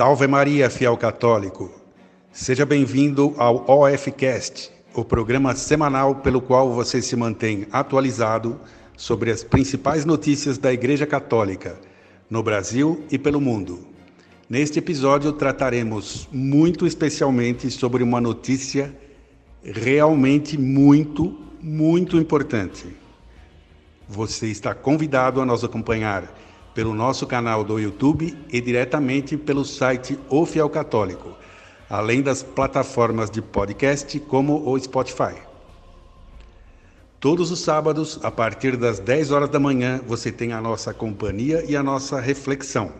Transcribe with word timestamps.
Salve 0.00 0.26
Maria, 0.26 0.70
fiel 0.70 0.96
católico! 0.96 1.70
Seja 2.32 2.64
bem-vindo 2.64 3.34
ao 3.36 3.70
OFCast, 3.70 4.72
o 4.94 5.04
programa 5.04 5.54
semanal 5.54 6.14
pelo 6.14 6.40
qual 6.40 6.72
você 6.72 7.02
se 7.02 7.14
mantém 7.14 7.66
atualizado 7.70 8.58
sobre 8.96 9.30
as 9.30 9.44
principais 9.44 10.06
notícias 10.06 10.56
da 10.56 10.72
Igreja 10.72 11.06
Católica, 11.06 11.78
no 12.30 12.42
Brasil 12.42 13.04
e 13.10 13.18
pelo 13.18 13.42
mundo. 13.42 13.80
Neste 14.48 14.78
episódio 14.78 15.34
trataremos 15.34 16.26
muito 16.32 16.86
especialmente 16.86 17.70
sobre 17.70 18.02
uma 18.02 18.22
notícia 18.22 18.96
realmente 19.62 20.56
muito, 20.56 21.38
muito 21.60 22.16
importante. 22.16 22.86
Você 24.08 24.46
está 24.46 24.74
convidado 24.74 25.42
a 25.42 25.44
nos 25.44 25.62
acompanhar 25.62 26.24
pelo 26.80 26.94
nosso 26.94 27.26
canal 27.26 27.62
do 27.62 27.78
YouTube 27.78 28.34
e 28.50 28.58
diretamente 28.58 29.36
pelo 29.36 29.66
site 29.66 30.18
O 30.30 30.46
Fiel 30.46 30.70
Católico, 30.70 31.36
além 31.90 32.22
das 32.22 32.42
plataformas 32.42 33.30
de 33.30 33.42
podcast 33.42 34.18
como 34.20 34.66
o 34.66 34.80
Spotify. 34.80 35.34
Todos 37.20 37.50
os 37.50 37.60
sábados, 37.60 38.18
a 38.22 38.30
partir 38.30 38.78
das 38.78 38.98
10 38.98 39.30
horas 39.30 39.50
da 39.50 39.60
manhã, 39.60 40.00
você 40.06 40.32
tem 40.32 40.54
a 40.54 40.60
nossa 40.62 40.94
companhia 40.94 41.62
e 41.68 41.76
a 41.76 41.82
nossa 41.82 42.18
reflexão. 42.18 42.90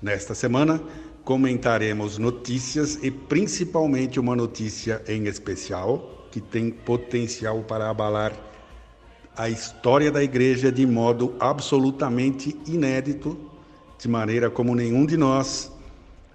Nesta 0.00 0.34
semana, 0.34 0.82
comentaremos 1.22 2.16
notícias 2.16 2.98
e 3.02 3.10
principalmente 3.10 4.18
uma 4.18 4.34
notícia 4.34 5.02
em 5.06 5.26
especial 5.26 6.28
que 6.30 6.40
tem 6.40 6.70
potencial 6.70 7.62
para 7.62 7.90
abalar 7.90 8.32
a 9.36 9.50
história 9.50 10.10
da 10.10 10.22
igreja 10.22 10.72
de 10.72 10.86
modo 10.86 11.34
absolutamente 11.38 12.56
inédito, 12.66 13.38
de 13.98 14.08
maneira 14.08 14.50
como 14.50 14.74
nenhum 14.74 15.04
de 15.04 15.16
nós 15.16 15.70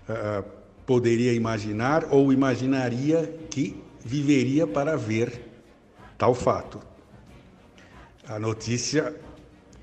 uh, 0.08 0.44
poderia 0.86 1.34
imaginar 1.34 2.08
ou 2.12 2.32
imaginaria 2.32 3.34
que 3.50 3.82
viveria 4.04 4.68
para 4.68 4.96
ver 4.96 5.42
tal 6.18 6.36
fato. 6.36 6.80
A 8.28 8.38
notícia 8.40 9.16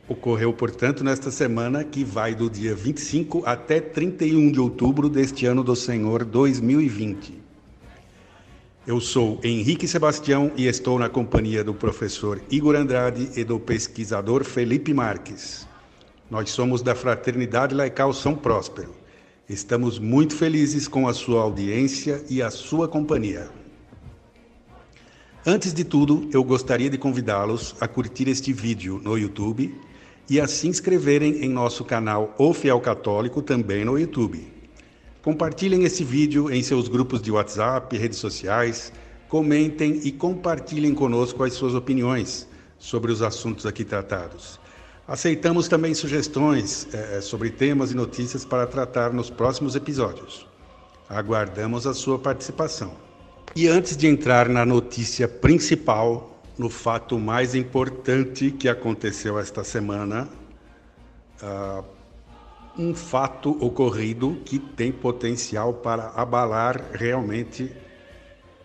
ocorreu, 0.09 0.53
portanto, 0.53 1.03
nesta 1.03 1.31
semana 1.31 1.85
que 1.85 2.05
vai 2.05 2.35
do 2.35 2.49
dia 2.49 2.75
25 2.75 3.43
até 3.45 3.81
31 3.81 4.53
de 4.53 4.61
outubro 4.61 5.09
deste 5.09 5.45
ano 5.45 5.63
do 5.65 5.75
Senhor 5.75 6.25
2020. 6.25 7.38
Eu 8.89 9.03
sou 9.03 9.39
Henrique 9.45 9.87
Sebastião 9.87 10.51
e 10.57 10.67
estou 10.67 10.99
na 10.99 11.11
companhia 11.11 11.63
do 11.63 11.75
professor 11.75 12.41
Igor 12.51 12.75
Andrade 12.75 13.29
e 13.37 13.45
do 13.45 13.61
pesquisador 13.61 14.45
Felipe 14.45 14.95
Marques. 14.95 15.69
Nós 16.31 16.49
somos 16.49 16.81
da 16.81 16.95
Fraternidade 16.95 17.75
Laical 17.75 18.15
São 18.15 18.35
Próspero. 18.35 18.95
Estamos 19.47 19.99
muito 19.99 20.35
felizes 20.35 20.89
com 20.89 21.07
a 21.07 21.13
sua 21.13 21.43
audiência 21.43 22.25
e 22.31 22.41
a 22.41 22.51
sua 22.51 22.89
companhia. 22.89 23.51
Antes 25.47 25.75
de 25.75 25.85
tudo, 25.85 26.27
eu 26.33 26.43
gostaria 26.43 26.89
de 26.89 26.97
convidá-los 26.97 27.77
a 27.83 27.87
curtir 27.87 28.27
este 28.27 28.55
vídeo 28.55 29.03
no 29.05 29.19
YouTube 29.19 29.79
e 30.31 30.41
a 30.41 30.49
se 30.49 30.67
inscreverem 30.67 31.45
em 31.45 31.51
nosso 31.51 31.85
canal 31.85 32.35
O 32.39 32.55
Fiel 32.55 32.81
Católico 32.81 33.43
também 33.43 33.85
no 33.85 33.99
YouTube. 33.99 34.58
Compartilhem 35.23 35.85
esse 35.85 36.05
vídeo 36.05 36.51
em 36.51 36.63
seus 36.63 36.89
grupos 36.89 37.21
de 37.21 37.31
WhatsApp, 37.31 37.97
redes 37.97 38.19
sociais, 38.19 38.93
comentem 39.29 40.01
e 40.05 40.13
compartilhem 40.13 40.95
conosco 40.95 41.43
as 41.43 41.53
suas 41.53 41.75
opiniões 41.75 42.47
sobre 42.79 43.11
os 43.11 43.21
assuntos 43.21 43.67
aqui 43.67 43.85
tratados. 43.85 44.61
Aceitamos 45.07 45.69
também 45.69 45.95
sugestões 45.95 46.87
é, 46.93 47.21
sobre 47.21 47.51
temas 47.51 47.91
e 47.91 47.97
notícias 47.97 48.45
para 48.45 48.67
tratar 48.67 49.13
nos 49.13 49.29
próximos 49.29 49.75
episódios. 49.75 50.47
Aguardamos 51.09 51.87
a 51.87 51.95
sua 51.95 52.19
participação. 52.19 52.95
E 53.57 53.67
antes 53.67 53.97
de 53.97 54.07
entrar 54.07 54.49
na 54.49 54.65
notícia 54.65 55.27
principal, 55.27 56.39
no 56.57 56.69
fato 56.69 57.19
mais 57.19 57.55
importante 57.55 58.51
que 58.51 58.69
aconteceu 58.69 59.39
esta 59.39 59.65
semana, 59.65 60.29
uh, 61.43 61.85
um 62.79 62.95
fato 62.95 63.51
ocorrido 63.63 64.41
que 64.45 64.57
tem 64.57 64.93
potencial 64.93 65.75
para 65.75 66.11
abalar 66.11 66.93
realmente 66.93 67.73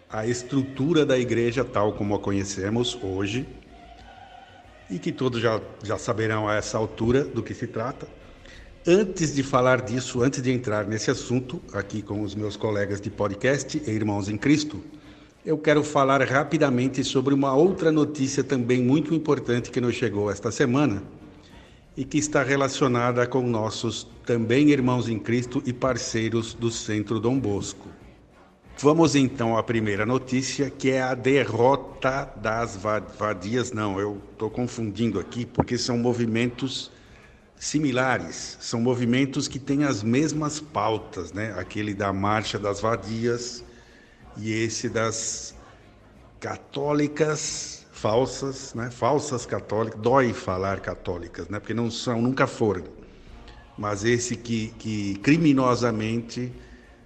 a 0.07 0.27
estrutura 0.27 1.03
da 1.03 1.17
igreja 1.17 1.65
tal 1.65 1.93
como 1.93 2.13
a 2.13 2.19
conhecemos 2.19 2.95
hoje 3.01 3.47
e 4.87 4.99
que 4.99 5.11
todos 5.11 5.41
já, 5.41 5.59
já 5.81 5.97
saberão 5.97 6.47
a 6.47 6.53
essa 6.53 6.77
altura 6.77 7.23
do 7.23 7.41
que 7.41 7.55
se 7.55 7.65
trata. 7.65 8.07
Antes 8.85 9.33
de 9.33 9.41
falar 9.41 9.81
disso, 9.81 10.21
antes 10.21 10.43
de 10.43 10.51
entrar 10.51 10.85
nesse 10.85 11.09
assunto, 11.09 11.59
aqui 11.73 12.03
com 12.03 12.21
os 12.21 12.35
meus 12.35 12.55
colegas 12.55 13.01
de 13.01 13.09
podcast 13.09 13.81
e 13.83 13.89
irmãos 13.89 14.29
em 14.29 14.37
Cristo, 14.37 14.83
eu 15.43 15.57
quero 15.57 15.83
falar 15.83 16.21
rapidamente 16.21 17.03
sobre 17.03 17.33
uma 17.33 17.55
outra 17.55 17.91
notícia 17.91 18.43
também 18.43 18.83
muito 18.83 19.15
importante 19.15 19.71
que 19.71 19.81
nos 19.81 19.95
chegou 19.95 20.29
esta 20.29 20.51
semana 20.51 21.01
e 21.95 22.03
que 22.03 22.17
está 22.17 22.43
relacionada 22.43 23.25
com 23.27 23.41
nossos 23.47 24.07
também 24.25 24.69
irmãos 24.69 25.07
em 25.07 25.19
Cristo 25.19 25.61
e 25.65 25.71
parceiros 25.71 26.53
do 26.53 26.71
Centro 26.71 27.19
Dom 27.19 27.39
Bosco. 27.39 27.87
Vamos 28.79 29.15
então 29.15 29.55
à 29.55 29.63
primeira 29.63 30.05
notícia, 30.05 30.69
que 30.69 30.89
é 30.89 31.01
a 31.01 31.13
derrota 31.13 32.25
das 32.35 32.75
vadias. 32.75 33.71
Não, 33.71 33.99
eu 33.99 34.19
estou 34.31 34.49
confundindo 34.49 35.19
aqui, 35.19 35.45
porque 35.45 35.77
são 35.77 35.97
movimentos 35.97 36.91
similares, 37.55 38.57
são 38.59 38.81
movimentos 38.81 39.47
que 39.47 39.59
têm 39.59 39.83
as 39.83 40.03
mesmas 40.03 40.59
pautas, 40.59 41.31
né? 41.31 41.53
Aquele 41.57 41.93
da 41.93 42.11
Marcha 42.11 42.57
das 42.57 42.81
Vadias 42.81 43.63
e 44.35 44.51
esse 44.51 44.89
das 44.89 45.55
católicas 46.39 47.82
falsas, 48.03 48.73
né? 48.73 48.91
falsas 48.91 49.45
católicas, 49.45 49.97
dói 50.01 50.33
falar 50.33 50.81
católicas, 50.81 51.47
né? 51.47 51.57
porque 51.57 51.73
não 51.73 51.89
são, 51.89 52.21
nunca 52.21 52.45
foram. 52.45 52.83
Mas 53.77 54.03
esse 54.03 54.35
que, 54.35 54.73
que 54.77 55.15
criminosamente 55.23 56.51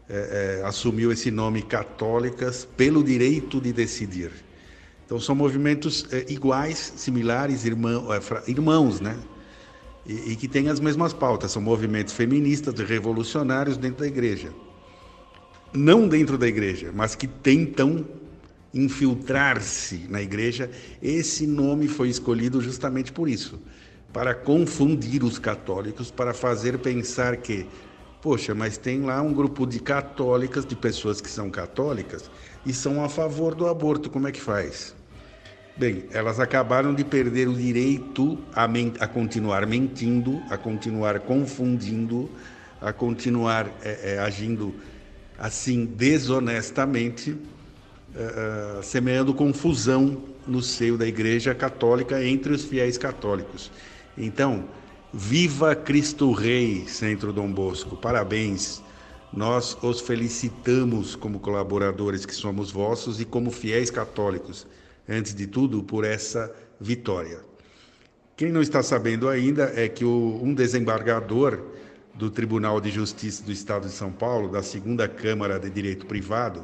é, 0.09 0.59
é, 0.63 0.66
assumiu 0.66 1.12
esse 1.12 1.30
nome 1.30 1.62
católicas 1.62 2.68
pelo 2.75 3.03
direito 3.03 3.62
de 3.62 3.72
decidir. 3.72 4.31
Então 5.06 5.19
são 5.19 5.36
movimentos 5.36 6.07
é, 6.12 6.25
iguais, 6.30 6.94
similares, 6.96 7.63
irmão, 7.63 8.12
é, 8.12 8.19
irmãos, 8.47 9.00
né? 9.00 9.19
E, 10.03 10.31
e 10.31 10.36
que 10.36 10.47
têm 10.47 10.68
as 10.68 10.80
mesmas 10.80 11.13
pautas. 11.13 11.52
São 11.52 11.62
movimentos 11.62 12.16
feministas, 12.16 12.74
revolucionários 12.80 13.78
dentro 13.78 14.00
da 14.00 14.07
igreja. 14.07 14.52
Não 15.72 16.07
dentro 16.07 16.40
da 16.40 16.47
igreja, 16.47 16.91
mas 16.91 17.13
que 17.13 17.28
tentam 17.28 18.03
infiltrar-se 18.79 20.05
na 20.09 20.21
igreja, 20.21 20.69
esse 21.01 21.45
nome 21.45 21.88
foi 21.88 22.09
escolhido 22.09 22.61
justamente 22.61 23.11
por 23.11 23.27
isso 23.27 23.59
para 24.17 24.33
confundir 24.33 25.23
os 25.23 25.38
católicos, 25.38 26.09
para 26.09 26.33
fazer 26.33 26.79
pensar 26.79 27.38
que, 27.38 27.67
poxa, 28.21 28.55
mas 28.55 28.77
tem 28.77 29.01
lá 29.01 29.21
um 29.21 29.33
grupo 29.33 29.65
de 29.65 29.79
católicas, 29.79 30.65
de 30.65 30.75
pessoas 30.75 31.21
que 31.21 31.29
são 31.29 31.49
católicas 31.49 32.29
e 32.65 32.73
são 32.73 33.03
a 33.03 33.09
favor 33.09 33.53
do 33.53 33.67
aborto, 33.67 34.09
como 34.09 34.27
é 34.27 34.31
que 34.31 34.41
faz? 34.41 34.95
Bem, 35.75 36.05
elas 36.11 36.39
acabaram 36.39 36.95
de 36.95 37.03
perder 37.03 37.47
o 37.47 37.53
direito 37.53 38.39
a, 38.55 38.67
a 38.99 39.07
continuar 39.07 39.67
mentindo, 39.67 40.41
a 40.49 40.57
continuar 40.57 41.19
confundindo, 41.19 42.27
a 42.81 42.91
continuar 42.91 43.67
é, 43.83 44.13
é, 44.13 44.19
agindo 44.19 44.73
assim 45.38 45.85
desonestamente 45.85 47.38
uh, 48.17 48.83
semeando 48.83 49.33
confusão 49.33 50.23
no 50.47 50.61
seio 50.61 50.97
da 50.97 51.05
Igreja 51.07 51.53
Católica 51.53 52.23
entre 52.23 52.51
os 52.53 52.66
fiéis 52.66 52.97
católicos. 52.97 53.72
Então, 54.17 54.65
viva 55.13 55.75
Cristo 55.75 56.31
Rei, 56.31 56.86
Centro 56.88 57.31
Dom 57.31 57.51
Bosco, 57.51 57.95
parabéns. 57.95 58.81
Nós 59.31 59.77
os 59.81 60.01
felicitamos 60.01 61.15
como 61.15 61.39
colaboradores 61.39 62.25
que 62.25 62.33
somos 62.33 62.71
vossos 62.71 63.19
e 63.19 63.25
como 63.25 63.51
fiéis 63.51 63.92
católicos, 63.92 64.65
antes 65.07 65.36
de 65.36 65.45
tudo, 65.45 65.83
por 65.83 66.03
essa 66.03 66.53
vitória. 66.80 67.42
Quem 68.36 68.51
não 68.51 68.62
está 68.62 68.81
sabendo 68.81 69.27
ainda 69.27 69.74
é 69.75 69.88
que 69.88 70.06
o, 70.06 70.39
um 70.42 70.53
desembargador 70.53 71.59
do 72.13 72.31
Tribunal 72.31 72.80
de 72.81 72.89
Justiça 72.89 73.44
do 73.44 73.51
Estado 73.51 73.88
de 73.88 73.94
São 73.94 74.12
Paulo, 74.12 74.50
da 74.50 74.63
segunda 74.63 75.07
Câmara 75.07 75.59
de 75.59 75.69
Direito 75.69 76.06
Privado, 76.06 76.63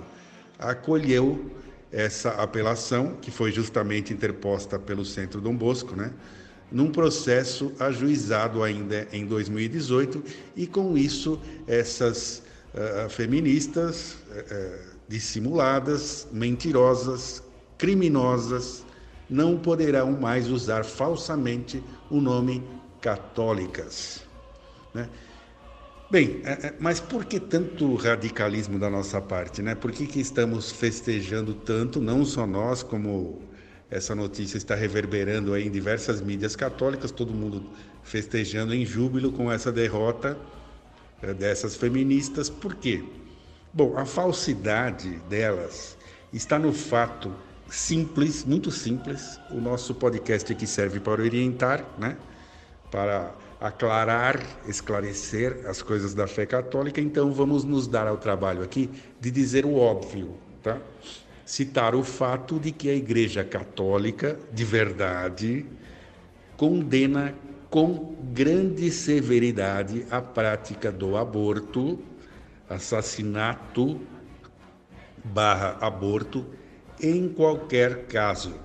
acolheu 0.70 1.52
essa 1.92 2.32
apelação, 2.32 3.18
que 3.22 3.30
foi 3.30 3.52
justamente 3.52 4.14
interposta 4.14 4.80
pelo 4.80 5.06
Centro 5.06 5.40
Dom 5.40 5.56
Bosco, 5.56 5.96
né? 5.96 6.12
num 6.72 6.92
processo 6.92 7.72
ajuizado 7.80 8.64
ainda 8.64 9.08
em 9.12 9.28
2018, 9.28 10.24
e 10.56 10.66
com 10.66 10.98
isso 10.98 11.40
essas 11.68 12.42
uh, 12.74 13.08
feministas 13.10 14.18
uh, 14.32 14.94
dissimuladas, 15.08 16.28
mentirosas, 16.32 17.44
criminosas, 17.78 18.84
não 19.30 19.58
poderão 19.58 20.12
mais 20.14 20.50
usar 20.50 20.84
falsamente 20.84 21.84
o 22.10 22.20
nome 22.20 22.64
católicas. 23.00 24.22
Né? 24.94 25.08
Bem, 26.14 26.42
é, 26.46 26.68
é, 26.68 26.74
mas 26.80 27.00
por 27.00 27.26
que 27.26 27.40
tanto 27.40 27.96
radicalismo 27.96 28.78
da 28.78 28.88
nossa 28.88 29.20
parte, 29.20 29.64
né? 29.64 29.74
Por 29.74 29.92
que, 29.92 30.06
que 30.06 30.20
estamos 30.20 30.72
festejando 30.72 31.56
tanto, 31.56 32.00
não 32.00 32.24
só 32.24 32.46
nós, 32.46 32.84
como 32.84 33.42
essa 33.90 34.14
notícia 34.14 34.56
está 34.56 34.76
reverberando 34.76 35.56
aí 35.56 35.66
em 35.66 35.72
diversas 35.72 36.22
mídias 36.22 36.56
católicas, 36.56 37.10
todo 37.10 37.34
mundo 37.34 37.68
festejando 38.04 38.76
em 38.76 38.86
júbilo 38.86 39.32
com 39.32 39.52
essa 39.52 39.72
derrota 39.72 40.38
é, 41.20 41.34
dessas 41.34 41.76
feministas. 41.76 42.48
Por 42.48 42.76
quê? 42.76 43.04
Bom, 43.74 43.98
a 43.98 44.06
falsidade 44.06 45.20
delas 45.28 45.98
está 46.32 46.60
no 46.60 46.72
fato 46.72 47.34
simples, 47.68 48.46
muito 48.46 48.70
simples. 48.70 49.40
O 49.50 49.60
nosso 49.60 49.96
podcast 49.96 50.54
aqui 50.54 50.68
serve 50.68 51.00
para 51.00 51.24
orientar, 51.24 51.84
né? 51.98 52.16
Para 52.92 53.34
aclarar, 53.64 54.46
esclarecer 54.68 55.62
as 55.66 55.82
coisas 55.82 56.14
da 56.14 56.28
fé 56.28 56.46
católica, 56.46 57.00
então 57.00 57.32
vamos 57.32 57.64
nos 57.64 57.88
dar 57.88 58.06
ao 58.08 58.18
trabalho 58.18 58.62
aqui 58.62 58.90
de 59.22 59.32
dizer 59.32 59.66
o 59.66 59.76
óbvio, 59.76 60.36
tá? 60.62 60.82
Citar 61.46 61.96
o 61.96 62.04
fato 62.04 62.60
de 62.60 62.74
que 62.74 62.90
a 62.90 62.94
Igreja 62.94 63.42
Católica, 63.42 64.38
de 64.52 64.66
verdade, 64.66 65.66
condena 66.58 67.34
com 67.70 68.18
grande 68.34 68.92
severidade 68.92 70.06
a 70.12 70.22
prática 70.22 70.92
do 70.92 71.16
aborto, 71.16 72.00
assassinato 72.70 74.02
barra 75.24 75.78
aborto 75.80 76.46
em 77.02 77.30
qualquer 77.30 78.08
caso. 78.08 78.56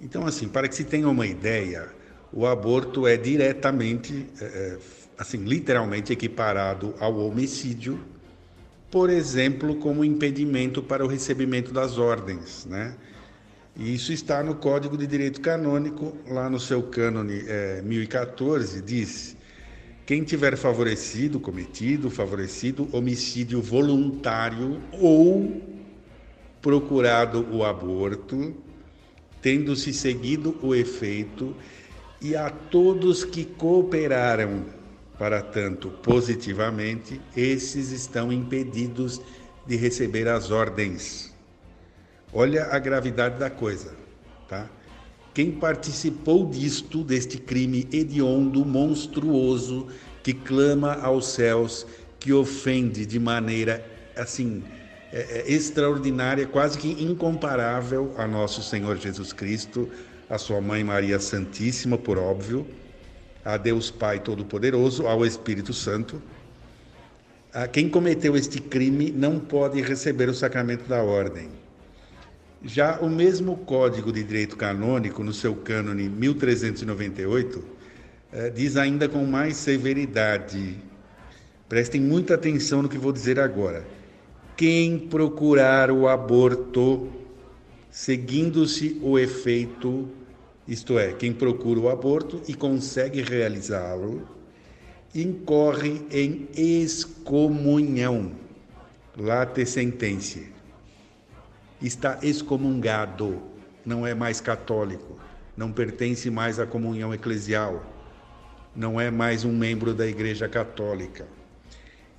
Então, 0.00 0.26
assim, 0.26 0.48
para 0.48 0.68
que 0.68 0.74
se 0.74 0.84
tenha 0.84 1.08
uma 1.08 1.26
ideia, 1.26 1.97
o 2.32 2.46
aborto 2.46 3.06
é 3.06 3.16
diretamente, 3.16 4.26
é, 4.40 4.44
é, 4.44 4.78
assim, 5.16 5.38
literalmente 5.38 6.12
equiparado 6.12 6.94
ao 7.00 7.18
homicídio, 7.18 7.98
por 8.90 9.10
exemplo, 9.10 9.76
como 9.76 10.04
impedimento 10.04 10.82
para 10.82 11.04
o 11.04 11.08
recebimento 11.08 11.72
das 11.72 11.98
ordens, 11.98 12.66
né? 12.66 12.94
E 13.76 13.94
isso 13.94 14.12
está 14.12 14.42
no 14.42 14.56
Código 14.56 14.96
de 14.96 15.06
Direito 15.06 15.40
Canônico, 15.40 16.16
lá 16.26 16.50
no 16.50 16.58
seu 16.58 16.82
cânone 16.82 17.44
é, 17.46 17.80
1014, 17.82 18.82
diz: 18.82 19.36
quem 20.04 20.24
tiver 20.24 20.56
favorecido, 20.56 21.38
cometido, 21.38 22.10
favorecido 22.10 22.88
homicídio 22.92 23.60
voluntário 23.60 24.80
ou 24.92 25.62
procurado 26.62 27.46
o 27.52 27.62
aborto, 27.62 28.56
tendo-se 29.42 29.92
seguido 29.92 30.58
o 30.62 30.74
efeito 30.74 31.54
e 32.20 32.36
a 32.36 32.50
todos 32.50 33.24
que 33.24 33.44
cooperaram 33.44 34.64
para 35.18 35.42
tanto 35.42 35.90
positivamente, 35.90 37.20
esses 37.36 37.90
estão 37.90 38.32
impedidos 38.32 39.20
de 39.66 39.76
receber 39.76 40.28
as 40.28 40.50
ordens. 40.50 41.34
Olha 42.32 42.66
a 42.66 42.78
gravidade 42.78 43.38
da 43.38 43.50
coisa, 43.50 43.94
tá? 44.48 44.68
Quem 45.34 45.52
participou 45.52 46.48
disto, 46.48 47.02
deste 47.04 47.38
crime 47.38 47.88
hediondo, 47.92 48.64
monstruoso, 48.64 49.88
que 50.22 50.32
clama 50.32 50.94
aos 50.94 51.28
céus, 51.28 51.86
que 52.18 52.32
ofende 52.32 53.06
de 53.06 53.18
maneira 53.18 53.84
assim 54.16 54.62
é, 55.12 55.20
é, 55.46 55.52
extraordinária, 55.52 56.46
quase 56.46 56.76
que 56.78 57.02
incomparável 57.02 58.14
a 58.18 58.26
nosso 58.26 58.62
Senhor 58.62 58.96
Jesus 58.96 59.32
Cristo, 59.32 59.88
a 60.28 60.38
sua 60.38 60.60
mãe 60.60 60.84
Maria 60.84 61.18
Santíssima, 61.18 61.96
por 61.96 62.18
óbvio, 62.18 62.66
a 63.44 63.56
Deus 63.56 63.90
Pai 63.90 64.20
Todo-Poderoso, 64.20 65.06
ao 65.06 65.24
Espírito 65.24 65.72
Santo. 65.72 66.20
Quem 67.72 67.88
cometeu 67.88 68.36
este 68.36 68.60
crime 68.60 69.10
não 69.10 69.40
pode 69.40 69.80
receber 69.80 70.28
o 70.28 70.34
sacramento 70.34 70.86
da 70.86 71.02
ordem. 71.02 71.48
Já 72.62 72.98
o 73.00 73.08
mesmo 73.08 73.56
Código 73.56 74.12
de 74.12 74.22
Direito 74.22 74.56
Canônico, 74.56 75.24
no 75.24 75.32
seu 75.32 75.54
cânone 75.54 76.08
1398, 76.08 77.64
eh, 78.32 78.50
diz 78.50 78.76
ainda 78.76 79.08
com 79.08 79.24
mais 79.24 79.56
severidade. 79.56 80.76
Prestem 81.68 82.00
muita 82.00 82.34
atenção 82.34 82.82
no 82.82 82.88
que 82.88 82.98
vou 82.98 83.12
dizer 83.12 83.38
agora. 83.38 83.86
Quem 84.56 84.98
procurar 84.98 85.90
o 85.90 86.08
aborto, 86.08 87.08
seguindo-se 87.98 88.96
o 89.02 89.18
efeito 89.18 90.08
isto 90.68 90.96
é, 91.00 91.12
quem 91.14 91.32
procura 91.32 91.80
o 91.80 91.88
aborto 91.88 92.40
e 92.46 92.54
consegue 92.54 93.22
realizá-lo, 93.22 94.28
incorre 95.12 96.02
em 96.08 96.46
excomunhão, 96.54 98.30
late 99.16 99.66
sentença. 99.66 100.38
Está 101.82 102.20
excomungado, 102.22 103.42
não 103.84 104.06
é 104.06 104.14
mais 104.14 104.40
católico, 104.40 105.18
não 105.56 105.72
pertence 105.72 106.30
mais 106.30 106.60
à 106.60 106.66
comunhão 106.66 107.12
eclesial, 107.12 107.84
não 108.76 109.00
é 109.00 109.10
mais 109.10 109.44
um 109.44 109.52
membro 109.52 109.92
da 109.92 110.06
Igreja 110.06 110.48
Católica. 110.48 111.26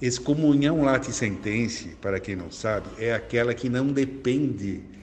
Excomunhão 0.02 0.84
late 0.84 1.14
sentença, 1.14 1.88
para 2.02 2.20
quem 2.20 2.36
não 2.36 2.52
sabe, 2.52 2.90
é 2.98 3.14
aquela 3.14 3.54
que 3.54 3.70
não 3.70 3.88
depende 3.88 4.99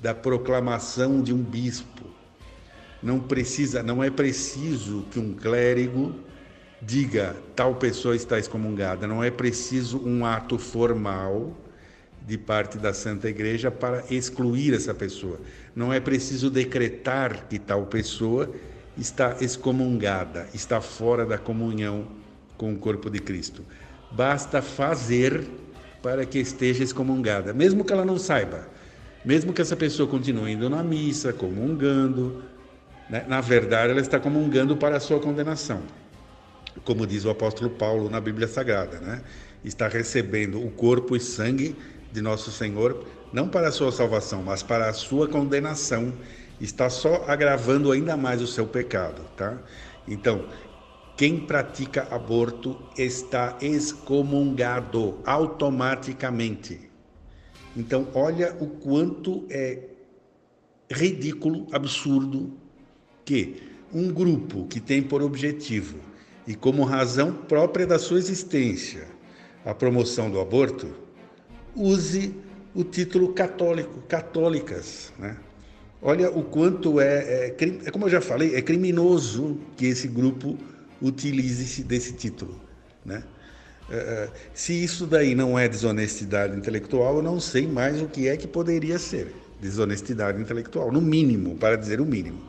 da 0.00 0.14
proclamação 0.14 1.22
de 1.22 1.32
um 1.32 1.42
bispo, 1.42 2.04
não 3.02 3.18
precisa, 3.18 3.82
não 3.82 4.02
é 4.02 4.10
preciso 4.10 5.04
que 5.10 5.18
um 5.18 5.34
clérigo 5.34 6.14
diga 6.82 7.36
tal 7.54 7.74
pessoa 7.74 8.16
está 8.16 8.38
excomungada, 8.38 9.06
não 9.06 9.22
é 9.22 9.30
preciso 9.30 9.98
um 10.04 10.24
ato 10.24 10.58
formal 10.58 11.54
de 12.26 12.38
parte 12.38 12.78
da 12.78 12.92
Santa 12.92 13.28
Igreja 13.28 13.70
para 13.70 14.04
excluir 14.10 14.74
essa 14.74 14.94
pessoa. 14.94 15.40
Não 15.74 15.92
é 15.92 16.00
preciso 16.00 16.50
decretar 16.50 17.46
que 17.48 17.58
tal 17.58 17.86
pessoa 17.86 18.50
está 18.96 19.36
excomungada, 19.40 20.46
está 20.54 20.80
fora 20.80 21.24
da 21.24 21.38
comunhão 21.38 22.06
com 22.56 22.72
o 22.72 22.78
corpo 22.78 23.10
de 23.10 23.18
Cristo. 23.18 23.64
Basta 24.12 24.60
fazer 24.60 25.46
para 26.02 26.24
que 26.24 26.38
esteja 26.38 26.84
excomungada, 26.84 27.52
mesmo 27.52 27.84
que 27.84 27.92
ela 27.92 28.04
não 28.04 28.18
saiba, 28.18 28.68
mesmo 29.24 29.52
que 29.52 29.60
essa 29.60 29.76
pessoa 29.76 30.08
continue 30.08 30.52
indo 30.52 30.70
na 30.70 30.82
missa, 30.82 31.32
comungando, 31.32 32.42
né? 33.08 33.24
Na 33.28 33.40
verdade, 33.40 33.90
ela 33.90 34.00
está 34.00 34.20
comungando 34.20 34.76
para 34.76 34.96
a 34.96 35.00
sua 35.00 35.18
condenação. 35.18 35.82
Como 36.84 37.06
diz 37.06 37.24
o 37.24 37.30
apóstolo 37.30 37.68
Paulo 37.70 38.08
na 38.08 38.20
Bíblia 38.20 38.46
Sagrada, 38.46 39.00
né? 39.00 39.22
Está 39.64 39.88
recebendo 39.88 40.64
o 40.64 40.70
corpo 40.70 41.16
e 41.16 41.20
sangue 41.20 41.76
de 42.12 42.22
nosso 42.22 42.50
Senhor, 42.50 43.04
não 43.32 43.48
para 43.48 43.68
a 43.68 43.72
sua 43.72 43.92
salvação, 43.92 44.42
mas 44.42 44.62
para 44.62 44.88
a 44.88 44.92
sua 44.92 45.28
condenação. 45.28 46.12
Está 46.60 46.90
só 46.90 47.24
agravando 47.26 47.90
ainda 47.90 48.16
mais 48.16 48.42
o 48.42 48.46
seu 48.46 48.66
pecado, 48.66 49.22
tá? 49.36 49.58
Então, 50.06 50.44
quem 51.16 51.40
pratica 51.40 52.06
aborto 52.10 52.78
está 52.96 53.56
excomungado 53.60 55.18
automaticamente. 55.24 56.89
Então, 57.76 58.08
olha 58.14 58.56
o 58.60 58.66
quanto 58.66 59.44
é 59.48 59.78
ridículo, 60.90 61.66
absurdo 61.72 62.52
que 63.24 63.62
um 63.92 64.12
grupo 64.12 64.66
que 64.66 64.80
tem 64.80 65.02
por 65.02 65.22
objetivo 65.22 65.98
e 66.46 66.54
como 66.54 66.82
razão 66.84 67.32
própria 67.32 67.86
da 67.86 67.98
sua 67.98 68.18
existência 68.18 69.06
a 69.64 69.74
promoção 69.74 70.30
do 70.30 70.40
aborto 70.40 70.88
use 71.76 72.34
o 72.74 72.82
título 72.82 73.32
católico, 73.32 74.00
católicas, 74.08 75.12
né? 75.18 75.36
Olha 76.02 76.30
o 76.30 76.42
quanto 76.42 76.98
é, 76.98 77.50
é, 77.50 77.56
é, 77.58 77.90
como 77.90 78.06
eu 78.06 78.10
já 78.10 78.20
falei, 78.20 78.54
é 78.54 78.62
criminoso 78.62 79.58
que 79.76 79.86
esse 79.86 80.08
grupo 80.08 80.56
utilize 81.00 81.82
desse 81.84 82.14
título, 82.14 82.58
né? 83.04 83.22
É, 83.90 83.96
é, 83.96 84.30
se 84.54 84.72
isso 84.72 85.06
daí 85.06 85.34
não 85.34 85.58
é 85.58 85.68
desonestidade 85.68 86.56
intelectual, 86.56 87.16
eu 87.16 87.22
não 87.22 87.40
sei 87.40 87.66
mais 87.66 88.00
o 88.00 88.06
que 88.06 88.28
é 88.28 88.36
que 88.36 88.46
poderia 88.46 88.98
ser 88.98 89.34
desonestidade 89.60 90.40
intelectual, 90.40 90.90
no 90.90 91.00
mínimo, 91.00 91.56
para 91.56 91.76
dizer 91.76 92.00
o 92.00 92.06
mínimo. 92.06 92.40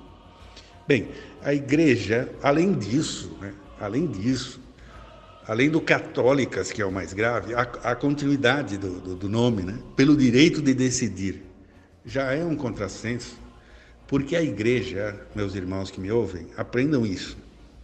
Bem, 0.87 1.09
a 1.43 1.53
igreja, 1.53 2.29
além 2.41 2.73
disso, 2.73 3.35
né, 3.41 3.53
além 3.79 4.07
disso, 4.07 4.61
além 5.47 5.69
do 5.69 5.81
católicas, 5.81 6.71
que 6.71 6.81
é 6.81 6.85
o 6.85 6.91
mais 6.91 7.11
grave, 7.11 7.53
a, 7.53 7.61
a 7.61 7.95
continuidade 7.95 8.77
do, 8.77 8.99
do, 8.99 9.15
do 9.15 9.29
nome, 9.29 9.63
né, 9.63 9.79
pelo 9.95 10.15
direito 10.15 10.61
de 10.61 10.73
decidir, 10.73 11.43
já 12.05 12.33
é 12.33 12.43
um 12.43 12.55
contrassenso, 12.55 13.37
porque 14.07 14.35
a 14.35 14.41
igreja, 14.41 15.19
meus 15.35 15.55
irmãos 15.55 15.89
que 15.89 15.99
me 15.99 16.11
ouvem, 16.11 16.47
aprendam 16.55 17.05
isso, 17.05 17.37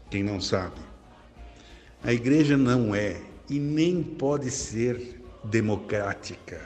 quem 0.10 0.24
não 0.24 0.40
sabe. 0.40 0.80
A 2.04 2.14
igreja 2.14 2.56
não 2.56 2.94
é 2.94 3.18
e 3.50 3.60
nem 3.60 4.04
pode 4.04 4.51
ser 4.51 5.22
democrática. 5.44 6.62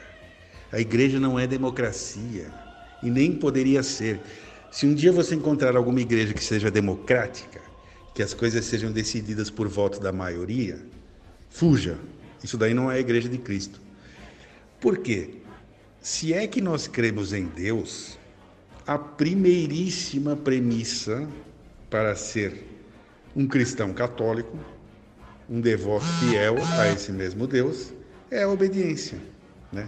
A 0.71 0.79
igreja 0.79 1.19
não 1.19 1.39
é 1.39 1.45
democracia 1.45 2.51
e 3.03 3.09
nem 3.09 3.33
poderia 3.33 3.83
ser. 3.83 4.19
Se 4.71 4.85
um 4.85 4.93
dia 4.93 5.11
você 5.11 5.35
encontrar 5.35 5.75
alguma 5.75 6.01
igreja 6.01 6.33
que 6.33 6.43
seja 6.43 6.71
democrática, 6.71 7.61
que 8.15 8.23
as 8.23 8.33
coisas 8.33 8.65
sejam 8.65 8.91
decididas 8.91 9.50
por 9.50 9.67
voto 9.67 10.00
da 10.00 10.11
maioria, 10.11 10.79
Fuja. 11.51 11.97
Isso 12.41 12.57
daí 12.57 12.73
não 12.73 12.89
é 12.89 12.95
a 12.95 13.00
igreja 13.00 13.29
de 13.29 13.38
Cristo. 13.38 13.79
Por 14.79 14.97
quê? 14.97 15.35
Se 16.01 16.33
é 16.33 16.47
que 16.47 16.61
nós 16.61 16.88
cremos 16.88 17.33
em 17.33 17.45
Deus, 17.45 18.17
a 18.88 18.97
primeiríssima 18.97 20.35
premissa 20.35 21.27
para 21.89 22.15
ser 22.15 22.63
um 23.35 23.47
cristão 23.47 23.93
católico, 23.93 24.57
um 25.51 25.60
devoto 25.60 26.05
fiel 26.05 26.55
a 26.79 26.88
esse 26.93 27.12
mesmo 27.12 27.46
Deus, 27.46 27.91
é 28.31 28.43
a 28.43 28.48
obediência. 28.48 29.17
Né? 29.72 29.86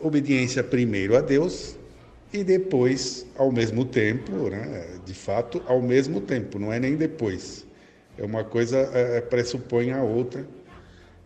Obediência 0.00 0.64
primeiro 0.64 1.14
a 1.18 1.20
Deus 1.20 1.76
e 2.32 2.42
depois, 2.42 3.26
ao 3.36 3.52
mesmo 3.52 3.84
tempo, 3.84 4.48
né? 4.48 4.86
de 5.04 5.12
fato, 5.12 5.62
ao 5.66 5.82
mesmo 5.82 6.22
tempo, 6.22 6.58
não 6.58 6.72
é 6.72 6.80
nem 6.80 6.96
depois. 6.96 7.66
É 8.16 8.24
uma 8.24 8.42
coisa 8.42 8.78
é, 8.94 9.20
pressupõe 9.20 9.92
a 9.92 10.02
outra. 10.02 10.48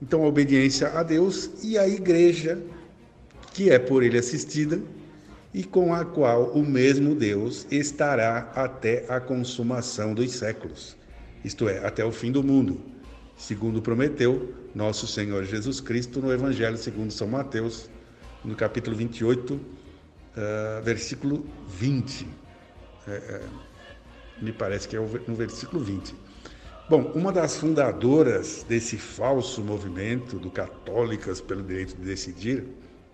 Então, 0.02 0.24
a 0.24 0.26
obediência 0.26 0.88
a 0.88 1.04
Deus 1.04 1.50
e 1.62 1.78
a 1.78 1.86
igreja 1.86 2.58
que 3.52 3.70
é 3.70 3.78
por 3.78 4.02
ele 4.02 4.18
assistida 4.18 4.80
e 5.52 5.62
com 5.62 5.94
a 5.94 6.04
qual 6.04 6.50
o 6.50 6.66
mesmo 6.66 7.14
Deus 7.14 7.64
estará 7.70 8.50
até 8.56 9.04
a 9.08 9.20
consumação 9.20 10.12
dos 10.12 10.32
séculos, 10.32 10.96
isto 11.44 11.68
é, 11.68 11.78
até 11.86 12.04
o 12.04 12.10
fim 12.10 12.32
do 12.32 12.42
mundo, 12.42 12.93
segundo 13.36 13.82
prometeu 13.82 14.54
nosso 14.74 15.06
Senhor 15.06 15.44
Jesus 15.44 15.80
Cristo 15.80 16.20
no 16.20 16.32
Evangelho 16.32 16.76
segundo 16.76 17.10
São 17.10 17.28
Mateus, 17.28 17.88
no 18.44 18.54
capítulo 18.54 18.96
28, 18.96 19.54
uh, 19.54 19.60
ah, 20.36 20.80
versículo 20.82 21.46
20. 21.68 22.26
É, 23.06 23.10
é, 23.10 23.42
me 24.40 24.52
parece 24.52 24.88
que 24.88 24.96
é 24.96 25.00
no 25.00 25.34
versículo 25.34 25.82
20. 25.82 26.14
Bom, 26.88 27.12
uma 27.14 27.32
das 27.32 27.56
fundadoras 27.56 28.64
desse 28.68 28.98
falso 28.98 29.62
movimento 29.62 30.38
do 30.38 30.50
Católicas 30.50 31.40
pelo 31.40 31.62
Direito 31.62 31.96
de 31.96 32.04
Decidir, 32.04 32.64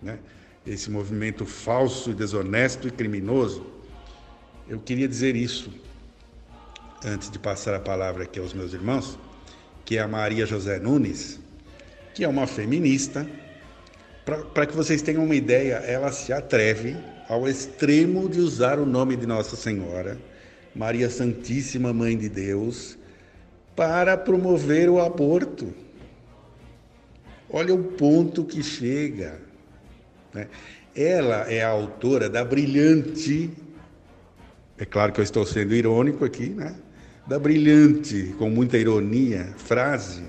né? 0.01 0.19
esse 0.65 0.91
movimento 0.91 1.45
falso, 1.45 2.13
desonesto 2.13 2.87
e 2.87 2.91
criminoso, 2.91 3.65
eu 4.67 4.79
queria 4.79 5.07
dizer 5.07 5.35
isso 5.35 5.71
antes 7.03 7.31
de 7.31 7.39
passar 7.39 7.73
a 7.73 7.79
palavra 7.79 8.23
aqui 8.23 8.39
aos 8.39 8.53
meus 8.53 8.73
irmãos, 8.73 9.17
que 9.85 9.97
é 9.97 10.01
a 10.01 10.07
Maria 10.07 10.45
José 10.45 10.79
Nunes, 10.79 11.39
que 12.13 12.23
é 12.23 12.27
uma 12.27 12.47
feminista. 12.47 13.27
Para 14.53 14.65
que 14.65 14.75
vocês 14.75 15.01
tenham 15.01 15.23
uma 15.23 15.35
ideia, 15.35 15.75
ela 15.75 16.11
se 16.11 16.31
atreve 16.31 16.95
ao 17.27 17.47
extremo 17.47 18.29
de 18.29 18.39
usar 18.39 18.79
o 18.79 18.85
nome 18.85 19.15
de 19.15 19.25
Nossa 19.25 19.55
Senhora, 19.55 20.17
Maria 20.75 21.09
Santíssima 21.09 21.93
Mãe 21.93 22.17
de 22.17 22.29
Deus, 22.29 22.97
para 23.75 24.17
promover 24.17 24.89
o 24.89 24.99
aborto. 24.99 25.73
Olha 27.49 27.73
o 27.73 27.83
ponto 27.83 28.45
que 28.45 28.63
chega. 28.63 29.39
Né? 30.33 30.47
Ela 30.95 31.51
é 31.51 31.63
a 31.63 31.69
autora 31.69 32.29
da 32.29 32.43
brilhante, 32.43 33.49
é 34.81 34.85
claro 34.85 35.13
que 35.13 35.19
eu 35.19 35.23
estou 35.23 35.45
sendo 35.45 35.75
irônico 35.75 36.25
aqui, 36.25 36.49
né? 36.49 36.75
Da 37.31 37.39
brilhante, 37.39 38.35
com 38.37 38.49
muita 38.49 38.77
ironia, 38.77 39.53
frase. 39.55 40.21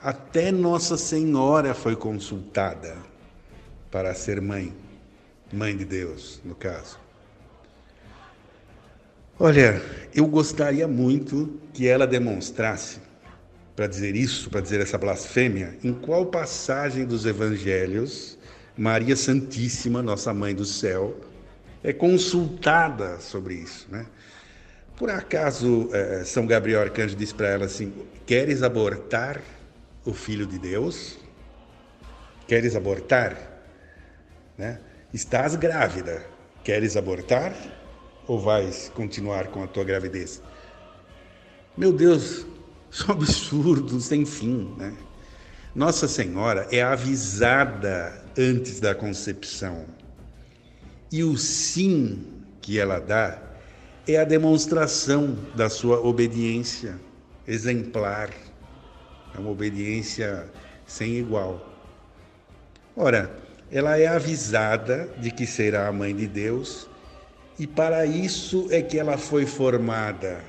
Até 0.00 0.52
Nossa 0.52 0.96
Senhora 0.96 1.74
foi 1.74 1.96
consultada 1.96 2.96
para 3.90 4.14
ser 4.14 4.40
mãe, 4.40 4.72
mãe 5.52 5.76
de 5.76 5.84
Deus, 5.84 6.40
no 6.44 6.54
caso. 6.54 6.96
Olha, 9.36 9.82
eu 10.14 10.28
gostaria 10.28 10.86
muito 10.86 11.58
que 11.72 11.88
ela 11.88 12.06
demonstrasse, 12.06 13.00
para 13.74 13.88
dizer 13.88 14.14
isso, 14.14 14.48
para 14.48 14.60
dizer 14.60 14.80
essa 14.80 14.96
blasfêmia, 14.96 15.76
em 15.82 15.92
qual 15.92 16.26
passagem 16.26 17.04
dos 17.04 17.26
evangelhos 17.26 18.38
Maria 18.78 19.16
Santíssima, 19.16 20.04
nossa 20.04 20.32
mãe 20.32 20.54
do 20.54 20.64
céu, 20.64 21.16
é 21.82 21.92
consultada 21.92 23.18
sobre 23.18 23.54
isso, 23.54 23.88
né? 23.90 24.06
Por 24.96 25.10
acaso 25.10 25.90
é, 25.92 26.24
São 26.24 26.46
Gabriel 26.46 26.80
Arcanjo 26.80 27.14
diz 27.14 27.32
para 27.32 27.48
ela 27.48 27.66
assim: 27.66 27.92
Queres 28.24 28.62
abortar 28.62 29.42
o 30.04 30.14
filho 30.14 30.46
de 30.46 30.58
Deus? 30.58 31.18
Queres 32.48 32.74
abortar? 32.74 33.36
Né? 34.56 34.80
Estás 35.12 35.54
grávida. 35.54 36.24
Queres 36.64 36.96
abortar 36.96 37.54
ou 38.26 38.40
vais 38.40 38.90
continuar 38.94 39.48
com 39.48 39.62
a 39.62 39.66
tua 39.66 39.84
gravidez? 39.84 40.42
Meu 41.76 41.92
Deus, 41.92 42.46
isso 42.90 43.04
é 43.04 43.08
um 43.08 43.12
absurdo 43.12 44.00
sem 44.00 44.24
fim, 44.24 44.74
né? 44.78 44.96
Nossa 45.74 46.08
Senhora 46.08 46.66
é 46.72 46.82
avisada 46.82 48.24
antes 48.36 48.80
da 48.80 48.94
concepção. 48.94 49.84
E 51.12 51.22
o 51.22 51.36
sim 51.36 52.26
que 52.62 52.78
ela 52.78 52.98
dá 52.98 53.45
é 54.06 54.18
a 54.18 54.24
demonstração 54.24 55.36
da 55.54 55.68
sua 55.68 56.00
obediência 56.00 56.98
exemplar. 57.46 58.30
É 59.34 59.38
uma 59.38 59.50
obediência 59.50 60.46
sem 60.86 61.16
igual. 61.16 61.74
Ora, 62.96 63.30
ela 63.70 63.98
é 63.98 64.06
avisada 64.06 65.08
de 65.18 65.30
que 65.30 65.46
será 65.46 65.88
a 65.88 65.92
mãe 65.92 66.14
de 66.14 66.26
Deus, 66.26 66.88
e 67.58 67.66
para 67.66 68.06
isso 68.06 68.68
é 68.70 68.80
que 68.80 68.98
ela 68.98 69.18
foi 69.18 69.44
formada 69.44 70.40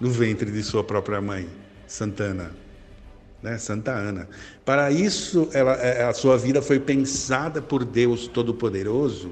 no 0.00 0.10
ventre 0.10 0.50
de 0.50 0.62
sua 0.62 0.84
própria 0.84 1.20
mãe, 1.20 1.48
Santana 1.86 2.64
né? 3.44 3.58
Santa 3.58 3.92
Ana. 3.92 4.26
Para 4.64 4.90
isso, 4.90 5.50
ela, 5.52 5.74
é, 5.74 6.02
a 6.04 6.14
sua 6.14 6.38
vida 6.38 6.62
foi 6.62 6.80
pensada 6.80 7.60
por 7.60 7.84
Deus 7.84 8.26
Todo-Poderoso 8.26 9.30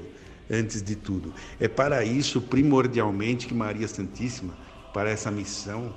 antes 0.53 0.81
de 0.81 0.95
tudo. 0.95 1.33
É 1.59 1.67
para 1.67 2.03
isso, 2.03 2.41
primordialmente, 2.41 3.47
que 3.47 3.53
Maria 3.53 3.87
Santíssima, 3.87 4.53
para 4.93 5.09
essa 5.09 5.31
missão, 5.31 5.93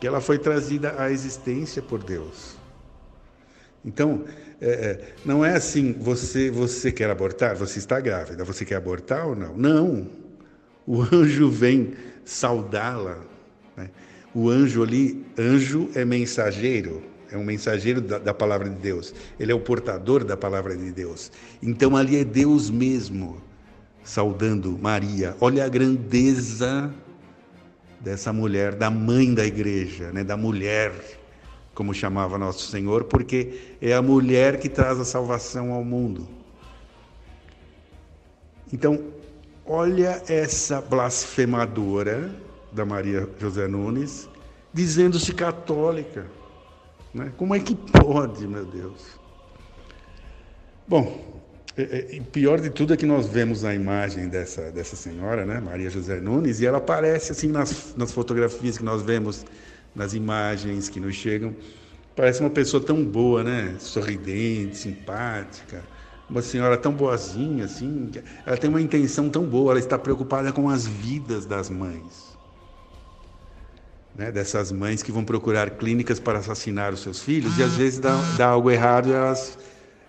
que 0.00 0.06
ela 0.06 0.20
foi 0.20 0.38
trazida 0.38 0.94
à 0.98 1.10
existência 1.10 1.80
por 1.82 2.02
Deus. 2.02 2.56
Então, 3.84 4.24
é, 4.60 4.68
é, 4.68 5.14
não 5.24 5.44
é 5.44 5.54
assim, 5.54 5.92
você, 5.92 6.50
você 6.50 6.90
quer 6.90 7.10
abortar, 7.10 7.56
você 7.56 7.78
está 7.78 8.00
grávida, 8.00 8.44
você 8.44 8.64
quer 8.64 8.76
abortar 8.76 9.26
ou 9.26 9.36
não? 9.36 9.56
Não. 9.56 10.10
O 10.86 11.02
anjo 11.02 11.48
vem 11.50 11.94
saudá-la. 12.24 13.18
Né? 13.76 13.90
O 14.34 14.48
anjo 14.48 14.82
ali, 14.82 15.24
anjo 15.38 15.88
é 15.94 16.04
mensageiro, 16.04 17.02
é 17.30 17.36
um 17.36 17.44
mensageiro 17.44 18.00
da, 18.00 18.18
da, 18.18 18.34
palavra 18.34 18.68
de 18.68 18.76
Deus, 18.76 19.14
ele 19.38 19.52
é 19.52 19.54
o 19.54 19.60
portador 19.60 20.24
da 20.24 20.36
palavra 20.36 20.76
de 20.76 20.90
Deus. 20.90 21.30
Então 21.62 21.96
ali 21.96 22.16
é 22.16 22.24
Deus 22.24 22.70
mesmo 22.70 23.47
saudando 24.08 24.78
Maria. 24.80 25.36
Olha 25.38 25.66
a 25.66 25.68
grandeza 25.68 26.90
dessa 28.00 28.32
mulher, 28.32 28.74
da 28.74 28.90
mãe 28.90 29.34
da 29.34 29.44
igreja, 29.44 30.10
né? 30.12 30.24
da 30.24 30.34
mulher, 30.34 30.92
como 31.74 31.92
chamava 31.92 32.38
nosso 32.38 32.70
Senhor, 32.70 33.04
porque 33.04 33.76
é 33.82 33.92
a 33.92 34.00
mulher 34.00 34.58
que 34.58 34.68
traz 34.68 34.98
a 34.98 35.04
salvação 35.04 35.74
ao 35.74 35.84
mundo. 35.84 36.26
Então, 38.72 38.98
olha 39.66 40.22
essa 40.26 40.80
blasfemadora 40.80 42.34
da 42.72 42.86
Maria 42.86 43.28
José 43.38 43.68
Nunes, 43.68 44.26
dizendo-se 44.72 45.34
católica. 45.34 46.26
Né? 47.12 47.30
Como 47.36 47.54
é 47.54 47.60
que 47.60 47.74
pode, 47.74 48.46
meu 48.48 48.64
Deus? 48.64 49.18
Bom, 50.86 51.37
é, 51.82 52.16
é, 52.16 52.20
pior 52.32 52.60
de 52.60 52.70
tudo 52.70 52.92
é 52.92 52.96
que 52.96 53.06
nós 53.06 53.28
vemos 53.28 53.64
a 53.64 53.74
imagem 53.74 54.28
dessa, 54.28 54.70
dessa 54.70 54.96
senhora, 54.96 55.46
né, 55.46 55.60
Maria 55.60 55.88
José 55.88 56.20
Nunes, 56.20 56.60
e 56.60 56.66
ela 56.66 56.78
aparece 56.78 57.32
assim 57.32 57.48
nas, 57.48 57.94
nas 57.96 58.10
fotografias 58.12 58.76
que 58.76 58.84
nós 58.84 59.02
vemos, 59.02 59.46
nas 59.94 60.12
imagens 60.12 60.88
que 60.88 60.98
nos 60.98 61.14
chegam. 61.14 61.54
Parece 62.16 62.40
uma 62.40 62.50
pessoa 62.50 62.82
tão 62.82 63.04
boa, 63.04 63.44
né? 63.44 63.76
Sorridente, 63.78 64.76
simpática, 64.76 65.84
uma 66.28 66.42
senhora 66.42 66.76
tão 66.76 66.92
boazinha, 66.92 67.66
assim. 67.66 68.10
Ela 68.44 68.56
tem 68.56 68.68
uma 68.68 68.80
intenção 68.80 69.30
tão 69.30 69.44
boa, 69.44 69.72
ela 69.72 69.78
está 69.78 69.96
preocupada 69.96 70.52
com 70.52 70.68
as 70.68 70.84
vidas 70.84 71.46
das 71.46 71.70
mães 71.70 72.28
né, 74.18 74.32
dessas 74.32 74.72
mães 74.72 75.00
que 75.00 75.12
vão 75.12 75.24
procurar 75.24 75.70
clínicas 75.70 76.18
para 76.18 76.40
assassinar 76.40 76.92
os 76.92 77.00
seus 77.00 77.22
filhos 77.22 77.56
e 77.56 77.62
às 77.62 77.72
ah. 77.72 77.76
vezes 77.76 77.98
dá, 78.00 78.16
dá 78.36 78.48
algo 78.48 78.68
errado 78.68 79.08
e 79.08 79.12
elas, 79.12 79.56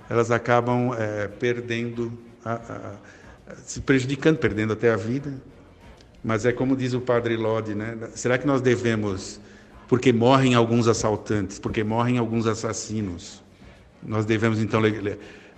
elas 0.10 0.32
acabam 0.32 0.94
é, 0.98 1.28
perdendo, 1.28 2.12
a, 2.44 2.54
a, 2.54 3.56
se 3.64 3.80
prejudicando, 3.82 4.38
perdendo 4.38 4.74
até 4.74 4.92
a 4.92 4.96
vida. 4.96 5.34
Mas 6.24 6.46
é 6.46 6.52
como 6.52 6.76
diz 6.76 6.94
o 6.94 7.00
padre 7.00 7.38
Lodi, 7.38 7.76
né? 7.76 7.98
Será 8.14 8.38
que 8.38 8.46
nós 8.46 8.60
devemos, 8.60 9.40
porque 9.88 10.12
morrem 10.12 10.56
alguns 10.56 10.88
assaltantes, 10.88 11.60
porque 11.60 11.84
morrem 11.84 12.18
alguns 12.18 12.46
assassinos, 12.48 13.42
nós 14.04 14.26
devemos 14.26 14.60
então 14.60 14.82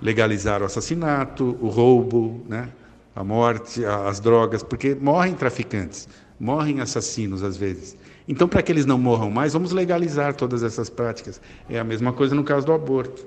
legalizar 0.02 0.62
o 0.62 0.66
assassinato, 0.66 1.58
o 1.62 1.70
roubo, 1.70 2.44
né? 2.48 2.70
a 3.16 3.24
morte, 3.24 3.84
as 3.86 4.20
drogas, 4.20 4.64
porque 4.64 4.96
morrem 4.96 5.34
traficantes, 5.34 6.08
morrem 6.40 6.80
assassinos 6.80 7.44
às 7.44 7.58
vezes. 7.58 7.98
Então, 8.28 8.48
para 8.48 8.62
que 8.62 8.72
eles 8.72 8.86
não 8.86 8.98
morram 8.98 9.30
mais, 9.30 9.54
vamos 9.54 9.72
legalizar 9.72 10.34
todas 10.36 10.64
essas 10.64 10.90
práticas. 10.90 11.42
É 11.70 11.80
a 11.80 11.84
mesma 11.84 12.14
coisa 12.14 12.34
no 12.34 12.44
caso 12.44 12.66
do 12.66 12.72
aborto. 12.72 13.26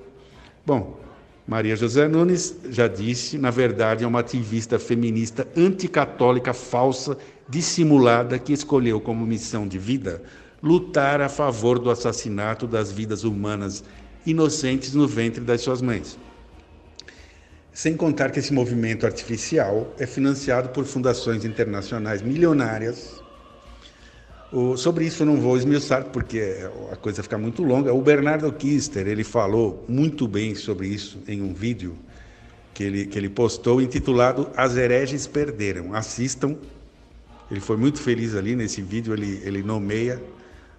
Bom, 0.65 0.99
Maria 1.47 1.75
José 1.75 2.07
Nunes 2.07 2.55
já 2.69 2.87
disse, 2.87 3.37
na 3.37 3.51
verdade, 3.51 4.03
é 4.03 4.07
uma 4.07 4.21
ativista 4.21 4.79
feminista 4.79 5.47
anticatólica 5.55 6.53
falsa, 6.53 7.17
dissimulada, 7.47 8.39
que 8.39 8.51
escolheu 8.51 8.99
como 8.99 9.25
missão 9.25 9.67
de 9.67 9.77
vida 9.77 10.23
lutar 10.63 11.21
a 11.21 11.29
favor 11.29 11.77
do 11.77 11.91
assassinato 11.91 12.65
das 12.65 12.91
vidas 12.91 13.23
humanas 13.23 13.83
inocentes 14.25 14.95
no 14.95 15.07
ventre 15.07 15.43
das 15.43 15.61
suas 15.61 15.79
mães. 15.79 16.17
Sem 17.71 17.95
contar 17.95 18.31
que 18.31 18.39
esse 18.39 18.51
movimento 18.51 19.05
artificial 19.05 19.93
é 19.99 20.07
financiado 20.07 20.69
por 20.69 20.85
fundações 20.85 21.45
internacionais 21.45 22.23
milionárias 22.23 23.21
o, 24.55 24.77
sobre 24.77 25.05
isso 25.05 25.23
eu 25.23 25.27
não 25.27 25.35
vou 25.35 25.57
esmiuçar 25.57 26.05
porque 26.05 26.69
a 26.89 26.95
coisa 26.95 27.21
fica 27.21 27.37
muito 27.37 27.61
longa. 27.61 27.93
O 27.93 28.01
Bernardo 28.01 28.49
Kister, 28.53 29.05
ele 29.05 29.25
falou 29.25 29.83
muito 29.85 30.29
bem 30.29 30.55
sobre 30.55 30.87
isso 30.87 31.19
em 31.27 31.41
um 31.41 31.53
vídeo 31.53 31.97
que 32.73 32.83
ele, 32.85 33.05
que 33.05 33.17
ele 33.17 33.27
postou 33.27 33.81
intitulado 33.81 34.49
As 34.55 34.77
hereges 34.77 35.27
perderam. 35.27 35.93
Assistam. 35.93 36.55
Ele 37.51 37.59
foi 37.59 37.75
muito 37.75 37.99
feliz 37.99 38.33
ali 38.33 38.55
nesse 38.55 38.81
vídeo, 38.81 39.13
ele, 39.13 39.41
ele 39.43 39.61
nomeia 39.61 40.23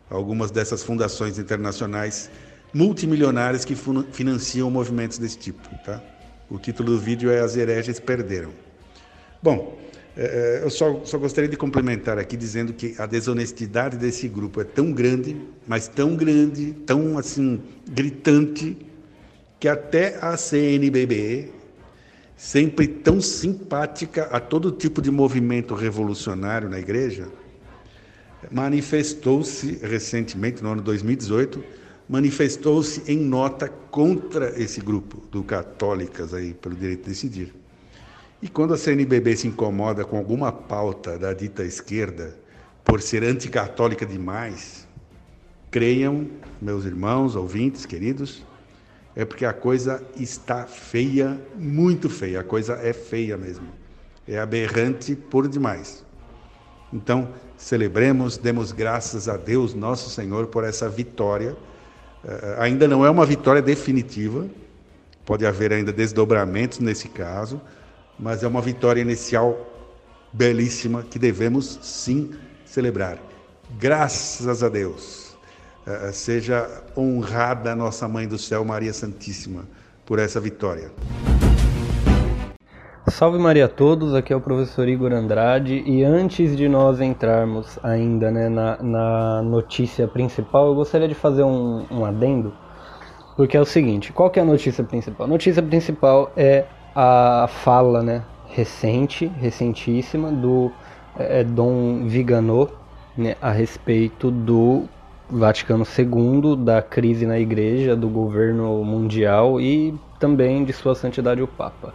algumas 0.08 0.50
dessas 0.50 0.82
fundações 0.82 1.38
internacionais 1.38 2.30
multimilionárias 2.72 3.64
que 3.64 3.76
financiam 4.10 4.70
movimentos 4.70 5.18
desse 5.18 5.38
tipo. 5.38 5.68
Tá? 5.84 6.02
O 6.48 6.58
título 6.58 6.92
do 6.92 6.98
vídeo 6.98 7.30
é 7.30 7.40
As 7.40 7.56
hereges 7.56 8.00
perderam. 8.00 8.50
Bom, 9.42 9.78
eu 10.62 10.70
só, 10.70 11.02
só 11.04 11.18
gostaria 11.18 11.48
de 11.48 11.58
complementar 11.58 12.18
aqui 12.18 12.36
dizendo 12.36 12.72
que 12.72 12.94
a 12.98 13.04
desonestidade 13.04 13.98
desse 13.98 14.26
grupo 14.26 14.62
é 14.62 14.64
tão 14.64 14.90
grande, 14.90 15.36
mas 15.66 15.88
tão 15.88 16.16
grande, 16.16 16.72
tão 16.86 17.18
assim 17.18 17.60
gritante, 17.86 18.76
que 19.60 19.68
até 19.68 20.18
a 20.22 20.36
CNBB, 20.36 21.50
sempre 22.36 22.86
tão 22.86 23.20
simpática 23.20 24.24
a 24.24 24.40
todo 24.40 24.72
tipo 24.72 25.02
de 25.02 25.10
movimento 25.10 25.74
revolucionário 25.74 26.68
na 26.68 26.78
igreja, 26.78 27.28
manifestou-se 28.50 29.78
recentemente, 29.82 30.62
no 30.62 30.72
ano 30.72 30.82
2018, 30.82 31.62
manifestou-se 32.08 33.02
em 33.10 33.18
nota 33.18 33.68
contra 33.68 34.60
esse 34.60 34.80
grupo 34.80 35.22
do 35.30 35.42
Católicas 35.42 36.32
aí 36.32 36.54
pelo 36.54 36.74
direito 36.74 37.02
de 37.02 37.08
decidir. 37.10 37.54
E 38.46 38.48
quando 38.48 38.74
a 38.74 38.78
CNBB 38.78 39.36
se 39.36 39.48
incomoda 39.48 40.04
com 40.04 40.16
alguma 40.16 40.52
pauta 40.52 41.18
da 41.18 41.32
dita 41.32 41.64
esquerda 41.64 42.32
por 42.84 43.02
ser 43.02 43.24
anticatólica 43.24 44.06
demais, 44.06 44.86
creiam, 45.68 46.28
meus 46.62 46.84
irmãos, 46.84 47.34
ouvintes, 47.34 47.84
queridos, 47.84 48.44
é 49.16 49.24
porque 49.24 49.44
a 49.44 49.52
coisa 49.52 50.00
está 50.16 50.64
feia, 50.64 51.36
muito 51.56 52.08
feia. 52.08 52.38
A 52.38 52.44
coisa 52.44 52.74
é 52.74 52.92
feia 52.92 53.36
mesmo. 53.36 53.66
É 54.28 54.38
aberrante 54.38 55.16
por 55.16 55.48
demais. 55.48 56.04
Então, 56.92 57.30
celebremos, 57.56 58.38
demos 58.38 58.70
graças 58.70 59.28
a 59.28 59.36
Deus, 59.36 59.74
nosso 59.74 60.08
Senhor, 60.08 60.46
por 60.46 60.62
essa 60.62 60.88
vitória. 60.88 61.56
Uh, 62.24 62.60
ainda 62.60 62.86
não 62.86 63.04
é 63.04 63.10
uma 63.10 63.26
vitória 63.26 63.60
definitiva, 63.60 64.46
pode 65.24 65.44
haver 65.44 65.72
ainda 65.72 65.92
desdobramentos 65.92 66.78
nesse 66.78 67.08
caso, 67.08 67.60
mas 68.18 68.42
é 68.42 68.48
uma 68.48 68.60
vitória 68.60 69.00
inicial 69.00 69.56
belíssima 70.32 71.02
que 71.02 71.18
devemos 71.18 71.78
sim 71.82 72.30
celebrar. 72.64 73.18
Graças 73.78 74.62
a 74.62 74.68
Deus. 74.68 75.36
Uh, 75.86 76.12
seja 76.12 76.82
honrada 76.96 77.72
a 77.72 77.76
nossa 77.76 78.08
Mãe 78.08 78.26
do 78.26 78.38
Céu, 78.38 78.64
Maria 78.64 78.92
Santíssima, 78.92 79.64
por 80.04 80.18
essa 80.18 80.40
vitória. 80.40 80.90
Salve 83.08 83.38
Maria 83.38 83.66
a 83.66 83.68
todos, 83.68 84.12
aqui 84.14 84.32
é 84.32 84.36
o 84.36 84.40
professor 84.40 84.88
Igor 84.88 85.12
Andrade 85.12 85.80
e 85.86 86.02
antes 86.02 86.56
de 86.56 86.68
nós 86.68 87.00
entrarmos 87.00 87.78
ainda 87.84 88.32
né, 88.32 88.48
na, 88.48 88.82
na, 88.82 89.42
notícia 89.42 90.08
principal, 90.08 90.66
eu 90.66 90.74
gostaria 90.74 91.06
de 91.06 91.14
fazer 91.14 91.44
um, 91.44 91.86
um 91.88 92.04
adendo, 92.04 92.52
porque 93.36 93.56
é 93.56 93.60
o 93.60 93.64
seguinte, 93.64 94.12
qual 94.12 94.28
que 94.28 94.40
é 94.40 94.42
a 94.42 94.44
notícia 94.44 94.82
principal? 94.82 95.26
A 95.26 95.30
notícia 95.30 95.62
principal 95.62 96.32
é 96.36 96.64
a 96.98 97.46
fala 97.46 98.02
né, 98.02 98.22
recente, 98.48 99.26
recentíssima, 99.26 100.32
do 100.32 100.72
é, 101.18 101.44
Dom 101.44 102.06
Viganò 102.06 102.68
né, 103.14 103.36
a 103.42 103.50
respeito 103.50 104.30
do 104.30 104.84
Vaticano 105.28 105.84
II, 105.84 106.56
da 106.56 106.80
crise 106.80 107.26
na 107.26 107.38
Igreja, 107.38 107.94
do 107.94 108.08
governo 108.08 108.82
mundial 108.82 109.60
e 109.60 109.94
também 110.18 110.64
de 110.64 110.72
Sua 110.72 110.94
Santidade 110.94 111.42
o 111.42 111.46
Papa. 111.46 111.92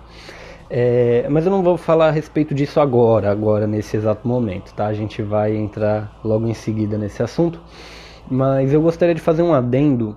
É, 0.70 1.26
mas 1.30 1.46
eu 1.46 1.52
não 1.52 1.64
vou 1.64 1.78
falar 1.78 2.10
a 2.10 2.12
respeito 2.12 2.54
disso 2.54 2.80
agora, 2.80 3.32
agora 3.32 3.66
nesse 3.66 3.98
exato 3.98 4.28
momento, 4.28 4.72
tá? 4.76 4.86
A 4.86 4.94
gente 4.94 5.24
vai 5.24 5.56
entrar 5.56 6.20
logo 6.24 6.48
em 6.48 6.54
seguida 6.54 6.96
nesse 6.98 7.24
assunto. 7.24 7.60
Mas 8.30 8.72
eu 8.72 8.82
gostaria 8.82 9.16
de 9.16 9.20
fazer 9.20 9.42
um 9.42 9.54
adendo, 9.54 10.16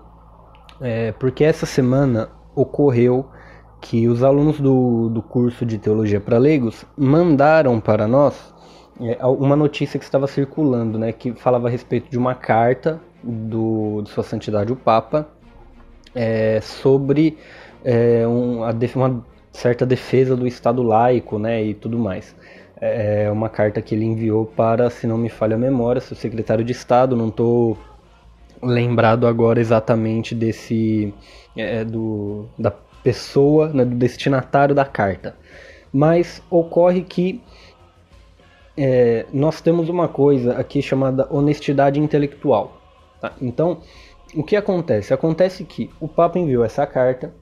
é, 0.79 1.11
porque 1.13 1.43
essa 1.43 1.65
semana 1.65 2.29
ocorreu 2.55 3.27
que 3.85 4.09
os 4.09 4.23
alunos 4.23 4.59
do, 4.59 5.11
do 5.11 5.21
curso 5.21 5.67
de 5.67 5.77
Teologia 5.77 6.19
para 6.19 6.39
Leigos 6.39 6.87
mandaram 6.97 7.79
para 7.79 8.09
nós 8.09 8.35
é, 8.99 9.25
uma 9.27 9.55
notícia 9.55 9.99
que 9.99 10.05
estava 10.07 10.27
circulando, 10.27 10.99
né, 10.99 11.13
que 11.13 11.35
falava 11.35 11.69
a 11.69 11.71
respeito 11.71 12.11
de 12.11 12.17
uma 12.17 12.35
carta 12.35 12.99
do, 13.23 14.01
de 14.01 14.09
Sua 14.09 14.25
Santidade 14.25 14.73
o 14.73 14.77
Papa 14.77 15.29
é, 16.15 16.63
sobre 16.63 17.37
é, 17.85 18.27
um, 18.27 18.61
uma 18.63 19.25
certa 19.53 19.85
defesa 19.85 20.35
do 20.35 20.47
Estado 20.47 20.83
laico 20.83 21.39
né, 21.39 21.63
e 21.63 21.75
tudo 21.75 21.99
mais. 21.99 22.35
É, 22.81 23.25
é 23.25 23.31
uma 23.31 23.51
carta 23.51 23.83
que 23.83 23.95
ele 23.95 24.07
enviou 24.07 24.47
para, 24.47 24.89
se 24.89 25.07
não 25.07 25.19
me 25.19 25.29
falha 25.29 25.57
a 25.57 25.59
memória, 25.59 26.01
seu 26.01 26.17
secretário 26.17 26.65
de 26.65 26.73
Estado, 26.73 27.15
não 27.15 27.29
estou 27.29 27.77
lembrado 28.63 29.27
agora 29.27 29.61
exatamente 29.61 30.35
desse 30.35 31.13
é, 31.55 31.85
do, 31.85 32.47
da 32.59 32.73
pessoa, 33.05 33.69
né, 33.69 33.85
do 33.85 33.95
destinatário 33.95 34.75
da 34.75 34.85
carta. 34.85 35.37
Mas 35.93 36.43
ocorre 36.51 37.03
que 37.03 37.41
é, 38.77 39.27
nós 39.33 39.61
temos 39.61 39.89
uma 39.89 40.09
coisa 40.09 40.55
aqui 40.55 40.83
chamada 40.83 41.29
honestidade 41.31 42.01
intelectual. 42.01 42.81
Tá? 43.21 43.33
Então, 43.41 43.79
o 44.35 44.43
que 44.43 44.57
acontece? 44.57 45.15
Acontece 45.15 45.65
que 45.65 45.91
o 46.01 46.09
Papa 46.09 46.39
enviou 46.39 46.65
essa 46.65 46.87
carta, 46.87 47.33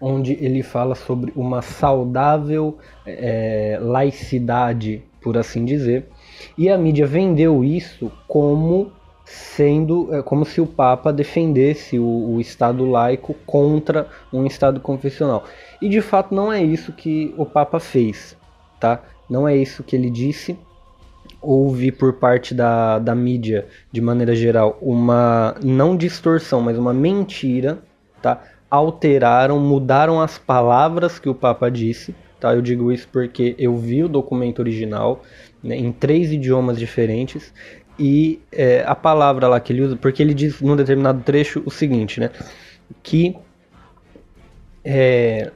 onde 0.00 0.32
ele 0.44 0.62
fala 0.62 0.94
sobre 0.94 1.32
uma 1.34 1.62
saudável 1.62 2.76
é, 3.06 3.78
laicidade, 3.80 5.02
por 5.20 5.38
assim 5.38 5.64
dizer, 5.64 6.08
e 6.58 6.68
a 6.68 6.76
mídia 6.76 7.06
vendeu 7.06 7.62
isso 7.62 8.10
como 8.26 8.92
sendo 9.32 10.14
é, 10.14 10.22
como 10.22 10.44
se 10.44 10.60
o 10.60 10.66
Papa 10.66 11.10
defendesse 11.10 11.98
o, 11.98 12.34
o, 12.34 12.40
Estado 12.40 12.84
laico 12.84 13.34
contra 13.46 14.06
um 14.30 14.44
Estado 14.44 14.78
confessional. 14.78 15.44
E 15.80 15.88
de 15.88 16.02
fato 16.02 16.34
não 16.34 16.52
é 16.52 16.62
isso 16.62 16.92
que 16.92 17.34
o 17.38 17.46
Papa 17.46 17.80
fez, 17.80 18.36
tá? 18.78 19.02
Não 19.30 19.48
é 19.48 19.56
isso 19.56 19.82
que 19.82 19.96
ele 19.96 20.10
disse. 20.10 20.58
Houve 21.40 21.90
por 21.90 22.14
parte 22.14 22.54
da, 22.54 22.98
da 22.98 23.14
mídia, 23.14 23.66
de 23.90 24.02
maneira 24.02 24.34
geral, 24.34 24.78
uma 24.82 25.54
não 25.62 25.96
distorção, 25.96 26.60
mas 26.60 26.76
uma 26.76 26.92
mentira, 26.92 27.78
tá? 28.20 28.42
Alteraram, 28.70 29.58
mudaram 29.58 30.20
as 30.20 30.36
palavras 30.36 31.18
que 31.18 31.28
o 31.28 31.34
Papa 31.34 31.70
disse, 31.70 32.14
tá? 32.38 32.54
Eu 32.54 32.60
digo 32.60 32.92
isso 32.92 33.08
porque 33.10 33.54
eu 33.58 33.76
vi 33.78 34.04
o 34.04 34.08
documento 34.08 34.58
original 34.58 35.22
né, 35.62 35.76
em 35.76 35.90
três 35.90 36.32
idiomas 36.32 36.78
diferentes 36.78 37.52
e 37.98 38.40
é, 38.50 38.82
a 38.86 38.94
palavra 38.94 39.48
lá 39.48 39.60
que 39.60 39.72
ele 39.72 39.82
usa, 39.82 39.96
porque 39.96 40.22
ele 40.22 40.34
diz 40.34 40.60
num 40.60 40.76
determinado 40.76 41.22
trecho 41.22 41.62
o 41.64 41.70
seguinte, 41.70 42.20
né? 42.20 42.30
Que 43.02 43.36
é, 44.84 45.52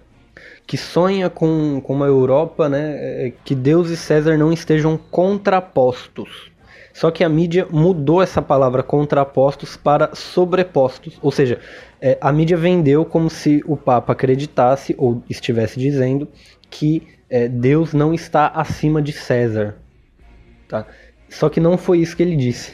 que 0.66 0.76
sonha 0.76 1.30
com, 1.30 1.80
com 1.80 1.94
uma 1.94 2.06
Europa, 2.06 2.68
né? 2.68 3.26
É, 3.26 3.32
que 3.44 3.54
Deus 3.54 3.90
e 3.90 3.96
César 3.96 4.36
não 4.36 4.52
estejam 4.52 4.96
contrapostos. 4.96 6.50
Só 6.92 7.10
que 7.10 7.22
a 7.22 7.28
mídia 7.28 7.66
mudou 7.70 8.22
essa 8.22 8.40
palavra 8.40 8.82
contrapostos 8.82 9.76
para 9.76 10.14
sobrepostos. 10.14 11.18
Ou 11.20 11.30
seja, 11.30 11.60
é, 12.00 12.16
a 12.20 12.32
mídia 12.32 12.56
vendeu 12.56 13.04
como 13.04 13.28
se 13.28 13.62
o 13.66 13.76
Papa 13.76 14.14
acreditasse 14.14 14.94
ou 14.98 15.22
estivesse 15.28 15.78
dizendo 15.78 16.26
que 16.70 17.06
é, 17.28 17.48
Deus 17.48 17.92
não 17.92 18.14
está 18.14 18.48
acima 18.48 19.02
de 19.02 19.12
César. 19.12 19.76
Tá? 20.68 20.86
Só 21.28 21.48
que 21.48 21.60
não 21.60 21.76
foi 21.76 21.98
isso 21.98 22.16
que 22.16 22.22
ele 22.22 22.36
disse. 22.36 22.72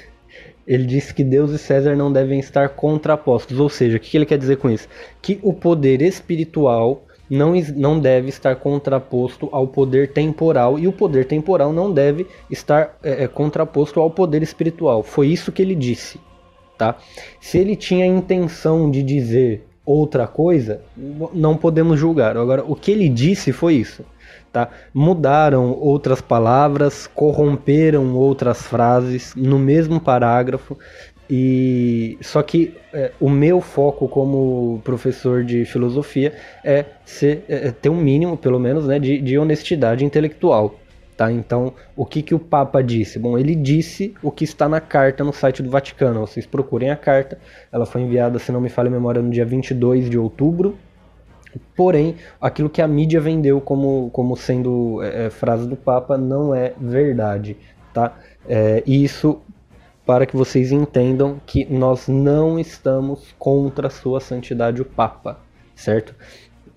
Ele 0.67 0.85
disse 0.85 1.13
que 1.13 1.25
Deus 1.25 1.51
e 1.51 1.59
César 1.59 1.97
não 1.97 2.13
devem 2.13 2.39
estar 2.39 2.69
contrapostos. 2.71 3.59
Ou 3.59 3.69
seja, 3.69 3.97
o 3.97 4.01
que 4.01 4.17
ele 4.17 4.27
quer 4.27 4.39
dizer 4.39 4.57
com 4.57 4.71
isso? 4.71 4.89
Que 5.21 5.39
o 5.43 5.53
poder 5.53 6.01
espiritual 6.03 7.05
não, 7.29 7.55
não 7.75 7.99
deve 7.99 8.29
estar 8.29 8.55
contraposto 8.57 9.49
ao 9.53 9.67
poder 9.67 10.13
temporal 10.13 10.79
e 10.79 10.87
o 10.87 10.93
poder 10.93 11.25
temporal 11.25 11.73
não 11.73 11.91
deve 11.91 12.27
estar 12.51 12.99
é, 13.03 13.25
é, 13.25 13.29
contraposto 13.29 14.01
ao 14.01 14.11
poder 14.11 14.43
espiritual. 14.43 15.03
Foi 15.03 15.29
isso 15.29 15.51
que 15.51 15.63
ele 15.63 15.75
disse, 15.75 16.21
tá? 16.77 16.97
Se 17.41 17.59
ele 17.59 17.75
tinha 17.75 18.05
a 18.05 18.09
intenção 18.09 18.91
de 18.91 19.03
dizer 19.03 19.67
outra 19.85 20.27
coisa, 20.27 20.83
não 21.33 21.57
podemos 21.57 21.99
julgar. 21.99 22.37
Agora, 22.37 22.65
o 22.65 22.77
que 22.77 22.91
ele 22.91 23.09
disse 23.09 23.51
foi 23.51 23.75
isso. 23.75 24.05
Tá? 24.53 24.69
Mudaram 24.93 25.73
outras 25.73 26.21
palavras, 26.21 27.07
corromperam 27.07 28.15
outras 28.15 28.61
frases 28.63 29.33
no 29.35 29.59
mesmo 29.59 29.99
parágrafo. 29.99 30.79
E 31.31 32.19
só 32.21 32.43
que 32.43 32.77
é, 32.93 33.13
o 33.19 33.31
meu 33.31 33.63
foco 33.63 34.07
como 34.07 34.83
professor 34.85 35.43
de 35.43 35.65
filosofia 35.65 36.35
é, 36.63 36.85
ser, 37.07 37.45
é, 37.49 37.69
é 37.69 37.71
ter 37.71 37.89
um 37.89 37.97
mínimo, 37.97 38.37
pelo 38.37 38.61
menos, 38.61 38.87
né, 38.87 38.99
de, 38.99 39.19
de 39.23 39.39
honestidade 39.39 40.05
intelectual. 40.05 40.75
Tá? 41.17 41.33
Então, 41.33 41.73
o 41.97 42.05
que, 42.05 42.21
que 42.21 42.35
o 42.35 42.39
Papa 42.39 42.83
disse? 42.83 43.19
Bom, 43.19 43.39
ele 43.39 43.55
disse 43.55 44.13
o 44.23 44.31
que 44.31 44.45
está 44.45 44.69
na 44.69 44.81
carta 44.81 45.25
no 45.25 45.33
site 45.33 45.63
do 45.63 45.71
Vaticano. 45.71 46.21
Vocês 46.21 46.45
procurem 46.45 46.91
a 46.91 46.97
carta. 46.97 47.39
Ela 47.73 47.87
foi 47.87 48.03
enviada, 48.03 48.39
se 48.39 48.53
não 48.53 48.61
me 48.61 48.69
falha 48.69 48.89
a 48.89 48.93
memória, 48.93 49.23
no 49.23 49.31
dia 49.31 49.47
22 49.47 50.11
de 50.11 50.19
outubro 50.19 50.77
Porém, 51.77 52.17
aquilo 52.41 52.71
que 52.71 52.83
a 52.83 52.89
mídia 52.89 53.21
vendeu 53.21 53.61
como, 53.61 54.11
como 54.13 54.37
sendo 54.37 55.03
é, 55.03 55.27
é, 55.27 55.31
frase 55.31 55.67
do 55.67 55.77
Papa 55.77 56.17
não 56.17 56.55
é 56.55 56.73
verdade, 56.79 57.57
tá? 57.93 58.19
É, 58.49 58.83
isso 58.87 59.41
para 60.05 60.27
que 60.27 60.37
vocês 60.37 60.73
entendam 60.73 61.41
que 61.47 61.65
nós 61.65 62.09
não 62.09 62.59
estamos 62.59 63.35
contra 63.39 63.87
a 63.87 63.91
sua 63.91 64.21
santidade 64.21 64.83
o 64.83 64.85
Papa, 64.85 65.39
certo? 65.75 66.15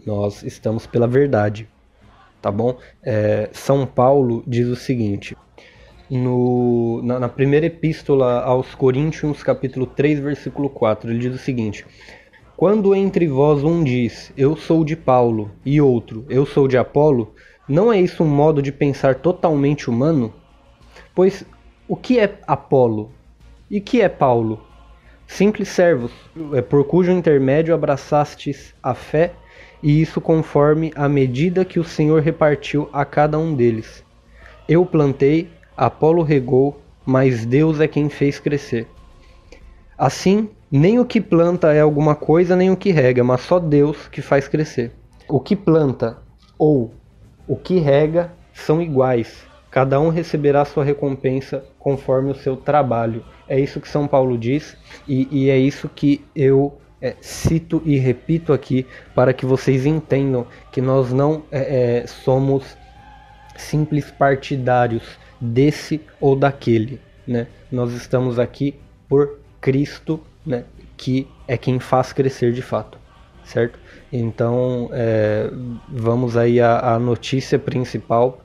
Nós 0.06 0.44
estamos 0.44 0.86
pela 0.86 1.08
verdade, 1.08 1.68
tá 2.42 2.52
bom? 2.52 2.78
É, 3.04 3.50
São 3.52 3.86
Paulo 3.86 4.44
diz 4.46 4.68
o 4.68 4.76
seguinte, 4.76 5.36
no, 6.10 7.02
na, 7.04 7.20
na 7.20 7.30
primeira 7.30 7.66
epístola 7.66 8.42
aos 8.42 8.76
Coríntios, 8.76 9.42
capítulo 9.42 9.88
3, 9.88 10.20
versículo 10.20 10.70
4, 10.70 11.10
ele 11.10 11.20
diz 11.20 11.34
o 11.34 11.40
seguinte 11.40 11.86
quando 12.58 12.96
entre 12.96 13.28
vós 13.28 13.64
um 13.66 13.84
diz, 13.84 14.32
eu 14.38 14.56
sou 14.56 14.86
de 14.86 14.96
Paulo, 14.96 15.52
e 15.66 15.82
outro, 15.82 16.26
eu 16.30 16.46
sou 16.46 16.70
de 16.70 16.78
Apolo, 16.78 17.34
não 17.68 17.92
é 17.92 18.00
isso 18.00 18.24
um 18.24 18.28
modo 18.28 18.62
de 18.62 18.72
pensar 18.72 19.16
totalmente 19.16 19.90
humano? 19.90 20.34
Pois 21.14 21.44
o 21.86 21.98
que 21.98 22.18
é 22.18 22.40
Apolo? 22.48 23.12
E 23.70 23.82
que 23.82 24.02
é 24.02 24.08
Paulo? 24.08 24.62
Simples 25.28 25.68
servos, 25.68 26.14
é 26.54 26.62
por 26.62 26.86
cujo 26.86 27.12
intermédio 27.12 27.76
abraçastes 27.76 28.74
a 28.82 28.94
fé, 28.94 29.34
e 29.84 30.02
isso 30.02 30.22
conforme 30.22 30.94
a 30.96 31.10
medida 31.10 31.66
que 31.66 31.80
o 31.80 31.84
Senhor 31.84 32.22
repartiu 32.22 32.88
a 32.94 33.04
cada 33.04 33.38
um 33.38 33.54
deles. 33.54 34.02
Eu 34.70 34.86
plantei, 34.86 35.50
Apolo 35.76 36.24
regou, 36.24 36.80
mas 37.06 37.46
Deus 37.46 37.82
é 37.82 37.88
quem 37.88 38.08
fez 38.08 38.40
crescer. 38.40 38.88
Assim, 39.98 40.50
nem 40.72 41.00
o 41.00 41.06
que 41.06 41.22
planta 41.22 41.74
é 41.74 41.80
alguma 41.80 42.16
coisa, 42.16 42.56
nem 42.56 42.70
o 42.70 42.78
que 42.78 42.92
rega, 42.92 43.24
mas 43.24 43.42
só 43.42 43.60
Deus 43.60 44.08
que 44.08 44.22
faz 44.22 44.48
crescer. 44.48 44.92
O 45.28 45.40
que 45.40 45.56
planta 45.56 46.18
ou 46.58 46.94
o 47.48 47.56
que 47.56 47.80
rega 47.80 48.32
são 48.54 48.82
iguais. 48.82 49.46
Cada 49.72 50.00
um 50.00 50.10
receberá 50.10 50.64
sua 50.64 50.84
recompensa 50.84 51.64
conforme 51.78 52.32
o 52.32 52.36
seu 52.36 52.56
trabalho. 52.56 53.24
É 53.48 53.60
isso 53.60 53.82
que 53.82 53.90
São 53.90 54.08
Paulo 54.08 54.38
diz 54.38 54.78
e, 55.08 55.28
e 55.32 55.50
é 55.50 55.58
isso 55.58 55.90
que 55.90 56.24
eu 56.36 56.78
é, 57.02 57.16
cito 57.22 57.82
e 57.86 57.98
repito 57.98 58.54
aqui 58.54 58.88
para 59.14 59.34
que 59.34 59.46
vocês 59.46 59.86
entendam 59.86 60.48
que 60.72 60.82
nós 60.82 61.12
não 61.12 61.44
é, 61.52 62.02
é, 62.04 62.08
somos 62.08 62.78
simples 63.58 64.10
partidários 64.12 65.04
desse 65.40 66.02
ou 66.20 66.36
daquele. 66.36 67.00
Né? 67.28 67.48
Nós 67.72 67.94
estamos 67.94 68.40
aqui 68.40 68.76
por 69.08 69.40
Cristo 69.66 70.22
né, 70.46 70.64
que 70.96 71.28
é 71.48 71.58
quem 71.58 71.80
faz 71.80 72.14
crescer 72.14 72.54
de 72.54 72.62
fato, 72.62 73.00
certo? 73.44 73.80
Então, 74.14 74.92
é, 74.94 75.50
vamos 75.90 76.38
aí 76.38 76.62
à, 76.62 76.94
à, 76.94 77.00
notícia 77.00 77.58
principal, 77.58 78.42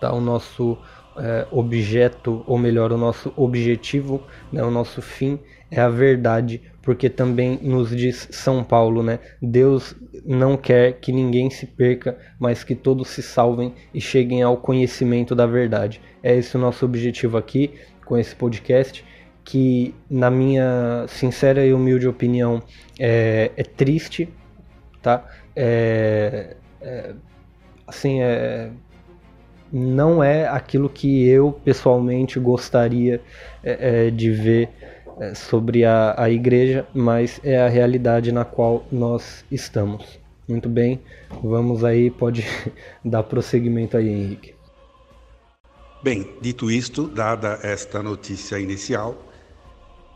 tá? 0.00 0.12
O 0.12 0.20
nosso 0.20 0.76
é, 1.16 1.46
objeto, 1.52 2.42
ou 2.48 2.58
melhor, 2.58 2.90
o 2.90 2.98
nosso 2.98 3.32
objetivo, 3.36 4.24
né, 4.52 4.60
o 4.64 4.72
nosso 4.72 5.00
fim 5.00 5.38
é 5.70 5.80
a 5.80 5.88
verdade, 5.88 6.60
porque 6.82 7.08
também 7.08 7.56
nos 7.62 7.96
diz 7.96 8.26
São 8.32 8.64
Paulo, 8.64 9.04
né? 9.04 9.20
Deus 9.40 9.94
não 10.26 10.56
quer 10.56 10.94
que 10.94 11.12
ninguém 11.12 11.48
se 11.48 11.64
perca, 11.64 12.18
mas 12.40 12.64
que 12.64 12.74
todos 12.74 13.06
se 13.06 13.22
salvem 13.22 13.72
e 13.94 14.00
cheguem 14.00 14.42
ao 14.42 14.56
conhecimento 14.56 15.32
da 15.32 15.46
verdade. 15.46 16.00
É 16.24 16.34
esse 16.36 16.56
o 16.56 16.60
nosso 16.60 16.84
objetivo 16.84 17.38
aqui 17.38 17.72
com 18.04 18.18
esse 18.18 18.34
podcast 18.34 19.04
que, 19.50 19.92
na 20.08 20.30
minha 20.30 21.06
sincera 21.08 21.66
e 21.66 21.72
humilde 21.72 22.06
opinião, 22.06 22.62
é, 23.00 23.50
é 23.56 23.64
triste, 23.64 24.28
tá? 25.02 25.28
É, 25.56 26.54
é, 26.80 27.14
assim, 27.84 28.22
é, 28.22 28.70
não 29.72 30.22
é 30.22 30.46
aquilo 30.46 30.88
que 30.88 31.26
eu 31.26 31.50
pessoalmente 31.64 32.38
gostaria 32.38 33.20
é, 33.64 34.06
é, 34.06 34.10
de 34.12 34.30
ver 34.30 34.68
é, 35.18 35.34
sobre 35.34 35.84
a, 35.84 36.14
a 36.16 36.30
igreja, 36.30 36.86
mas 36.94 37.40
é 37.42 37.60
a 37.60 37.68
realidade 37.68 38.30
na 38.30 38.44
qual 38.44 38.86
nós 38.92 39.44
estamos. 39.50 40.20
Muito 40.48 40.68
bem, 40.68 41.00
vamos 41.42 41.82
aí, 41.82 42.08
pode 42.08 42.46
dar 43.04 43.24
prosseguimento 43.24 43.96
aí, 43.96 44.08
Henrique. 44.08 44.54
Bem, 46.04 46.36
dito 46.40 46.70
isto, 46.70 47.08
dada 47.08 47.58
esta 47.64 48.00
notícia 48.00 48.60
inicial, 48.60 49.29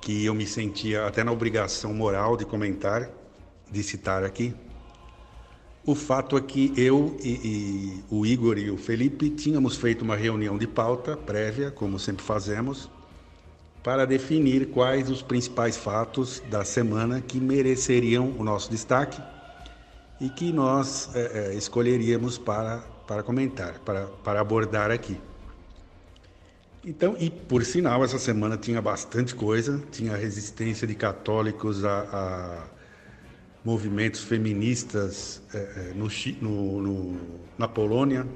que 0.04 0.22
eu 0.26 0.34
me 0.34 0.46
sentia 0.46 1.06
até 1.06 1.24
na 1.24 1.32
obrigação 1.32 1.94
moral 1.94 2.36
de 2.36 2.44
comentar, 2.44 3.08
de 3.72 3.82
citar 3.82 4.22
aqui. 4.22 4.54
O 5.86 5.94
fato 5.94 6.36
é 6.36 6.42
que 6.42 6.74
eu 6.76 7.16
e, 7.22 7.30
e, 7.30 8.04
o 8.10 8.26
Igor 8.26 8.58
e 8.58 8.70
o 8.70 8.76
Felipe 8.76 9.30
tínhamos 9.30 9.76
feito 9.76 10.02
uma 10.02 10.14
reunião 10.14 10.58
de 10.58 10.66
pauta 10.66 11.16
prévia, 11.16 11.70
como 11.70 11.98
sempre 11.98 12.22
fazemos, 12.22 12.90
para 13.82 14.04
definir 14.04 14.66
quais 14.66 15.08
os 15.08 15.22
principais 15.22 15.74
fatos 15.74 16.42
da 16.50 16.64
semana 16.66 17.22
que 17.22 17.40
mereceriam 17.40 18.34
o 18.38 18.44
nosso 18.44 18.70
destaque 18.70 19.20
e 20.20 20.28
que 20.28 20.52
nós 20.52 21.08
é, 21.14 21.54
escolheríamos 21.54 22.36
para, 22.36 22.78
para 23.06 23.22
comentar, 23.22 23.78
para, 23.78 24.06
para 24.22 24.38
abordar 24.38 24.90
aqui. 24.90 25.18
Então, 26.86 27.16
e 27.18 27.30
por 27.30 27.64
sinal, 27.64 28.04
essa 28.04 28.18
semana 28.18 28.58
tinha 28.58 28.82
bastante 28.82 29.34
coisa, 29.34 29.82
tinha 29.90 30.14
resistência 30.14 30.86
de 30.86 30.94
católicos 30.94 31.82
a, 31.82 32.00
a 32.12 32.66
movimentos 33.64 34.22
feministas 34.22 35.40
é, 35.54 35.58
é 35.58 35.94
no, 35.94 36.08
no, 36.42 36.82
no, 36.82 37.20
na 37.56 37.66
Polônia, 37.66 38.26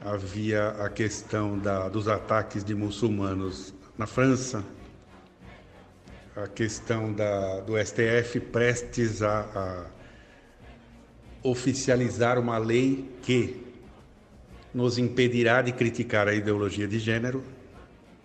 havia 0.00 0.68
a 0.68 0.88
questão 0.88 1.58
da, 1.58 1.90
dos 1.90 2.08
ataques 2.08 2.64
de 2.64 2.74
muçulmanos 2.74 3.74
na 3.98 4.06
França, 4.06 4.64
a 6.34 6.46
questão 6.46 7.12
da, 7.12 7.60
do 7.60 7.74
STF 7.76 8.40
prestes 8.40 9.20
a, 9.20 9.40
a 9.40 9.86
oficializar 11.42 12.38
uma 12.38 12.56
lei 12.56 13.10
que 13.20 13.65
nos 14.74 14.98
impedirá 14.98 15.62
de 15.62 15.72
criticar 15.72 16.28
a 16.28 16.34
ideologia 16.34 16.86
de 16.86 16.98
gênero, 16.98 17.42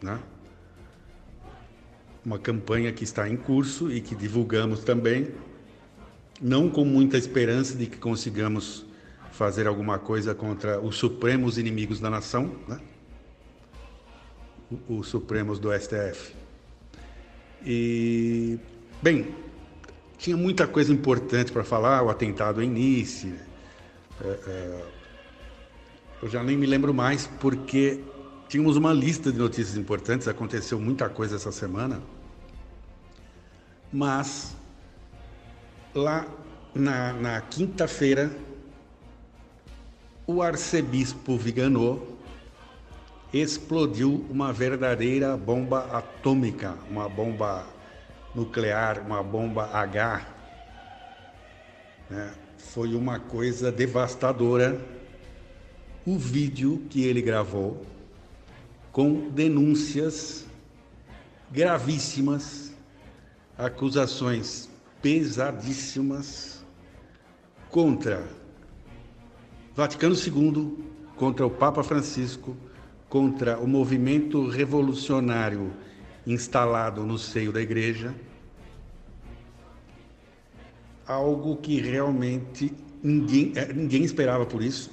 né? 0.01 0.19
uma 2.23 2.37
campanha 2.37 2.91
que 2.91 3.03
está 3.03 3.27
em 3.27 3.35
curso 3.35 3.91
e 3.91 3.99
que 3.99 4.15
divulgamos 4.15 4.83
também, 4.83 5.29
não 6.41 6.69
com 6.69 6.85
muita 6.85 7.17
esperança 7.17 7.75
de 7.75 7.87
que 7.87 7.97
consigamos 7.97 8.85
fazer 9.31 9.67
alguma 9.67 9.97
coisa 9.97 10.35
contra 10.35 10.79
os 10.79 10.97
supremos 10.97 11.57
inimigos 11.57 11.99
da 11.99 12.09
nação, 12.09 12.55
né? 12.67 12.79
os 14.87 15.07
supremos 15.07 15.59
do 15.59 15.71
STF. 15.73 16.33
E, 17.65 18.57
bem, 19.01 19.35
tinha 20.17 20.37
muita 20.37 20.67
coisa 20.67 20.93
importante 20.93 21.51
para 21.51 21.63
falar, 21.63 22.03
o 22.03 22.09
atentado 22.09 22.61
em 22.61 22.69
Nice, 22.69 23.33
é, 24.23 24.27
é, 24.27 24.85
eu 26.21 26.29
já 26.29 26.43
nem 26.43 26.55
me 26.55 26.67
lembro 26.67 26.93
mais, 26.93 27.25
porque 27.39 27.99
tínhamos 28.47 28.77
uma 28.77 28.93
lista 28.93 29.31
de 29.31 29.39
notícias 29.39 29.75
importantes, 29.75 30.27
aconteceu 30.27 30.79
muita 30.79 31.09
coisa 31.09 31.35
essa 31.35 31.51
semana. 31.51 31.99
Mas, 33.91 34.55
lá 35.95 36.27
na, 36.75 37.13
na 37.13 37.41
quinta-feira, 37.41 38.31
o 40.27 40.43
arcebispo 40.43 41.37
Viganò 41.37 41.97
explodiu 43.33 44.23
uma 44.29 44.53
verdadeira 44.53 45.35
bomba 45.35 45.85
atômica, 45.91 46.77
uma 46.89 47.09
bomba 47.09 47.65
nuclear, 48.35 49.01
uma 49.05 49.23
bomba 49.23 49.69
H, 49.73 50.27
né? 52.09 52.31
foi 52.57 52.93
uma 52.93 53.19
coisa 53.19 53.71
devastadora 53.71 55.00
o 56.05 56.17
vídeo 56.17 56.83
que 56.89 57.03
ele 57.03 57.21
gravou 57.21 57.85
com 58.91 59.29
denúncias 59.29 60.45
gravíssimas, 61.51 62.73
acusações 63.57 64.69
pesadíssimas 65.01 66.65
contra 67.69 68.27
Vaticano 69.75 70.15
II, 70.15 70.77
contra 71.15 71.45
o 71.45 71.49
Papa 71.49 71.83
Francisco, 71.83 72.57
contra 73.07 73.59
o 73.59 73.67
movimento 73.67 74.47
revolucionário 74.47 75.71
instalado 76.25 77.05
no 77.05 77.17
seio 77.17 77.51
da 77.51 77.61
igreja, 77.61 78.13
algo 81.05 81.57
que 81.57 81.79
realmente 81.79 82.73
ninguém, 83.03 83.53
eh, 83.55 83.73
ninguém 83.73 84.03
esperava 84.03 84.45
por 84.45 84.61
isso. 84.61 84.91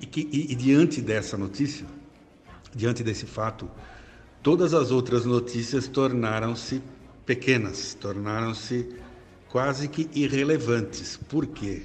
E, 0.00 0.06
que, 0.06 0.28
e, 0.32 0.52
e 0.52 0.54
diante 0.54 1.00
dessa 1.00 1.36
notícia, 1.36 1.86
diante 2.74 3.02
desse 3.02 3.26
fato, 3.26 3.70
todas 4.42 4.74
as 4.74 4.90
outras 4.90 5.24
notícias 5.24 5.88
tornaram-se 5.88 6.82
pequenas, 7.24 7.94
tornaram-se 7.94 8.88
quase 9.48 9.88
que 9.88 10.08
irrelevantes. 10.14 11.16
Por 11.28 11.46
quê? 11.46 11.82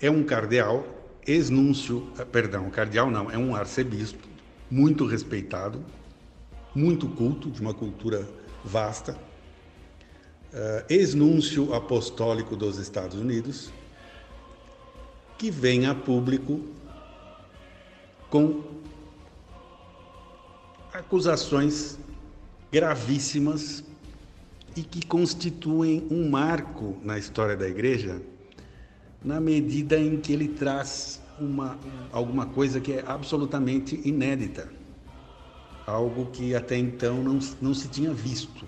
É 0.00 0.10
um 0.10 0.22
cardeal, 0.22 0.86
ex-núncio, 1.26 2.08
eh, 2.18 2.24
perdão, 2.24 2.70
cardeal 2.70 3.10
não, 3.10 3.30
é 3.30 3.36
um 3.36 3.54
arcebispo, 3.54 4.26
muito 4.70 5.04
respeitado, 5.06 5.84
muito 6.74 7.08
culto, 7.08 7.50
de 7.50 7.60
uma 7.60 7.74
cultura 7.74 8.28
vasta, 8.64 9.12
uh, 10.52 10.84
ex-núncio 10.88 11.74
apostólico 11.74 12.54
dos 12.54 12.78
Estados 12.78 13.16
Unidos, 13.18 13.70
que 15.36 15.50
vem 15.50 15.86
a 15.86 15.94
público 15.94 16.60
com 18.30 18.62
acusações 20.92 21.98
gravíssimas 22.70 23.84
e 24.76 24.82
que 24.82 25.04
constituem 25.06 26.06
um 26.10 26.28
marco 26.28 26.96
na 27.02 27.18
história 27.18 27.56
da 27.56 27.68
igreja, 27.68 28.20
na 29.24 29.40
medida 29.40 29.98
em 29.98 30.18
que 30.18 30.32
ele 30.32 30.48
traz 30.48 31.20
uma, 31.40 31.78
alguma 32.12 32.46
coisa 32.46 32.80
que 32.80 32.92
é 32.92 33.04
absolutamente 33.06 34.00
inédita, 34.04 34.68
algo 35.86 36.26
que 36.26 36.54
até 36.54 36.76
então 36.76 37.22
não, 37.22 37.38
não 37.60 37.74
se 37.74 37.88
tinha 37.88 38.12
visto. 38.12 38.66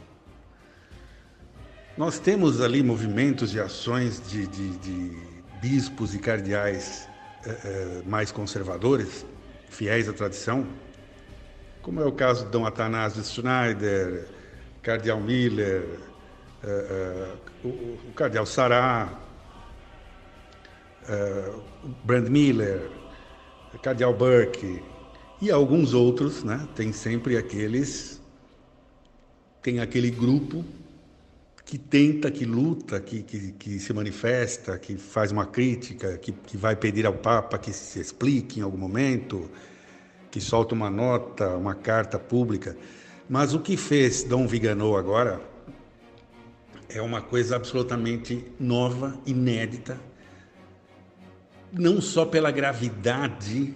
Nós 1.97 2.19
temos 2.19 2.61
ali 2.61 2.83
movimentos 2.83 3.55
e 3.55 3.61
ações 3.61 4.23
de, 4.29 4.47
de, 4.47 4.71
de 4.79 5.19
bispos 5.61 6.15
e 6.15 6.19
cardeais 6.19 7.07
eh, 7.45 7.59
eh, 7.65 8.03
mais 8.07 8.33
conservadores, 8.33 9.27
fiéis 9.71 10.09
à 10.09 10.13
tradição, 10.13 10.67
como 11.81 12.03
é 12.03 12.05
o 12.05 12.13
caso 12.13 12.45
de 12.45 12.51
Dom 12.51 12.67
Atanásio 12.67 13.25
Schneider, 13.25 14.29
Cardeal 14.83 15.21
Miller, 15.21 15.99
eh, 16.63 17.33
o, 17.65 17.69
o 17.69 18.13
Cardeal 18.15 18.45
Sará, 18.45 19.19
Brand 22.05 22.29
Miller, 22.29 22.91
Cardeal 23.83 24.13
Burke 24.13 24.83
e 25.41 25.51
alguns 25.51 25.95
outros, 25.95 26.45
né? 26.45 26.69
Tem 26.75 26.93
sempre 26.93 27.37
aqueles, 27.37 28.21
tem 29.63 29.81
aquele 29.81 30.11
grupo 30.11 30.65
que 31.71 31.79
tenta, 31.79 32.33
que 32.33 32.45
luta, 32.45 33.01
que, 33.01 33.23
que, 33.23 33.53
que 33.53 33.79
se 33.79 33.93
manifesta, 33.93 34.77
que 34.77 34.97
faz 34.97 35.31
uma 35.31 35.47
crítica, 35.47 36.19
que, 36.19 36.33
que 36.33 36.57
vai 36.57 36.75
pedir 36.75 37.07
ao 37.07 37.13
Papa 37.13 37.57
que 37.59 37.73
se 37.73 38.01
explique 38.01 38.59
em 38.59 38.63
algum 38.65 38.77
momento, 38.77 39.49
que 40.33 40.41
solta 40.41 40.75
uma 40.75 40.91
nota, 40.91 41.51
uma 41.51 41.77
carta 41.77 42.19
pública. 42.19 42.77
Mas 43.29 43.55
o 43.55 43.61
que 43.61 43.77
fez 43.77 44.25
Dom 44.25 44.49
Viganò 44.49 44.97
agora 44.97 45.41
é 46.89 47.01
uma 47.01 47.23
coisa 47.23 47.55
absolutamente 47.55 48.45
nova, 48.59 49.17
inédita, 49.25 49.97
não 51.73 52.01
só 52.01 52.27
pela 52.27 52.51
gravidade 52.51 53.73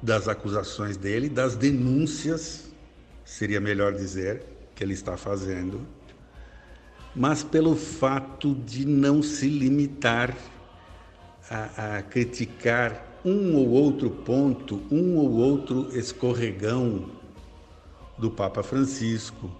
das 0.00 0.28
acusações 0.28 0.96
dele, 0.96 1.28
das 1.28 1.56
denúncias, 1.56 2.72
seria 3.22 3.60
melhor 3.60 3.92
dizer, 3.92 4.46
que 4.74 4.82
ele 4.82 4.94
está 4.94 5.18
fazendo, 5.18 5.86
mas 7.14 7.44
pelo 7.44 7.76
fato 7.76 8.54
de 8.54 8.86
não 8.86 9.22
se 9.22 9.48
limitar 9.48 10.36
a, 11.50 11.98
a 11.98 12.02
criticar 12.02 13.20
um 13.24 13.54
ou 13.54 13.68
outro 13.70 14.10
ponto, 14.10 14.82
um 14.90 15.16
ou 15.16 15.30
outro 15.32 15.96
escorregão 15.96 17.10
do 18.18 18.30
Papa 18.30 18.62
Francisco, 18.62 19.50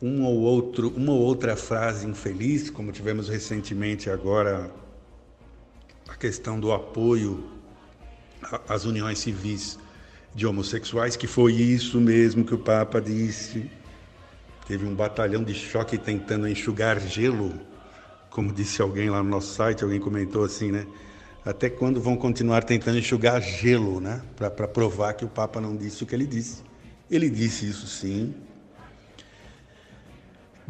um 0.00 0.24
ou 0.24 0.40
outro, 0.40 0.92
uma 0.96 1.12
ou 1.12 1.20
outra 1.20 1.56
frase 1.56 2.06
infeliz, 2.06 2.70
como 2.70 2.92
tivemos 2.92 3.28
recentemente 3.28 4.10
agora 4.10 4.70
a 6.08 6.14
questão 6.14 6.58
do 6.58 6.72
apoio 6.72 7.44
às 8.68 8.84
uniões 8.84 9.18
civis 9.18 9.78
de 10.34 10.46
homossexuais, 10.46 11.16
que 11.16 11.26
foi 11.26 11.52
isso 11.52 12.00
mesmo 12.00 12.44
que 12.44 12.54
o 12.54 12.58
Papa 12.58 13.00
disse 13.00 13.70
Teve 14.66 14.86
um 14.86 14.94
batalhão 14.94 15.44
de 15.44 15.52
choque 15.52 15.98
tentando 15.98 16.48
enxugar 16.48 16.98
gelo, 17.00 17.52
como 18.30 18.52
disse 18.52 18.80
alguém 18.80 19.10
lá 19.10 19.22
no 19.22 19.28
nosso 19.28 19.54
site, 19.54 19.84
alguém 19.84 20.00
comentou 20.00 20.44
assim, 20.44 20.72
né? 20.72 20.86
Até 21.44 21.68
quando 21.68 22.00
vão 22.00 22.16
continuar 22.16 22.64
tentando 22.64 22.98
enxugar 22.98 23.42
gelo, 23.42 24.00
né? 24.00 24.22
Para 24.34 24.66
provar 24.66 25.12
que 25.12 25.24
o 25.24 25.28
Papa 25.28 25.60
não 25.60 25.76
disse 25.76 26.02
o 26.02 26.06
que 26.06 26.14
ele 26.14 26.26
disse. 26.26 26.62
Ele 27.10 27.28
disse 27.28 27.68
isso 27.68 27.86
sim. 27.86 28.34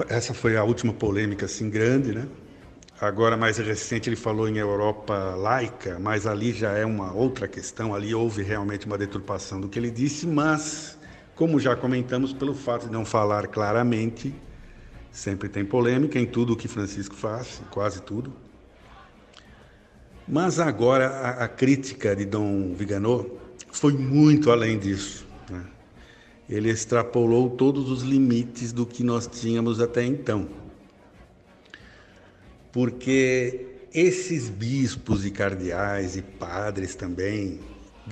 Essa 0.09 0.35
foi 0.35 0.57
a 0.57 0.64
última 0.64 0.92
polêmica 0.92 1.46
assim 1.46 1.70
grande, 1.70 2.12
né? 2.12 2.26
Agora, 3.00 3.37
mais 3.37 3.59
recente, 3.59 4.09
ele 4.09 4.16
falou 4.16 4.48
em 4.48 4.57
Europa 4.57 5.14
laica, 5.37 5.98
mas 6.00 6.26
ali 6.26 6.52
já 6.52 6.72
é 6.72 6.85
uma 6.85 7.12
outra 7.12 7.46
questão. 7.46 7.94
Ali 7.94 8.12
houve 8.14 8.42
realmente 8.42 8.87
uma 8.87 8.98
deturpação 8.98 9.61
do 9.61 9.68
que 9.68 9.78
ele 9.78 9.90
disse, 9.90 10.26
mas 10.26 10.98
como 11.35 11.59
já 11.59 11.75
comentamos, 11.75 12.33
pelo 12.33 12.55
fato 12.55 12.87
de 12.87 12.92
não 12.92 13.05
falar 13.05 13.49
claramente, 13.49 14.35
sempre 15.11 15.49
tem 15.49 15.64
polêmica 15.64 16.18
em 16.18 16.27
tudo 16.27 16.53
o 16.53 16.57
que 16.57 16.68
Francisco 16.68 17.14
faz, 17.14 17.61
quase 17.70 18.03
tudo. 18.03 18.33
Mas 20.27 20.59
agora 20.59 21.09
a, 21.09 21.44
a 21.44 21.49
crítica 21.49 22.14
de 22.14 22.25
Dom 22.25 22.73
Viganò 22.75 23.25
foi 23.70 23.92
muito 23.92 24.51
além 24.51 24.79
disso. 24.79 25.27
Né? 25.51 25.64
Ele 26.49 26.70
extrapolou 26.70 27.51
todos 27.51 27.90
os 27.90 28.03
limites 28.03 28.73
do 28.73 28.87
que 28.87 29.03
nós 29.03 29.27
tínhamos 29.27 29.81
até 29.81 30.05
então. 30.05 30.49
Porque 32.73 33.66
esses 33.92 34.49
bispos 34.49 35.25
e 35.27 35.31
cardeais 35.31 36.16
e 36.16 36.23
padres 36.23 36.94
também, 36.94 37.61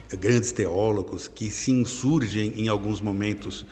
grandes 0.09 0.53
teólogos 0.53 1.29
que 1.29 1.51
se 1.51 1.71
insurgem 1.71 2.55
em 2.57 2.69
alguns 2.69 3.01
momentos 3.01 3.67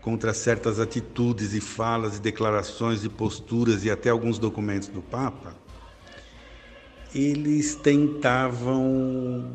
contra 0.00 0.34
certas 0.34 0.78
atitudes 0.78 1.54
e 1.54 1.60
falas 1.60 2.18
e 2.18 2.20
declarações 2.20 3.04
e 3.04 3.08
posturas 3.08 3.84
e 3.84 3.90
até 3.90 4.10
alguns 4.10 4.38
documentos 4.38 4.88
do 4.88 5.00
Papa, 5.00 5.54
eles 7.14 7.74
tentavam 7.74 9.50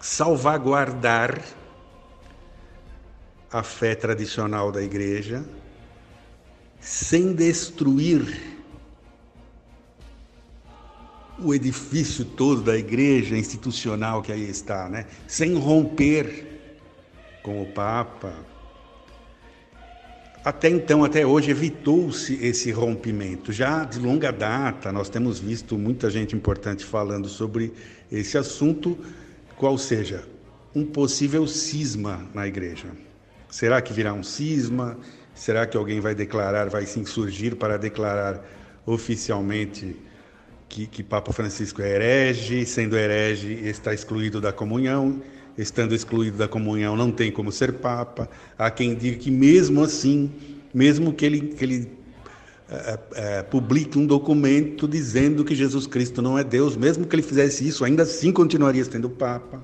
salvaguardar 0.00 1.42
a 3.52 3.62
fé 3.62 3.94
tradicional 3.94 4.72
da 4.72 4.82
igreja 4.82 5.44
sem 6.80 7.34
destruir 7.34 8.59
o 11.42 11.54
edifício 11.54 12.24
todo 12.24 12.62
da 12.62 12.76
igreja 12.76 13.36
institucional 13.36 14.22
que 14.22 14.32
aí 14.32 14.48
está, 14.48 14.88
né? 14.88 15.06
sem 15.26 15.54
romper 15.54 16.46
com 17.42 17.62
o 17.62 17.66
Papa. 17.66 18.32
Até 20.42 20.70
então, 20.70 21.04
até 21.04 21.26
hoje, 21.26 21.50
evitou-se 21.50 22.34
esse 22.42 22.70
rompimento. 22.70 23.52
Já 23.52 23.84
de 23.84 23.98
longa 23.98 24.32
data, 24.32 24.90
nós 24.90 25.10
temos 25.10 25.38
visto 25.38 25.76
muita 25.76 26.10
gente 26.10 26.34
importante 26.34 26.84
falando 26.84 27.28
sobre 27.28 27.72
esse 28.10 28.38
assunto, 28.38 28.98
qual 29.56 29.76
seja 29.76 30.24
um 30.74 30.84
possível 30.84 31.46
cisma 31.46 32.26
na 32.32 32.46
igreja. 32.46 32.88
Será 33.50 33.82
que 33.82 33.92
virá 33.92 34.14
um 34.14 34.22
cisma? 34.22 34.96
Será 35.34 35.66
que 35.66 35.76
alguém 35.76 36.00
vai 36.00 36.14
declarar, 36.14 36.70
vai 36.70 36.86
se 36.86 36.98
insurgir 36.98 37.56
para 37.56 37.76
declarar 37.76 38.42
oficialmente 38.86 39.94
que, 40.70 40.86
que 40.86 41.02
Papa 41.02 41.32
Francisco 41.32 41.82
é 41.82 41.96
herege, 41.96 42.64
sendo 42.64 42.96
herege 42.96 43.52
está 43.64 43.92
excluído 43.92 44.40
da 44.40 44.52
comunhão, 44.52 45.20
estando 45.58 45.94
excluído 45.94 46.38
da 46.38 46.46
comunhão 46.46 46.96
não 46.96 47.10
tem 47.10 47.30
como 47.32 47.50
ser 47.50 47.74
Papa. 47.74 48.30
Há 48.56 48.70
quem 48.70 48.94
diga 48.94 49.18
que 49.18 49.32
mesmo 49.32 49.82
assim, 49.82 50.30
mesmo 50.72 51.12
que 51.12 51.26
ele, 51.26 51.40
que 51.40 51.64
ele 51.64 51.90
é, 52.70 52.98
é, 53.14 53.42
publique 53.42 53.98
um 53.98 54.06
documento 54.06 54.86
dizendo 54.86 55.44
que 55.44 55.56
Jesus 55.56 55.88
Cristo 55.88 56.22
não 56.22 56.38
é 56.38 56.44
Deus, 56.44 56.76
mesmo 56.76 57.04
que 57.04 57.16
ele 57.16 57.22
fizesse 57.22 57.66
isso, 57.66 57.84
ainda 57.84 58.04
assim 58.04 58.30
continuaria 58.32 58.84
sendo 58.84 59.10
Papa. 59.10 59.60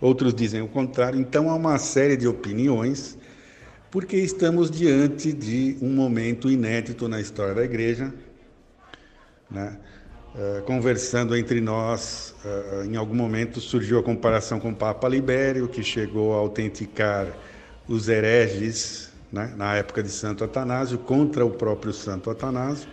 Outros 0.00 0.32
dizem 0.32 0.62
o 0.62 0.68
contrário. 0.68 1.18
Então 1.18 1.50
há 1.50 1.56
uma 1.56 1.76
série 1.78 2.16
de 2.16 2.28
opiniões, 2.28 3.18
porque 3.90 4.16
estamos 4.16 4.70
diante 4.70 5.32
de 5.32 5.76
um 5.82 5.92
momento 5.92 6.48
inédito 6.48 7.08
na 7.08 7.20
história 7.20 7.52
da 7.52 7.64
Igreja. 7.64 8.14
Né? 9.50 9.76
Uh, 10.36 10.60
conversando 10.64 11.34
entre 11.34 11.62
nós, 11.62 12.34
uh, 12.44 12.84
em 12.84 12.94
algum 12.94 13.14
momento 13.14 13.58
surgiu 13.58 13.98
a 13.98 14.02
comparação 14.02 14.60
com 14.60 14.68
o 14.68 14.76
Papa 14.76 15.08
Libério, 15.08 15.66
que 15.66 15.82
chegou 15.82 16.34
a 16.34 16.36
autenticar 16.36 17.26
os 17.88 18.06
hereges 18.06 19.10
né, 19.32 19.54
na 19.56 19.76
época 19.76 20.02
de 20.02 20.10
Santo 20.10 20.44
Atanásio, 20.44 20.98
contra 20.98 21.42
o 21.42 21.50
próprio 21.50 21.90
Santo 21.90 22.30
Atanásio, 22.30 22.86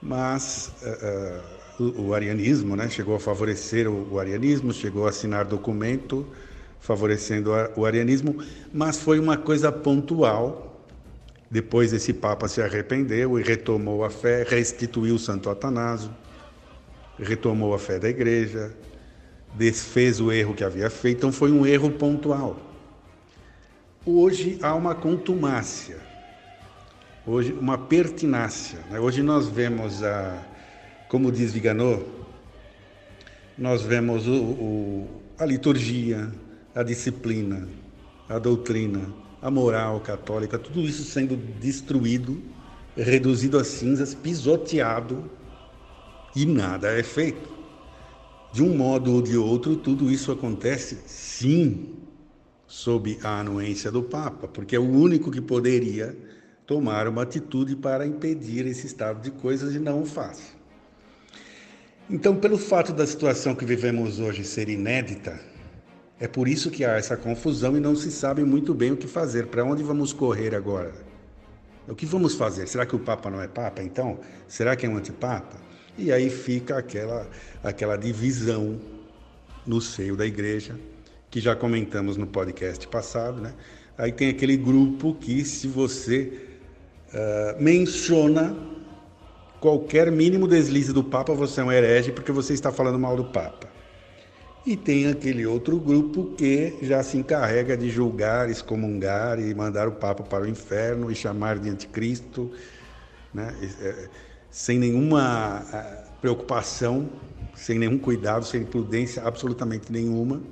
mas 0.00 0.72
uh, 0.80 1.82
o, 1.82 2.02
o, 2.02 2.14
arianismo 2.14 2.76
né, 2.76 2.88
chegou 2.88 3.16
a 3.16 3.18
favorecer 3.18 3.90
o, 3.90 4.12
o, 4.12 4.20
arianismo, 4.20 4.72
chegou 4.72 5.06
a 5.06 5.08
assinar 5.08 5.44
documento 5.44 6.24
favorecendo 6.78 7.50
o 7.74 7.84
arianismo, 7.84 8.40
mas 8.72 9.00
foi 9.00 9.18
uma 9.18 9.36
coisa 9.36 9.72
pontual. 9.72 10.75
Depois 11.50 11.92
esse 11.92 12.12
Papa 12.12 12.48
se 12.48 12.60
arrependeu 12.60 13.38
e 13.38 13.42
retomou 13.42 14.04
a 14.04 14.10
fé, 14.10 14.44
restituiu 14.48 15.18
Santo 15.18 15.48
Atanásio, 15.48 16.10
retomou 17.18 17.72
a 17.72 17.78
fé 17.78 17.98
da 17.98 18.08
Igreja, 18.08 18.72
desfez 19.54 20.20
o 20.20 20.32
erro 20.32 20.54
que 20.54 20.64
havia 20.64 20.90
feito, 20.90 21.18
então 21.18 21.32
foi 21.32 21.52
um 21.52 21.64
erro 21.64 21.90
pontual. 21.90 22.58
Hoje 24.04 24.58
há 24.60 24.74
uma 24.74 24.94
contumácia, 24.94 25.98
hoje 27.26 27.52
uma 27.52 27.78
pertinácia. 27.78 28.80
Né? 28.90 28.98
Hoje 28.98 29.22
nós 29.22 29.48
vemos, 29.48 30.02
a, 30.02 30.42
como 31.08 31.30
diz 31.30 31.52
Viganò, 31.52 32.00
nós 33.56 33.82
vemos 33.82 34.26
o, 34.26 34.34
o, 34.34 35.22
a 35.38 35.46
liturgia, 35.46 36.30
a 36.74 36.82
disciplina, 36.82 37.66
a 38.28 38.38
doutrina, 38.38 39.00
a 39.46 39.50
moral 39.50 40.00
católica, 40.00 40.58
tudo 40.58 40.80
isso 40.80 41.04
sendo 41.04 41.36
destruído, 41.36 42.42
reduzido 42.96 43.56
a 43.56 43.62
cinzas, 43.62 44.12
pisoteado 44.12 45.30
e 46.34 46.44
nada 46.44 46.88
é 46.88 47.02
feito. 47.04 47.48
De 48.52 48.60
um 48.60 48.76
modo 48.76 49.12
ou 49.12 49.22
de 49.22 49.36
outro, 49.36 49.76
tudo 49.76 50.10
isso 50.10 50.32
acontece 50.32 50.98
sim 51.06 51.94
sob 52.66 53.20
a 53.22 53.38
anuência 53.38 53.88
do 53.88 54.02
Papa, 54.02 54.48
porque 54.48 54.74
é 54.74 54.80
o 54.80 54.90
único 54.90 55.30
que 55.30 55.40
poderia 55.40 56.18
tomar 56.66 57.06
uma 57.06 57.22
atitude 57.22 57.76
para 57.76 58.04
impedir 58.04 58.66
esse 58.66 58.88
estado 58.88 59.22
de 59.22 59.30
coisas 59.30 59.76
e 59.76 59.78
não 59.78 60.02
o 60.02 60.06
faz. 60.06 60.56
Então, 62.10 62.34
pelo 62.34 62.58
fato 62.58 62.92
da 62.92 63.06
situação 63.06 63.54
que 63.54 63.64
vivemos 63.64 64.18
hoje 64.18 64.42
ser 64.42 64.68
inédita, 64.68 65.38
é 66.18 66.26
por 66.26 66.48
isso 66.48 66.70
que 66.70 66.84
há 66.84 66.92
essa 66.92 67.16
confusão 67.16 67.76
e 67.76 67.80
não 67.80 67.94
se 67.94 68.10
sabe 68.10 68.42
muito 68.42 68.72
bem 68.72 68.92
o 68.92 68.96
que 68.96 69.06
fazer, 69.06 69.46
para 69.46 69.64
onde 69.64 69.82
vamos 69.82 70.12
correr 70.12 70.54
agora. 70.54 70.92
O 71.86 71.94
que 71.94 72.06
vamos 72.06 72.34
fazer? 72.34 72.66
Será 72.66 72.86
que 72.86 72.96
o 72.96 72.98
Papa 72.98 73.30
não 73.30 73.40
é 73.40 73.46
Papa 73.46 73.82
então? 73.82 74.18
Será 74.48 74.74
que 74.74 74.86
é 74.86 74.88
um 74.88 74.96
antipapa? 74.96 75.56
E 75.96 76.10
aí 76.10 76.30
fica 76.30 76.78
aquela, 76.78 77.28
aquela 77.62 77.96
divisão 77.96 78.80
no 79.66 79.80
seio 79.80 80.16
da 80.16 80.26
igreja 80.26 80.78
que 81.30 81.40
já 81.40 81.54
comentamos 81.54 82.16
no 82.16 82.26
podcast 82.26 82.86
passado, 82.88 83.40
né? 83.40 83.52
Aí 83.98 84.12
tem 84.12 84.28
aquele 84.28 84.56
grupo 84.56 85.14
que, 85.14 85.44
se 85.44 85.68
você 85.68 86.32
uh, 87.12 87.62
menciona 87.62 88.56
qualquer 89.60 90.10
mínimo 90.10 90.46
deslize 90.46 90.92
do 90.92 91.02
Papa, 91.02 91.34
você 91.34 91.60
é 91.60 91.64
um 91.64 91.72
herege 91.72 92.12
porque 92.12 92.32
você 92.32 92.52
está 92.52 92.70
falando 92.70 92.98
mal 92.98 93.16
do 93.16 93.24
Papa. 93.24 93.65
E 94.66 94.76
tem 94.76 95.06
aquele 95.06 95.46
outro 95.46 95.78
grupo 95.78 96.34
que 96.36 96.76
já 96.82 97.00
se 97.00 97.16
encarrega 97.16 97.76
de 97.76 97.88
julgar, 97.88 98.50
excomungar 98.50 99.38
e 99.38 99.54
mandar 99.54 99.86
o 99.86 99.92
Papa 99.92 100.24
para 100.24 100.42
o 100.42 100.48
inferno 100.48 101.08
e 101.08 101.14
chamar 101.14 101.56
de 101.60 101.70
anticristo, 101.70 102.50
né? 103.32 103.54
É, 103.80 104.08
sem 104.50 104.76
nenhuma 104.76 105.64
ah, 105.72 106.04
preocupação, 106.20 107.08
sem 107.54 107.78
nenhum 107.78 107.96
cuidado, 107.96 108.44
sem 108.44 108.64
prudência 108.64 109.22
absolutamente 109.22 109.92
nenhuma. 109.92 110.42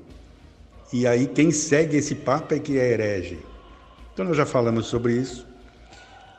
E 0.93 1.09
aí 1.09 1.27
quem 1.27 1.51
segue 1.51 1.97
esse 1.97 2.15
Papa 2.15 2.55
é 2.55 2.61
que 2.61 2.79
é 2.79 2.93
herege. 2.93 3.41
Então 4.13 4.25
nós 4.25 4.37
já 4.37 4.47
falamos 4.47 4.87
sobre 4.87 5.15
isso. 5.15 5.45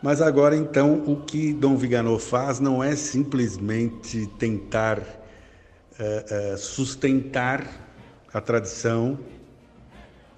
Mas 0.01 0.21
agora 0.21 0.55
então 0.55 1.03
o 1.05 1.17
que 1.17 1.51
Dom 1.51 1.75
Viganò 1.75 2.17
faz 2.17 2.61
não 2.61 2.81
é 2.81 2.95
simplesmente 2.95 4.27
tentar 4.39 5.01
uh, 5.99 6.53
uh, 6.53 6.57
sustentar 6.57 7.67
a 8.33 8.41
tradição 8.41 9.19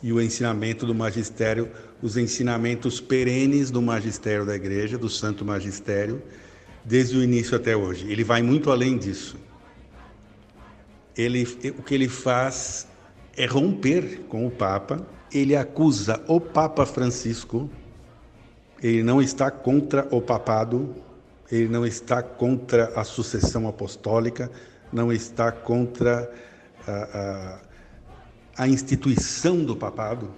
e 0.02 0.14
o 0.14 0.22
ensinamento 0.22 0.86
do 0.86 0.94
magistério, 0.94 1.72
os 2.02 2.18
ensinamentos 2.18 3.02
perenes 3.02 3.72
do 3.72 3.82
magistério 3.82 4.46
da 4.46 4.56
igreja, 4.56 4.98
do 4.98 5.10
santo 5.10 5.44
magistério, 5.44 6.22
desde 6.86 7.18
o 7.18 7.24
início 7.24 7.56
até 7.56 7.76
hoje. 7.76 8.10
Ele 8.12 8.24
vai 8.24 8.42
muito 8.42 8.72
além 8.72 8.98
disso. 8.98 9.36
Ele, 11.18 11.44
o 11.78 11.82
que 11.82 11.96
ele 11.96 12.08
faz 12.08 12.88
é 13.36 13.46
romper 13.46 14.22
com 14.30 14.46
o 14.46 14.52
Papa. 14.52 15.06
Ele 15.34 15.56
acusa 15.56 16.24
o 16.28 16.40
Papa 16.40 16.86
Francisco, 16.86 17.70
ele 18.82 19.02
não 19.02 19.22
está 19.22 19.50
contra 19.50 20.08
o 20.12 20.22
papado, 20.22 20.96
ele 21.52 21.68
não 21.68 21.86
está 21.86 22.22
contra 22.22 22.94
a 22.96 23.04
sucessão 23.04 23.68
apostólica, 23.68 24.52
não 24.92 25.12
está 25.12 25.52
contra 25.52 26.32
a, 26.88 27.60
a, 28.58 28.64
a 28.64 28.68
instituição 28.68 29.64
do 29.64 29.76
papado, 29.76 30.30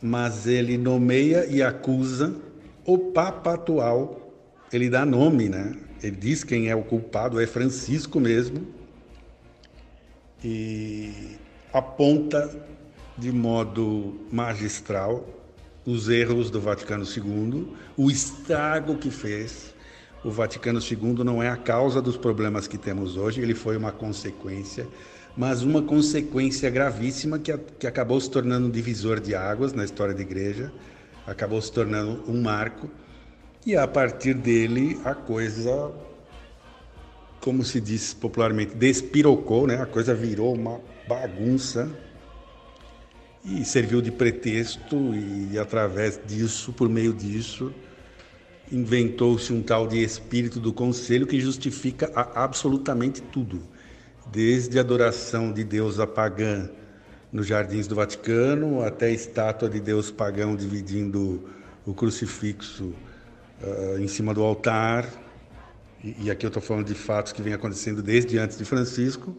mas 0.00 0.46
ele 0.46 0.78
nomeia 0.78 1.46
e 1.46 1.62
acusa 1.62 2.34
o 2.84 2.98
Papa 2.98 3.54
atual, 3.54 4.32
ele 4.72 4.88
dá 4.88 5.04
nome, 5.04 5.48
né? 5.48 5.76
Ele 6.02 6.16
diz 6.16 6.44
quem 6.44 6.68
é 6.68 6.76
o 6.76 6.82
culpado, 6.82 7.40
é 7.40 7.46
Francisco 7.46 8.20
mesmo, 8.20 8.66
e 10.42 11.36
aponta 11.72 12.56
de 13.16 13.32
modo 13.32 14.20
magistral 14.30 15.26
os 15.84 16.08
erros 16.08 16.50
do 16.50 16.60
Vaticano 16.60 17.04
II, 17.04 17.66
o 17.96 18.10
estrago 18.10 18.96
que 18.96 19.10
fez. 19.10 19.74
O 20.24 20.30
Vaticano 20.30 20.80
II 20.80 21.24
não 21.24 21.42
é 21.42 21.48
a 21.48 21.56
causa 21.56 22.02
dos 22.02 22.16
problemas 22.16 22.66
que 22.66 22.76
temos 22.76 23.16
hoje, 23.16 23.40
ele 23.40 23.54
foi 23.54 23.76
uma 23.76 23.92
consequência, 23.92 24.86
mas 25.36 25.62
uma 25.62 25.82
consequência 25.82 26.68
gravíssima 26.68 27.38
que, 27.38 27.56
que 27.78 27.86
acabou 27.86 28.20
se 28.20 28.30
tornando 28.30 28.66
um 28.66 28.70
divisor 28.70 29.20
de 29.20 29.34
águas 29.34 29.72
na 29.72 29.84
história 29.84 30.14
da 30.14 30.22
igreja, 30.22 30.72
acabou 31.26 31.62
se 31.62 31.70
tornando 31.70 32.24
um 32.26 32.42
marco, 32.42 32.90
e 33.64 33.76
a 33.76 33.86
partir 33.86 34.34
dele 34.34 35.00
a 35.04 35.14
coisa 35.14 35.92
como 37.40 37.64
se 37.64 37.80
diz 37.80 38.12
popularmente, 38.14 38.74
despirocou, 38.74 39.66
né? 39.66 39.80
A 39.80 39.86
coisa 39.86 40.14
virou 40.14 40.54
uma 40.54 40.80
bagunça 41.06 41.88
e 43.44 43.64
serviu 43.64 44.02
de 44.02 44.10
pretexto 44.10 44.96
e 45.14 45.58
através 45.58 46.20
disso, 46.26 46.72
por 46.72 46.88
meio 46.88 47.12
disso, 47.12 47.72
inventou-se 48.70 49.52
um 49.52 49.62
tal 49.62 49.86
de 49.86 50.02
espírito 50.02 50.60
do 50.60 50.72
conselho 50.72 51.26
que 51.26 51.40
justifica 51.40 52.10
absolutamente 52.34 53.20
tudo, 53.20 53.62
desde 54.30 54.78
a 54.78 54.82
adoração 54.82 55.52
de 55.52 55.64
Deus 55.64 55.98
a 55.98 56.06
pagã 56.06 56.68
nos 57.32 57.46
jardins 57.46 57.86
do 57.86 57.94
Vaticano 57.94 58.82
até 58.82 59.06
a 59.06 59.10
estátua 59.10 59.68
de 59.68 59.80
Deus 59.80 60.10
pagão 60.10 60.56
dividindo 60.56 61.48
o 61.86 61.94
crucifixo 61.94 62.92
uh, 63.62 63.98
em 63.98 64.08
cima 64.08 64.34
do 64.34 64.42
altar, 64.42 65.08
e 66.02 66.30
aqui 66.30 66.46
eu 66.46 66.48
estou 66.48 66.62
falando 66.62 66.86
de 66.86 66.94
fatos 66.94 67.32
que 67.32 67.42
vêm 67.42 67.52
acontecendo 67.52 68.02
desde 68.02 68.38
antes 68.38 68.56
de 68.56 68.64
Francisco, 68.64 69.36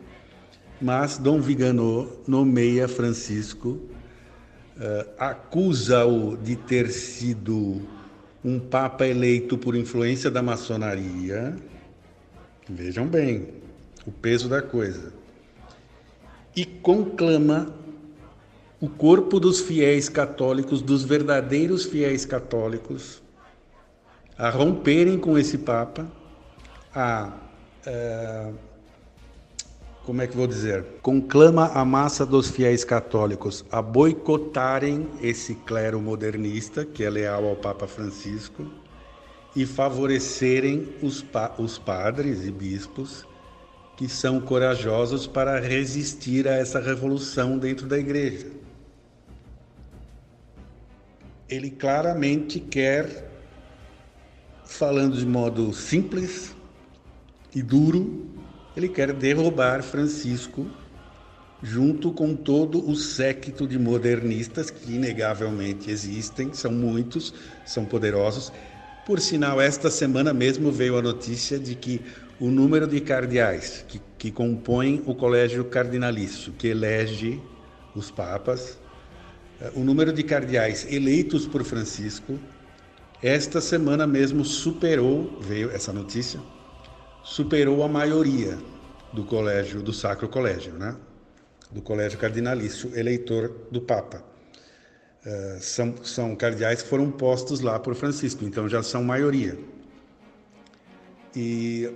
mas 0.81 1.17
Dom 1.17 1.39
Viganò 1.39 2.07
nomeia 2.27 2.87
Francisco, 2.87 3.79
uh, 4.77 5.09
acusa-o 5.17 6.37
de 6.37 6.55
ter 6.55 6.89
sido 6.89 7.81
um 8.43 8.59
papa 8.59 9.05
eleito 9.05 9.57
por 9.57 9.75
influência 9.75 10.31
da 10.31 10.41
maçonaria. 10.41 11.55
Vejam 12.67 13.07
bem 13.07 13.47
o 14.05 14.11
peso 14.11 14.47
da 14.47 14.61
coisa. 14.61 15.13
E 16.55 16.65
conclama 16.65 17.73
o 18.81 18.87
corpo 18.87 19.39
dos 19.39 19.59
fiéis 19.59 20.07
católicos, 20.07 20.81
dos 20.81 21.03
verdadeiros 21.03 21.85
fiéis 21.85 22.25
católicos, 22.25 23.21
a 24.37 24.49
romperem 24.49 25.17
com 25.17 25.37
esse 25.37 25.57
papa 25.57 26.09
a, 26.95 27.33
é, 27.85 28.51
como 30.09 30.23
é 30.23 30.27
que 30.27 30.35
vou 30.35 30.47
dizer? 30.47 30.83
Conclama 31.03 31.67
a 31.67 31.85
massa 31.85 32.25
dos 32.25 32.49
fiéis 32.49 32.83
católicos 32.83 33.63
a 33.71 33.79
boicotarem 33.79 35.07
esse 35.21 35.53
clero 35.53 36.01
modernista, 36.01 36.83
que 36.83 37.03
é 37.03 37.09
leal 37.11 37.45
ao 37.45 37.55
Papa 37.55 37.85
Francisco, 37.85 38.65
e 39.55 39.67
favorecerem 39.67 40.95
os, 41.03 41.21
pa 41.21 41.53
os 41.59 41.77
padres 41.77 42.43
e 42.43 42.49
bispos 42.49 43.23
que 43.95 44.09
são 44.09 44.41
corajosos 44.41 45.27
para 45.27 45.59
resistir 45.59 46.47
a 46.47 46.55
essa 46.55 46.79
revolução 46.79 47.59
dentro 47.59 47.85
da 47.85 47.99
igreja. 47.99 48.47
Ele 51.47 51.69
claramente 51.69 52.59
quer, 52.59 53.29
falando 54.65 55.15
de 55.15 55.25
modo 55.27 55.71
simples 55.71 56.55
e 57.53 57.61
duro, 57.61 58.28
ele 58.75 58.89
quer 58.89 59.13
derrubar 59.13 59.83
Francisco 59.83 60.67
junto 61.61 62.11
com 62.11 62.35
todo 62.35 62.89
o 62.89 62.95
séquito 62.95 63.67
de 63.67 63.77
modernistas 63.77 64.69
que 64.69 64.93
inegavelmente 64.93 65.91
existem, 65.91 66.53
são 66.53 66.71
muitos, 66.71 67.33
são 67.65 67.85
poderosos. 67.85 68.51
Por 69.05 69.19
sinal, 69.19 69.59
esta 69.59 69.89
semana 69.89 70.33
mesmo 70.33 70.71
veio 70.71 70.97
a 70.97 71.01
notícia 71.01 71.59
de 71.59 71.75
que 71.75 72.01
o 72.39 72.49
número 72.49 72.87
de 72.87 73.01
cardeais 73.01 73.83
que, 73.87 74.01
que 74.17 74.31
compõem 74.31 75.03
o 75.05 75.13
colégio 75.13 75.65
cardinalício, 75.65 76.53
que 76.53 76.67
elege 76.67 77.41
os 77.93 78.09
papas, 78.09 78.77
eh, 79.59 79.71
o 79.75 79.81
número 79.81 80.13
de 80.13 80.23
cardeais 80.23 80.87
eleitos 80.89 81.45
por 81.45 81.63
Francisco, 81.65 82.39
esta 83.21 83.59
semana 83.59 84.07
mesmo 84.07 84.45
superou, 84.45 85.37
veio 85.41 85.69
essa 85.71 85.91
notícia, 85.91 86.39
superou 87.23 87.83
a 87.83 87.87
maioria 87.87 88.57
do 89.13 89.23
colégio, 89.23 89.81
do 89.81 89.93
Sacro 89.93 90.27
Colégio, 90.27 90.73
né? 90.73 90.95
do 91.71 91.81
colégio 91.81 92.17
cardinalício 92.17 92.97
eleitor 92.97 93.67
do 93.71 93.81
Papa. 93.81 94.23
Uh, 95.25 95.59
são, 95.59 95.95
são 96.03 96.35
cardeais 96.35 96.81
que 96.81 96.87
foram 96.87 97.11
postos 97.11 97.59
lá 97.59 97.77
por 97.77 97.93
Francisco, 97.93 98.43
então 98.45 98.67
já 98.67 98.81
são 98.81 99.03
maioria. 99.03 99.59
E 101.35 101.91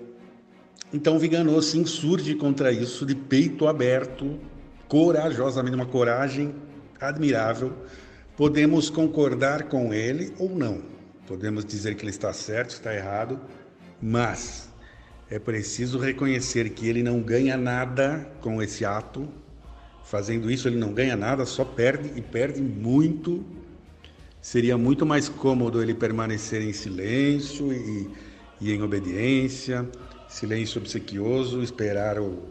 então 0.94 1.18
Viganò 1.18 1.60
se 1.62 1.80
insurge 1.80 2.36
contra 2.36 2.72
isso 2.72 3.06
de 3.06 3.16
peito 3.16 3.68
aberto, 3.68 4.40
corajosamente, 4.88 5.76
uma 5.76 5.86
coragem 5.86 6.54
admirável. 7.00 7.74
Podemos 8.38 8.90
concordar 8.90 9.64
com 9.64 9.94
ele 9.94 10.34
ou 10.38 10.50
não. 10.50 10.84
Podemos 11.26 11.66
dizer 11.66 11.96
que 11.96 12.04
ele 12.04 12.12
está 12.12 12.32
certo, 12.34 12.72
está 12.72 12.94
errado, 12.94 13.40
mas 14.02 14.70
é 15.34 15.40
preciso 15.40 15.98
reconhecer 15.98 16.70
que 16.70 16.88
ele 16.88 17.02
não 17.02 17.20
ganha 17.20 17.58
nada 17.58 18.30
com 18.40 18.62
esse 18.62 18.86
ato. 18.86 19.28
Fazendo 20.04 20.52
isso, 20.52 20.68
ele 20.68 20.78
não 20.78 20.94
ganha 20.94 21.16
nada, 21.16 21.44
só 21.44 21.66
perde 21.66 22.12
e 22.16 22.22
perde 22.22 22.62
muito. 22.62 23.44
Seria 24.40 24.78
muito 24.78 25.08
mais 25.08 25.28
cômodo 25.28 25.82
ele 25.82 25.96
permanecer 25.96 26.62
em 26.62 26.72
silêncio 26.72 27.74
e, 27.74 28.12
e 28.62 28.72
em 28.74 28.84
obediência 28.84 29.90
silêncio 30.28 30.80
obsequioso, 30.80 31.64
esperar 31.64 32.20
o, 32.20 32.44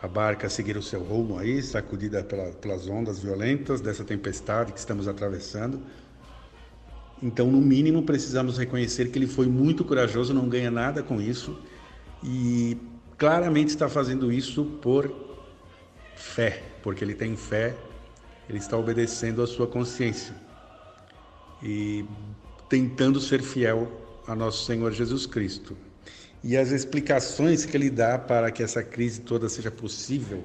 a 0.00 0.06
barca 0.06 0.48
seguir 0.48 0.76
o 0.76 0.82
seu 0.82 1.02
rumo 1.02 1.38
aí, 1.38 1.62
sacudida 1.62 2.22
pela, 2.22 2.52
pelas 2.52 2.88
ondas 2.88 3.20
violentas 3.20 3.80
dessa 3.80 4.04
tempestade 4.04 4.72
que 4.72 4.78
estamos 4.78 5.08
atravessando. 5.08 5.80
Então, 7.20 7.50
no 7.50 7.60
mínimo, 7.60 8.02
precisamos 8.02 8.56
reconhecer 8.56 9.10
que 9.10 9.18
ele 9.18 9.28
foi 9.28 9.46
muito 9.46 9.84
corajoso, 9.84 10.32
não 10.32 10.48
ganha 10.48 10.70
nada 10.70 11.02
com 11.02 11.20
isso 11.20 11.56
e 12.22 12.76
claramente 13.18 13.68
está 13.68 13.88
fazendo 13.88 14.32
isso 14.32 14.64
por 14.64 15.12
fé, 16.16 16.62
porque 16.82 17.04
ele 17.04 17.14
tem 17.14 17.36
fé, 17.36 17.74
ele 18.48 18.58
está 18.58 18.76
obedecendo 18.76 19.42
à 19.42 19.46
sua 19.46 19.66
consciência 19.66 20.34
e 21.62 22.04
tentando 22.68 23.20
ser 23.20 23.42
fiel 23.42 23.90
a 24.26 24.34
nosso 24.34 24.64
Senhor 24.64 24.92
Jesus 24.92 25.26
Cristo 25.26 25.76
e 26.44 26.56
as 26.56 26.72
explicações 26.72 27.64
que 27.64 27.76
ele 27.76 27.88
dá 27.88 28.18
para 28.18 28.50
que 28.50 28.62
essa 28.62 28.82
crise 28.82 29.20
toda 29.20 29.48
seja 29.48 29.70
possível 29.70 30.42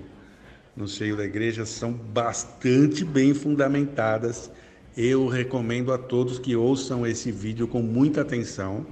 no 0.76 0.88
seio 0.88 1.18
da 1.18 1.26
igreja 1.26 1.66
são 1.66 1.92
bastante 1.92 3.04
bem 3.04 3.34
fundamentadas. 3.34 4.52
Eu 4.96 5.28
recomendo 5.28 5.92
a 5.92 5.98
todos 5.98 6.38
que 6.38 6.56
ouçam 6.56 7.06
esse 7.06 7.32
vídeo 7.32 7.68
com 7.68 7.82
muita 7.82 8.22
atenção 8.22 8.86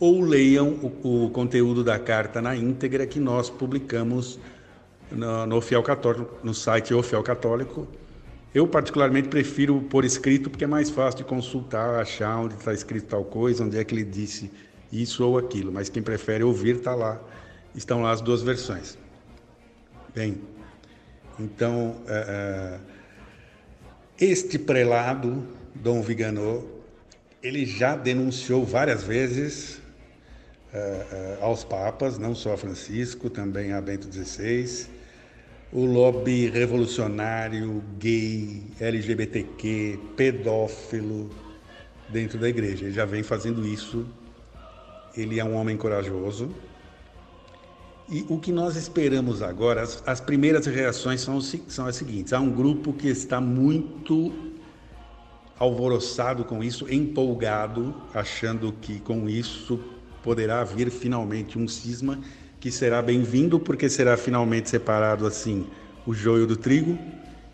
ou 0.00 0.20
leiam 0.20 0.68
o, 1.02 1.26
o 1.26 1.30
conteúdo 1.30 1.82
da 1.82 1.98
carta 1.98 2.40
na 2.40 2.54
íntegra 2.54 3.06
que 3.06 3.18
nós 3.18 3.50
publicamos 3.50 4.38
no, 5.10 5.46
no 5.46 5.60
Fiel 5.60 5.82
Católico, 5.82 6.38
no 6.42 6.54
site 6.54 6.94
O 6.94 7.02
Fiel 7.02 7.22
Católico. 7.22 7.86
Eu 8.54 8.66
particularmente 8.66 9.28
prefiro 9.28 9.80
por 9.82 10.04
escrito 10.04 10.48
porque 10.48 10.64
é 10.64 10.66
mais 10.66 10.88
fácil 10.90 11.18
de 11.18 11.24
consultar, 11.24 12.00
achar 12.00 12.36
onde 12.38 12.54
está 12.54 12.72
escrito 12.72 13.06
tal 13.06 13.24
coisa, 13.24 13.64
onde 13.64 13.78
é 13.78 13.84
que 13.84 13.94
ele 13.94 14.04
disse 14.04 14.50
isso 14.92 15.24
ou 15.24 15.36
aquilo, 15.36 15.70
mas 15.70 15.88
quem 15.88 16.02
prefere 16.02 16.42
ouvir 16.42 16.76
está 16.76 16.94
lá, 16.94 17.20
estão 17.74 18.02
lá 18.02 18.10
as 18.10 18.20
duas 18.20 18.42
versões. 18.42 18.96
Bem, 20.14 20.40
então 21.38 21.96
é, 22.06 22.80
é, 24.18 24.24
este 24.24 24.58
prelado, 24.58 25.46
Dom 25.74 26.00
Viganò, 26.00 26.62
ele 27.42 27.66
já 27.66 27.94
denunciou 27.94 28.64
várias 28.64 29.02
vezes 29.04 29.80
aos 31.40 31.64
papas, 31.64 32.18
não 32.18 32.34
só 32.34 32.54
a 32.54 32.56
Francisco, 32.56 33.30
também 33.30 33.72
a 33.72 33.80
Bento 33.80 34.08
XVI, 34.12 34.86
o 35.72 35.84
lobby 35.84 36.48
revolucionário, 36.48 37.82
gay, 37.98 38.62
LGBTQ, 38.80 39.98
pedófilo 40.16 41.30
dentro 42.08 42.38
da 42.38 42.48
igreja. 42.48 42.84
Ele 42.84 42.94
já 42.94 43.04
vem 43.04 43.22
fazendo 43.22 43.66
isso 43.66 44.06
ele 45.20 45.40
é 45.40 45.44
um 45.44 45.54
homem 45.54 45.76
corajoso. 45.76 46.50
E 48.08 48.24
o 48.28 48.38
que 48.38 48.52
nós 48.52 48.76
esperamos 48.76 49.42
agora, 49.42 49.82
as, 49.82 50.02
as 50.06 50.20
primeiras 50.20 50.64
reações 50.66 51.20
são, 51.20 51.40
são 51.40 51.86
as 51.86 51.96
seguintes: 51.96 52.32
há 52.32 52.40
um 52.40 52.50
grupo 52.50 52.92
que 52.92 53.08
está 53.08 53.40
muito 53.40 54.32
alvoroçado 55.58 56.44
com 56.44 56.62
isso, 56.62 56.90
empolgado, 56.92 57.94
achando 58.14 58.72
que 58.80 59.00
com 59.00 59.28
isso 59.28 59.80
poderá 60.28 60.62
vir 60.62 60.90
finalmente 60.90 61.58
um 61.58 61.66
cisma 61.66 62.20
que 62.60 62.70
será 62.70 63.00
bem-vindo, 63.00 63.58
porque 63.58 63.88
será 63.88 64.14
finalmente 64.14 64.68
separado 64.68 65.26
assim 65.26 65.66
o 66.06 66.12
joio 66.12 66.46
do 66.46 66.54
trigo, 66.54 66.98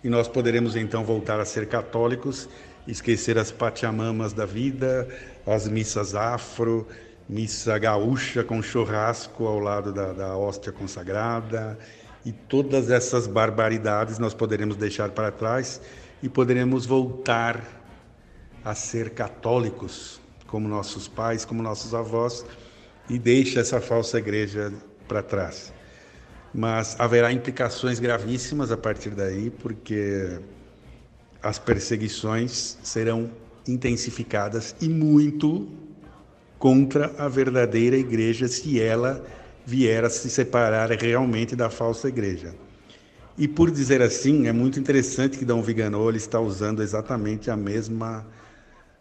e 0.02 0.08
nós 0.08 0.26
poderemos 0.26 0.74
então 0.74 1.04
voltar 1.04 1.38
a 1.38 1.44
ser 1.44 1.68
católicos, 1.68 2.48
esquecer 2.84 3.38
as 3.38 3.52
patiamamas 3.52 4.32
da 4.32 4.44
vida, 4.44 5.06
as 5.46 5.68
missas 5.68 6.16
afro, 6.16 6.84
missa 7.28 7.78
gaúcha 7.78 8.42
com 8.42 8.60
churrasco 8.60 9.46
ao 9.46 9.60
lado 9.60 9.92
da, 9.92 10.12
da 10.12 10.36
hóstia 10.36 10.72
consagrada, 10.72 11.78
e 12.26 12.32
todas 12.32 12.90
essas 12.90 13.28
barbaridades 13.28 14.18
nós 14.18 14.34
poderemos 14.34 14.76
deixar 14.76 15.10
para 15.10 15.30
trás 15.30 15.80
e 16.20 16.28
poderemos 16.28 16.86
voltar 16.86 17.62
a 18.64 18.74
ser 18.74 19.10
católicos, 19.10 20.20
como 20.48 20.68
nossos 20.68 21.06
pais, 21.06 21.44
como 21.44 21.62
nossos 21.62 21.94
avós, 21.94 22.44
e 23.08 23.18
deixa 23.18 23.60
essa 23.60 23.80
falsa 23.80 24.18
igreja 24.18 24.72
para 25.06 25.22
trás. 25.22 25.72
Mas 26.52 26.96
haverá 26.98 27.32
implicações 27.32 27.98
gravíssimas 27.98 28.70
a 28.70 28.76
partir 28.76 29.10
daí, 29.10 29.50
porque 29.50 30.38
as 31.42 31.58
perseguições 31.58 32.78
serão 32.82 33.30
intensificadas 33.66 34.74
e 34.80 34.88
muito 34.88 35.68
contra 36.58 37.12
a 37.18 37.28
verdadeira 37.28 37.96
igreja 37.96 38.48
se 38.48 38.80
ela 38.80 39.24
vier 39.66 40.04
a 40.04 40.10
se 40.10 40.30
separar 40.30 40.90
realmente 40.90 41.56
da 41.56 41.68
falsa 41.68 42.08
igreja. 42.08 42.54
E 43.36 43.48
por 43.48 43.70
dizer 43.70 44.00
assim, 44.00 44.46
é 44.46 44.52
muito 44.52 44.78
interessante 44.78 45.36
que 45.36 45.44
Dom 45.44 45.60
Viganò 45.60 46.10
está 46.10 46.38
usando 46.40 46.82
exatamente 46.82 47.50
a 47.50 47.56
mesma 47.56 48.26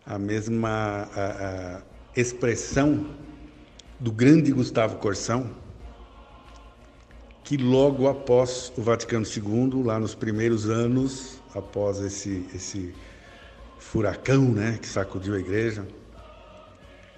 a 0.06 0.20
mesma 0.20 1.08
a, 1.16 1.78
a 1.78 1.82
expressão 2.20 3.06
do 4.00 4.12
grande 4.12 4.52
Gustavo 4.52 4.98
Corsão, 4.98 5.50
que 7.44 7.58
logo 7.58 8.08
após 8.08 8.72
o 8.78 8.82
Vaticano 8.82 9.26
II, 9.26 9.84
lá 9.84 10.00
nos 10.00 10.16
primeiros 10.16 10.70
anos, 10.70 11.42
após 11.54 12.00
esse 12.00 12.46
esse 12.54 12.94
furacão, 13.78 14.44
né, 14.44 14.80
que 14.82 14.88
sacudiu 14.88 15.36
a 15.36 15.40
igreja, 15.40 15.86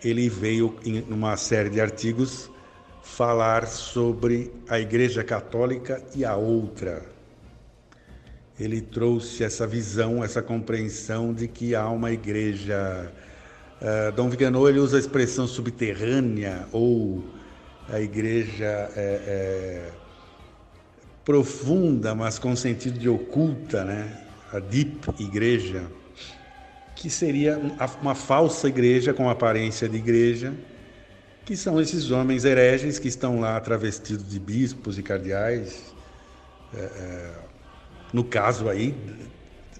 ele 0.03 0.27
veio 0.29 0.75
em 0.83 1.01
uma 1.03 1.37
série 1.37 1.69
de 1.69 1.79
artigos 1.79 2.49
falar 3.05 3.67
sobre 3.67 4.51
a 4.67 4.79
Igreja 4.79 5.23
Católica 5.23 6.03
e 6.15 6.25
a 6.25 6.35
outra. 6.35 7.05
Ele 8.59 8.81
trouxe 8.81 9.43
essa 9.43 9.67
visão, 9.67 10.23
essa 10.23 10.41
compreensão 10.41 11.33
de 11.33 11.47
que 11.47 11.75
há 11.75 11.87
uma 11.89 12.11
igreja. 12.11 13.11
Uh, 13.85 14.11
Dom 14.13 14.29
Viganò 14.29 14.67
ele 14.67 14.79
usa 14.79 14.97
a 14.97 14.99
expressão 14.99 15.45
subterrânea 15.45 16.67
ou 16.71 17.23
a 17.87 18.01
igreja 18.01 18.65
é, 18.65 18.91
é, 18.97 19.91
profunda, 21.23 22.15
mas 22.15 22.39
com 22.39 22.55
sentido 22.55 22.97
de 22.97 23.07
oculta, 23.07 23.85
né? 23.85 24.25
a 24.51 24.57
deep 24.57 25.07
igreja, 25.19 25.83
que 26.95 27.11
seria 27.11 27.61
uma 28.01 28.15
falsa 28.15 28.67
igreja 28.67 29.13
com 29.13 29.29
aparência 29.29 29.87
de 29.87 29.97
igreja, 29.97 30.51
que 31.45 31.55
são 31.55 31.79
esses 31.79 32.09
homens 32.09 32.43
hereges 32.43 32.97
que 32.97 33.07
estão 33.07 33.39
lá 33.39 33.59
travestidos 33.59 34.27
de 34.27 34.39
bispos 34.39 34.97
e 34.97 35.03
cardeais, 35.03 35.93
é, 36.73 36.79
é, 36.79 37.33
no 38.11 38.23
caso 38.23 38.67
aí, 38.67 38.95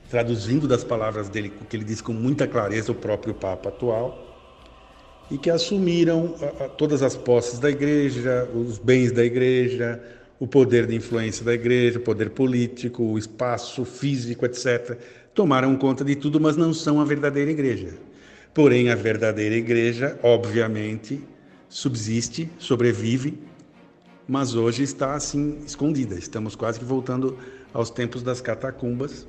traduzindo 0.10 0.68
das 0.68 0.84
palavras 0.84 1.30
dele, 1.30 1.52
que 1.70 1.76
ele 1.76 1.84
diz 1.84 2.02
com 2.02 2.14
muita 2.14 2.48
clareza, 2.48 2.92
o 2.92 2.96
próprio 2.96 3.34
Papa 3.34 3.70
atual, 3.70 4.24
e 5.30 5.38
que 5.38 5.50
assumiram 5.50 6.36
todas 6.78 7.02
as 7.02 7.16
posses 7.16 7.60
da 7.60 7.70
igreja, 7.70 8.48
os 8.54 8.78
bens 8.78 9.12
da 9.12 9.26
igreja, 9.26 10.02
o 10.40 10.46
poder 10.46 10.86
de 10.86 10.96
influência 10.96 11.44
da 11.44 11.54
igreja, 11.54 11.98
o 11.98 12.02
poder 12.02 12.30
político, 12.30 13.04
o 13.04 13.18
espaço 13.18 13.84
físico, 13.86 14.46
etc. 14.46 14.98
Tomaram 15.34 15.76
conta 15.76 16.04
de 16.04 16.16
tudo, 16.16 16.40
mas 16.40 16.56
não 16.56 16.74
são 16.74 17.02
a 17.02 17.06
verdadeira 17.06 17.50
igreja. 17.50 17.94
Porém, 18.54 18.90
a 18.90 18.96
verdadeira 18.96 19.56
igreja, 19.56 20.20
obviamente, 20.22 21.22
subsiste, 21.68 22.50
sobrevive, 22.60 23.40
mas 24.28 24.56
hoje 24.56 24.84
está 24.84 25.16
assim 25.16 25.58
escondida. 25.66 26.16
Estamos 26.16 26.56
quase 26.56 26.80
que 26.80 26.86
voltando 26.86 27.38
aos 27.74 27.90
tempos 27.90 28.22
das 28.22 28.42
catacumbas 28.42 29.28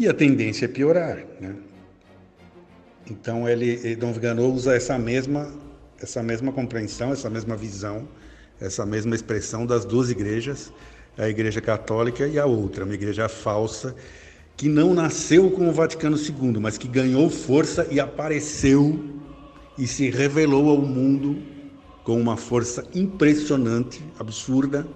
e 0.00 0.08
a 0.08 0.12
tendência 0.12 0.64
é 0.64 0.68
piorar. 0.68 1.24
Né? 1.40 1.54
Então, 3.08 3.48
ele, 3.48 3.94
Dom 3.94 4.12
Viganò 4.12 4.42
usa 4.48 4.74
essa 4.74 4.98
mesma, 4.98 5.52
essa 6.02 6.22
mesma 6.22 6.50
compreensão, 6.50 7.12
essa 7.12 7.30
mesma 7.30 7.56
visão 7.56 8.08
essa 8.60 8.84
mesma 8.84 9.14
expressão 9.14 9.64
das 9.64 9.84
duas 9.84 10.10
igrejas, 10.10 10.72
a 11.16 11.28
Igreja 11.28 11.60
Católica 11.60 12.26
e 12.26 12.38
a 12.38 12.44
outra, 12.44 12.84
uma 12.84 12.94
igreja 12.94 13.28
falsa, 13.28 13.96
que 14.56 14.68
não 14.68 14.92
nasceu 14.92 15.50
com 15.50 15.68
o 15.68 15.72
Vaticano 15.72 16.16
II, 16.16 16.60
mas 16.60 16.76
que 16.76 16.86
ganhou 16.86 17.30
força 17.30 17.86
e 17.90 17.98
apareceu 17.98 19.02
e 19.78 19.86
se 19.86 20.10
revelou 20.10 20.68
ao 20.68 20.78
mundo 20.78 21.38
com 22.04 22.20
uma 22.20 22.36
força 22.36 22.86
impressionante, 22.94 24.02
absurda 24.18 24.86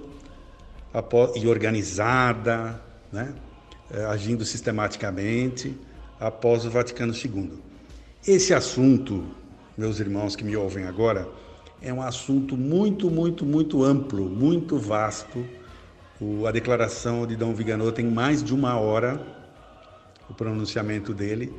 e 1.34 1.48
organizada, 1.48 2.80
né? 3.10 3.34
É, 3.90 4.02
agindo 4.06 4.44
sistematicamente 4.46 5.78
após 6.18 6.64
o 6.64 6.70
Vaticano 6.70 7.12
II. 7.12 7.52
Esse 8.26 8.54
assunto, 8.54 9.26
meus 9.76 10.00
irmãos 10.00 10.34
que 10.34 10.42
me 10.42 10.56
ouvem 10.56 10.86
agora, 10.86 11.28
é 11.82 11.92
um 11.92 12.00
assunto 12.00 12.56
muito, 12.56 13.10
muito, 13.10 13.44
muito 13.44 13.84
amplo, 13.84 14.24
muito 14.24 14.78
vasto. 14.78 15.44
O, 16.18 16.46
a 16.46 16.50
declaração 16.50 17.26
de 17.26 17.36
Dom 17.36 17.52
Viganò 17.52 17.90
tem 17.90 18.06
mais 18.06 18.42
de 18.42 18.54
uma 18.54 18.78
hora, 18.78 19.20
o 20.30 20.34
pronunciamento 20.34 21.12
dele, 21.12 21.52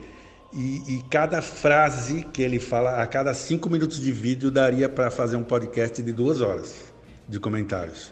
e, 0.52 0.96
e 0.96 1.04
cada 1.12 1.44
frase 1.44 2.24
que 2.34 2.42
ele 2.42 2.60
fala, 2.60 3.04
a 3.04 3.06
cada 3.06 3.36
cinco 3.36 3.70
minutos 3.70 4.00
de 4.00 4.12
vídeo, 4.12 4.50
daria 4.50 4.90
para 4.90 5.12
fazer 5.12 5.36
um 5.36 5.44
podcast 5.44 6.02
de 6.02 6.12
duas 6.12 6.42
horas 6.42 6.92
de 7.30 7.40
comentários. 7.40 8.12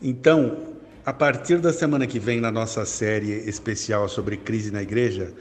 Então, 0.00 0.72
a 1.04 1.12
partir 1.12 1.58
da 1.58 1.72
semana 1.72 2.06
que 2.06 2.20
vem, 2.20 2.40
na 2.40 2.52
nossa 2.52 2.84
série 2.84 3.32
especial 3.48 4.08
sobre 4.08 4.36
crise 4.36 4.70
na 4.70 4.82
igreja, 4.82 5.32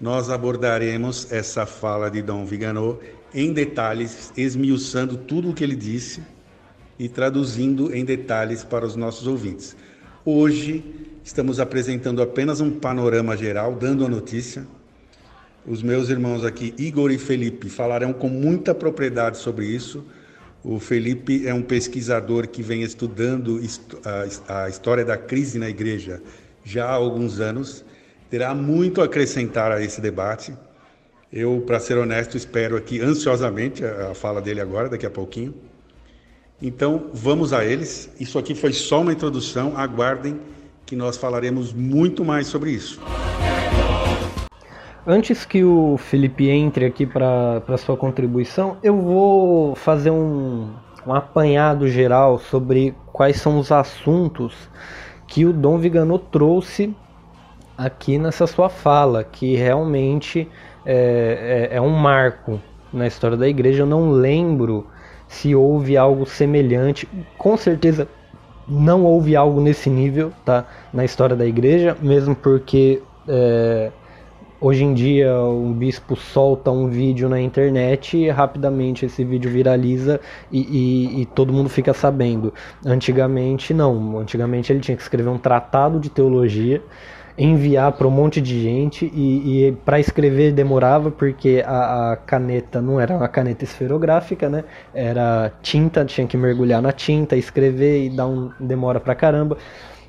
nós 0.00 0.30
abordaremos 0.30 1.30
essa 1.30 1.66
fala 1.66 2.10
de 2.10 2.22
Dom 2.22 2.46
Viganò 2.46 2.96
em 3.34 3.52
detalhes, 3.52 4.32
esmiuçando 4.34 5.18
tudo 5.18 5.50
o 5.50 5.54
que 5.54 5.62
ele 5.62 5.76
disse 5.76 6.22
e 6.98 7.06
traduzindo 7.06 7.94
em 7.94 8.02
detalhes 8.02 8.64
para 8.64 8.86
os 8.86 8.96
nossos 8.96 9.26
ouvintes. 9.26 9.76
Hoje 10.24 10.82
estamos 11.22 11.60
apresentando 11.60 12.22
apenas 12.22 12.62
um 12.62 12.70
panorama 12.70 13.36
geral, 13.36 13.74
dando 13.74 14.06
a 14.06 14.08
notícia. 14.08 14.66
Os 15.66 15.82
meus 15.82 16.08
irmãos 16.08 16.46
aqui, 16.46 16.74
Igor 16.78 17.10
e 17.10 17.18
Felipe, 17.18 17.68
falarão 17.68 18.14
com 18.14 18.28
muita 18.28 18.74
propriedade 18.74 19.36
sobre 19.36 19.66
isso. 19.66 20.02
O 20.62 20.78
Felipe 20.78 21.46
é 21.46 21.54
um 21.54 21.62
pesquisador 21.62 22.46
que 22.46 22.62
vem 22.62 22.82
estudando 22.82 23.60
a 24.46 24.68
história 24.68 25.04
da 25.04 25.16
crise 25.16 25.58
na 25.58 25.68
igreja 25.68 26.22
já 26.62 26.86
há 26.86 26.92
alguns 26.92 27.40
anos. 27.40 27.84
Terá 28.28 28.54
muito 28.54 29.00
a 29.00 29.04
acrescentar 29.04 29.72
a 29.72 29.82
esse 29.82 30.00
debate. 30.00 30.52
Eu, 31.32 31.62
para 31.66 31.80
ser 31.80 31.96
honesto, 31.96 32.36
espero 32.36 32.76
aqui 32.76 33.00
ansiosamente 33.00 33.84
a 33.84 34.14
fala 34.14 34.40
dele 34.42 34.60
agora, 34.60 34.88
daqui 34.88 35.06
a 35.06 35.10
pouquinho. 35.10 35.54
Então, 36.60 37.06
vamos 37.14 37.52
a 37.54 37.64
eles. 37.64 38.10
Isso 38.20 38.38
aqui 38.38 38.54
foi 38.54 38.72
só 38.72 39.00
uma 39.00 39.12
introdução. 39.12 39.78
Aguardem 39.78 40.38
que 40.84 40.94
nós 40.94 41.16
falaremos 41.16 41.72
muito 41.72 42.22
mais 42.22 42.48
sobre 42.48 42.72
isso. 42.72 43.00
Antes 45.06 45.46
que 45.46 45.64
o 45.64 45.96
Felipe 45.96 46.50
entre 46.50 46.84
aqui 46.84 47.06
para 47.06 47.78
sua 47.78 47.96
contribuição, 47.96 48.76
eu 48.82 48.94
vou 49.00 49.74
fazer 49.74 50.10
um, 50.10 50.68
um 51.06 51.14
apanhado 51.14 51.88
geral 51.88 52.38
sobre 52.38 52.94
quais 53.10 53.40
são 53.40 53.58
os 53.58 53.72
assuntos 53.72 54.54
que 55.26 55.46
o 55.46 55.54
Dom 55.54 55.78
Vigano 55.78 56.18
trouxe 56.18 56.94
aqui 57.78 58.18
nessa 58.18 58.46
sua 58.46 58.68
fala, 58.68 59.24
que 59.24 59.56
realmente 59.56 60.46
é, 60.84 61.68
é, 61.72 61.76
é 61.76 61.80
um 61.80 61.90
marco 61.90 62.60
na 62.92 63.06
história 63.06 63.38
da 63.38 63.48
igreja. 63.48 63.84
Eu 63.84 63.86
não 63.86 64.10
lembro 64.10 64.86
se 65.26 65.54
houve 65.54 65.96
algo 65.96 66.26
semelhante. 66.26 67.08
Com 67.38 67.56
certeza 67.56 68.06
não 68.68 69.04
houve 69.04 69.34
algo 69.34 69.62
nesse 69.62 69.88
nível 69.88 70.30
tá, 70.44 70.66
na 70.92 71.06
história 71.06 71.34
da 71.34 71.46
igreja, 71.46 71.96
mesmo 72.02 72.36
porque 72.36 73.02
é, 73.26 73.90
hoje 74.60 74.84
em 74.84 74.92
dia 74.92 75.34
um 75.42 75.72
bispo 75.72 76.14
solta 76.14 76.70
um 76.70 76.88
vídeo 76.88 77.28
na 77.28 77.40
internet 77.40 78.16
e 78.16 78.28
rapidamente 78.28 79.06
esse 79.06 79.24
vídeo 79.24 79.50
viraliza 79.50 80.20
e, 80.52 80.60
e, 80.60 81.22
e 81.22 81.26
todo 81.26 81.52
mundo 81.52 81.68
fica 81.68 81.94
sabendo. 81.94 82.52
Antigamente 82.84 83.72
não, 83.72 84.18
antigamente 84.18 84.72
ele 84.72 84.80
tinha 84.80 84.96
que 84.96 85.02
escrever 85.02 85.30
um 85.30 85.38
tratado 85.38 85.98
de 85.98 86.10
teologia 86.10 86.82
enviar 87.38 87.92
para 87.92 88.06
um 88.06 88.10
monte 88.10 88.38
de 88.38 88.60
gente 88.60 89.10
e, 89.14 89.68
e 89.68 89.72
para 89.72 89.98
escrever 89.98 90.52
demorava 90.52 91.10
porque 91.10 91.62
a, 91.66 92.12
a, 92.12 92.16
caneta 92.16 92.82
não 92.82 93.00
era 93.00 93.16
uma 93.16 93.28
caneta 93.28 93.64
esferográfica, 93.64 94.50
né? 94.50 94.64
Era 94.92 95.50
tinta, 95.62 96.04
tinha 96.04 96.26
que 96.26 96.36
mergulhar 96.36 96.82
na 96.82 96.92
tinta, 96.92 97.36
escrever 97.36 98.04
e 98.04 98.10
dar 98.10 98.26
um 98.26 98.50
demora 98.60 99.00
pra 99.00 99.14
caramba. 99.14 99.56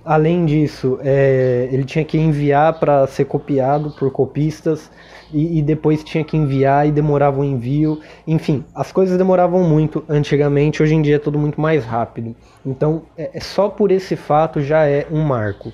Além 0.04 0.46
disso, 0.46 0.98
é, 1.04 1.70
ele 1.72 1.84
tinha 1.84 2.04
que 2.04 2.18
enviar 2.18 2.80
para 2.80 3.06
ser 3.06 3.26
copiado 3.26 3.92
por 3.92 4.12
copistas 4.12 4.90
e, 5.32 5.60
e, 5.60 5.62
depois 5.62 6.04
tinha 6.04 6.24
que 6.24 6.36
enviar 6.36 6.88
e 6.88 6.92
demorava 6.92 7.40
o 7.40 7.44
envio. 7.44 8.00
Enfim, 8.26 8.66
as 8.74 8.92
coisas 8.92 9.18
demoravam 9.18 9.64
muito 9.64 10.04
antigamente, 10.10 10.82
hoje 10.82 10.96
em 10.96 11.02
dia 11.02 11.18
é 11.18 11.20
tudo 11.20 11.38
muito 11.38 11.62
mais 11.62 11.86
rápido. 11.86 12.36
Então, 12.66 13.04
é, 13.16 13.30
é 13.34 13.40
só 13.40 13.70
por 13.70 13.92
esse 13.92 14.16
fato 14.16 14.60
já 14.60 14.86
é 14.86 15.06
um 15.12 15.22
marco. 15.22 15.72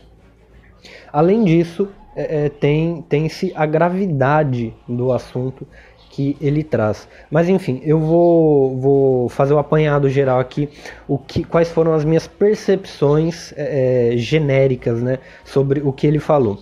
Além 1.12 1.46
disso, 1.46 1.88
é, 2.16 2.46
é, 2.46 2.50
tem 2.50 3.06
tem-se 3.08 3.54
a 3.56 3.66
gravidade 3.66 4.74
do 4.88 5.14
assunto 5.14 5.68
que 6.18 6.36
ele 6.42 6.64
traz. 6.64 7.08
Mas 7.30 7.48
enfim, 7.48 7.80
eu 7.84 8.00
vou, 8.00 8.76
vou 8.80 9.30
fazer 9.30 9.54
o 9.54 9.58
um 9.58 9.60
apanhado 9.60 10.10
geral 10.10 10.40
aqui, 10.40 10.68
o 11.08 11.16
que, 11.16 11.44
quais 11.44 11.70
foram 11.70 11.94
as 11.94 12.04
minhas 12.04 12.26
percepções 12.26 13.54
é, 13.56 14.14
é, 14.16 14.18
genéricas 14.18 15.00
né, 15.00 15.20
sobre 15.46 15.82
o 15.82 15.94
que 15.94 16.08
ele 16.08 16.18
falou. 16.18 16.58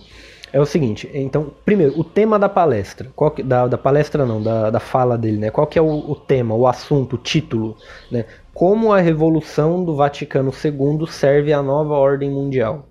É 0.52 0.60
o 0.60 0.66
seguinte, 0.66 1.10
então, 1.14 1.52
primeiro, 1.64 1.98
o 1.98 2.04
tema 2.04 2.38
da 2.38 2.50
palestra, 2.50 3.08
que, 3.34 3.42
da, 3.42 3.66
da, 3.66 3.78
palestra 3.78 4.26
não, 4.26 4.42
da, 4.42 4.68
da 4.68 4.78
fala 4.78 5.16
dele, 5.16 5.38
né? 5.38 5.50
Qual 5.50 5.66
que 5.66 5.78
é 5.78 5.82
o, 5.82 6.10
o 6.10 6.14
tema, 6.14 6.54
o 6.54 6.66
assunto, 6.66 7.14
o 7.14 7.18
título, 7.18 7.76
né? 8.10 8.26
Como 8.52 8.92
a 8.92 9.00
revolução 9.00 9.82
do 9.84 9.96
Vaticano 9.96 10.52
II 10.52 11.06
serve 11.08 11.52
à 11.52 11.62
nova 11.62 11.94
ordem 11.94 12.30
mundial. 12.30 12.86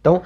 Então, 0.00 0.22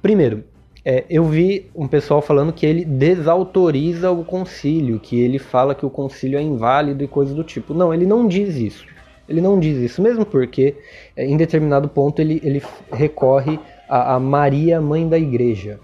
Primeiro, 0.00 0.44
é, 0.90 1.04
eu 1.10 1.22
vi 1.22 1.70
um 1.74 1.86
pessoal 1.86 2.22
falando 2.22 2.50
que 2.50 2.64
ele 2.64 2.82
desautoriza 2.82 4.10
o 4.10 4.24
concílio, 4.24 4.98
que 4.98 5.20
ele 5.20 5.38
fala 5.38 5.74
que 5.74 5.84
o 5.84 5.90
concílio 5.90 6.38
é 6.38 6.42
inválido 6.42 7.04
e 7.04 7.06
coisas 7.06 7.34
do 7.34 7.44
tipo. 7.44 7.74
Não, 7.74 7.92
ele 7.92 8.06
não 8.06 8.26
diz 8.26 8.56
isso. 8.56 8.86
Ele 9.28 9.42
não 9.42 9.60
diz 9.60 9.76
isso, 9.76 10.00
mesmo 10.00 10.24
porque 10.24 10.76
é, 11.14 11.26
em 11.26 11.36
determinado 11.36 11.90
ponto 11.90 12.22
ele, 12.22 12.40
ele 12.42 12.62
recorre 12.90 13.60
a, 13.86 14.14
a, 14.14 14.18
Maria, 14.18 14.80
mãe 14.80 15.06
da 15.06 15.18
igreja. 15.18 15.78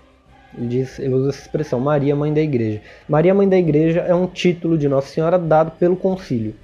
Ele, 0.56 0.68
diz, 0.68 0.98
ele 0.98 1.12
usa 1.12 1.28
essa 1.28 1.42
expressão, 1.42 1.78
Maria, 1.78 2.16
mãe 2.16 2.32
da 2.32 2.40
igreja. 2.40 2.80
Maria, 3.06 3.34
mãe 3.34 3.46
da 3.46 3.58
igreja 3.58 4.00
é 4.00 4.14
um 4.14 4.26
título 4.26 4.78
de 4.78 4.88
Nossa 4.88 5.08
Senhora 5.08 5.38
dado 5.38 5.72
pelo 5.72 5.96
concílio. 5.96 6.54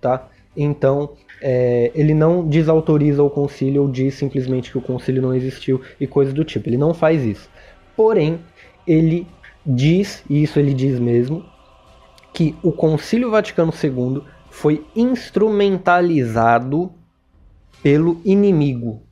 Tá? 0.00 0.26
Então, 0.56 1.10
é, 1.42 1.90
ele 1.94 2.14
não 2.14 2.48
desautoriza 2.48 3.22
o 3.22 3.28
concílio 3.28 3.82
ou 3.82 3.90
diz 3.90 4.14
simplesmente 4.14 4.70
que 4.70 4.78
o 4.78 4.80
concílio 4.80 5.20
não 5.20 5.34
existiu 5.34 5.82
e 6.00 6.06
coisas 6.06 6.32
do 6.32 6.46
tipo. 6.46 6.66
Ele 6.70 6.78
não 6.78 6.94
faz 6.94 7.22
isso. 7.22 7.52
Porém, 7.96 8.40
ele 8.86 9.26
diz, 9.64 10.22
e 10.28 10.42
isso 10.42 10.58
ele 10.58 10.74
diz 10.74 10.98
mesmo, 10.98 11.44
que 12.32 12.54
o 12.62 12.72
Concílio 12.72 13.30
Vaticano 13.30 13.72
II 13.72 14.22
foi 14.50 14.84
instrumentalizado 14.94 16.92
pelo 17.82 18.20
inimigo. 18.24 19.02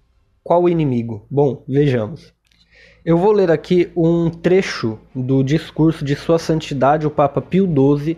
qual 0.42 0.68
inimigo? 0.68 1.26
Bom, 1.30 1.62
vejamos. 1.68 2.34
Eu 3.04 3.18
vou 3.18 3.32
ler 3.32 3.50
aqui 3.50 3.90
um 3.96 4.30
trecho 4.30 4.98
do 5.14 5.42
discurso 5.42 6.04
de 6.04 6.14
Sua 6.14 6.38
Santidade 6.38 7.06
o 7.06 7.10
Papa 7.10 7.40
Pio 7.40 7.66
XII 7.66 8.16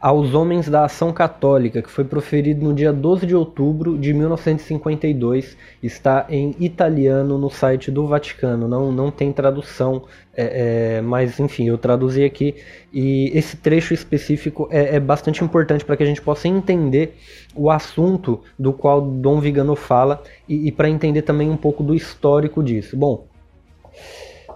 aos 0.00 0.34
homens 0.34 0.68
da 0.68 0.84
Ação 0.84 1.12
Católica, 1.12 1.82
que 1.82 1.90
foi 1.90 2.04
proferido 2.04 2.64
no 2.64 2.74
dia 2.74 2.92
12 2.92 3.26
de 3.26 3.34
outubro 3.34 3.98
de 3.98 4.12
1952. 4.12 5.56
Está 5.82 6.26
em 6.28 6.54
italiano 6.58 7.38
no 7.38 7.50
site 7.50 7.90
do 7.90 8.06
Vaticano, 8.06 8.68
não, 8.68 8.92
não 8.92 9.10
tem 9.10 9.32
tradução, 9.32 10.04
é, 10.34 10.96
é, 10.96 11.00
mas 11.00 11.40
enfim, 11.40 11.68
eu 11.68 11.78
traduzi 11.78 12.24
aqui. 12.24 12.54
E 12.92 13.30
esse 13.34 13.56
trecho 13.56 13.94
específico 13.94 14.68
é, 14.70 14.96
é 14.96 15.00
bastante 15.00 15.42
importante 15.42 15.84
para 15.84 15.96
que 15.96 16.02
a 16.02 16.06
gente 16.06 16.22
possa 16.22 16.48
entender 16.48 17.16
o 17.54 17.70
assunto 17.70 18.40
do 18.58 18.72
qual 18.72 19.00
Dom 19.00 19.40
Vigano 19.40 19.74
fala 19.74 20.22
e, 20.48 20.68
e 20.68 20.72
para 20.72 20.88
entender 20.88 21.22
também 21.22 21.48
um 21.48 21.56
pouco 21.56 21.82
do 21.82 21.94
histórico 21.94 22.62
disso. 22.62 22.96
Bom, 22.96 23.26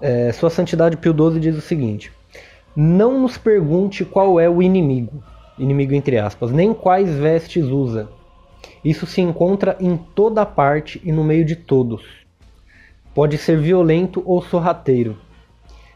é, 0.00 0.32
Sua 0.32 0.50
Santidade 0.50 0.96
Pio 0.96 1.14
XII 1.14 1.40
diz 1.40 1.56
o 1.56 1.60
seguinte. 1.60 2.12
Não 2.74 3.20
nos 3.20 3.36
pergunte 3.36 4.04
qual 4.04 4.38
é 4.38 4.48
o 4.48 4.62
inimigo, 4.62 5.22
inimigo 5.60 5.94
entre 5.94 6.18
aspas, 6.18 6.50
nem 6.50 6.74
quais 6.74 7.14
vestes 7.14 7.66
usa. 7.66 8.08
Isso 8.84 9.06
se 9.06 9.20
encontra 9.20 9.76
em 9.78 9.96
toda 9.96 10.44
parte 10.46 11.00
e 11.04 11.12
no 11.12 11.22
meio 11.22 11.44
de 11.44 11.56
todos. 11.56 12.02
Pode 13.14 13.36
ser 13.38 13.58
violento 13.58 14.22
ou 14.24 14.40
sorrateiro. 14.42 15.18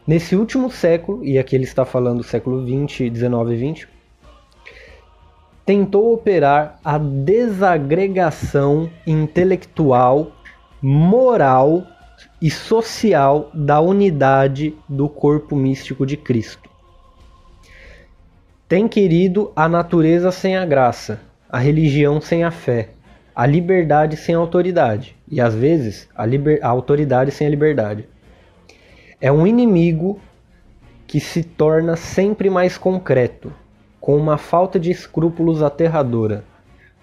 Nesse 0.07 0.37
último 0.37 0.71
século, 0.71 1.25
e 1.25 1.39
aqui 1.39 1.57
ele 1.57 1.65
está 1.65 1.85
falando 1.85 2.19
do 2.19 2.25
século 2.25 2.65
20, 2.65 3.09
19 3.09 3.55
e 3.55 3.57
20, 3.57 3.89
tentou 5.65 6.13
operar 6.13 6.79
a 6.85 6.99
desagregação 6.99 8.91
intelectual, 9.07 10.33
moral 10.83 11.87
e 12.41 12.51
social 12.51 13.51
da 13.55 13.81
unidade 13.81 14.77
do 14.87 15.09
corpo 15.09 15.57
místico 15.57 16.05
de 16.05 16.19
Cristo. 16.19 16.74
Tem 18.75 18.89
querido 18.89 19.53
a 19.55 19.69
natureza 19.69 20.33
sem 20.33 20.57
a 20.57 20.67
graça, 20.67 21.21
a 21.49 21.61
religião 21.61 22.21
sem 22.21 22.43
a 22.43 22.51
fé, 22.51 22.89
a 23.33 23.47
liberdade 23.47 24.17
sem 24.17 24.35
a 24.35 24.39
autoridade 24.39 25.15
e 25.31 25.41
às 25.41 25.55
vezes 25.55 26.09
a, 26.13 26.25
a 26.25 26.69
autoridade 26.69 27.31
sem 27.31 27.47
a 27.47 27.51
liberdade. 27.51 28.09
É 29.21 29.31
um 29.31 29.47
inimigo 29.47 30.19
que 31.07 31.21
se 31.21 31.45
torna 31.45 31.95
sempre 31.95 32.51
mais 32.51 32.77
concreto, 32.77 33.53
com 34.01 34.17
uma 34.17 34.37
falta 34.37 34.77
de 34.81 34.91
escrúpulos 34.91 35.63
aterradora. 35.63 36.45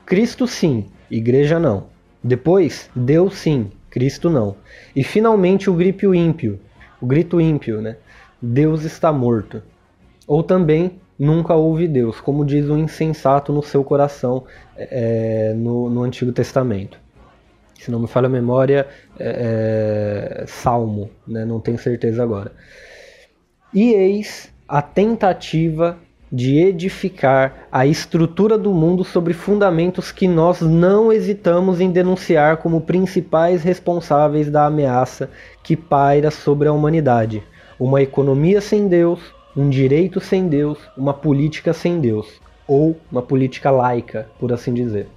Cristo 0.06 0.46
sim, 0.48 0.88
igreja 1.10 1.58
não. 1.58 1.86
Depois, 2.22 2.90
Deus 2.94 3.36
sim, 3.36 3.72
Cristo 3.90 4.30
não. 4.30 4.58
E 4.94 5.06
finalmente 5.06 5.70
o 5.70 5.74
grito 5.74 6.14
ímpio, 6.14 6.60
o 7.00 7.06
grito 7.06 7.40
ímpio, 7.40 7.82
né? 7.82 7.96
Deus 8.42 8.84
está 8.84 9.10
morto. 9.14 9.64
Ou 10.28 10.44
também 10.44 11.00
nunca 11.22 11.54
houve 11.54 11.88
Deus, 11.88 12.20
como 12.20 12.44
diz 12.44 12.68
o 12.68 12.76
insensato 12.76 13.54
no 13.54 13.62
seu 13.62 13.84
coração 13.84 14.44
é, 14.76 15.54
no, 15.56 15.88
no, 15.88 16.02
Antigo 16.02 16.32
Testamento. 16.32 16.98
Se 17.80 17.92
não 17.92 18.00
me 18.00 18.08
falha 18.08 18.26
a 18.26 18.30
memória, 18.30 18.88
é, 19.20 20.42
é, 20.42 20.46
Salmo, 20.48 21.12
né? 21.28 21.46
não 21.46 21.60
tenho 21.60 21.78
certeza 21.78 22.24
agora. 22.24 22.52
E 23.72 23.94
eis 23.94 24.52
a 24.68 24.82
tentativa 24.82 25.96
de 26.32 26.58
edificar 26.58 27.68
a 27.72 27.86
estrutura 27.86 28.58
do 28.58 28.74
mundo 28.74 29.04
sobre 29.04 29.34
fundamentos 29.34 30.12
que 30.12 30.28
nós 30.28 30.60
não 30.62 31.14
hesitamos 31.14 31.80
em 31.80 31.92
denunciar 31.92 32.58
como 32.58 32.82
principais 32.82 33.62
responsáveis 33.62 34.50
da 34.50 34.66
ameaça 34.66 35.30
que 35.62 35.76
paira 35.76 36.32
sobre 36.32 36.68
a 36.68 36.74
humanidade. 36.74 37.44
Uma 37.80 38.02
economia 38.02 38.60
sem 38.60 38.88
Deus, 38.88 39.20
um 39.56 39.70
direito 39.70 40.20
sem 40.20 40.48
Deus, 40.48 40.78
uma 40.98 41.14
política 41.14 41.74
sem 41.74 42.00
Deus, 42.00 42.42
ou 42.68 42.98
uma 43.12 43.22
política 43.22 43.70
laica, 43.70 44.30
por 44.40 44.54
assim 44.54 44.74
dizer. 44.74 45.08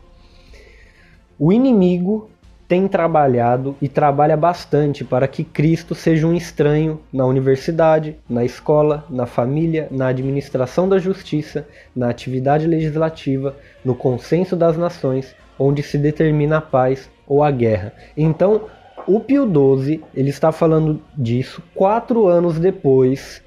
O 1.39 1.53
inimigo 1.53 2.29
tem 2.67 2.89
trabalhado 2.89 3.77
e 3.81 3.89
trabalha 3.89 4.37
bastante 4.37 5.05
para 5.05 5.29
que 5.29 5.45
Cristo 5.45 5.95
seja 5.95 6.27
um 6.27 6.35
estranho 6.35 7.01
na 7.13 7.27
universidade, 7.27 8.17
na 8.29 8.45
escola, 8.45 9.05
na 9.11 9.27
família, 9.27 9.87
na 9.91 10.09
administração 10.09 10.89
da 10.89 10.99
justiça, 10.99 11.67
na 11.95 12.09
atividade 12.09 12.67
legislativa, 12.67 13.55
no 13.85 13.95
consenso 13.95 14.57
das 14.57 14.77
nações, 14.77 15.35
onde 15.59 15.83
se 15.83 15.99
determina 15.99 16.59
a 16.59 16.63
paz 16.63 17.11
ou 17.27 17.43
a 17.43 17.51
guerra. 17.51 17.93
Então, 18.17 18.63
o 19.07 19.21
Pio 19.21 19.45
XII 19.47 20.03
ele 20.15 20.31
está 20.31 20.51
falando 20.51 21.01
disso 21.17 21.63
quatro 21.75 22.27
anos 22.27 22.59
depois 22.59 23.43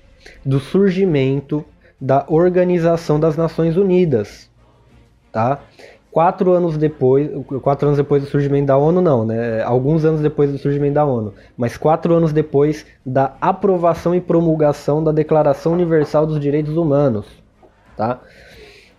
do 0.46 0.60
surgimento 0.60 1.64
da 2.00 2.26
Organização 2.28 3.20
das 3.20 3.36
Nações 3.36 3.76
Unidas, 3.76 4.50
tá? 5.32 5.60
Quatro 6.12 6.52
anos 6.52 6.78
depois, 6.78 7.30
quatro 7.62 7.88
anos 7.88 7.98
depois 7.98 8.24
do 8.24 8.30
surgimento 8.30 8.68
da 8.68 8.78
ONU, 8.78 9.02
não, 9.02 9.26
né? 9.26 9.62
Alguns 9.64 10.04
anos 10.06 10.22
depois 10.22 10.52
do 10.52 10.58
surgimento 10.58 10.96
da 10.96 11.06
ONU, 11.06 11.34
mas 11.56 11.78
quatro 11.78 12.14
anos 12.14 12.34
depois 12.34 12.86
da 13.06 13.36
aprovação 13.40 14.16
e 14.16 14.22
promulgação 14.22 15.04
da 15.04 15.12
Declaração 15.12 15.74
Universal 15.74 16.26
dos 16.26 16.40
Direitos 16.40 16.76
Humanos, 16.76 17.28
tá? 17.96 18.20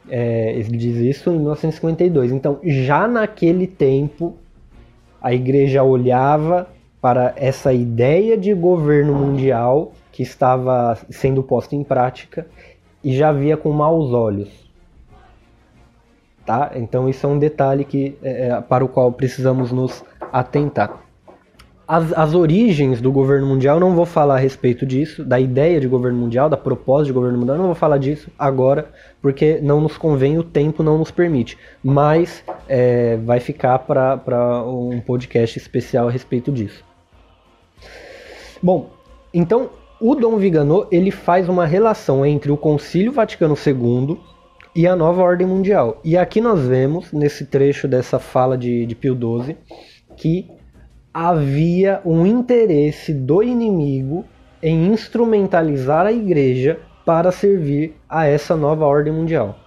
É, 0.08 0.52
ele 0.52 0.76
diz 0.76 0.96
isso 0.96 1.30
em 1.30 1.38
1952. 1.38 2.32
Então, 2.32 2.58
já 2.62 3.06
naquele 3.06 3.66
tempo, 3.66 4.36
a 5.20 5.34
igreja 5.34 5.82
olhava 5.82 6.68
para 7.00 7.32
essa 7.36 7.72
ideia 7.72 8.36
de 8.36 8.54
governo 8.54 9.14
mundial 9.14 9.92
que 10.18 10.24
estava 10.24 10.98
sendo 11.08 11.44
posta 11.44 11.76
em 11.76 11.84
prática 11.84 12.44
e 13.04 13.16
já 13.16 13.30
via 13.30 13.56
com 13.56 13.70
maus 13.70 14.12
olhos. 14.12 14.48
Tá? 16.44 16.72
Então 16.74 17.08
isso 17.08 17.24
é 17.24 17.28
um 17.28 17.38
detalhe 17.38 17.84
que, 17.84 18.18
é, 18.20 18.48
é, 18.48 18.60
para 18.60 18.84
o 18.84 18.88
qual 18.88 19.12
precisamos 19.12 19.70
nos 19.70 20.04
atentar. 20.32 21.04
As, 21.86 22.12
as 22.14 22.34
origens 22.34 23.00
do 23.00 23.12
governo 23.12 23.46
mundial, 23.46 23.78
não 23.78 23.94
vou 23.94 24.04
falar 24.04 24.34
a 24.34 24.38
respeito 24.38 24.84
disso, 24.84 25.24
da 25.24 25.38
ideia 25.38 25.80
de 25.80 25.86
governo 25.86 26.18
mundial, 26.18 26.50
da 26.50 26.56
proposta 26.56 27.04
de 27.04 27.12
governo 27.12 27.38
mundial, 27.38 27.56
não 27.56 27.66
vou 27.66 27.76
falar 27.76 27.98
disso 27.98 28.28
agora, 28.36 28.90
porque 29.22 29.60
não 29.62 29.80
nos 29.80 29.96
convém, 29.96 30.36
o 30.36 30.42
tempo 30.42 30.82
não 30.82 30.98
nos 30.98 31.12
permite. 31.12 31.56
Mas 31.80 32.42
é, 32.68 33.16
vai 33.18 33.38
ficar 33.38 33.78
para 33.78 34.64
um 34.64 35.00
podcast 35.00 35.56
especial 35.56 36.08
a 36.08 36.10
respeito 36.10 36.50
disso. 36.50 36.84
Bom, 38.60 38.90
então 39.32 39.70
o 40.00 40.14
Dom 40.14 40.36
Vigano 40.36 40.86
ele 40.90 41.10
faz 41.10 41.48
uma 41.48 41.66
relação 41.66 42.24
entre 42.24 42.52
o 42.52 42.56
Concílio 42.56 43.12
Vaticano 43.12 43.54
II 43.54 44.18
e 44.74 44.86
a 44.86 44.94
nova 44.94 45.22
ordem 45.22 45.46
mundial. 45.46 46.00
E 46.04 46.16
aqui 46.16 46.40
nós 46.40 46.60
vemos, 46.66 47.12
nesse 47.12 47.46
trecho 47.46 47.88
dessa 47.88 48.18
fala 48.18 48.56
de, 48.56 48.86
de 48.86 48.94
Pio 48.94 49.16
XII, 49.16 49.56
que 50.16 50.48
havia 51.12 52.00
um 52.04 52.24
interesse 52.24 53.12
do 53.12 53.42
inimigo 53.42 54.24
em 54.62 54.86
instrumentalizar 54.86 56.06
a 56.06 56.12
igreja 56.12 56.78
para 57.04 57.32
servir 57.32 57.96
a 58.08 58.26
essa 58.26 58.56
nova 58.56 58.84
ordem 58.84 59.12
mundial. 59.12 59.58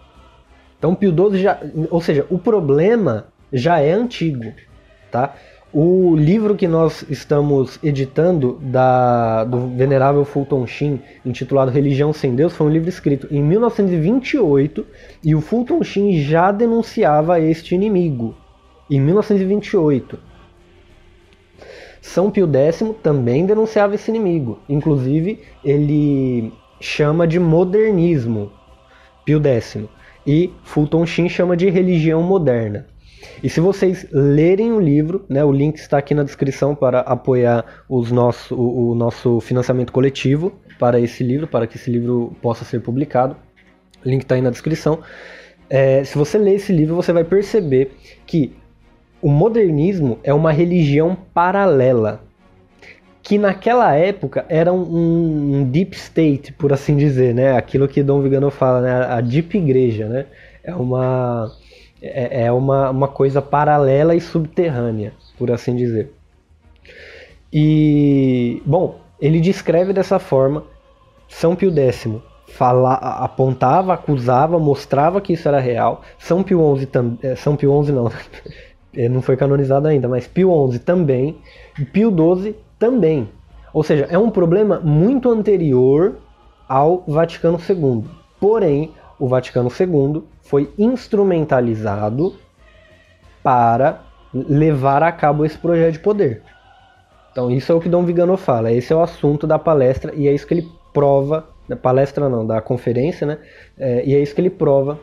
Então 0.77 0.95
Pio 0.95 1.13
XII 1.13 1.41
já, 1.41 1.59
ou 1.89 1.99
seja, 1.99 2.25
o 2.29 2.37
problema 2.37 3.27
já 3.51 3.79
é 3.79 3.91
antigo, 3.91 4.53
tá? 5.11 5.35
O 5.73 6.17
livro 6.17 6.53
que 6.57 6.67
nós 6.67 7.05
estamos 7.09 7.79
editando 7.81 8.59
da, 8.61 9.45
do 9.45 9.69
venerável 9.69 10.25
Fulton 10.25 10.67
Sheen, 10.67 11.01
intitulado 11.25 11.71
Religião 11.71 12.11
Sem 12.11 12.35
Deus, 12.35 12.51
foi 12.51 12.67
um 12.67 12.69
livro 12.69 12.89
escrito 12.89 13.25
em 13.31 13.41
1928 13.41 14.85
e 15.23 15.33
o 15.33 15.39
Fulton 15.39 15.81
Sheen 15.81 16.21
já 16.23 16.51
denunciava 16.51 17.39
este 17.39 17.73
inimigo 17.73 18.35
em 18.89 18.99
1928. 18.99 20.19
São 22.01 22.29
Pio 22.29 22.49
X 22.53 22.83
também 23.01 23.45
denunciava 23.45 23.95
esse 23.95 24.11
inimigo, 24.11 24.59
inclusive 24.67 25.39
ele 25.63 26.51
chama 26.81 27.25
de 27.25 27.39
modernismo 27.39 28.51
Pio 29.23 29.41
X 29.41 29.77
e 30.27 30.51
Fulton 30.63 31.05
Sheen 31.05 31.29
chama 31.29 31.55
de 31.55 31.69
religião 31.69 32.21
moderna. 32.21 32.90
E 33.43 33.49
se 33.49 33.59
vocês 33.59 34.05
lerem 34.11 34.71
o 34.71 34.79
livro, 34.79 35.25
né, 35.29 35.43
o 35.43 35.51
link 35.51 35.77
está 35.77 35.97
aqui 35.97 36.13
na 36.13 36.23
descrição 36.23 36.75
para 36.75 36.99
apoiar 37.01 37.65
os 37.89 38.11
nosso, 38.11 38.55
o, 38.55 38.91
o 38.91 38.95
nosso 38.95 39.39
financiamento 39.39 39.91
coletivo 39.91 40.53
para 40.79 40.99
esse 40.99 41.23
livro, 41.23 41.47
para 41.47 41.67
que 41.67 41.77
esse 41.77 41.91
livro 41.91 42.35
possa 42.41 42.65
ser 42.65 42.81
publicado. 42.81 43.35
O 44.03 44.09
link 44.09 44.23
está 44.23 44.35
aí 44.35 44.41
na 44.41 44.49
descrição. 44.49 44.99
É, 45.69 46.03
se 46.03 46.17
você 46.17 46.37
ler 46.37 46.55
esse 46.55 46.73
livro, 46.73 46.95
você 46.95 47.13
vai 47.13 47.23
perceber 47.23 47.91
que 48.25 48.53
o 49.21 49.29
modernismo 49.29 50.19
é 50.23 50.33
uma 50.33 50.51
religião 50.51 51.15
paralela, 51.33 52.23
que 53.21 53.37
naquela 53.37 53.95
época 53.95 54.45
era 54.49 54.73
um, 54.73 55.59
um, 55.59 55.63
deep 55.63 55.95
state, 55.95 56.51
por 56.53 56.73
assim 56.73 56.97
dizer, 56.97 57.35
né? 57.35 57.55
Aquilo 57.55 57.87
que 57.87 58.01
Dom 58.01 58.21
Vigano 58.21 58.49
fala, 58.49 58.81
né? 58.81 58.91
A 58.91 59.21
deep 59.21 59.55
igreja, 59.55 60.07
né? 60.07 60.25
É 60.63 60.73
uma 60.73 61.51
é, 62.01 62.45
é 62.45 62.51
uma, 62.51 62.89
uma 62.89 63.07
coisa 63.07 63.41
paralela 63.41 64.15
e 64.15 64.21
subterrânea, 64.21 65.13
por 65.37 65.51
assim 65.51 65.75
dizer. 65.75 66.11
E, 67.53 68.61
bom, 68.65 68.99
ele 69.19 69.39
descreve 69.39 69.93
dessa 69.93 70.17
forma 70.19 70.63
São 71.27 71.55
Pio 71.55 71.71
X 71.71 72.07
fala, 72.47 72.93
apontava, 72.93 73.93
acusava, 73.93 74.59
mostrava 74.59 75.21
que 75.21 75.33
isso 75.33 75.47
era 75.47 75.59
real. 75.59 76.01
São 76.17 76.43
Pio 76.43 76.75
XI 76.77 76.85
também, 76.85 77.19
é, 77.23 77.35
São 77.35 77.55
Pio 77.55 77.83
XI 77.83 77.91
não, 77.91 78.11
não 79.09 79.21
foi 79.21 79.37
canonizado 79.37 79.87
ainda, 79.87 80.07
mas 80.07 80.27
Pio 80.27 80.69
XI 80.71 80.79
também, 80.79 81.37
Pio 81.93 82.11
XII 82.11 82.55
também. 82.77 83.29
Ou 83.73 83.83
seja, 83.83 84.05
é 84.09 84.17
um 84.17 84.29
problema 84.29 84.79
muito 84.79 85.29
anterior 85.29 86.17
ao 86.67 87.03
Vaticano 87.07 87.57
II. 87.57 88.03
Porém, 88.39 88.91
o 89.17 89.27
Vaticano 89.27 89.69
II 89.69 90.23
foi 90.41 90.71
instrumentalizado 90.77 92.35
para 93.43 94.01
levar 94.33 95.03
a 95.03 95.11
cabo 95.11 95.45
esse 95.45 95.57
projeto 95.57 95.93
de 95.93 95.99
poder. 95.99 96.41
Então, 97.31 97.49
isso 97.49 97.71
é 97.71 97.75
o 97.75 97.79
que 97.79 97.89
Dom 97.89 98.03
Vigano 98.03 98.35
fala, 98.35 98.71
esse 98.71 98.91
é 98.91 98.95
o 98.95 99.01
assunto 99.01 99.47
da 99.47 99.57
palestra 99.57 100.13
e 100.15 100.27
é 100.27 100.33
isso 100.33 100.45
que 100.45 100.53
ele 100.53 100.69
prova 100.93 101.47
da 101.67 101.75
palestra 101.75 102.27
não, 102.27 102.45
da 102.45 102.61
conferência, 102.61 103.25
né? 103.25 103.37
É, 103.79 104.03
e 104.05 104.13
é 104.13 104.19
isso 104.19 104.35
que 104.35 104.41
ele 104.41 104.49
prova 104.49 104.99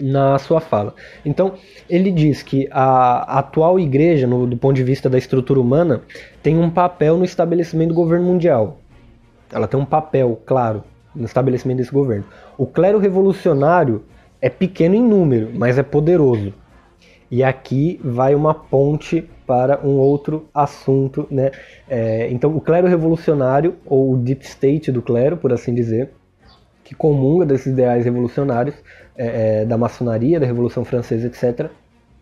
na 0.00 0.38
sua 0.38 0.60
fala. 0.60 0.94
Então, 1.24 1.54
ele 1.90 2.12
diz 2.12 2.42
que 2.42 2.68
a 2.70 3.38
atual 3.38 3.80
igreja, 3.80 4.26
no, 4.26 4.46
do 4.46 4.56
ponto 4.56 4.76
de 4.76 4.84
vista 4.84 5.10
da 5.10 5.18
estrutura 5.18 5.58
humana, 5.58 6.02
tem 6.40 6.56
um 6.56 6.70
papel 6.70 7.16
no 7.16 7.24
estabelecimento 7.24 7.88
do 7.88 7.94
governo 7.94 8.26
mundial. 8.26 8.78
Ela 9.52 9.66
tem 9.66 9.80
um 9.80 9.84
papel, 9.84 10.40
claro, 10.46 10.84
no 11.14 11.24
estabelecimento 11.24 11.78
desse 11.78 11.90
governo. 11.90 12.24
O 12.56 12.66
clero 12.66 12.98
revolucionário 12.98 14.04
é 14.40 14.48
pequeno 14.48 14.94
em 14.94 15.02
número, 15.02 15.50
mas 15.54 15.78
é 15.78 15.82
poderoso. 15.82 16.52
E 17.30 17.44
aqui 17.44 18.00
vai 18.02 18.34
uma 18.34 18.54
ponte 18.54 19.28
para 19.46 19.80
um 19.86 19.96
outro 19.98 20.48
assunto, 20.54 21.26
né? 21.30 21.50
É, 21.88 22.28
então, 22.30 22.54
o 22.56 22.60
clero 22.60 22.86
revolucionário, 22.86 23.76
ou 23.84 24.12
o 24.12 24.16
deep 24.16 24.44
state 24.44 24.90
do 24.92 25.02
clero, 25.02 25.36
por 25.36 25.52
assim 25.52 25.74
dizer, 25.74 26.10
que 26.84 26.94
comunga 26.94 27.44
desses 27.44 27.66
ideais 27.66 28.04
revolucionários, 28.04 28.74
é, 29.16 29.60
é, 29.60 29.64
da 29.66 29.76
maçonaria, 29.76 30.40
da 30.40 30.46
Revolução 30.46 30.84
Francesa, 30.84 31.26
etc., 31.26 31.70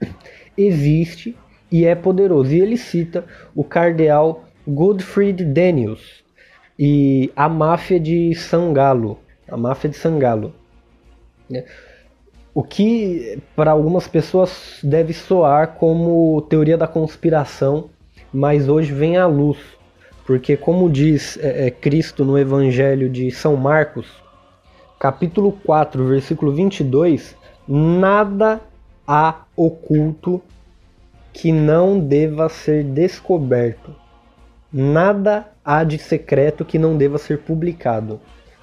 existe 0.57 1.37
e 1.71 1.85
é 1.85 1.95
poderoso. 1.95 2.53
E 2.53 2.61
ele 2.61 2.77
cita 2.77 3.25
o 3.55 3.63
cardeal 3.63 4.45
Godfried 4.67 5.45
Daniels 5.45 6.25
e 6.79 7.31
a 7.37 7.49
máfia 7.49 8.01
de 8.01 8.35
Sangalo, 8.35 9.19
a 9.49 9.57
máfia 9.57 9.91
de 9.91 9.97
Sangalo. 9.97 10.55
Né? 11.49 11.65
O 12.57 12.63
que 12.63 13.39
para 13.55 13.71
algumas 13.71 14.09
pessoas 14.09 14.79
deve 14.83 15.13
soar 15.13 15.75
como 15.75 16.41
teoria 16.49 16.79
da 16.79 16.89
conspiração, 16.89 17.91
mas 18.33 18.67
hoje 18.67 18.95
vem 18.95 19.19
à 19.19 19.27
luz. 19.27 19.59
Porque, 20.25 20.57
como 20.57 20.89
diz 20.89 21.37
é, 21.37 21.67
é, 21.67 21.71
Cristo 21.71 22.25
no 22.25 22.39
Evangelho 22.39 23.11
de 23.11 23.31
São 23.31 23.57
Marcos, 23.57 24.07
capítulo 24.99 25.53
4, 25.67 26.03
versículo 26.07 26.51
22, 26.51 27.37
nada 27.69 28.59
há 29.07 29.43
oculto 29.55 30.41
que 31.35 31.53
não 31.53 32.01
deva 32.01 32.49
ser 32.49 32.85
descoberto. 32.85 33.95
Nada 34.73 35.47
há 35.63 35.85
de 35.85 35.99
secreto 35.99 36.65
que 36.65 36.79
não 36.79 36.97
deva 36.97 37.19
ser 37.19 37.41
publicado. 37.41 38.19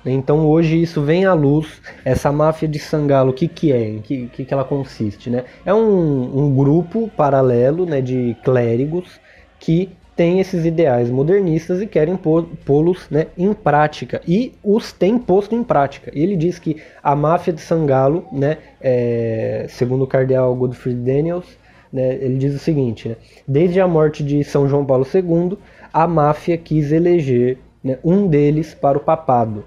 Então 0.06 0.45
hoje 0.45 0.82
isso 0.82 1.01
vem 1.01 1.26
à 1.26 1.34
luz, 1.34 1.82
essa 2.04 2.32
máfia 2.32 2.68
de 2.68 2.80
Sangalo, 2.80 3.32
o 3.32 3.34
que, 3.34 3.47
que 3.47 3.72
é, 3.72 3.88
em 3.89 4.01
que, 4.01 4.28
que, 4.28 4.45
que 4.45 4.54
ela 4.54 4.64
consiste? 4.66 5.30
Né? 5.30 5.45
É 5.66 5.74
um, 5.74 6.45
um 6.45 6.56
grupo 6.56 7.10
paralelo 7.16 7.86
né, 7.86 8.01
de 8.01 8.36
clérigos 8.43 9.20
que 9.60 9.89
tem 10.16 10.39
esses 10.39 10.66
ideais 10.66 11.10
modernistas 11.10 11.82
e 11.82 11.88
querem 11.88 12.16
pô-los 12.16 13.08
né, 13.10 13.28
em 13.38 13.54
prática. 13.54 14.22
E 14.28 14.54
os 14.64 14.91
tem 14.91 15.18
posto 15.18 15.56
em 15.56 15.64
prática. 15.64 16.12
Ele 16.14 16.36
diz 16.36 16.60
que 16.60 16.78
a 17.01 17.16
máfia 17.16 17.54
de 17.54 17.62
Sangalo, 17.62 18.26
né, 18.32 18.58
é, 18.82 19.66
segundo 19.70 20.04
o 20.04 20.08
cardeal 20.08 20.54
Godfrey 20.56 20.93
Daniels, 20.93 21.47
né, 21.91 22.16
ele 22.16 22.38
diz 22.38 22.54
o 22.54 22.60
seguinte: 22.60 23.10
né, 23.10 23.16
desde 23.47 23.80
a 23.80 23.88
morte 23.88 24.24
de 24.24 24.43
São 24.43 24.68
João 24.68 24.86
Paulo 24.86 25.06
II, 25.12 25.58
a 25.91 26.08
máfia 26.08 26.58
quis 26.58 26.91
eleger 26.91 27.58
né, 27.84 27.97
um 28.04 28.28
deles 28.28 28.74
para 28.74 28.97
o 28.97 29.01
papado. 29.01 29.66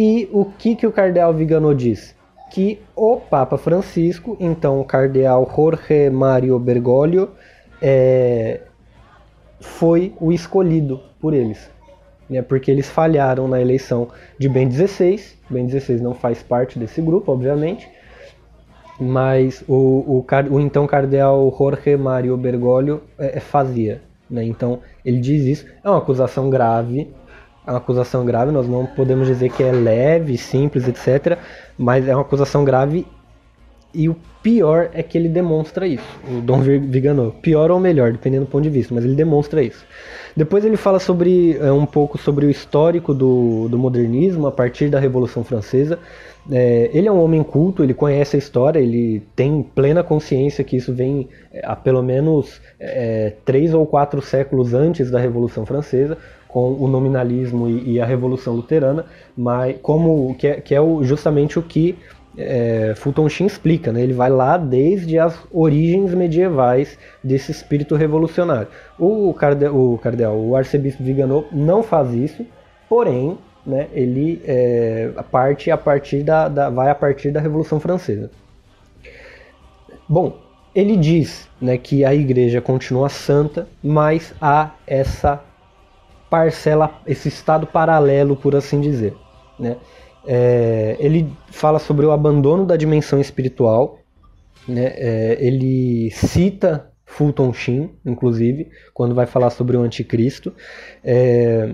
E 0.00 0.28
o 0.32 0.44
que, 0.44 0.76
que 0.76 0.86
o 0.86 0.92
cardeal 0.92 1.34
Vigano 1.34 1.74
diz? 1.74 2.14
Que 2.52 2.80
o 2.94 3.16
Papa 3.16 3.58
Francisco, 3.58 4.36
então 4.38 4.80
o 4.80 4.84
cardeal 4.84 5.50
Jorge 5.52 6.08
Mario 6.08 6.56
Bergoglio, 6.56 7.30
é, 7.82 8.60
foi 9.60 10.14
o 10.20 10.32
escolhido 10.32 11.00
por 11.20 11.34
eles. 11.34 11.68
Né, 12.30 12.42
porque 12.42 12.70
eles 12.70 12.88
falharam 12.88 13.48
na 13.48 13.60
eleição 13.60 14.06
de 14.38 14.48
Ben 14.48 14.68
16. 14.68 15.36
Ben 15.50 15.66
16 15.66 16.00
não 16.00 16.14
faz 16.14 16.44
parte 16.44 16.78
desse 16.78 17.02
grupo, 17.02 17.32
obviamente. 17.32 17.88
Mas 19.00 19.64
o, 19.66 19.74
o, 19.74 20.26
o 20.48 20.60
então 20.60 20.86
cardeal 20.86 21.52
Jorge 21.58 21.96
Mario 21.96 22.36
Bergoglio 22.36 23.02
é, 23.18 23.38
é, 23.38 23.40
fazia. 23.40 24.00
Né? 24.30 24.44
Então 24.44 24.78
ele 25.04 25.18
diz 25.18 25.42
isso. 25.42 25.66
É 25.82 25.88
uma 25.88 25.98
acusação 25.98 26.48
grave, 26.48 27.12
é 27.68 27.70
uma 27.70 27.78
acusação 27.78 28.24
grave, 28.24 28.50
nós 28.50 28.66
não 28.66 28.86
podemos 28.86 29.26
dizer 29.26 29.50
que 29.50 29.62
é 29.62 29.70
leve, 29.70 30.38
simples, 30.38 30.88
etc. 30.88 31.38
Mas 31.76 32.08
é 32.08 32.14
uma 32.14 32.22
acusação 32.22 32.64
grave 32.64 33.06
e 33.92 34.08
o 34.08 34.16
pior 34.42 34.88
é 34.94 35.02
que 35.02 35.18
ele 35.18 35.28
demonstra 35.28 35.86
isso, 35.86 36.18
o 36.30 36.40
Dom 36.40 36.60
Vigano. 36.60 37.34
Pior 37.42 37.70
ou 37.70 37.78
melhor, 37.78 38.12
dependendo 38.12 38.46
do 38.46 38.50
ponto 38.50 38.62
de 38.62 38.70
vista, 38.70 38.94
mas 38.94 39.04
ele 39.04 39.14
demonstra 39.14 39.62
isso. 39.62 39.84
Depois 40.34 40.64
ele 40.64 40.78
fala 40.78 40.98
sobre 40.98 41.58
é, 41.58 41.70
um 41.70 41.84
pouco 41.84 42.16
sobre 42.16 42.46
o 42.46 42.50
histórico 42.50 43.12
do, 43.12 43.68
do 43.68 43.78
modernismo 43.78 44.46
a 44.46 44.52
partir 44.52 44.88
da 44.88 44.98
Revolução 44.98 45.44
Francesa. 45.44 45.98
É, 46.50 46.90
ele 46.94 47.06
é 47.06 47.12
um 47.12 47.20
homem 47.20 47.42
culto, 47.42 47.82
ele 47.82 47.92
conhece 47.92 48.36
a 48.36 48.38
história, 48.38 48.78
ele 48.78 49.22
tem 49.36 49.62
plena 49.62 50.02
consciência 50.02 50.64
que 50.64 50.76
isso 50.76 50.94
vem 50.94 51.28
é, 51.52 51.60
há 51.62 51.76
pelo 51.76 52.02
menos 52.02 52.62
é, 52.80 53.34
três 53.44 53.74
ou 53.74 53.84
quatro 53.84 54.22
séculos 54.22 54.72
antes 54.72 55.10
da 55.10 55.18
Revolução 55.18 55.66
Francesa 55.66 56.16
com 56.48 56.72
o 56.72 56.88
nominalismo 56.88 57.68
e, 57.68 57.92
e 57.92 58.00
a 58.00 58.06
Revolução 58.06 58.54
Luterana, 58.54 59.04
mas 59.36 59.76
como 59.82 60.34
que 60.34 60.46
é, 60.46 60.60
que 60.60 60.74
é 60.74 60.80
o, 60.80 61.04
justamente 61.04 61.58
o 61.58 61.62
que 61.62 61.96
é, 62.38 62.94
Fulton 62.96 63.28
Sheen 63.28 63.46
explica, 63.46 63.92
né? 63.92 64.00
ele 64.00 64.12
vai 64.12 64.30
lá 64.30 64.56
desde 64.56 65.18
as 65.18 65.38
origens 65.52 66.14
medievais 66.14 66.98
desse 67.22 67.50
espírito 67.50 67.96
revolucionário. 67.96 68.68
O, 68.98 69.34
cardeal, 69.34 69.74
o, 69.74 69.98
cardeal, 69.98 70.38
o 70.38 70.56
arcebispo 70.56 71.02
Viganot 71.02 71.48
não 71.52 71.82
faz 71.82 72.14
isso, 72.14 72.46
porém 72.88 73.36
né, 73.66 73.88
ele 73.92 74.40
é, 74.46 75.10
parte 75.30 75.70
a 75.70 75.76
partir 75.76 76.22
da, 76.22 76.48
da, 76.48 76.70
vai 76.70 76.88
a 76.88 76.94
partir 76.94 77.30
da 77.30 77.40
Revolução 77.40 77.78
Francesa. 77.80 78.30
Bom, 80.08 80.38
ele 80.74 80.96
diz 80.96 81.48
né, 81.60 81.76
que 81.76 82.04
a 82.04 82.14
igreja 82.14 82.60
continua 82.60 83.08
santa, 83.08 83.66
mas 83.82 84.32
há 84.40 84.70
essa 84.86 85.42
parcela, 86.30 87.00
esse 87.06 87.28
estado 87.28 87.66
paralelo, 87.66 88.36
por 88.36 88.54
assim 88.54 88.80
dizer. 88.80 89.14
Né? 89.58 89.76
É, 90.26 90.96
ele 90.98 91.32
fala 91.50 91.78
sobre 91.78 92.04
o 92.04 92.12
abandono 92.12 92.66
da 92.66 92.76
dimensão 92.76 93.20
espiritual, 93.20 93.98
né? 94.66 94.92
É, 94.96 95.38
ele 95.40 96.10
cita 96.10 96.90
Fulton 97.06 97.52
Sheen, 97.54 97.90
inclusive, 98.04 98.70
quando 98.92 99.14
vai 99.14 99.26
falar 99.26 99.48
sobre 99.48 99.76
o 99.76 99.80
anticristo. 99.80 100.52
É, 101.02 101.72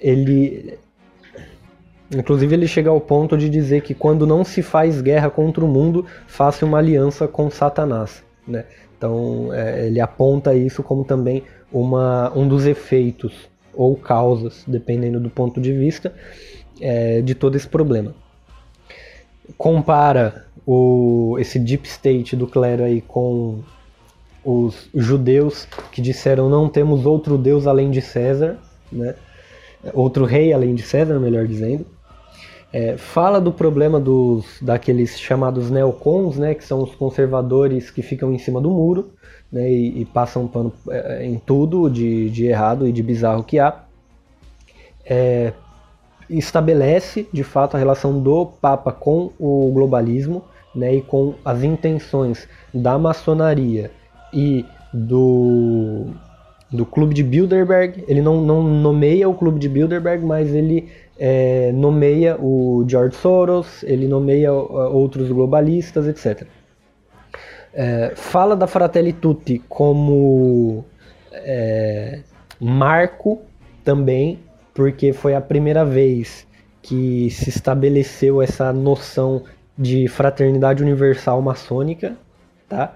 ele, 0.00 0.76
inclusive, 2.12 2.52
ele 2.54 2.66
chega 2.66 2.90
ao 2.90 3.00
ponto 3.00 3.38
de 3.38 3.48
dizer 3.48 3.82
que 3.82 3.94
quando 3.94 4.26
não 4.26 4.44
se 4.44 4.62
faz 4.62 5.00
guerra 5.00 5.30
contra 5.30 5.64
o 5.64 5.68
mundo, 5.68 6.04
faça 6.26 6.66
uma 6.66 6.78
aliança 6.78 7.28
com 7.28 7.48
Satanás. 7.48 8.24
Né? 8.46 8.64
Então, 8.98 9.54
é, 9.54 9.86
ele 9.86 10.00
aponta 10.00 10.54
isso 10.54 10.82
como 10.82 11.04
também 11.04 11.44
uma, 11.72 12.36
um 12.36 12.48
dos 12.48 12.66
efeitos 12.66 13.48
ou 13.76 13.96
causas, 13.96 14.62
dependendo 14.66 15.20
do 15.20 15.30
ponto 15.30 15.60
de 15.60 15.72
vista, 15.72 16.12
é, 16.80 17.20
de 17.20 17.34
todo 17.34 17.56
esse 17.56 17.68
problema. 17.68 18.14
Compara 19.56 20.46
o, 20.66 21.36
esse 21.38 21.58
deep 21.58 21.86
state 21.86 22.34
do 22.34 22.46
clero 22.46 22.84
aí 22.84 23.00
com 23.00 23.60
os 24.44 24.88
judeus 24.94 25.66
que 25.90 26.02
disseram 26.02 26.48
não 26.50 26.68
temos 26.68 27.06
outro 27.06 27.38
deus 27.38 27.66
além 27.66 27.90
de 27.90 28.02
César, 28.02 28.58
né? 28.92 29.14
outro 29.92 30.24
rei 30.24 30.52
além 30.52 30.74
de 30.74 30.82
César, 30.82 31.18
melhor 31.18 31.46
dizendo. 31.46 31.86
É, 32.72 32.96
fala 32.96 33.40
do 33.40 33.52
problema 33.52 34.00
dos 34.00 34.44
daqueles 34.60 35.18
chamados 35.18 35.70
neocons, 35.70 36.36
né, 36.36 36.54
que 36.54 36.64
são 36.64 36.82
os 36.82 36.92
conservadores 36.94 37.88
que 37.88 38.02
ficam 38.02 38.32
em 38.32 38.38
cima 38.38 38.60
do 38.60 38.68
muro 38.68 39.12
né, 39.54 39.70
e, 39.70 40.00
e 40.00 40.04
passam 40.04 40.48
pano 40.48 40.72
é, 40.90 41.24
em 41.24 41.38
tudo 41.38 41.88
de, 41.88 42.28
de, 42.28 42.46
errado 42.46 42.88
e 42.88 42.92
de 42.92 43.04
bizarro 43.04 43.44
que 43.44 43.60
há. 43.60 43.84
É, 45.06 45.52
estabelece 46.28 47.28
de 47.32 47.44
fato 47.44 47.76
a 47.76 47.78
relação 47.78 48.20
do 48.20 48.46
Papa 48.46 48.90
com 48.90 49.30
o 49.38 49.70
globalismo 49.72 50.42
né, 50.74 50.96
e 50.96 51.02
com 51.02 51.34
as 51.44 51.62
intenções 51.62 52.48
da 52.72 52.98
maçonaria 52.98 53.92
e 54.32 54.64
do 54.92 56.06
do 56.72 56.84
clube 56.84 57.14
de 57.14 57.22
Bilderberg. 57.22 58.04
Ele 58.08 58.20
não, 58.20 58.40
não 58.40 58.60
nomeia 58.60 59.28
o 59.28 59.34
clube 59.34 59.60
de 59.60 59.68
Bilderberg, 59.68 60.24
mas 60.24 60.52
ele 60.52 60.88
é, 61.16 61.70
nomeia 61.70 62.36
o 62.40 62.84
George 62.88 63.14
Soros, 63.14 63.84
ele 63.84 64.08
nomeia 64.08 64.52
outros 64.52 65.28
globalistas, 65.28 66.08
etc. 66.08 66.44
É, 67.74 68.12
fala 68.14 68.54
da 68.54 68.66
Fratelli 68.66 69.12
Tutti 69.12 69.60
como 69.68 70.84
é, 71.32 72.20
marco 72.60 73.42
também, 73.82 74.38
porque 74.72 75.12
foi 75.12 75.34
a 75.34 75.40
primeira 75.40 75.84
vez 75.84 76.46
que 76.80 77.30
se 77.30 77.48
estabeleceu 77.48 78.40
essa 78.40 78.72
noção 78.72 79.42
de 79.76 80.06
fraternidade 80.06 80.82
universal 80.82 81.42
maçônica, 81.42 82.16
tá? 82.68 82.94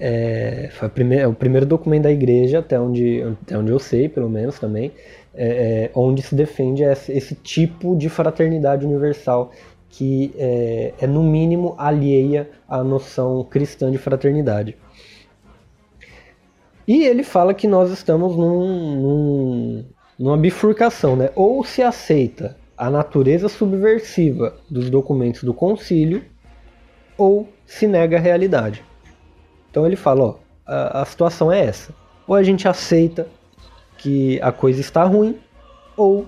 É, 0.00 0.68
foi 0.72 0.90
é 1.16 1.26
o 1.26 1.32
primeiro 1.32 1.66
documento 1.66 2.04
da 2.04 2.12
igreja, 2.12 2.60
até 2.60 2.78
onde, 2.78 3.22
até 3.42 3.58
onde 3.58 3.70
eu 3.70 3.78
sei, 3.78 4.08
pelo 4.08 4.28
menos 4.28 4.58
também, 4.58 4.92
é, 5.34 5.46
é, 5.46 5.90
onde 5.94 6.22
se 6.22 6.34
defende 6.34 6.82
esse, 6.84 7.12
esse, 7.12 7.34
tipo 7.34 7.96
de 7.96 8.08
fraternidade 8.08 8.86
universal 8.86 9.52
que 9.88 10.32
é, 10.36 10.94
é, 11.00 11.06
no 11.06 11.22
mínimo, 11.22 11.74
alheia 11.78 12.50
à 12.68 12.84
noção 12.84 13.42
cristã 13.44 13.90
de 13.90 13.98
fraternidade. 13.98 14.76
E 16.86 17.04
ele 17.04 17.22
fala 17.22 17.52
que 17.52 17.66
nós 17.66 17.90
estamos 17.90 18.36
num, 18.36 18.96
num, 18.96 19.84
numa 20.18 20.36
bifurcação, 20.36 21.16
né? 21.16 21.30
Ou 21.34 21.64
se 21.64 21.82
aceita 21.82 22.56
a 22.76 22.88
natureza 22.88 23.48
subversiva 23.48 24.54
dos 24.70 24.88
documentos 24.88 25.42
do 25.42 25.52
concílio, 25.52 26.22
ou 27.16 27.48
se 27.66 27.86
nega 27.86 28.16
a 28.16 28.20
realidade. 28.20 28.84
Então 29.70 29.84
ele 29.84 29.96
fala, 29.96 30.24
ó, 30.24 30.34
a, 30.64 31.02
a 31.02 31.04
situação 31.04 31.50
é 31.50 31.64
essa. 31.64 31.92
Ou 32.26 32.34
a 32.34 32.42
gente 32.42 32.68
aceita 32.68 33.26
que 33.98 34.40
a 34.40 34.52
coisa 34.52 34.80
está 34.80 35.02
ruim, 35.04 35.38
ou 35.96 36.26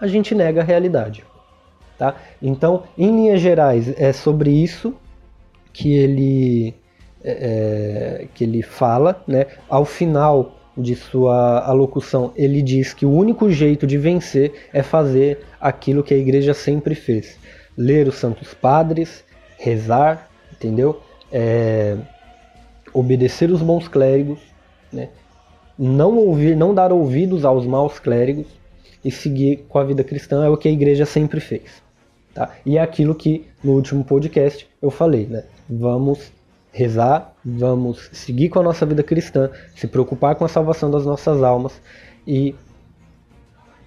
a 0.00 0.06
gente 0.06 0.34
nega 0.34 0.60
a 0.60 0.64
realidade. 0.64 1.24
Tá? 2.02 2.16
Então, 2.42 2.82
em 2.98 3.14
linhas 3.14 3.40
gerais, 3.40 3.94
é 3.96 4.12
sobre 4.12 4.50
isso 4.50 4.92
que 5.72 5.94
ele, 5.94 6.74
é, 7.22 7.30
é 8.22 8.26
que 8.34 8.42
ele 8.42 8.60
fala. 8.60 9.22
Né? 9.24 9.46
Ao 9.68 9.84
final 9.84 10.58
de 10.76 10.96
sua 10.96 11.60
alocução, 11.60 12.32
ele 12.34 12.60
diz 12.60 12.92
que 12.92 13.06
o 13.06 13.12
único 13.12 13.48
jeito 13.52 13.86
de 13.86 13.96
vencer 13.96 14.68
é 14.72 14.82
fazer 14.82 15.44
aquilo 15.60 16.02
que 16.02 16.12
a 16.12 16.16
igreja 16.16 16.52
sempre 16.52 16.96
fez: 16.96 17.38
ler 17.78 18.08
os 18.08 18.16
santos 18.16 18.52
padres, 18.52 19.22
rezar, 19.56 20.28
entendeu? 20.52 21.00
É, 21.30 21.96
obedecer 22.92 23.48
os 23.48 23.62
bons 23.62 23.86
clérigos, 23.86 24.40
né? 24.92 25.08
não 25.78 26.16
ouvir, 26.18 26.56
não 26.56 26.74
dar 26.74 26.92
ouvidos 26.92 27.44
aos 27.44 27.64
maus 27.64 28.00
clérigos 28.00 28.48
e 29.04 29.10
seguir 29.12 29.66
com 29.68 29.78
a 29.78 29.84
vida 29.84 30.02
cristã 30.02 30.44
é 30.44 30.48
o 30.48 30.56
que 30.56 30.66
a 30.66 30.72
igreja 30.72 31.06
sempre 31.06 31.38
fez. 31.38 31.80
Tá? 32.34 32.50
E 32.64 32.78
é 32.78 32.80
aquilo 32.80 33.14
que 33.14 33.46
no 33.62 33.72
último 33.72 34.04
podcast 34.04 34.68
eu 34.80 34.90
falei, 34.90 35.26
né? 35.26 35.44
Vamos 35.68 36.32
rezar, 36.72 37.34
vamos 37.44 38.08
seguir 38.12 38.48
com 38.48 38.58
a 38.58 38.62
nossa 38.62 38.86
vida 38.86 39.02
cristã, 39.02 39.50
se 39.76 39.86
preocupar 39.86 40.34
com 40.36 40.44
a 40.44 40.48
salvação 40.48 40.90
das 40.90 41.04
nossas 41.04 41.42
almas 41.42 41.80
e 42.26 42.54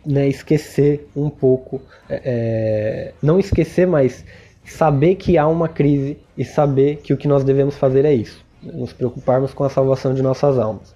né, 0.05 0.27
esquecer 0.27 1.09
um 1.15 1.29
pouco, 1.29 1.81
é, 2.07 2.21
é 2.23 3.13
não 3.23 3.39
esquecer, 3.39 3.87
mas 3.87 4.23
saber 4.63 5.15
que 5.15 5.35
há 5.35 5.47
uma 5.47 5.67
crise 5.67 6.19
e 6.37 6.45
saber 6.45 6.97
que 6.97 7.11
o 7.11 7.17
que 7.17 7.27
nós 7.27 7.43
devemos 7.43 7.75
fazer 7.75 8.05
é 8.05 8.13
isso 8.13 8.45
nos 8.73 8.93
preocuparmos 8.93 9.53
com 9.53 9.63
a 9.63 9.69
salvação 9.69 10.13
de 10.13 10.21
nossas 10.21 10.57
almas. 10.57 10.95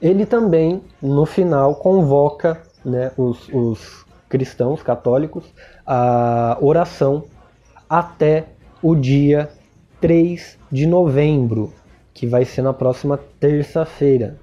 Ele 0.00 0.26
também, 0.26 0.82
no 1.00 1.24
final, 1.24 1.76
convoca 1.76 2.60
né, 2.84 3.12
os, 3.16 3.48
os 3.52 4.04
cristãos 4.28 4.82
católicos 4.82 5.44
à 5.86 6.56
oração 6.60 7.24
até 7.88 8.46
o 8.82 8.94
dia 8.94 9.50
3 10.00 10.58
de 10.70 10.86
novembro, 10.86 11.72
que 12.12 12.26
vai 12.26 12.44
ser 12.44 12.62
na 12.62 12.72
próxima 12.72 13.18
terça-feira. 13.38 14.38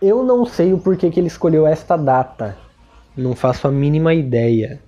Eu 0.00 0.22
não 0.22 0.44
sei 0.44 0.72
o 0.72 0.78
porquê 0.78 1.10
que 1.10 1.18
ele 1.18 1.26
escolheu 1.26 1.66
esta 1.66 1.96
data, 1.96 2.56
não 3.16 3.34
faço 3.34 3.66
a 3.66 3.70
mínima 3.70 4.12
ideia. 4.12 4.80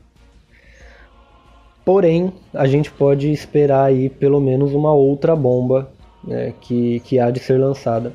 Porém, 1.85 2.33
a 2.53 2.67
gente 2.67 2.91
pode 2.91 3.31
esperar 3.31 3.85
aí 3.85 4.09
pelo 4.09 4.41
menos 4.41 4.73
uma 4.73 4.93
outra 4.93 5.37
bomba 5.37 5.91
né, 6.23 6.53
que, 6.61 7.01
que 7.01 7.19
há 7.19 7.31
de 7.31 7.39
ser 7.39 7.59
lançada. 7.59 8.13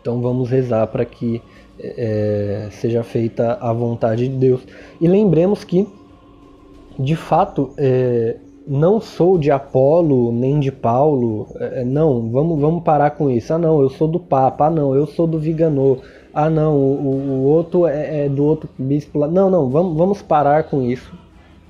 Então 0.00 0.20
vamos 0.22 0.48
rezar 0.48 0.86
para 0.86 1.04
que 1.04 1.42
é, 1.80 2.68
seja 2.70 3.02
feita 3.02 3.58
a 3.60 3.72
vontade 3.72 4.28
de 4.28 4.36
Deus. 4.36 4.60
E 5.00 5.06
lembremos 5.06 5.64
que, 5.64 5.86
de 6.98 7.16
fato, 7.16 7.70
é, 7.76 8.36
não 8.66 9.00
sou 9.00 9.38
de 9.38 9.50
Apolo 9.50 10.32
nem 10.32 10.60
de 10.60 10.70
Paulo. 10.70 11.48
É, 11.56 11.84
não, 11.84 12.30
vamos, 12.30 12.60
vamos 12.60 12.82
parar 12.82 13.12
com 13.12 13.30
isso. 13.30 13.52
Ah, 13.52 13.58
não, 13.58 13.80
eu 13.80 13.88
sou 13.88 14.08
do 14.08 14.20
Papa. 14.20 14.66
Ah, 14.66 14.70
não, 14.70 14.94
eu 14.94 15.06
sou 15.06 15.26
do 15.26 15.38
Viganô. 15.38 15.98
Ah, 16.34 16.50
não, 16.50 16.76
o, 16.76 17.42
o 17.42 17.44
outro 17.44 17.86
é, 17.86 18.26
é, 18.26 18.28
do 18.28 18.44
outro 18.44 18.68
bispo 18.78 19.18
lá. 19.18 19.28
Não, 19.28 19.48
não, 19.48 19.70
vamos, 19.70 19.96
vamos 19.96 20.22
parar 20.22 20.64
com 20.64 20.82
isso. 20.82 21.12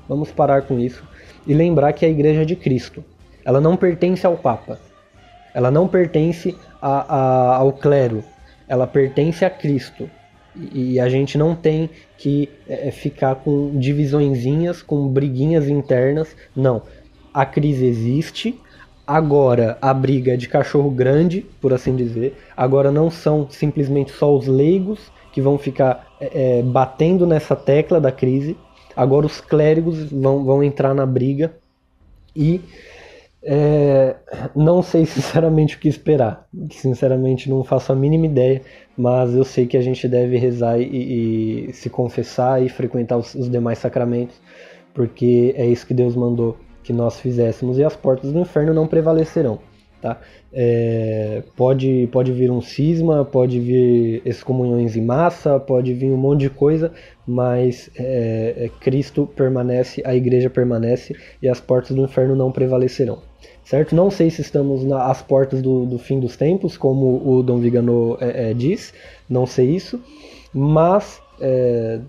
Vamos 0.09 0.33
parar 0.33 0.63
com 0.63 0.79
isso 0.79 1.05
e 1.47 1.55
lembrar 1.55 1.95
que 1.95 2.05
a 2.05 2.09
igreja 2.09 2.43
é 2.43 2.45
de 2.45 2.55
Cristo. 2.55 3.03
Ela 3.45 3.61
não 3.61 3.77
pertence 3.77 4.27
ao 4.27 4.37
Papa. 4.37 4.79
Ela 5.55 5.71
não 5.71 5.89
pertence 5.89 6.55
a, 6.81 7.17
a, 7.17 7.57
ao 7.57 7.73
clero. 7.73 8.23
Ela 8.69 8.87
pertence 8.87 9.45
a 9.45 9.51
Cristo. 9.51 10.11
E, 10.73 10.99
a 10.99 11.09
gente 11.09 11.39
não 11.39 11.55
tem 11.55 11.89
que 12.17 12.49
é, 12.69 12.89
é, 12.89 12.91
ficar 12.91 13.37
com 13.37 13.79
divisõezinhas, 13.79 14.83
com 14.83 15.09
briguinhas 15.09 15.69
internas. 15.69 16.35
Não. 16.55 16.83
A 17.33 17.47
crise 17.47 17.87
existe. 17.87 18.59
Agora 19.07 19.79
a 19.81 19.95
briga 19.95 20.35
é 20.35 20.37
de 20.37 20.49
cachorro 20.49 20.91
grande, 20.91 21.47
por 21.61 21.73
assim 21.73 21.97
dizer. 21.97 22.37
Agora 22.57 22.91
não 22.91 23.11
são 23.11 23.49
simplesmente 23.49 24.13
só 24.13 24.37
os 24.37 24.47
leigos 24.47 25.11
que 25.33 25.41
vão 25.41 25.57
ficar 25.57 26.15
é, 26.21 26.59
é 26.59 26.63
batendo 26.63 27.27
nessa 27.27 27.57
tecla 27.57 28.01
da 28.01 28.13
crise 28.13 28.57
Agora 28.99 29.27
os 29.27 29.41
clérigos 29.41 30.11
vão, 30.11 30.45
vão 30.45 30.61
entrar 30.61 30.93
na 30.93 31.07
briga 31.07 31.55
e 32.35 32.61
é, 33.43 34.17
não 34.55 34.83
sei 34.83 35.05
sinceramente 35.07 35.77
o 35.77 35.79
que 35.79 35.89
esperar. 35.89 36.47
Sinceramente 36.71 37.49
não 37.49 37.65
faço 37.65 37.93
a 37.93 37.97
mínima 37.97 38.27
ideia, 38.27 38.63
mas 38.97 39.35
eu 39.35 39.45
sei 39.45 39.67
que 39.67 39.77
a 39.77 39.83
gente 39.83 40.09
deve 40.09 40.37
rezar 40.37 40.81
e, 40.81 41.69
e 41.69 41.73
se 41.73 41.89
confessar 41.89 42.63
e 42.63 42.69
frequentar 42.69 43.17
os, 43.17 43.35
os 43.35 43.51
demais 43.51 43.79
sacramentos, 43.79 44.41
porque 44.95 45.55
é 45.57 45.67
isso 45.67 45.87
que 45.87 45.95
Deus 45.95 46.17
mandou 46.17 46.57
que 46.83 46.93
nós 46.93 47.21
fizéssemos 47.21 47.79
e 47.79 47.85
as 47.85 47.95
portas 47.95 48.33
do 48.33 48.41
inferno 48.41 48.73
não 48.73 48.87
prevalecerão. 48.87 49.61
Tá? 50.01 50.21
É, 50.53 51.43
pode, 51.57 52.09
pode 52.13 52.33
vir 52.33 52.51
um 52.51 52.61
cisma, 52.61 53.25
pode 53.25 53.59
vir 53.59 54.23
excomunhões 54.25 54.97
em 54.97 55.05
massa, 55.05 55.59
pode 55.59 55.93
vir 55.93 56.11
um 56.11 56.17
monte 56.17 56.43
de 56.43 56.51
coisa, 56.51 56.93
mas 57.27 57.91
é, 57.97 58.55
é, 58.57 58.69
Cristo 58.81 59.27
permanece, 59.27 60.01
a 60.05 60.15
igreja 60.15 60.49
permanece 60.49 61.17
e 61.43 61.49
as 61.49 61.61
portas 61.61 61.97
do 61.97 62.03
inferno 62.03 62.37
não 62.37 62.53
prevalecerão. 62.53 63.28
Certo? 63.69 63.95
Não 63.95 64.11
sei 64.11 64.31
se 64.31 64.41
estamos 64.41 64.83
nas 64.83 65.21
portas 65.21 65.61
do, 65.61 65.85
do, 65.85 65.99
fim 65.99 66.19
dos 66.19 66.39
tempos, 66.39 66.79
como 66.79 67.21
o 67.23 67.43
Dom 67.43 67.59
Vigano 67.59 68.17
é, 68.19 68.49
é, 68.49 68.55
diz, 68.55 68.95
não 69.29 69.45
sei 69.45 69.77
isso, 69.77 70.03
mas 70.55 71.21
é, 71.39 72.01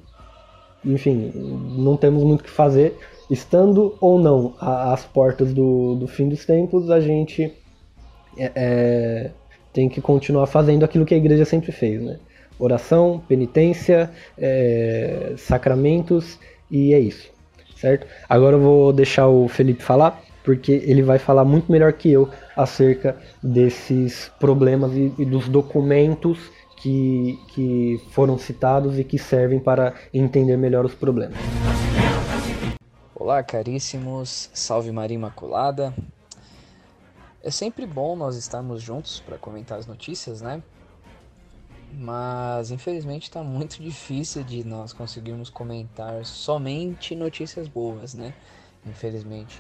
enfim, 0.86 1.34
não 1.36 1.98
temos 1.98 2.24
muito 2.24 2.40
o 2.40 2.44
que 2.46 2.50
fazer. 2.50 2.98
Estando 3.30 3.94
ou 4.00 4.18
não 4.18 4.54
às 4.58 5.04
portas 5.04 5.54
do, 5.54 5.96
do 5.96 6.08
fim 6.08 6.30
dos 6.30 6.46
tempos, 6.46 6.90
a 6.90 7.02
gente 7.02 7.54
é, 8.38 8.52
é, 8.56 9.32
tem 9.74 9.90
que 9.90 10.00
continuar 10.00 10.48
fazendo 10.48 10.86
aquilo 10.86 11.06
que 11.06 11.14
a 11.14 11.18
igreja 11.18 11.44
sempre 11.44 11.74
fez, 11.74 12.02
né? 12.02 12.20
Oração, 12.58 13.22
penitência, 13.28 14.10
é, 14.38 15.34
sacramentos 15.38 16.40
e 16.72 16.94
é 16.94 17.00
isso, 17.00 17.30
certo? 17.76 18.08
Agora 18.30 18.56
eu 18.56 18.62
vou 18.62 18.94
deixar 18.94 19.28
o 19.28 19.50
Felipe 19.50 19.84
falar, 19.84 20.24
porque 20.44 20.72
ele 20.72 21.02
vai 21.02 21.20
falar 21.20 21.46
muito 21.46 21.72
melhor 21.72 21.94
que 21.94 22.12
eu 22.12 22.30
acerca 22.56 23.18
desses 23.42 24.32
problemas 24.40 24.94
e, 24.94 25.14
e 25.18 25.26
dos 25.26 25.48
documentos 25.48 26.40
que, 26.78 27.38
que 27.50 28.02
foram 28.12 28.38
citados 28.38 28.98
e 28.98 29.04
que 29.04 29.18
servem 29.18 29.60
para 29.60 29.94
entender 30.14 30.58
melhor 30.58 30.86
os 30.86 30.96
problemas. 30.96 31.38
Olá, 33.14 33.44
caríssimos, 33.44 34.50
salve 34.54 34.92
Maria 34.92 35.16
Imaculada. 35.16 35.94
É 37.44 37.52
sempre 37.52 37.86
bom 37.86 38.16
nós 38.16 38.36
estarmos 38.36 38.82
juntos 38.82 39.20
para 39.20 39.38
comentar 39.38 39.78
as 39.78 39.86
notícias, 39.86 40.42
né? 40.42 40.64
Mas 41.94 42.72
infelizmente 42.72 43.24
está 43.24 43.44
muito 43.44 43.80
difícil 43.84 44.44
de 44.44 44.64
nós 44.64 44.94
conseguirmos 44.94 45.50
comentar 45.50 46.26
somente 46.26 47.16
notícias 47.16 47.68
boas, 47.68 48.14
né? 48.14 48.34
Infelizmente, 48.86 49.60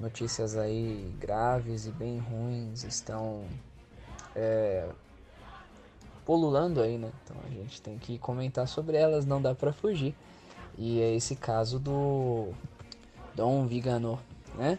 notícias 0.00 0.56
aí 0.56 1.14
graves 1.20 1.86
e 1.86 1.90
bem 1.92 2.18
ruins 2.18 2.82
estão 2.84 3.44
é, 4.34 4.88
polulando 6.24 6.80
aí, 6.80 6.96
né? 6.96 7.12
Então 7.22 7.36
a 7.46 7.50
gente 7.50 7.82
tem 7.82 7.98
que 7.98 8.18
comentar 8.18 8.66
sobre 8.66 8.96
elas, 8.96 9.26
não 9.26 9.40
dá 9.40 9.54
para 9.54 9.72
fugir. 9.72 10.14
E 10.78 11.00
é 11.00 11.14
esse 11.14 11.36
caso 11.36 11.78
do 11.78 12.52
Dom 13.34 13.66
Vigano, 13.66 14.18
né? 14.54 14.78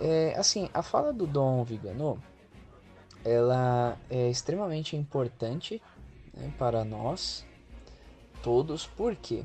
É, 0.00 0.34
assim, 0.36 0.68
a 0.72 0.82
fala 0.82 1.12
do 1.12 1.26
Dom 1.26 1.64
Vigano, 1.64 2.22
ela 3.24 3.96
é 4.08 4.28
extremamente 4.28 4.96
importante 4.96 5.82
né, 6.32 6.52
para 6.58 6.84
nós 6.84 7.44
todos, 8.42 8.86
por 8.86 9.14
quê? 9.16 9.44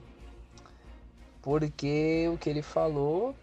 Porque 1.41 2.29
o 2.33 2.37
que 2.37 2.49
ele 2.49 2.61
falou, 2.61 3.35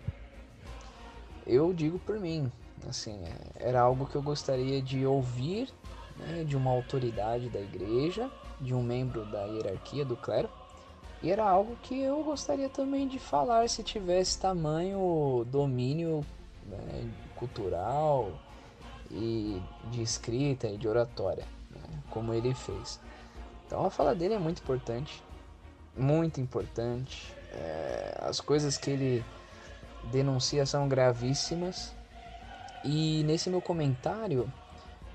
eu 1.50 1.72
digo 1.72 1.98
por 1.98 2.18
mim, 2.18 2.50
assim, 2.88 3.20
era 3.56 3.80
algo 3.80 4.06
que 4.06 4.14
eu 4.14 4.22
gostaria 4.22 4.80
de 4.80 5.04
ouvir 5.04 5.68
né, 6.16 6.44
de 6.44 6.56
uma 6.56 6.70
autoridade 6.70 7.48
da 7.48 7.60
igreja, 7.60 8.30
de 8.60 8.72
um 8.72 8.82
membro 8.82 9.24
da 9.24 9.44
hierarquia 9.46 10.04
do 10.04 10.16
clero, 10.16 10.48
e 11.22 11.30
era 11.30 11.44
algo 11.44 11.76
que 11.82 12.00
eu 12.00 12.22
gostaria 12.22 12.68
também 12.68 13.08
de 13.08 13.18
falar 13.18 13.68
se 13.68 13.82
tivesse 13.82 14.38
tamanho 14.38 15.44
domínio 15.50 16.24
né, 16.64 17.10
cultural 17.34 18.32
e 19.10 19.60
de 19.90 20.02
escrita 20.02 20.68
e 20.68 20.76
de 20.76 20.86
oratória, 20.88 21.44
né, 21.70 21.82
como 22.10 22.32
ele 22.32 22.54
fez. 22.54 23.00
Então 23.66 23.84
a 23.84 23.90
fala 23.90 24.14
dele 24.14 24.34
é 24.34 24.38
muito 24.38 24.62
importante, 24.62 25.22
muito 25.96 26.40
importante. 26.40 27.34
É, 27.52 28.18
as 28.22 28.40
coisas 28.40 28.78
que 28.78 28.90
ele 28.90 29.24
denuncia 30.04 30.64
são 30.66 30.88
gravíssimas. 30.88 31.94
E 32.84 33.22
nesse 33.24 33.50
meu 33.50 33.60
comentário 33.60 34.50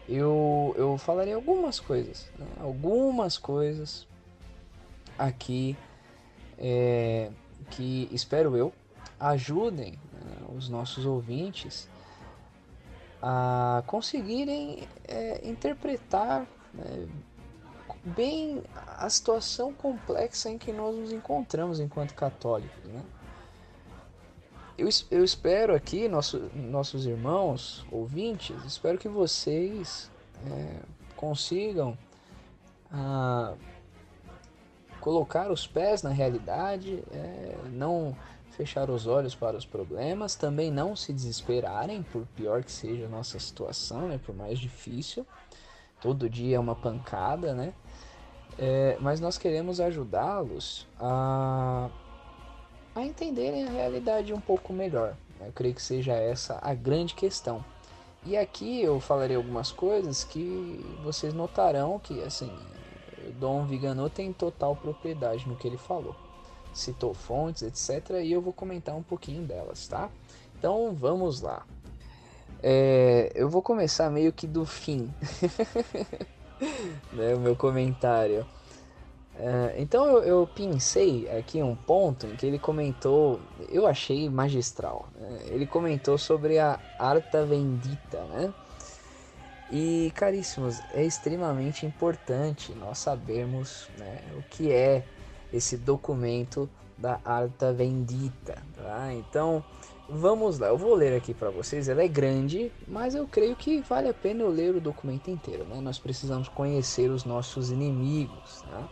eu, 0.07 0.73
eu 0.77 0.97
falarei 0.97 1.33
algumas 1.33 1.79
coisas, 1.79 2.29
né, 2.37 2.45
algumas 2.59 3.37
coisas 3.37 4.07
aqui 5.17 5.75
é, 6.59 7.31
que 7.71 8.07
espero 8.11 8.55
eu 8.55 8.71
ajudem 9.19 9.93
né, 10.13 10.47
os 10.55 10.69
nossos 10.69 11.05
ouvintes 11.05 11.89
a 13.21 13.81
conseguirem 13.87 14.87
é, 15.07 15.41
interpretar 15.47 16.45
né, 16.73 17.07
bem 18.03 18.61
a 18.97 19.09
situação 19.09 19.73
complexa 19.73 20.49
em 20.49 20.57
que 20.57 20.71
nós 20.71 20.95
nos 20.95 21.11
encontramos 21.11 21.79
enquanto 21.79 22.13
católicos. 22.13 22.83
Né? 22.83 23.01
Eu, 24.77 24.89
eu 25.09 25.23
espero 25.23 25.73
aqui, 25.73 26.07
nosso, 26.09 26.49
nossos 26.53 27.05
irmãos 27.05 27.85
ouvintes, 27.91 28.55
espero 28.65 28.97
que 28.97 29.07
vocês 29.07 30.11
é, 30.45 30.81
consigam. 31.15 31.97
Ah, 32.91 33.55
colocar 35.05 35.51
os 35.51 35.67
pés 35.67 36.01
na 36.01 36.09
realidade, 36.09 37.03
é, 37.11 37.55
não 37.71 38.17
fechar 38.49 38.89
os 38.89 39.05
olhos 39.05 39.35
para 39.35 39.55
os 39.55 39.63
problemas, 39.63 40.33
também 40.33 40.71
não 40.71 40.95
se 40.95 41.13
desesperarem, 41.13 42.01
por 42.01 42.25
pior 42.35 42.63
que 42.63 42.71
seja 42.71 43.05
a 43.05 43.09
nossa 43.09 43.37
situação, 43.37 44.07
né, 44.07 44.19
por 44.25 44.33
mais 44.33 44.57
difícil. 44.57 45.23
Todo 46.01 46.27
dia 46.27 46.55
é 46.55 46.59
uma 46.59 46.75
pancada, 46.75 47.53
né? 47.53 47.71
É, 48.57 48.97
mas 48.99 49.19
nós 49.19 49.37
queremos 49.37 49.79
ajudá-los 49.79 50.87
a, 50.99 51.89
a 52.95 53.03
entenderem 53.03 53.65
a 53.65 53.69
realidade 53.69 54.33
um 54.33 54.39
pouco 54.39 54.71
melhor. 54.71 55.15
Né? 55.39 55.47
Eu 55.47 55.51
creio 55.51 55.75
que 55.75 55.81
seja 55.81 56.13
essa 56.13 56.57
a 56.61 56.73
grande 56.73 57.13
questão. 57.13 57.63
E 58.25 58.35
aqui 58.35 58.81
eu 58.81 58.99
falarei 58.99 59.35
algumas 59.35 59.71
coisas 59.71 60.23
que 60.23 60.83
vocês 61.03 61.33
notarão 61.33 61.99
que, 61.99 62.23
assim, 62.23 62.51
Dom 63.39 63.65
Vigano 63.65 64.09
tem 64.09 64.33
total 64.33 64.75
propriedade 64.75 65.47
no 65.47 65.55
que 65.55 65.67
ele 65.67 65.77
falou. 65.77 66.15
Citou 66.73 67.13
fontes, 67.13 67.61
etc. 67.61 68.21
E 68.23 68.31
eu 68.31 68.41
vou 68.41 68.51
comentar 68.51 68.95
um 68.95 69.03
pouquinho 69.03 69.43
delas, 69.43 69.87
tá? 69.87 70.09
Então 70.57 70.93
vamos 70.95 71.41
lá. 71.41 71.63
É, 72.63 73.31
eu 73.35 73.47
vou 73.47 73.61
começar 73.61 74.09
meio 74.09 74.33
que 74.33 74.47
do 74.47 74.65
fim, 74.65 75.13
né, 77.13 77.35
o 77.35 77.39
meu 77.39 77.55
comentário. 77.55 78.45
É, 79.37 79.75
então 79.77 80.05
eu, 80.05 80.23
eu 80.23 80.49
pensei 80.55 81.29
aqui 81.29 81.61
um 81.61 81.75
ponto 81.75 82.25
em 82.25 82.35
que 82.35 82.45
ele 82.45 82.57
comentou, 82.57 83.39
eu 83.69 83.85
achei 83.85 84.29
magistral. 84.29 85.07
Né? 85.19 85.39
Ele 85.47 85.65
comentou 85.65 86.17
sobre 86.17 86.57
a 86.57 86.79
Arta 86.97 87.45
Vendita, 87.45 88.21
né? 88.25 88.53
E 89.71 90.11
caríssimos, 90.15 90.79
é 90.93 91.03
extremamente 91.03 91.85
importante 91.85 92.71
nós 92.73 92.99
sabermos 92.99 93.89
né, 93.97 94.21
o 94.37 94.43
que 94.43 94.71
é 94.71 95.03
esse 95.51 95.75
documento 95.75 96.69
da 96.97 97.19
Arta 97.25 97.73
Vendita. 97.73 98.61
Tá? 98.77 99.11
Então 99.13 99.63
vamos 100.07 100.59
lá, 100.59 100.67
eu 100.67 100.77
vou 100.77 100.93
ler 100.93 101.17
aqui 101.17 101.33
para 101.33 101.49
vocês. 101.49 101.89
Ela 101.89 102.03
é 102.03 102.07
grande, 102.07 102.71
mas 102.87 103.15
eu 103.15 103.27
creio 103.27 103.55
que 103.55 103.81
vale 103.81 104.07
a 104.07 104.13
pena 104.13 104.43
eu 104.43 104.49
ler 104.49 104.75
o 104.75 104.79
documento 104.79 105.29
inteiro. 105.29 105.65
Né? 105.65 105.81
Nós 105.81 105.97
precisamos 105.97 106.47
conhecer 106.47 107.09
os 107.09 107.25
nossos 107.25 107.71
inimigos. 107.71 108.61
Tá? 108.69 108.87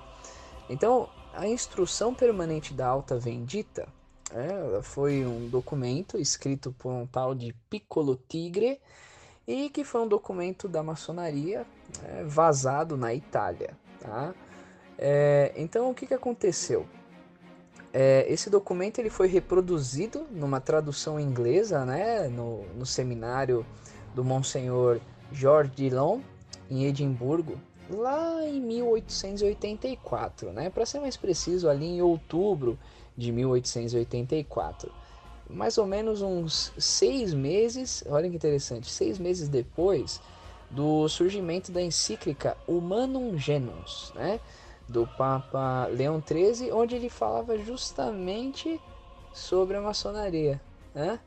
Então, 0.69 1.09
a 1.33 1.47
instrução 1.47 2.13
permanente 2.13 2.73
da 2.73 2.87
Alta 2.87 3.17
Vendita 3.17 3.87
é, 4.31 4.81
foi 4.81 5.25
um 5.25 5.47
documento 5.47 6.17
escrito 6.17 6.73
por 6.77 6.91
um 6.91 7.05
tal 7.05 7.35
de 7.35 7.53
Piccolo 7.69 8.19
Tigre 8.27 8.79
e 9.47 9.69
que 9.69 9.83
foi 9.83 10.01
um 10.01 10.07
documento 10.07 10.67
da 10.67 10.81
maçonaria 10.81 11.65
é, 12.03 12.23
vazado 12.23 12.97
na 12.97 13.13
Itália. 13.13 13.77
Tá? 13.99 14.33
É, 14.97 15.53
então 15.55 15.89
o 15.89 15.93
que, 15.93 16.07
que 16.07 16.13
aconteceu? 16.13 16.87
É, 17.91 18.25
esse 18.27 18.49
documento 18.49 18.97
ele 18.97 19.09
foi 19.09 19.27
reproduzido 19.27 20.25
numa 20.31 20.59
tradução 20.59 21.19
inglesa 21.19 21.85
né, 21.85 22.27
no, 22.27 22.63
no 22.73 22.85
seminário 22.85 23.65
do 24.15 24.23
Monsenhor 24.23 24.99
George 25.31 25.71
Dillon 25.75 26.21
em 26.71 26.85
Edimburgo 26.85 27.59
lá 27.89 28.45
em 28.45 28.59
1884, 28.61 30.51
né? 30.51 30.69
Para 30.69 30.85
ser 30.85 30.99
mais 30.99 31.17
preciso, 31.17 31.69
ali 31.69 31.85
em 31.85 32.01
outubro 32.01 32.77
de 33.15 33.31
1884 33.31 34.91
mais 35.49 35.77
ou 35.77 35.85
menos 35.85 36.21
uns 36.21 36.71
seis 36.77 37.33
meses, 37.33 38.03
olha 38.07 38.29
que 38.29 38.35
interessante, 38.35 38.89
seis 38.89 39.19
meses 39.19 39.47
depois 39.47 40.21
do 40.69 41.07
surgimento 41.07 41.71
da 41.71 41.81
encíclica 41.81 42.57
Humanum 42.67 43.37
Genus, 43.37 44.11
né, 44.15 44.39
do 44.87 45.05
Papa 45.05 45.87
Leão 45.87 46.21
XIII, 46.25 46.71
onde 46.71 46.95
ele 46.95 47.09
falava 47.09 47.57
justamente 47.57 48.81
sobre 49.31 49.77
a 49.77 49.81
maçonaria, 49.81 50.59
né? 50.93 51.19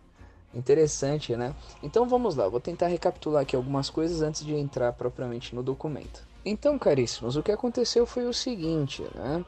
Interessante, 0.54 1.36
né? 1.36 1.54
Então 1.82 2.08
vamos 2.08 2.34
lá, 2.34 2.48
vou 2.48 2.60
tentar 2.60 2.86
recapitular 2.86 3.42
aqui 3.42 3.54
algumas 3.54 3.90
coisas 3.90 4.22
antes 4.22 4.44
de 4.44 4.54
entrar 4.54 4.92
propriamente 4.92 5.54
no 5.54 5.62
documento. 5.62 6.26
Então, 6.48 6.78
caríssimos, 6.78 7.34
o 7.34 7.42
que 7.42 7.50
aconteceu 7.50 8.06
foi 8.06 8.24
o 8.24 8.32
seguinte, 8.32 9.02
né? 9.16 9.44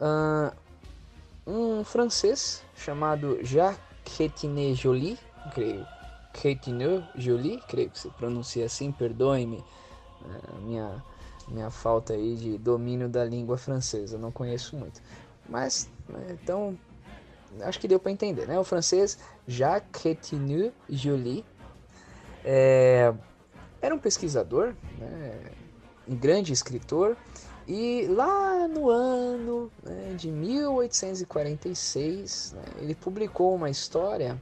Uh, 0.00 0.56
um 1.46 1.84
francês 1.84 2.64
chamado 2.74 3.38
Jacques 3.44 4.16
Retiné 4.16 4.72
Joly, 4.72 5.18
creio, 5.52 5.86
Retiné 6.32 7.02
Joly, 7.14 7.62
creio 7.68 7.90
que 7.90 7.98
se 7.98 8.08
pronuncia 8.08 8.64
assim, 8.64 8.90
perdoe-me 8.90 9.58
né, 9.58 10.40
a 10.56 10.60
minha, 10.60 11.04
minha 11.48 11.70
falta 11.70 12.14
aí 12.14 12.36
de 12.36 12.56
domínio 12.56 13.10
da 13.10 13.22
língua 13.22 13.58
francesa, 13.58 14.16
não 14.16 14.32
conheço 14.32 14.76
muito. 14.76 15.02
Mas, 15.46 15.90
né, 16.08 16.38
então, 16.42 16.78
acho 17.60 17.78
que 17.78 17.86
deu 17.86 18.00
para 18.00 18.12
entender, 18.12 18.48
né? 18.48 18.58
O 18.58 18.64
francês 18.64 19.18
Jacques 19.46 20.02
Retiné 20.02 20.72
Joly 20.88 21.44
é, 22.42 23.12
era 23.82 23.94
um 23.94 23.98
pesquisador, 23.98 24.74
né, 24.98 25.52
um 26.08 26.16
grande 26.16 26.52
escritor, 26.52 27.16
e 27.66 28.06
lá 28.08 28.66
no 28.66 28.88
ano 28.88 29.70
né, 29.82 30.14
de 30.16 30.30
1846, 30.30 32.54
né, 32.56 32.62
ele 32.80 32.94
publicou 32.94 33.54
uma 33.54 33.68
história 33.68 34.40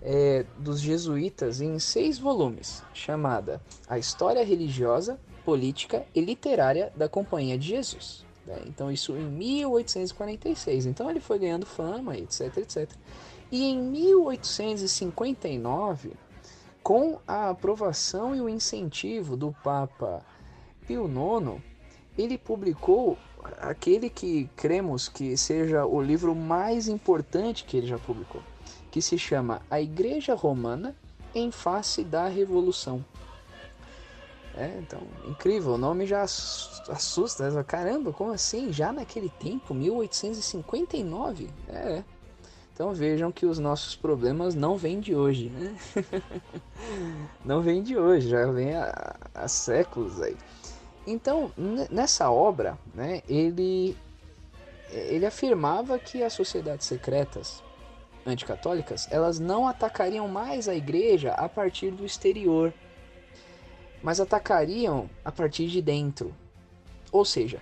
é, 0.00 0.46
dos 0.58 0.80
jesuítas 0.80 1.60
em 1.60 1.78
seis 1.78 2.18
volumes, 2.18 2.82
chamada 2.94 3.60
A 3.86 3.98
História 3.98 4.42
Religiosa, 4.44 5.20
Política 5.44 6.06
e 6.14 6.20
Literária 6.20 6.90
da 6.96 7.06
Companhia 7.08 7.58
de 7.58 7.68
Jesus. 7.68 8.24
Né? 8.46 8.62
Então, 8.66 8.90
isso 8.90 9.12
em 9.12 9.28
1846. 9.28 10.86
Então, 10.86 11.10
ele 11.10 11.20
foi 11.20 11.38
ganhando 11.38 11.66
fama, 11.66 12.16
etc, 12.16 12.56
etc. 12.56 12.90
E 13.50 13.64
em 13.64 13.78
1859, 13.78 16.14
com 16.82 17.18
a 17.26 17.50
aprovação 17.50 18.34
e 18.34 18.40
o 18.40 18.48
incentivo 18.48 19.36
do 19.36 19.54
Papa 19.62 20.24
Pio 20.86 21.06
IX, 21.06 21.60
ele 22.16 22.38
publicou 22.38 23.18
aquele 23.58 24.08
que 24.08 24.48
cremos 24.56 25.08
que 25.08 25.36
seja 25.36 25.84
o 25.84 26.00
livro 26.00 26.34
mais 26.34 26.88
importante 26.88 27.64
que 27.64 27.76
ele 27.76 27.86
já 27.86 27.98
publicou, 27.98 28.42
que 28.90 29.02
se 29.02 29.18
chama 29.18 29.60
A 29.70 29.80
Igreja 29.80 30.34
Romana 30.34 30.94
em 31.34 31.50
Face 31.50 32.02
da 32.02 32.28
Revolução. 32.28 33.04
É, 34.56 34.78
então, 34.78 35.00
incrível, 35.28 35.74
o 35.74 35.78
nome 35.78 36.06
já 36.06 36.22
assusta. 36.22 37.50
Né? 37.50 37.62
Caramba, 37.62 38.10
como 38.10 38.32
assim? 38.32 38.72
Já 38.72 38.90
naquele 38.90 39.28
tempo, 39.28 39.74
1859? 39.74 41.50
É. 41.68 42.02
Então 42.72 42.92
vejam 42.92 43.32
que 43.32 43.46
os 43.46 43.58
nossos 43.58 43.96
problemas 43.96 44.54
não 44.54 44.76
vêm 44.76 45.00
de 45.00 45.14
hoje, 45.14 45.48
né? 45.48 45.74
não 47.44 47.62
vêm 47.62 47.82
de 47.82 47.96
hoje, 47.96 48.28
já 48.28 48.50
vem 48.50 48.74
há, 48.74 49.16
há 49.34 49.48
séculos 49.48 50.20
aí. 50.20 50.36
Então, 51.06 51.52
nessa 51.90 52.30
obra, 52.30 52.76
né, 52.94 53.22
ele, 53.28 53.96
ele 54.90 55.24
afirmava 55.24 55.98
que 55.98 56.22
as 56.22 56.32
sociedades 56.32 56.86
secretas 56.86 57.62
anticatólicas, 58.26 59.06
elas 59.10 59.38
não 59.38 59.68
atacariam 59.68 60.26
mais 60.26 60.68
a 60.68 60.74
igreja 60.74 61.32
a 61.32 61.48
partir 61.48 61.92
do 61.92 62.04
exterior, 62.04 62.74
mas 64.02 64.20
atacariam 64.20 65.08
a 65.24 65.30
partir 65.30 65.68
de 65.68 65.80
dentro. 65.80 66.34
Ou 67.12 67.24
seja, 67.24 67.60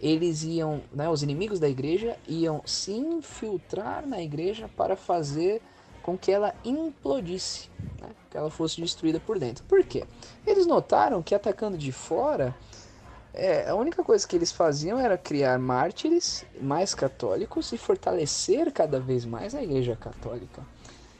eles 0.00 0.44
iam, 0.44 0.82
né, 0.92 1.08
os 1.08 1.22
inimigos 1.22 1.58
da 1.58 1.68
igreja 1.68 2.16
iam 2.28 2.62
se 2.64 2.92
infiltrar 2.92 4.06
na 4.06 4.22
igreja 4.22 4.68
para 4.76 4.96
fazer 4.96 5.60
com 6.02 6.16
que 6.18 6.30
ela 6.30 6.54
implodisse, 6.64 7.70
né, 8.00 8.10
que 8.30 8.36
ela 8.36 8.50
fosse 8.50 8.80
destruída 8.80 9.18
por 9.18 9.38
dentro. 9.38 9.64
Por 9.64 9.82
quê? 9.82 10.04
Eles 10.46 10.66
notaram 10.66 11.22
que 11.22 11.34
atacando 11.34 11.78
de 11.78 11.90
fora, 11.90 12.54
é, 13.34 13.68
a 13.68 13.74
única 13.74 14.02
coisa 14.04 14.26
que 14.26 14.36
eles 14.36 14.52
faziam 14.52 14.98
era 14.98 15.18
criar 15.18 15.58
mártires 15.58 16.46
mais 16.60 16.94
católicos 16.94 17.72
e 17.72 17.78
fortalecer 17.78 18.72
cada 18.72 19.00
vez 19.00 19.24
mais 19.24 19.54
a 19.54 19.62
igreja 19.62 19.96
católica. 19.96 20.62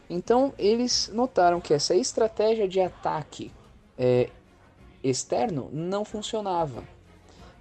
Então 0.08 0.52
eles 0.56 1.10
notaram 1.12 1.60
que 1.60 1.74
essa 1.74 1.94
estratégia 1.94 2.68
de 2.68 2.80
ataque 2.80 3.50
é, 3.98 4.30
externo 5.02 5.68
não 5.72 6.04
funcionava. 6.04 6.84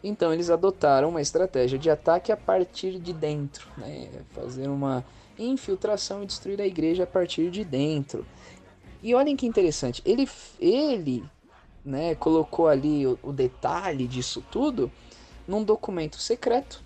Então 0.04 0.32
eles 0.32 0.50
adotaram 0.50 1.10
uma 1.10 1.22
estratégia 1.22 1.80
de 1.80 1.90
ataque 1.90 2.32
a 2.32 2.38
partir 2.38 3.00
de 3.00 3.12
dentro, 3.12 3.68
né? 3.78 4.10
fazer 4.34 4.68
uma 4.68 5.04
infiltração 5.40 6.22
e 6.22 6.28
destruir 6.28 6.62
a 6.62 6.68
igreja 6.68 7.04
a 7.04 7.08
partir 7.08 7.50
de 7.50 7.64
dentro. 7.64 8.26
E 9.02 9.16
olhem 9.16 9.36
que 9.36 9.48
interessante, 9.48 10.02
ele, 10.06 10.30
ele 10.60 11.24
né, 11.86 12.16
colocou 12.16 12.68
ali 12.68 13.06
o, 13.06 13.20
o 13.22 13.32
detalhe 13.32 14.08
disso 14.08 14.44
tudo 14.52 14.92
num 15.48 15.64
documento 15.64 16.18
secreto 16.18 16.82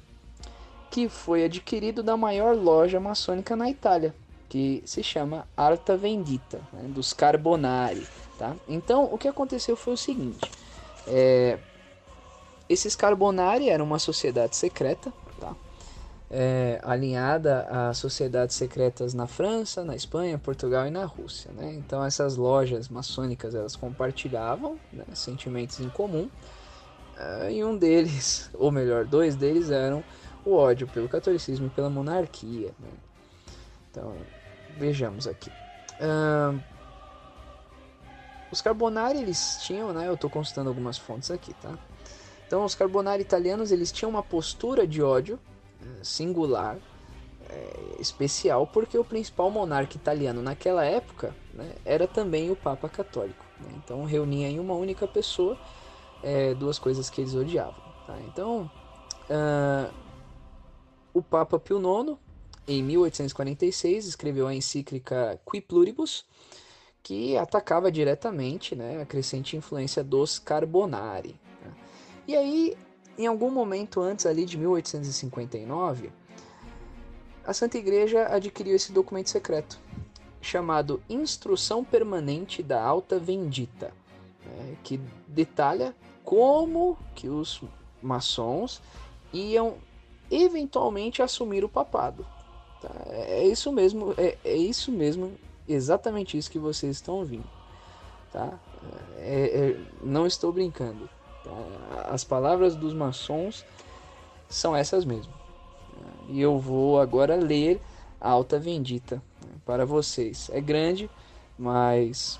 que 0.89 1.09
foi 1.09 1.43
adquirido 1.43 2.01
da 2.01 2.17
maior 2.17 2.55
loja 2.55 2.99
maçônica 2.99 3.55
na 3.55 3.69
Itália, 3.69 4.15
que 4.49 4.81
se 4.85 5.03
chama 5.03 5.47
Arta 5.55 5.97
Vendita, 5.97 6.61
né, 6.73 6.83
dos 6.87 7.13
Carbonari. 7.13 8.07
Tá? 8.37 8.55
Então, 8.67 9.09
o 9.11 9.17
que 9.17 9.27
aconteceu 9.27 9.75
foi 9.75 9.93
o 9.93 9.97
seguinte: 9.97 10.49
é, 11.07 11.59
esses 12.69 12.95
Carbonari 12.95 13.69
eram 13.69 13.85
uma 13.85 13.99
sociedade 13.99 14.55
secreta? 14.55 15.11
É, 16.29 16.79
alinhada 16.83 17.67
a 17.69 17.93
sociedades 17.93 18.55
secretas 18.55 19.13
na 19.13 19.27
França, 19.27 19.83
na 19.83 19.95
Espanha, 19.95 20.37
Portugal 20.37 20.85
e 20.85 20.91
na 20.91 21.05
Rússia. 21.05 21.51
Né? 21.53 21.73
Então, 21.75 22.03
essas 22.03 22.35
lojas 22.35 22.89
maçônicas 22.89 23.55
elas 23.55 23.75
compartilhavam 23.75 24.77
né, 24.91 25.05
sentimentos 25.13 25.79
em 25.79 25.89
comum, 25.89 26.29
uh, 27.17 27.49
e 27.49 27.63
um 27.63 27.77
deles, 27.77 28.49
ou 28.55 28.71
melhor, 28.71 29.05
dois 29.05 29.35
deles 29.35 29.71
eram 29.71 30.03
o 30.45 30.53
ódio 30.53 30.87
pelo 30.87 31.07
catolicismo 31.07 31.67
e 31.67 31.69
pela 31.69 31.89
monarquia. 31.89 32.73
Né? 32.79 32.89
Então, 33.89 34.13
vejamos 34.77 35.27
aqui. 35.27 35.49
Uh, 35.99 36.61
os 38.51 38.61
Carbonari 38.61 39.19
eles 39.19 39.57
tinham, 39.61 39.91
né? 39.91 40.07
Eu 40.07 40.13
estou 40.13 40.29
consultando 40.29 40.69
algumas 40.69 40.97
fontes 40.97 41.31
aqui, 41.31 41.53
tá? 41.55 41.77
Então 42.45 42.63
os 42.63 42.75
Carbonari 42.75 43.21
italianos 43.21 43.71
eles 43.71 43.91
tinham 43.91 44.09
uma 44.09 44.23
postura 44.23 44.87
de 44.87 45.03
ódio 45.03 45.37
singular, 46.01 46.77
é, 47.49 47.95
especial, 47.99 48.67
porque 48.67 48.97
o 48.97 49.03
principal 49.03 49.49
monarca 49.49 49.95
italiano 49.95 50.41
naquela 50.41 50.83
época 50.83 51.35
né, 51.53 51.73
era 51.85 52.07
também 52.07 52.51
o 52.51 52.55
Papa 52.55 52.89
Católico. 52.89 53.45
Né? 53.59 53.69
Então 53.77 54.03
reunia 54.03 54.47
em 54.47 54.59
uma 54.59 54.73
única 54.73 55.07
pessoa 55.07 55.57
é, 56.23 56.53
duas 56.53 56.77
coisas 56.77 57.09
que 57.09 57.21
eles 57.21 57.33
odiavam. 57.35 57.81
Tá? 58.05 58.17
Então 58.27 58.69
uh, 59.29 59.93
o 61.13 61.21
Papa 61.21 61.59
Pio 61.59 61.77
IX, 61.77 62.17
em 62.67 62.83
1846, 62.83 64.05
escreveu 64.05 64.47
a 64.47 64.53
encíclica 64.53 65.39
Qui 65.49 65.61
Pluribus, 65.61 66.25
que 67.01 67.37
atacava 67.37 67.91
diretamente 67.91 68.75
né, 68.75 69.01
a 69.01 69.05
crescente 69.05 69.55
influência 69.55 70.03
dos 70.03 70.37
Carbonari. 70.37 71.39
Né? 71.63 71.71
E 72.27 72.35
aí, 72.35 72.77
em 73.17 73.25
algum 73.25 73.49
momento 73.49 73.99
antes 73.99 74.25
ali 74.25 74.45
de 74.45 74.57
1859, 74.57 76.11
a 77.45 77.53
Santa 77.53 77.77
Igreja 77.77 78.27
adquiriu 78.27 78.75
esse 78.75 78.91
documento 78.91 79.29
secreto, 79.29 79.79
chamado 80.41 81.01
Instrução 81.09 81.83
Permanente 81.83 82.61
da 82.61 82.83
Alta 82.83 83.17
Vendita, 83.17 83.93
né, 84.45 84.75
que 84.83 84.99
detalha 85.27 85.95
como 86.23 86.97
que 87.15 87.29
os 87.29 87.61
maçons 88.01 88.81
iam 89.33 89.75
eventualmente 90.29 91.21
assumir 91.21 91.63
o 91.63 91.69
papado. 91.69 92.25
Tá? 92.81 92.91
É 93.07 93.45
isso 93.47 93.71
mesmo, 93.71 94.13
é, 94.17 94.37
é 94.43 94.55
isso 94.55 94.91
mesmo 94.91 95.33
exatamente 95.67 96.37
isso 96.37 96.51
que 96.51 96.59
vocês 96.59 96.97
estão 96.97 97.15
ouvindo. 97.15 97.49
Tá? 98.31 98.59
É, 99.17 99.75
é, 99.75 99.79
não 100.03 100.27
estou 100.27 100.51
brincando. 100.51 101.09
As 102.09 102.23
palavras 102.23 102.75
dos 102.75 102.93
maçons 102.93 103.65
são 104.49 104.75
essas 104.75 105.05
mesmo. 105.05 105.33
E 106.29 106.41
eu 106.41 106.59
vou 106.59 106.99
agora 106.99 107.35
ler 107.35 107.81
a 108.19 108.29
Alta 108.29 108.59
Vendita 108.59 109.15
né, 109.15 109.51
para 109.65 109.85
vocês. 109.85 110.49
É 110.53 110.59
grande, 110.59 111.09
mas 111.57 112.39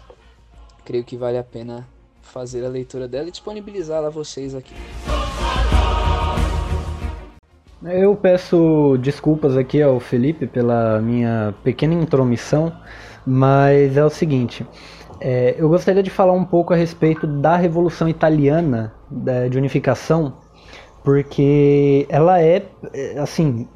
creio 0.86 1.04
que 1.04 1.18
vale 1.18 1.38
a 1.38 1.44
pena 1.44 1.88
fazer 2.22 2.66
a 2.66 2.70
leitura 2.70 3.08
dela 3.08 3.28
e 3.28 3.32
disponibilizá-la 3.32 4.08
a 4.08 4.12
vocês 4.12 4.54
aqui. 4.54 4.74
Eu 7.84 8.16
peço 8.16 8.98
desculpas 9.00 9.56
aqui 9.56 9.82
ao 9.82 10.00
Felipe 10.00 10.48
pela 10.48 11.00
minha 11.00 11.54
pequena 11.64 11.94
intromissão 11.94 12.74
mas 13.28 13.98
é 13.98 14.06
o 14.06 14.10
seguinte, 14.10 14.66
é, 15.20 15.56
eu 15.58 15.68
gostaria 15.70 16.04
de 16.04 16.10
falar 16.10 16.34
um 16.34 16.46
pouco 16.46 16.74
a 16.74 16.78
respeito 16.78 17.26
da 17.26 17.56
Revolução 17.56 18.08
Italiana 18.08 18.94
da, 19.10 19.48
de 19.48 19.58
unificação, 19.58 20.34
porque 21.04 22.06
ela 22.10 22.42
é, 22.42 22.66
é 22.94 23.20
assim, 23.20 23.68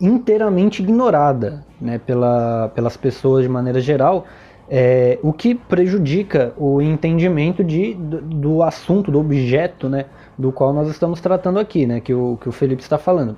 inteiramente 0.00 0.82
ignorada 0.82 1.64
né, 1.80 1.98
pela, 1.98 2.70
pelas 2.74 2.96
pessoas 2.96 3.42
de 3.44 3.48
maneira 3.48 3.80
geral, 3.80 4.26
é, 4.68 5.18
o 5.22 5.32
que 5.32 5.54
prejudica 5.54 6.52
o 6.56 6.82
entendimento 6.82 7.62
de, 7.62 7.94
do, 7.94 8.20
do, 8.20 8.62
assunto, 8.62 9.10
do 9.10 9.20
objeto 9.20 9.88
né, 9.88 10.06
do 10.36 10.50
qual 10.50 10.72
nós 10.72 10.88
estamos 10.88 11.20
tratando 11.20 11.58
aqui, 11.58 11.86
né, 11.86 12.00
que, 12.00 12.12
o, 12.12 12.36
que 12.40 12.48
o 12.48 12.52
Felipe 12.52 12.82
está 12.82 12.98
falando. 12.98 13.36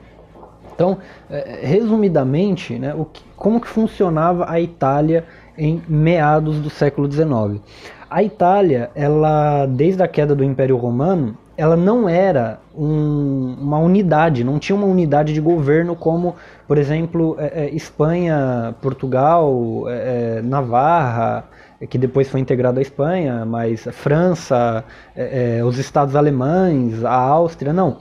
Então, 0.75 0.99
é, 1.29 1.61
resumidamente, 1.63 2.79
né, 2.79 2.95
o 2.95 3.05
que, 3.05 3.23
como 3.37 3.61
que 3.61 3.69
funcionava 3.69 4.51
a 4.51 4.61
Itália 4.61 5.25
em 5.59 5.83
meados 5.89 6.61
do 6.61 6.71
século 6.71 7.11
XIX? 7.11 7.61
A 8.09 8.23
Itália, 8.23 8.91
ela, 8.95 9.67
desde 9.67 10.03
a 10.03 10.09
queda 10.09 10.35
do 10.35 10.43
Império 10.43 10.77
Romano, 10.77 11.37
ela 11.59 11.77
não 11.77 12.09
era 12.09 12.61
um, 12.75 13.57
uma 13.61 13.79
unidade, 13.79 14.45
não 14.45 14.61
tinha 14.61 14.77
uma 14.77 14.87
unidade 14.87 15.35
de 15.35 15.41
governo 15.41 15.97
como, 15.97 16.37
por 16.69 16.79
exemplo, 16.79 17.37
é, 17.37 17.65
é, 17.65 17.75
Espanha, 17.75 18.75
Portugal, 18.81 19.85
é, 19.89 20.39
é 20.39 20.43
Navarra, 20.43 21.45
que 21.91 21.99
depois 21.99 22.29
foi 22.29 22.41
integrado 22.41 22.79
à 22.79 22.83
Espanha, 22.83 23.45
mas 23.45 23.87
França, 23.93 24.85
é, 25.17 25.61
os 25.65 25.79
estados 25.79 26.15
alemães, 26.15 27.05
a 27.05 27.13
Áustria, 27.13 27.73
não. 27.73 27.99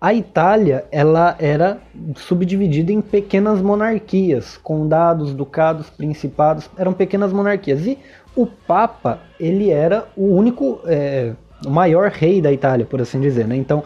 A 0.00 0.12
Itália 0.12 0.84
ela 0.92 1.34
era 1.38 1.78
subdividida 2.16 2.92
em 2.92 3.00
pequenas 3.00 3.62
monarquias, 3.62 4.56
condados, 4.56 5.32
ducados, 5.32 5.88
principados, 5.88 6.68
eram 6.76 6.92
pequenas 6.92 7.32
monarquias. 7.32 7.86
E 7.86 7.98
o 8.36 8.46
Papa 8.46 9.20
ele 9.40 9.70
era 9.70 10.06
o 10.16 10.26
único, 10.34 10.80
é, 10.84 11.32
o 11.64 11.70
maior 11.70 12.10
rei 12.10 12.42
da 12.42 12.52
Itália, 12.52 12.84
por 12.84 13.00
assim 13.00 13.20
dizer. 13.20 13.46
Né? 13.46 13.56
Então 13.56 13.82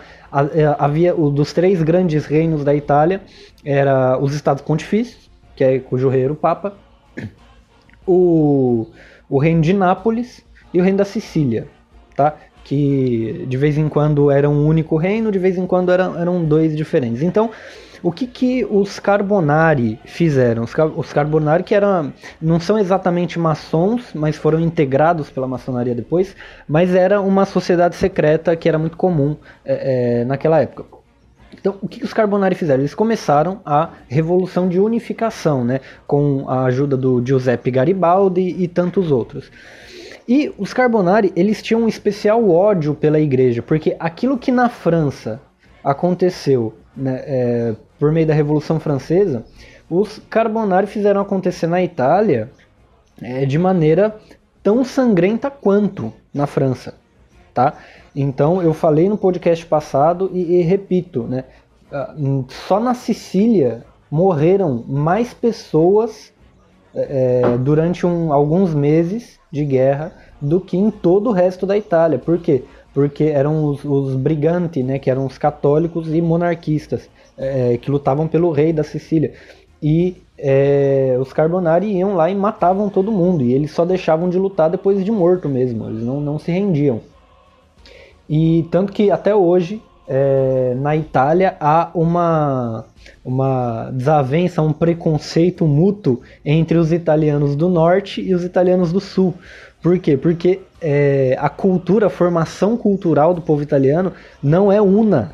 é, 0.54 0.74
havia 0.78 1.14
o 1.14 1.30
dos 1.30 1.52
três 1.52 1.82
grandes 1.82 2.26
reinos 2.26 2.64
da 2.64 2.74
Itália 2.74 3.20
era 3.64 4.18
os 4.18 4.34
Estados 4.34 4.62
Pontifícios, 4.62 5.30
que 5.54 5.62
é 5.62 5.78
cujo 5.78 6.08
rei 6.08 6.24
era 6.24 6.32
o 6.32 6.36
Papa, 6.36 6.74
o, 8.06 8.86
o 9.28 9.38
reino 9.38 9.60
de 9.60 9.72
Nápoles 9.72 10.44
e 10.72 10.80
o 10.80 10.82
reino 10.82 10.98
da 10.98 11.04
Sicília, 11.04 11.68
tá? 12.16 12.36
Que 12.68 13.46
de 13.48 13.56
vez 13.56 13.78
em 13.78 13.88
quando 13.88 14.30
era 14.30 14.48
um 14.48 14.66
único 14.66 14.98
reino, 14.98 15.32
de 15.32 15.38
vez 15.38 15.56
em 15.56 15.66
quando 15.66 15.90
eram, 15.90 16.20
eram 16.20 16.44
dois 16.44 16.76
diferentes. 16.76 17.22
Então, 17.22 17.50
o 18.02 18.12
que, 18.12 18.26
que 18.26 18.66
os 18.70 19.00
Carbonari 19.00 19.98
fizeram? 20.04 20.64
Os, 20.64 20.74
os 20.94 21.10
Carbonari 21.10 21.62
que 21.62 21.74
eram, 21.74 22.12
não 22.38 22.60
são 22.60 22.78
exatamente 22.78 23.38
maçons, 23.38 24.10
mas 24.14 24.36
foram 24.36 24.60
integrados 24.60 25.30
pela 25.30 25.48
maçonaria 25.48 25.94
depois, 25.94 26.36
mas 26.68 26.94
era 26.94 27.22
uma 27.22 27.46
sociedade 27.46 27.96
secreta 27.96 28.54
que 28.54 28.68
era 28.68 28.78
muito 28.78 28.98
comum 28.98 29.34
é, 29.64 30.20
é, 30.20 30.24
naquela 30.26 30.60
época. 30.60 30.84
Então, 31.58 31.76
o 31.80 31.88
que 31.88 32.04
os 32.04 32.12
Carbonari 32.12 32.54
fizeram? 32.54 32.82
Eles 32.82 32.94
começaram 32.94 33.62
a 33.64 33.92
revolução 34.08 34.68
de 34.68 34.78
unificação, 34.78 35.64
né, 35.64 35.80
com 36.06 36.44
a 36.46 36.64
ajuda 36.64 36.98
do 36.98 37.24
Giuseppe 37.26 37.70
Garibaldi 37.70 38.54
e 38.58 38.68
tantos 38.68 39.10
outros. 39.10 39.50
E 40.28 40.52
os 40.58 40.74
Carbonari, 40.74 41.32
eles 41.34 41.62
tinham 41.62 41.82
um 41.82 41.88
especial 41.88 42.50
ódio 42.50 42.94
pela 42.94 43.18
igreja, 43.18 43.62
porque 43.62 43.96
aquilo 43.98 44.36
que 44.36 44.52
na 44.52 44.68
França 44.68 45.40
aconteceu 45.82 46.74
né, 46.94 47.22
é, 47.24 47.76
por 47.98 48.12
meio 48.12 48.26
da 48.26 48.34
Revolução 48.34 48.78
Francesa, 48.78 49.42
os 49.88 50.20
Carbonari 50.28 50.86
fizeram 50.86 51.22
acontecer 51.22 51.66
na 51.66 51.82
Itália 51.82 52.50
é, 53.22 53.46
de 53.46 53.58
maneira 53.58 54.16
tão 54.62 54.84
sangrenta 54.84 55.50
quanto 55.50 56.12
na 56.34 56.46
França, 56.46 56.94
tá? 57.54 57.78
Então 58.14 58.62
eu 58.62 58.74
falei 58.74 59.08
no 59.08 59.16
podcast 59.16 59.64
passado 59.64 60.30
e, 60.34 60.58
e 60.58 60.62
repito, 60.62 61.22
né? 61.22 61.44
Só 62.66 62.78
na 62.78 62.92
Sicília 62.92 63.82
morreram 64.10 64.84
mais 64.86 65.32
pessoas 65.32 66.34
é, 66.94 67.42
é, 67.44 67.58
durante 67.58 68.06
um, 68.06 68.32
alguns 68.32 68.74
meses 68.74 69.38
de 69.50 69.64
guerra 69.64 70.12
do 70.40 70.60
que 70.60 70.76
em 70.76 70.90
todo 70.90 71.30
o 71.30 71.32
resto 71.32 71.66
da 71.66 71.76
Itália. 71.76 72.18
Por 72.18 72.38
quê? 72.38 72.64
Porque 72.94 73.24
eram 73.24 73.64
os, 73.66 73.84
os 73.84 74.14
briganti, 74.14 74.82
né, 74.82 74.98
que 74.98 75.10
eram 75.10 75.26
os 75.26 75.38
católicos 75.38 76.12
e 76.12 76.20
monarquistas, 76.20 77.08
é, 77.36 77.76
que 77.76 77.90
lutavam 77.90 78.26
pelo 78.26 78.50
rei 78.50 78.72
da 78.72 78.82
Sicília. 78.82 79.32
E 79.82 80.16
é, 80.36 81.16
os 81.20 81.32
Carbonari 81.32 81.96
iam 81.96 82.14
lá 82.14 82.30
e 82.30 82.34
matavam 82.34 82.88
todo 82.88 83.12
mundo, 83.12 83.42
e 83.42 83.52
eles 83.52 83.70
só 83.70 83.84
deixavam 83.84 84.28
de 84.28 84.38
lutar 84.38 84.70
depois 84.70 85.04
de 85.04 85.10
morto 85.10 85.48
mesmo, 85.48 85.88
eles 85.88 86.02
não, 86.02 86.20
não 86.20 86.38
se 86.38 86.50
rendiam. 86.50 87.00
E 88.28 88.66
tanto 88.70 88.92
que 88.92 89.10
até 89.10 89.34
hoje 89.34 89.82
é, 90.08 90.74
na 90.76 90.96
Itália 90.96 91.56
há 91.60 91.90
uma, 91.94 92.86
uma 93.24 93.90
desavença, 93.92 94.62
um 94.62 94.72
preconceito 94.72 95.66
mútuo 95.66 96.22
entre 96.44 96.78
os 96.78 96.92
italianos 96.92 97.54
do 97.54 97.68
norte 97.68 98.22
e 98.22 98.34
os 98.34 98.42
italianos 98.42 98.92
do 98.92 99.00
sul. 99.00 99.34
Por 99.82 99.98
quê? 99.98 100.16
Porque 100.16 100.60
é, 100.80 101.36
a 101.38 101.48
cultura, 101.48 102.06
a 102.06 102.10
formação 102.10 102.76
cultural 102.76 103.34
do 103.34 103.42
povo 103.42 103.62
italiano 103.62 104.12
não 104.42 104.72
é 104.72 104.80
una. 104.80 105.32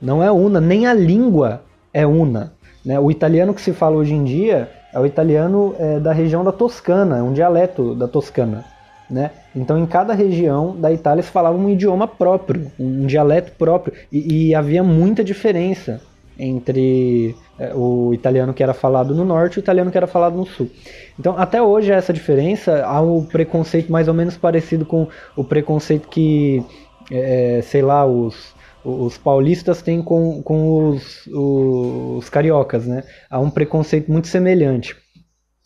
Não 0.00 0.22
é 0.22 0.30
una, 0.30 0.60
nem 0.60 0.86
a 0.86 0.94
língua 0.94 1.62
é 1.92 2.06
una. 2.06 2.52
Né? 2.84 2.98
O 2.98 3.10
italiano 3.10 3.54
que 3.54 3.60
se 3.60 3.72
fala 3.72 3.96
hoje 3.96 4.14
em 4.14 4.24
dia 4.24 4.68
é 4.92 4.98
o 4.98 5.06
italiano 5.06 5.74
é, 5.78 5.98
da 5.98 6.12
região 6.12 6.44
da 6.44 6.52
Toscana, 6.52 7.18
é 7.18 7.22
um 7.22 7.32
dialeto 7.32 7.94
da 7.94 8.06
Toscana. 8.06 8.64
Né? 9.10 9.30
Então, 9.58 9.78
em 9.78 9.86
cada 9.86 10.14
região 10.14 10.76
da 10.76 10.92
Itália 10.92 11.22
se 11.22 11.30
falava 11.30 11.56
um 11.56 11.68
idioma 11.68 12.06
próprio, 12.06 12.70
um 12.78 13.06
dialeto 13.06 13.52
próprio, 13.52 13.94
e, 14.10 14.48
e 14.48 14.54
havia 14.54 14.82
muita 14.82 15.24
diferença 15.24 16.00
entre 16.38 17.34
é, 17.58 17.74
o 17.74 18.14
italiano 18.14 18.54
que 18.54 18.62
era 18.62 18.72
falado 18.72 19.14
no 19.14 19.24
norte 19.24 19.56
e 19.56 19.58
o 19.58 19.60
italiano 19.60 19.90
que 19.90 19.96
era 19.96 20.06
falado 20.06 20.36
no 20.36 20.46
sul. 20.46 20.70
Então, 21.18 21.36
até 21.36 21.60
hoje, 21.60 21.90
essa 21.90 22.12
diferença 22.12 22.84
há 22.84 23.00
um 23.00 23.24
preconceito 23.24 23.90
mais 23.90 24.06
ou 24.06 24.14
menos 24.14 24.36
parecido 24.36 24.86
com 24.86 25.08
o 25.36 25.42
preconceito 25.42 26.08
que, 26.08 26.62
é, 27.10 27.60
sei 27.64 27.82
lá, 27.82 28.06
os, 28.06 28.54
os 28.84 29.18
paulistas 29.18 29.82
têm 29.82 30.00
com, 30.00 30.40
com 30.42 30.90
os, 30.90 31.26
os 31.26 32.30
cariocas, 32.30 32.86
né? 32.86 33.02
Há 33.28 33.40
um 33.40 33.50
preconceito 33.50 34.10
muito 34.10 34.28
semelhante. 34.28 34.96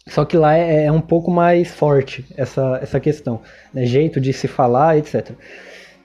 Só 0.07 0.25
que 0.25 0.37
lá 0.37 0.57
é, 0.57 0.87
é 0.87 0.93
um 0.93 1.01
pouco 1.01 1.31
mais 1.31 1.71
forte 1.71 2.25
essa, 2.37 2.79
essa 2.83 2.99
questão, 2.99 3.41
né? 3.73 3.87
jeito 3.87 4.21
de 4.21 4.33
se 4.33 4.49
falar, 4.49 4.99
etc. 4.99 5.33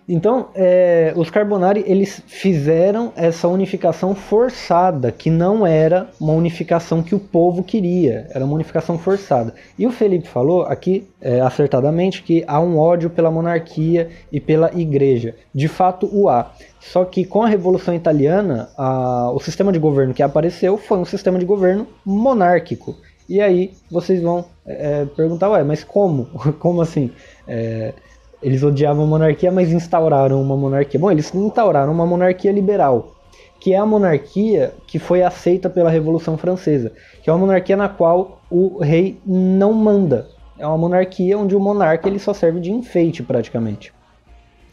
Então, 0.10 0.48
é, 0.56 1.12
os 1.18 1.30
Carbonari 1.30 1.84
eles 1.86 2.24
fizeram 2.28 3.12
essa 3.14 3.46
unificação 3.50 4.16
forçada, 4.16 5.12
que 5.12 5.30
não 5.30 5.68
era 5.68 6.10
uma 6.18 6.32
unificação 6.32 7.04
que 7.04 7.14
o 7.14 7.20
povo 7.20 7.62
queria, 7.62 8.26
era 8.30 8.46
uma 8.46 8.54
unificação 8.54 8.98
forçada. 8.98 9.54
E 9.78 9.86
o 9.86 9.92
Felipe 9.92 10.30
falou 10.30 10.62
aqui, 10.62 11.06
é, 11.20 11.42
acertadamente, 11.42 12.24
que 12.24 12.42
há 12.48 12.58
um 12.58 12.78
ódio 12.78 13.10
pela 13.10 13.30
monarquia 13.30 14.10
e 14.32 14.40
pela 14.40 14.72
igreja. 14.74 15.36
De 15.54 15.68
fato, 15.68 16.10
o 16.10 16.30
há. 16.30 16.54
Só 16.80 17.04
que 17.04 17.26
com 17.26 17.44
a 17.44 17.50
Revolução 17.50 17.94
Italiana, 17.94 18.70
a, 18.78 19.30
o 19.34 19.42
sistema 19.42 19.74
de 19.74 19.80
governo 19.80 20.14
que 20.14 20.24
apareceu 20.24 20.78
foi 20.78 21.00
um 21.00 21.06
sistema 21.06 21.38
de 21.38 21.44
governo 21.44 21.86
monárquico. 22.06 22.96
E 23.28 23.42
aí 23.42 23.74
vocês 23.92 24.22
vão 24.22 24.46
é, 24.66 25.06
perguntar, 25.06 25.50
ué, 25.50 25.64
mas 25.64 25.84
como? 25.84 26.26
Como 26.60 26.82
assim? 26.82 27.12
É, 27.48 27.94
eles 28.42 28.64
odiavam 28.64 29.04
a 29.04 29.08
monarquia, 29.08 29.52
mas 29.52 29.72
instauraram 29.72 30.42
uma 30.42 30.56
monarquia. 30.56 31.00
Bom, 31.00 31.12
eles 31.12 31.34
instauraram 31.34 31.92
uma 31.92 32.06
monarquia 32.06 32.52
liberal, 32.52 33.16
que 33.60 33.74
é 33.74 33.78
a 33.78 33.86
monarquia 33.86 34.74
que 34.88 35.00
foi 35.00 35.24
aceita 35.24 35.70
pela 35.70 35.90
Revolução 35.90 36.38
Francesa, 36.38 36.92
que 37.22 37.30
é 37.30 37.34
uma 37.34 37.40
monarquia 37.40 37.76
na 37.76 37.90
qual 37.90 38.42
o 38.50 38.80
rei 38.80 39.20
não 39.26 39.74
manda. 39.74 40.28
É 40.58 40.66
uma 40.66 40.78
monarquia 40.78 41.38
onde 41.38 41.56
o 41.56 41.60
monarca 41.60 42.08
ele 42.08 42.20
só 42.20 42.34
serve 42.34 42.60
de 42.60 42.72
enfeite 42.72 43.22
praticamente. 43.22 43.94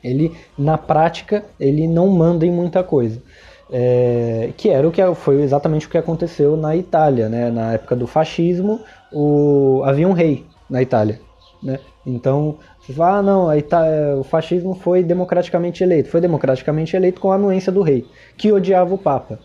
Ele, 0.03 0.33
na 0.59 0.77
prática, 0.77 1.45
ele 1.59 1.89
não 1.89 2.09
manda 2.09 2.45
em 2.45 2.51
muita 2.51 2.83
coisa. 2.85 3.23
É, 3.71 4.51
que 4.57 4.69
era 4.69 4.87
o 4.87 4.93
que 4.93 5.03
foi 5.15 5.43
exatamente 5.43 5.87
o 5.87 5.91
que 5.91 5.99
aconteceu 5.99 6.57
na 6.57 6.77
Itália, 6.77 7.29
né? 7.29 7.51
Na 7.51 7.73
época 7.73 7.97
do 7.97 8.07
fascismo, 8.07 8.81
o, 9.13 9.83
havia 9.85 10.07
um 10.07 10.13
rei 10.13 10.45
na 10.69 10.83
Itália, 10.83 11.21
né? 11.63 11.79
Então, 12.07 12.59
ah, 12.99 13.23
não, 13.23 13.49
o 14.19 14.25
fascismo 14.25 14.75
foi 14.75 15.03
democraticamente 15.03 15.83
eleito. 15.83 16.11
Foi 16.11 16.21
democraticamente 16.21 16.95
eleito 16.95 17.21
com 17.21 17.33
a 17.33 17.37
anuência 17.37 17.73
do 17.73 17.81
rei, 17.81 18.07
que 18.37 18.53
odiava 18.53 18.95
o 18.95 18.99
Papa, 18.99 19.39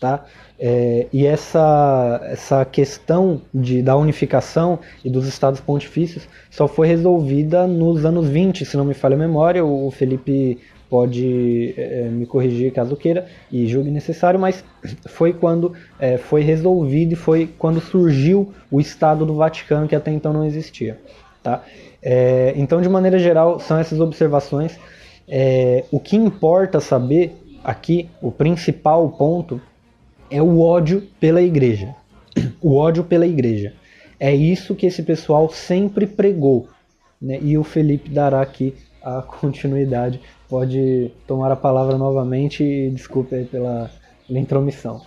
tá? 0.00 0.24
É, 0.60 1.06
e 1.12 1.24
essa, 1.24 2.20
essa 2.24 2.64
questão 2.64 3.42
de, 3.54 3.80
da 3.80 3.94
unificação 3.96 4.80
e 5.04 5.10
dos 5.10 5.28
estados 5.28 5.60
pontifícios 5.60 6.28
só 6.50 6.66
foi 6.66 6.88
resolvida 6.88 7.64
nos 7.66 8.04
anos 8.04 8.28
20, 8.28 8.64
se 8.64 8.76
não 8.76 8.84
me 8.84 8.94
falha 8.94 9.14
a 9.14 9.18
memória. 9.18 9.64
O 9.64 9.90
Felipe 9.90 10.58
pode 10.88 11.74
é, 11.76 12.08
me 12.10 12.26
corrigir 12.26 12.72
caso 12.72 12.96
queira 12.96 13.26
e 13.50 13.66
julgue 13.66 13.90
necessário, 13.90 14.38
mas 14.38 14.64
foi 15.06 15.32
quando 15.32 15.74
é, 15.98 16.16
foi 16.16 16.42
resolvido 16.42 17.12
e 17.12 17.16
foi 17.16 17.48
quando 17.58 17.80
surgiu 17.80 18.52
o 18.70 18.80
Estado 18.80 19.26
do 19.26 19.34
Vaticano, 19.34 19.88
que 19.88 19.94
até 19.94 20.10
então 20.10 20.32
não 20.32 20.44
existia. 20.44 20.98
Tá? 21.42 21.62
É, 22.02 22.52
então, 22.56 22.80
de 22.80 22.88
maneira 22.88 23.18
geral, 23.18 23.60
são 23.60 23.78
essas 23.78 24.00
observações. 24.00 24.78
O 25.90 26.00
que 26.00 26.16
importa 26.16 26.80
saber 26.80 27.36
aqui, 27.62 28.08
o 28.22 28.32
principal 28.32 29.08
ponto, 29.10 29.60
é 30.30 30.42
o 30.42 30.60
ódio 30.60 31.02
pela 31.20 31.42
igreja. 31.42 31.94
O 32.60 32.76
ódio 32.76 33.04
pela 33.04 33.26
igreja. 33.26 33.72
É 34.18 34.34
isso 34.34 34.74
que 34.74 34.86
esse 34.86 35.02
pessoal 35.02 35.48
sempre 35.48 36.06
pregou. 36.06 36.68
Né? 37.20 37.38
E 37.40 37.56
o 37.56 37.64
Felipe 37.64 38.10
dará 38.10 38.40
aqui 38.40 38.74
a 39.02 39.22
continuidade 39.40 40.20
pode 40.48 41.10
tomar 41.26 41.52
a 41.52 41.56
palavra 41.56 41.98
novamente 41.98 42.64
e 42.64 42.90
desculpe 42.90 43.34
aí 43.34 43.44
pela, 43.44 43.90
pela 44.26 44.38
intromissão. 44.38 45.02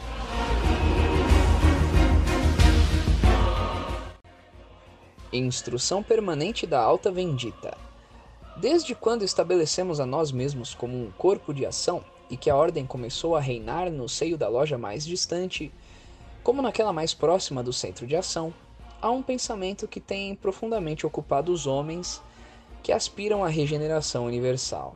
Instrução 5.34 6.03
permanente 6.03 6.68
da 6.68 6.80
Alta 6.80 7.11
Vendita. 7.11 7.76
Desde 8.57 8.93
quando 8.93 9.23
estabelecemos 9.23 9.99
a 9.99 10.05
nós 10.05 10.31
mesmos 10.31 10.76
como 10.76 10.95
um 10.95 11.09
corpo 11.11 11.53
de 11.53 11.65
ação 11.65 12.03
e 12.30 12.38
que 12.38 12.49
a 12.49 12.55
ordem 12.55 12.85
começou 12.85 13.35
a 13.35 13.39
reinar 13.39 13.89
no 13.89 14.07
seio 14.07 14.38
da 14.38 14.47
loja 14.47 14.77
mais 14.77 15.05
distante, 15.05 15.72
como 16.43 16.61
naquela 16.61 16.93
mais 16.93 17.13
próxima 17.13 17.63
do 17.63 17.73
centro 17.73 18.05
de 18.05 18.15
ação, 18.15 18.53
há 19.01 19.09
um 19.09 19.23
pensamento 19.23 19.88
que 19.88 19.99
tem 19.99 20.35
profundamente 20.35 21.07
ocupado 21.07 21.51
os 21.51 21.65
homens 21.65 22.22
que 22.84 22.91
aspiram 22.91 23.43
à 23.43 23.47
regeneração 23.47 24.26
universal. 24.26 24.95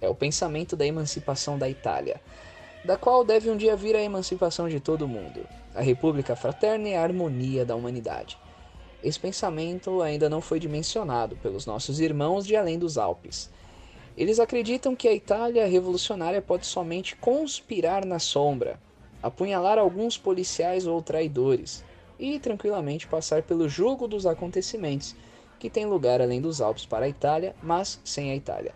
É 0.00 0.08
o 0.08 0.14
pensamento 0.14 0.76
da 0.76 0.86
emancipação 0.86 1.58
da 1.58 1.68
Itália, 1.68 2.20
da 2.84 2.96
qual 2.96 3.24
deve 3.24 3.50
um 3.50 3.56
dia 3.56 3.76
vir 3.76 3.94
a 3.94 4.02
emancipação 4.02 4.68
de 4.68 4.80
todo 4.80 5.02
o 5.02 5.08
mundo, 5.08 5.46
a 5.74 5.82
república 5.82 6.34
fraterna 6.34 6.88
e 6.88 6.94
a 6.94 7.02
harmonia 7.02 7.64
da 7.64 7.76
humanidade. 7.76 8.38
Esse 9.02 9.18
pensamento 9.18 10.02
ainda 10.02 10.28
não 10.28 10.40
foi 10.40 10.58
dimensionado 10.58 11.36
pelos 11.36 11.66
nossos 11.66 12.00
irmãos 12.00 12.46
de 12.46 12.56
além 12.56 12.78
dos 12.78 12.98
Alpes. 12.98 13.50
Eles 14.16 14.38
acreditam 14.38 14.96
que 14.96 15.08
a 15.08 15.14
Itália 15.14 15.66
revolucionária 15.66 16.42
pode 16.42 16.66
somente 16.66 17.16
conspirar 17.16 18.04
na 18.04 18.18
sombra, 18.18 18.80
apunhalar 19.22 19.78
alguns 19.78 20.18
policiais 20.18 20.86
ou 20.86 21.00
traidores 21.02 21.84
e 22.18 22.38
tranquilamente 22.38 23.06
passar 23.06 23.42
pelo 23.42 23.68
jugo 23.68 24.06
dos 24.06 24.26
acontecimentos 24.26 25.14
que 25.58 25.70
tem 25.70 25.84
lugar 25.84 26.22
além 26.22 26.40
dos 26.40 26.60
Alpes 26.60 26.86
para 26.86 27.04
a 27.04 27.08
Itália, 27.08 27.54
mas 27.62 28.00
sem 28.02 28.30
a 28.30 28.36
Itália. 28.36 28.74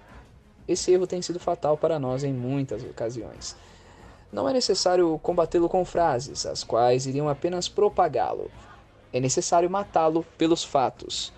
Esse 0.67 0.93
erro 0.93 1.07
tem 1.07 1.21
sido 1.21 1.39
fatal 1.39 1.77
para 1.77 1.99
nós 1.99 2.25
em 2.25 2.33
muitas 2.33 2.83
ocasiões. 2.83 3.57
não 4.33 4.49
é 4.49 4.53
necessário 4.53 5.19
combatê-lo 5.23 5.69
com 5.69 5.85
frases, 5.85 6.45
as 6.45 6.65
quais 6.65 7.07
iriam 7.07 7.29
apenas 7.29 7.69
propagá-lo. 7.69 8.51
É 9.13 9.21
necessário 9.21 9.71
matá-lo 9.71 10.27
pelos 10.37 10.65
fatos. 10.65 11.33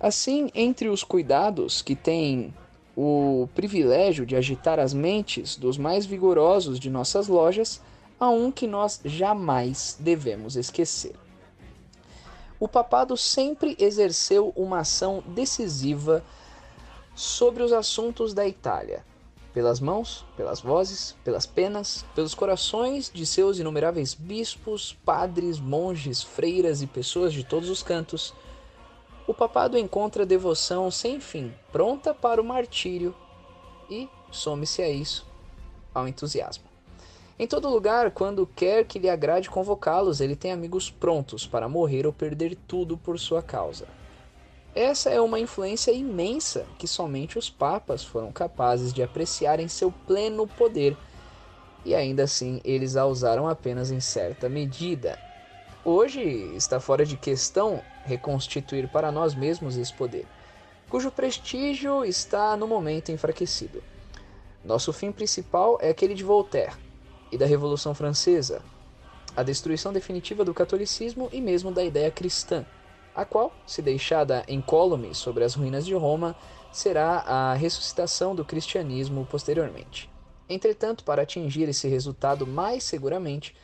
Assim, 0.00 0.50
entre 0.54 0.88
os 0.88 1.04
cuidados 1.04 1.80
que 1.80 1.94
tem 1.94 2.52
o 2.96 3.48
privilégio 3.54 4.26
de 4.26 4.34
agitar 4.34 4.80
as 4.80 4.92
mentes 4.92 5.56
dos 5.56 5.78
mais 5.78 6.04
vigorosos 6.04 6.80
de 6.80 6.90
nossas 6.90 7.28
lojas, 7.28 7.80
há 8.18 8.28
um 8.28 8.50
que 8.50 8.66
nós 8.66 9.00
jamais 9.04 9.96
devemos 10.00 10.56
esquecer. 10.56 11.14
O 12.58 12.68
papado 12.68 13.16
sempre 13.16 13.76
exerceu 13.78 14.52
uma 14.56 14.80
ação 14.80 15.22
decisiva 15.28 16.22
sobre 17.20 17.62
os 17.62 17.70
assuntos 17.70 18.32
da 18.32 18.48
Itália, 18.48 19.04
pelas 19.52 19.78
mãos, 19.78 20.24
pelas 20.38 20.62
vozes, 20.62 21.14
pelas 21.22 21.44
penas, 21.44 22.02
pelos 22.14 22.34
corações 22.34 23.10
de 23.12 23.26
seus 23.26 23.58
inumeráveis 23.58 24.14
bispos, 24.14 24.96
padres, 25.04 25.60
monges, 25.60 26.22
freiras 26.22 26.80
e 26.80 26.86
pessoas 26.86 27.34
de 27.34 27.44
todos 27.44 27.68
os 27.68 27.82
cantos, 27.82 28.32
o 29.26 29.34
papado 29.34 29.76
encontra 29.76 30.24
devoção 30.24 30.90
sem 30.90 31.20
fim, 31.20 31.52
pronta 31.70 32.14
para 32.14 32.40
o 32.40 32.44
martírio, 32.44 33.14
e 33.90 34.08
some-se 34.30 34.80
a 34.80 34.88
isso, 34.88 35.26
ao 35.94 36.08
entusiasmo. 36.08 36.64
Em 37.38 37.46
todo 37.46 37.68
lugar, 37.68 38.12
quando 38.12 38.46
quer 38.46 38.86
que 38.86 38.98
lhe 38.98 39.10
agrade 39.10 39.50
convocá-los, 39.50 40.22
ele 40.22 40.36
tem 40.36 40.52
amigos 40.52 40.90
prontos 40.90 41.46
para 41.46 41.68
morrer 41.68 42.06
ou 42.06 42.14
perder 42.14 42.56
tudo 42.66 42.96
por 42.96 43.18
sua 43.18 43.42
causa. 43.42 43.99
Essa 44.74 45.10
é 45.10 45.20
uma 45.20 45.40
influência 45.40 45.90
imensa 45.90 46.64
que 46.78 46.86
somente 46.86 47.36
os 47.36 47.50
papas 47.50 48.04
foram 48.04 48.30
capazes 48.30 48.92
de 48.92 49.02
apreciar 49.02 49.58
em 49.58 49.66
seu 49.66 49.90
pleno 50.06 50.46
poder, 50.46 50.96
e 51.84 51.92
ainda 51.92 52.22
assim 52.22 52.60
eles 52.64 52.96
a 52.96 53.04
usaram 53.04 53.48
apenas 53.48 53.90
em 53.90 53.98
certa 53.98 54.48
medida. 54.48 55.18
Hoje 55.84 56.20
está 56.54 56.78
fora 56.78 57.04
de 57.04 57.16
questão 57.16 57.82
reconstituir 58.04 58.88
para 58.88 59.10
nós 59.10 59.34
mesmos 59.34 59.76
esse 59.76 59.92
poder, 59.92 60.24
cujo 60.88 61.10
prestígio 61.10 62.04
está 62.04 62.56
no 62.56 62.68
momento 62.68 63.10
enfraquecido. 63.10 63.82
Nosso 64.64 64.92
fim 64.92 65.10
principal 65.10 65.78
é 65.80 65.88
aquele 65.88 66.14
de 66.14 66.22
Voltaire 66.22 66.74
e 67.32 67.36
da 67.36 67.46
Revolução 67.46 67.92
Francesa, 67.92 68.62
a 69.36 69.42
destruição 69.42 69.92
definitiva 69.92 70.44
do 70.44 70.54
catolicismo 70.54 71.28
e 71.32 71.40
mesmo 71.40 71.72
da 71.72 71.82
ideia 71.82 72.10
cristã 72.10 72.64
a 73.14 73.24
qual, 73.24 73.52
se 73.66 73.82
deixada 73.82 74.44
incólume 74.48 75.14
sobre 75.14 75.44
as 75.44 75.54
ruínas 75.54 75.84
de 75.84 75.94
Roma, 75.94 76.36
será 76.72 77.18
a 77.26 77.54
ressuscitação 77.54 78.34
do 78.34 78.44
cristianismo 78.44 79.26
posteriormente. 79.30 80.08
Entretanto, 80.48 81.04
para 81.04 81.22
atingir 81.22 81.68
esse 81.68 81.88
resultado 81.88 82.46
mais 82.46 82.84
seguramente, 82.84 83.54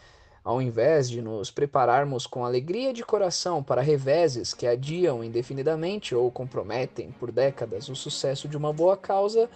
ao 0.45 0.63
invés 0.63 1.11
de 1.11 1.21
nos 1.21 1.51
prepararmos 1.51 2.25
com 2.25 2.45
alegria 2.45 2.93
de 2.93 3.05
coração 3.05 3.63
para 3.63 3.83
reveses 3.83 4.55
que 4.55 4.67
adiam 4.67 5.25
indefinidamente 5.25 6.15
ou 6.15 6.31
comprometem 6.31 7.11
por 7.11 7.33
décadas 7.33 7.89
o 7.89 7.97
sucesso 7.97 8.47
de 8.47 8.57
uma 8.57 8.73
boa 8.73 8.97
causa, 8.97 9.51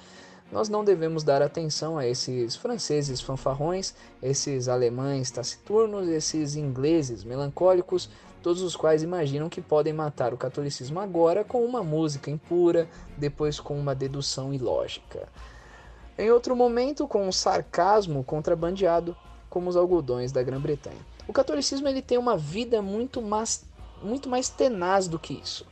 nós 0.53 0.69
não 0.69 0.85
devemos 0.85 1.23
dar 1.23 1.43
atenção 1.43 1.97
a 1.97 2.07
esses 2.07 2.57
franceses 2.57 3.21
fanfarrões, 3.21 3.95
esses 4.23 4.69
alemães 4.69 5.31
taciturnos, 5.31 6.09
esses 6.09 6.57
ingleses 6.57 7.25
melancólicos 7.25 8.11
todos 8.43 8.63
os 8.63 8.75
quais 8.75 9.03
imaginam 9.03 9.49
que 9.49 9.61
podem 9.61 9.93
matar 9.93 10.33
o 10.33 10.37
catolicismo 10.37 10.99
agora 11.01 11.45
com 11.45 11.65
uma 11.65 11.83
música 11.83 12.31
impura, 12.31 12.89
depois 13.17 13.61
com 13.61 13.79
uma 13.79 13.95
dedução 13.95 14.53
ilógica. 14.53 15.29
Em 16.19 16.31
outro 16.31 16.57
momento, 16.57 17.07
com 17.07 17.27
um 17.27 17.33
sarcasmo 17.33 18.25
contrabandeado, 18.25 19.17
como 19.49 19.69
os 19.69 19.77
algodões 19.77 20.33
da 20.33 20.43
Grã-Bretanha. 20.43 20.99
O 21.27 21.33
catolicismo 21.33 21.89
ele 21.89 22.03
tem 22.03 22.19
uma 22.19 22.37
vida 22.37 22.81
muito 22.81 23.21
mais, 23.21 23.65
muito 24.03 24.29
mais 24.29 24.49
tenaz 24.49 25.09
do 25.09 25.19
que 25.19 25.35
isso. 25.35 25.67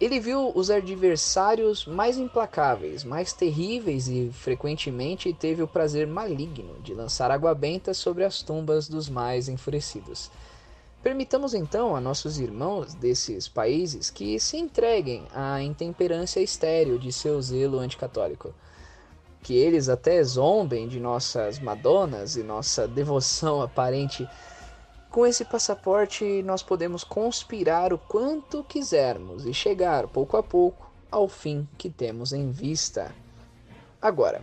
Ele 0.00 0.18
viu 0.18 0.50
os 0.54 0.70
adversários 0.70 1.86
mais 1.86 2.18
implacáveis, 2.18 3.04
mais 3.04 3.32
terríveis 3.32 4.08
e 4.08 4.28
frequentemente 4.32 5.32
teve 5.32 5.62
o 5.62 5.68
prazer 5.68 6.06
maligno 6.06 6.80
de 6.82 6.92
lançar 6.92 7.30
água 7.30 7.54
benta 7.54 7.94
sobre 7.94 8.24
as 8.24 8.42
tumbas 8.42 8.88
dos 8.88 9.08
mais 9.08 9.48
enfurecidos. 9.48 10.30
Permitamos 11.00 11.54
então 11.54 11.94
a 11.94 12.00
nossos 12.00 12.40
irmãos 12.40 12.94
desses 12.94 13.46
países 13.46 14.10
que 14.10 14.40
se 14.40 14.56
entreguem 14.56 15.26
à 15.32 15.62
intemperância 15.62 16.40
estéril 16.40 16.98
de 16.98 17.12
seu 17.12 17.40
zelo 17.40 17.78
anticatólico. 17.78 18.52
Que 19.42 19.54
eles 19.54 19.90
até 19.90 20.24
zombem 20.24 20.88
de 20.88 20.98
nossas 20.98 21.58
Madonas 21.58 22.36
e 22.36 22.42
nossa 22.42 22.88
devoção 22.88 23.60
aparente. 23.60 24.26
Com 25.14 25.24
esse 25.24 25.44
passaporte, 25.44 26.42
nós 26.42 26.60
podemos 26.60 27.04
conspirar 27.04 27.92
o 27.92 27.98
quanto 27.98 28.64
quisermos 28.64 29.46
e 29.46 29.54
chegar 29.54 30.08
pouco 30.08 30.36
a 30.36 30.42
pouco 30.42 30.90
ao 31.08 31.28
fim 31.28 31.68
que 31.78 31.88
temos 31.88 32.32
em 32.32 32.50
vista. 32.50 33.14
Agora, 34.02 34.42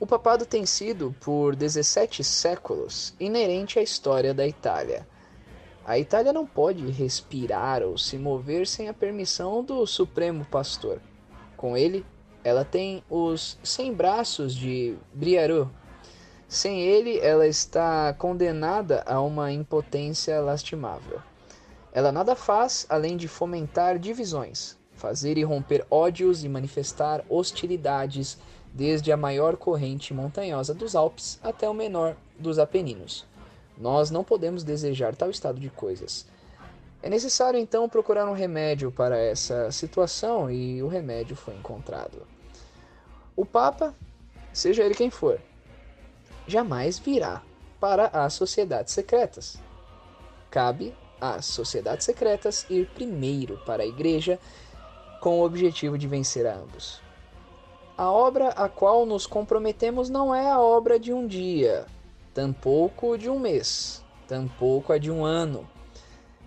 o 0.00 0.04
papado 0.04 0.44
tem 0.44 0.66
sido, 0.66 1.14
por 1.20 1.54
17 1.54 2.24
séculos, 2.24 3.14
inerente 3.20 3.78
à 3.78 3.82
história 3.82 4.34
da 4.34 4.48
Itália 4.48 5.06
a 5.88 5.98
Itália 5.98 6.34
não 6.34 6.46
pode 6.46 6.86
respirar 6.90 7.82
ou 7.82 7.96
se 7.96 8.18
mover 8.18 8.66
sem 8.66 8.90
a 8.90 8.92
permissão 8.92 9.64
do 9.64 9.86
Supremo 9.86 10.44
Pastor. 10.44 11.00
Com 11.56 11.78
ele, 11.78 12.04
ela 12.44 12.62
tem 12.62 13.02
os 13.08 13.58
100 13.62 13.94
braços 13.94 14.54
de 14.54 14.98
Briareau. 15.14 15.70
Sem 16.48 16.80
ele, 16.80 17.18
ela 17.18 17.46
está 17.46 18.14
condenada 18.14 19.04
a 19.06 19.20
uma 19.20 19.52
impotência 19.52 20.40
lastimável. 20.40 21.20
Ela 21.92 22.10
nada 22.10 22.34
faz 22.34 22.86
além 22.88 23.18
de 23.18 23.28
fomentar 23.28 23.98
divisões, 23.98 24.74
fazer 24.94 25.36
irromper 25.36 25.84
ódios 25.90 26.44
e 26.44 26.48
manifestar 26.48 27.22
hostilidades 27.28 28.38
desde 28.72 29.12
a 29.12 29.16
maior 29.16 29.58
corrente 29.58 30.14
montanhosa 30.14 30.72
dos 30.72 30.96
Alpes 30.96 31.38
até 31.42 31.68
o 31.68 31.74
menor 31.74 32.16
dos 32.38 32.58
Apeninos. 32.58 33.26
Nós 33.76 34.10
não 34.10 34.24
podemos 34.24 34.64
desejar 34.64 35.14
tal 35.14 35.28
estado 35.28 35.60
de 35.60 35.68
coisas. 35.68 36.26
É 37.02 37.10
necessário 37.10 37.60
então 37.60 37.90
procurar 37.90 38.26
um 38.26 38.32
remédio 38.32 38.90
para 38.90 39.18
essa 39.18 39.70
situação 39.70 40.50
e 40.50 40.82
o 40.82 40.88
remédio 40.88 41.36
foi 41.36 41.54
encontrado. 41.54 42.26
O 43.36 43.44
Papa, 43.44 43.94
seja 44.52 44.82
ele 44.82 44.94
quem 44.94 45.10
for, 45.10 45.38
jamais 46.48 46.98
virá 46.98 47.42
para 47.78 48.06
as 48.06 48.32
sociedades 48.32 48.92
secretas. 48.92 49.62
Cabe 50.50 50.94
às 51.20 51.44
sociedades 51.44 52.06
secretas 52.06 52.66
ir 52.70 52.88
primeiro 52.94 53.58
para 53.66 53.82
a 53.82 53.86
igreja 53.86 54.38
com 55.20 55.40
o 55.40 55.44
objetivo 55.44 55.98
de 55.98 56.08
vencer 56.08 56.46
a 56.46 56.54
ambos. 56.54 57.00
A 57.96 58.10
obra 58.10 58.48
a 58.50 58.68
qual 58.68 59.04
nos 59.04 59.26
comprometemos 59.26 60.08
não 60.08 60.34
é 60.34 60.50
a 60.50 60.60
obra 60.60 60.98
de 60.98 61.12
um 61.12 61.26
dia, 61.26 61.86
tampouco 62.32 63.18
de 63.18 63.28
um 63.28 63.38
mês, 63.38 64.02
tampouco 64.26 64.92
a 64.92 64.98
de 64.98 65.10
um 65.10 65.24
ano. 65.24 65.68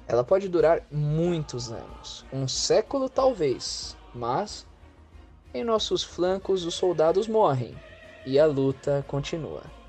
Ela 0.08 0.24
pode 0.24 0.50
durar 0.50 0.82
muitos 0.90 1.72
anos, 1.72 2.26
um 2.34 2.48
século 2.48 3.08
talvez, 3.08 3.96
mas 4.16 4.66
em 5.54 5.64
nossos 5.64 6.04
flancos 6.04 6.66
os 6.66 6.74
soldados 6.74 7.28
morrem 7.28 7.76
e 8.26 8.40
a 8.40 8.46
luta 8.46 9.06
continua. 9.08 9.81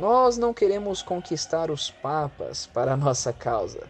Nós 0.00 0.38
não 0.38 0.54
queremos 0.54 1.02
conquistar 1.02 1.70
os 1.70 1.90
papas 1.90 2.66
para 2.66 2.94
a 2.94 2.96
nossa 2.96 3.34
causa, 3.34 3.86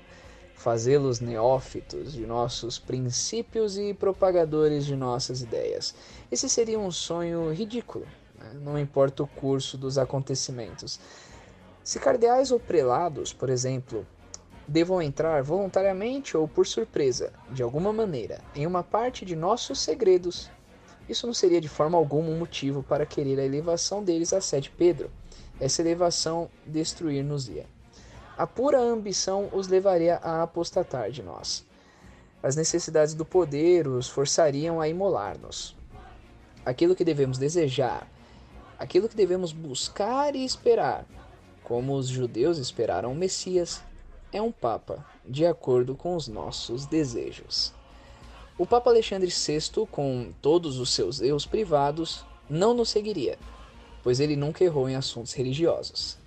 fazê-los 0.56 1.20
neófitos 1.20 2.12
de 2.12 2.26
nossos 2.26 2.80
princípios 2.80 3.78
e 3.78 3.94
propagadores 3.94 4.84
de 4.84 4.96
nossas 4.96 5.40
ideias. 5.40 5.94
Esse 6.28 6.48
seria 6.48 6.80
um 6.80 6.90
sonho 6.90 7.52
ridículo, 7.52 8.08
né? 8.36 8.50
não 8.60 8.76
importa 8.76 9.22
o 9.22 9.26
curso 9.28 9.78
dos 9.78 9.98
acontecimentos. 9.98 10.98
Se 11.84 12.00
cardeais 12.00 12.50
ou 12.50 12.58
prelados, 12.58 13.32
por 13.32 13.48
exemplo, 13.48 14.04
devam 14.66 15.00
entrar 15.00 15.44
voluntariamente 15.44 16.36
ou 16.36 16.48
por 16.48 16.66
surpresa, 16.66 17.32
de 17.52 17.62
alguma 17.62 17.92
maneira, 17.92 18.40
em 18.52 18.66
uma 18.66 18.82
parte 18.82 19.24
de 19.24 19.36
nossos 19.36 19.78
segredos, 19.78 20.50
isso 21.08 21.24
não 21.24 21.34
seria 21.34 21.60
de 21.60 21.68
forma 21.68 21.96
alguma 21.96 22.30
um 22.30 22.38
motivo 22.40 22.82
para 22.82 23.06
querer 23.06 23.38
a 23.38 23.44
elevação 23.44 24.02
deles 24.02 24.32
à 24.32 24.40
sede 24.40 24.72
Pedro. 24.76 25.08
Essa 25.60 25.82
elevação 25.82 26.48
destruir-nos-ia. 26.66 27.66
A 28.36 28.46
pura 28.46 28.80
ambição 28.80 29.50
os 29.52 29.68
levaria 29.68 30.16
a 30.16 30.42
apostatar 30.42 31.10
de 31.10 31.22
nós. 31.22 31.64
As 32.42 32.56
necessidades 32.56 33.12
do 33.12 33.24
poder 33.24 33.86
os 33.86 34.08
forçariam 34.08 34.80
a 34.80 34.88
imolar-nos. 34.88 35.76
Aquilo 36.64 36.96
que 36.96 37.04
devemos 37.04 37.36
desejar 37.36 38.08
aquilo 38.80 39.10
que 39.10 39.14
devemos 39.14 39.52
buscar 39.52 40.34
e 40.34 40.42
esperar, 40.42 41.04
como 41.62 41.94
os 41.94 42.08
judeus 42.08 42.56
esperaram 42.56 43.12
o 43.12 43.14
Messias, 43.14 43.82
é 44.32 44.40
um 44.40 44.50
Papa 44.50 45.04
de 45.22 45.44
acordo 45.44 45.94
com 45.94 46.16
os 46.16 46.26
nossos 46.26 46.86
desejos. 46.86 47.74
O 48.56 48.64
Papa 48.64 48.88
Alexandre 48.88 49.28
VI, 49.30 49.86
com 49.90 50.32
todos 50.40 50.78
os 50.78 50.94
seus 50.94 51.20
erros 51.20 51.44
privados, 51.44 52.24
não 52.48 52.72
nos 52.72 52.88
seguiria. 52.88 53.38
Pois 54.02 54.20
ele 54.20 54.36
nunca 54.36 54.64
errou 54.64 54.88
em 54.88 54.96
assuntos 54.96 55.32
religiosos. 55.32 56.18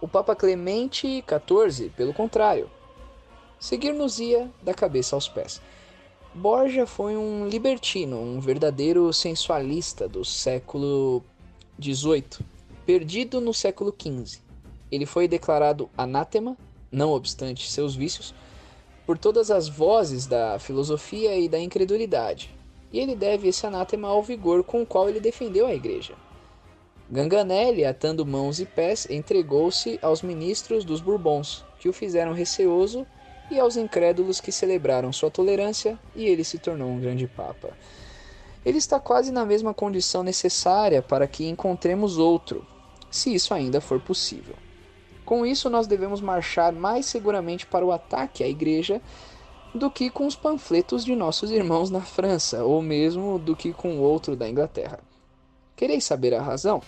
O 0.00 0.06
Papa 0.06 0.36
Clemente 0.36 1.24
XIV, 1.26 1.90
pelo 1.96 2.14
contrário, 2.14 2.70
seguir-nos-ia 3.58 4.48
da 4.62 4.72
cabeça 4.72 5.16
aos 5.16 5.28
pés. 5.28 5.60
Borja 6.34 6.86
foi 6.86 7.16
um 7.16 7.48
libertino, 7.48 8.20
um 8.20 8.38
verdadeiro 8.38 9.12
sensualista 9.12 10.08
do 10.08 10.24
século 10.24 11.22
XVIII, 11.82 12.46
perdido 12.86 13.40
no 13.40 13.52
século 13.52 13.92
XV. 13.92 14.38
Ele 14.90 15.04
foi 15.04 15.26
declarado 15.26 15.90
anátema, 15.96 16.56
não 16.92 17.10
obstante 17.10 17.70
seus 17.70 17.96
vícios, 17.96 18.34
por 19.04 19.18
todas 19.18 19.50
as 19.50 19.68
vozes 19.68 20.26
da 20.26 20.58
filosofia 20.58 21.36
e 21.36 21.48
da 21.48 21.58
incredulidade, 21.58 22.54
e 22.92 23.00
ele 23.00 23.16
deve 23.16 23.48
esse 23.48 23.66
anátema 23.66 24.08
ao 24.08 24.22
vigor 24.22 24.62
com 24.62 24.82
o 24.82 24.86
qual 24.86 25.08
ele 25.08 25.18
defendeu 25.18 25.66
a 25.66 25.74
igreja. 25.74 26.14
Ganganelli, 27.10 27.86
atando 27.86 28.26
mãos 28.26 28.60
e 28.60 28.66
pés, 28.66 29.06
entregou-se 29.08 29.98
aos 30.02 30.20
ministros 30.20 30.84
dos 30.84 31.00
Bourbons, 31.00 31.64
que 31.78 31.88
o 31.88 31.92
fizeram 31.92 32.34
receoso, 32.34 33.06
e 33.50 33.58
aos 33.58 33.78
incrédulos 33.78 34.42
que 34.42 34.52
celebraram 34.52 35.10
sua 35.10 35.30
tolerância, 35.30 35.98
e 36.14 36.26
ele 36.26 36.44
se 36.44 36.58
tornou 36.58 36.90
um 36.90 37.00
grande 37.00 37.26
papa. 37.26 37.70
Ele 38.62 38.76
está 38.76 39.00
quase 39.00 39.32
na 39.32 39.46
mesma 39.46 39.72
condição 39.72 40.22
necessária 40.22 41.00
para 41.00 41.26
que 41.26 41.48
encontremos 41.48 42.18
outro, 42.18 42.66
se 43.10 43.34
isso 43.34 43.54
ainda 43.54 43.80
for 43.80 43.98
possível. 43.98 44.54
Com 45.24 45.46
isso, 45.46 45.70
nós 45.70 45.86
devemos 45.86 46.20
marchar 46.20 46.74
mais 46.74 47.06
seguramente 47.06 47.66
para 47.66 47.86
o 47.86 47.92
ataque 47.92 48.44
à 48.44 48.48
igreja 48.48 49.00
do 49.74 49.90
que 49.90 50.10
com 50.10 50.26
os 50.26 50.36
panfletos 50.36 51.06
de 51.06 51.16
nossos 51.16 51.50
irmãos 51.50 51.88
na 51.88 52.02
França, 52.02 52.64
ou 52.64 52.82
mesmo 52.82 53.38
do 53.38 53.56
que 53.56 53.72
com 53.72 53.98
outro 53.98 54.36
da 54.36 54.46
Inglaterra. 54.46 55.00
Quereis 55.74 56.04
saber 56.04 56.34
a 56.34 56.42
razão? 56.42 56.82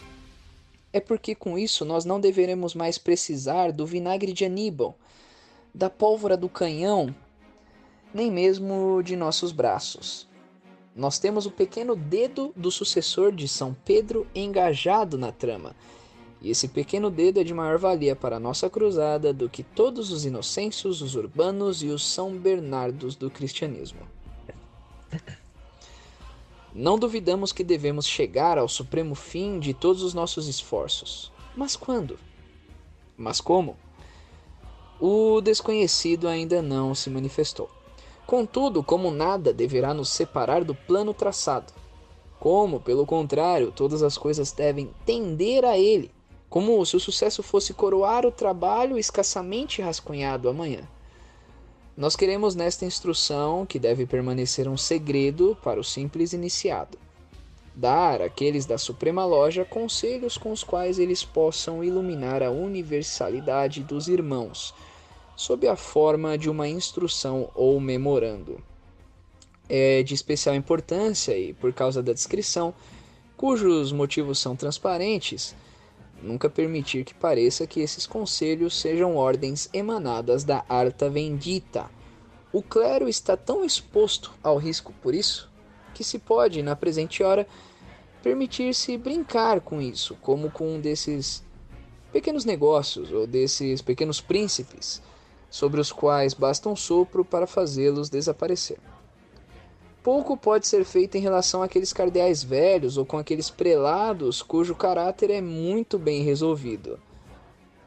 É 0.93 0.99
porque 0.99 1.35
com 1.35 1.57
isso 1.57 1.85
nós 1.85 2.05
não 2.05 2.21
deveremos 2.21 2.75
mais 2.75 2.99
precisar 2.99 3.73
do 3.73 3.87
vinagre 3.87 4.33
de 4.33 4.45
Aníbal, 4.45 4.97
da 5.75 5.89
pólvora 5.89 6.37
do 6.37 6.49
canhão, 6.49 7.15
nem 8.13 8.31
mesmo 8.31 9.01
de 9.03 9.15
nossos 9.15 9.53
braços. 9.53 10.29
Nós 10.95 11.19
temos 11.19 11.47
o 11.47 11.51
pequeno 11.51 11.95
dedo 11.95 12.53
do 12.57 12.71
sucessor 12.71 13.31
de 13.31 13.47
São 13.47 13.77
Pedro 13.85 14.27
engajado 14.35 15.17
na 15.17 15.31
trama, 15.31 15.77
e 16.43 16.51
esse 16.51 16.67
pequeno 16.67 17.11
dedo 17.11 17.39
é 17.39 17.45
de 17.45 17.55
maior 17.55 17.79
valia 17.79 18.17
para 18.17 18.37
a 18.37 18.41
nossa 18.41 18.69
cruzada 18.69 19.33
do 19.33 19.49
que 19.49 19.63
todos 19.63 20.11
os 20.11 20.25
inocêncios, 20.25 21.03
os 21.03 21.15
urbanos 21.15 21.83
e 21.83 21.87
os 21.89 22.05
São 22.05 22.37
Bernardos 22.37 23.15
do 23.15 23.31
cristianismo. 23.31 24.01
Não 26.75 26.99
duvidamos 26.99 27.53
que 27.53 27.65
devemos 27.65 28.07
chegar 28.07 28.57
ao 28.57 28.69
supremo 28.69 29.15
fim 29.15 29.59
de 29.59 29.75
todos 29.75 30.03
os 30.03 30.15
nossos 30.15 30.47
esforços. 30.47 31.33
Mas 31.57 31.75
quando? 31.75 32.19
Mas 33.17 33.41
como? 33.41 33.77
O 35.01 35.41
desconhecido 35.41 36.29
ainda 36.29 36.63
não 36.63 36.95
se 36.95 37.11
manifestou. 37.11 37.69
Contudo, 38.25 38.83
como 38.85 39.11
nada 39.11 39.53
deverá 39.53 39.93
nos 39.93 40.11
separar 40.11 40.63
do 40.63 40.75
plano 40.75 41.13
traçado. 41.13 41.73
Como, 42.39 42.79
pelo 42.79 43.05
contrário, 43.05 43.73
todas 43.73 44.03
as 44.03 44.17
coisas 44.17 44.53
devem 44.53 44.91
tender 45.05 45.65
a 45.65 45.77
ele, 45.77 46.13
como 46.49 46.85
se 46.87 46.97
o 46.97 47.01
sucesso 47.01 47.43
fosse 47.43 47.75
coroar 47.75 48.25
o 48.25 48.31
trabalho 48.31 48.97
escassamente 48.97 49.83
rascunhado 49.83 50.49
amanhã. 50.49 50.89
Nós 52.01 52.17
queremos 52.17 52.55
nesta 52.55 52.87
instrução, 52.87 53.67
que 53.67 53.79
deve 53.79 54.07
permanecer 54.07 54.67
um 54.67 54.77
segredo 54.79 55.55
para 55.63 55.79
o 55.79 55.85
simples 55.85 56.33
iniciado, 56.33 56.97
dar 57.75 58.23
àqueles 58.23 58.65
da 58.65 58.79
Suprema 58.79 59.27
Loja 59.27 59.67
conselhos 59.67 60.39
com 60.39 60.51
os 60.51 60.65
quais 60.65 60.99
eles 60.99 61.23
possam 61.23 61.85
iluminar 61.85 62.43
a 62.43 62.51
universalidade 62.51 63.83
dos 63.83 64.09
irmãos, 64.09 64.73
sob 65.37 65.69
a 65.69 65.77
forma 65.77 66.39
de 66.39 66.49
uma 66.49 66.67
instrução 66.67 67.51
ou 67.55 67.79
memorando. 67.79 68.63
É 69.69 70.03
de 70.03 70.15
especial 70.15 70.55
importância 70.55 71.37
e, 71.37 71.53
por 71.53 71.71
causa 71.71 72.03
da 72.03 72.15
descrição, 72.15 72.73
cujos 73.37 73.93
motivos 73.93 74.39
são 74.39 74.57
transparentes, 74.57 75.55
Nunca 76.23 76.51
permitir 76.51 77.05
que 77.05 77.15
pareça 77.15 77.67
que 77.67 77.81
esses 77.81 78.07
conselhos 78.07 78.79
sejam 78.79 79.17
ordens 79.17 79.71
emanadas 79.73 80.45
da 80.45 80.65
Arta 80.69 81.09
Vendita. 81.09 81.91
O 82.53 82.63
clero 82.63 83.09
está 83.09 83.37
tão 83.37 83.65
exposto 83.65 84.33
ao 84.43 84.59
risco 84.59 84.93
por 85.03 85.15
isso 85.15 85.51
que 85.95 86.05
se 86.05 86.19
pode, 86.19 86.63
na 86.63 86.77
presente 86.77 87.23
hora, 87.23 87.47
permitir-se 88.23 88.97
brincar 88.97 89.61
com 89.61 89.81
isso, 89.81 90.17
como 90.21 90.51
com 90.51 90.77
um 90.77 90.81
desses 90.81 91.43
pequenos 92.13 92.45
negócios 92.45 93.11
ou 93.13 93.27
desses 93.27 93.81
pequenos 93.81 94.21
príncipes, 94.21 95.03
sobre 95.51 95.81
os 95.81 95.91
quais 95.91 96.35
basta 96.35 96.69
um 96.69 96.77
sopro 96.77 97.25
para 97.25 97.47
fazê-los 97.47 98.09
desaparecer. 98.09 98.79
Pouco 100.03 100.35
pode 100.37 100.67
ser 100.67 100.85
feito 100.85 101.17
em 101.17 101.21
relação 101.21 101.63
àqueles 101.63 101.93
cardeais 101.93 102.43
velhos 102.43 102.97
ou 102.97 103.05
com 103.05 103.19
aqueles 103.19 103.51
prelados 103.51 104.43
cujo 104.43 104.75
caráter 104.75 105.31
é 105.31 105.41
muito 105.43 105.99
bem 105.99 106.23
resolvido. 106.23 106.99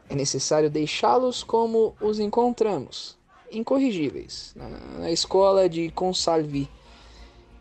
É 0.08 0.14
necessário 0.14 0.70
deixá-los 0.70 1.42
como 1.42 1.94
os 2.00 2.20
encontramos, 2.20 3.16
incorrigíveis, 3.50 4.54
na 4.98 5.10
escola 5.10 5.68
de 5.68 5.90
Consalvi, 5.90 6.68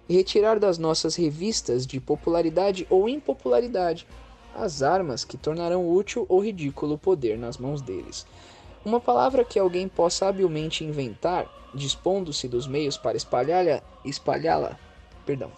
e 0.08 0.14
retirar 0.14 0.60
das 0.60 0.78
nossas 0.78 1.16
revistas 1.16 1.88
de 1.88 2.00
popularidade 2.00 2.86
ou 2.90 3.08
impopularidade 3.08 4.06
as 4.54 4.84
armas 4.84 5.26
que 5.26 5.38
tornarão 5.38 5.90
útil 5.90 6.26
ou 6.30 6.44
ridículo 6.44 6.96
o 6.96 6.98
poder 6.98 7.40
nas 7.40 7.58
mãos 7.58 7.82
deles. 7.82 8.26
Uma 8.86 9.00
palavra 9.00 9.46
que 9.46 9.58
alguém 9.58 9.88
possa 9.88 10.28
habilmente 10.28 10.84
inventar 10.84 11.50
dispondo-se 11.74 12.48
dos 12.48 12.68
meios 12.68 12.98
para 12.98 13.18
espalhá-la, 13.18 13.82
espalhá-la, 14.04 14.78
perdão, 15.26 15.50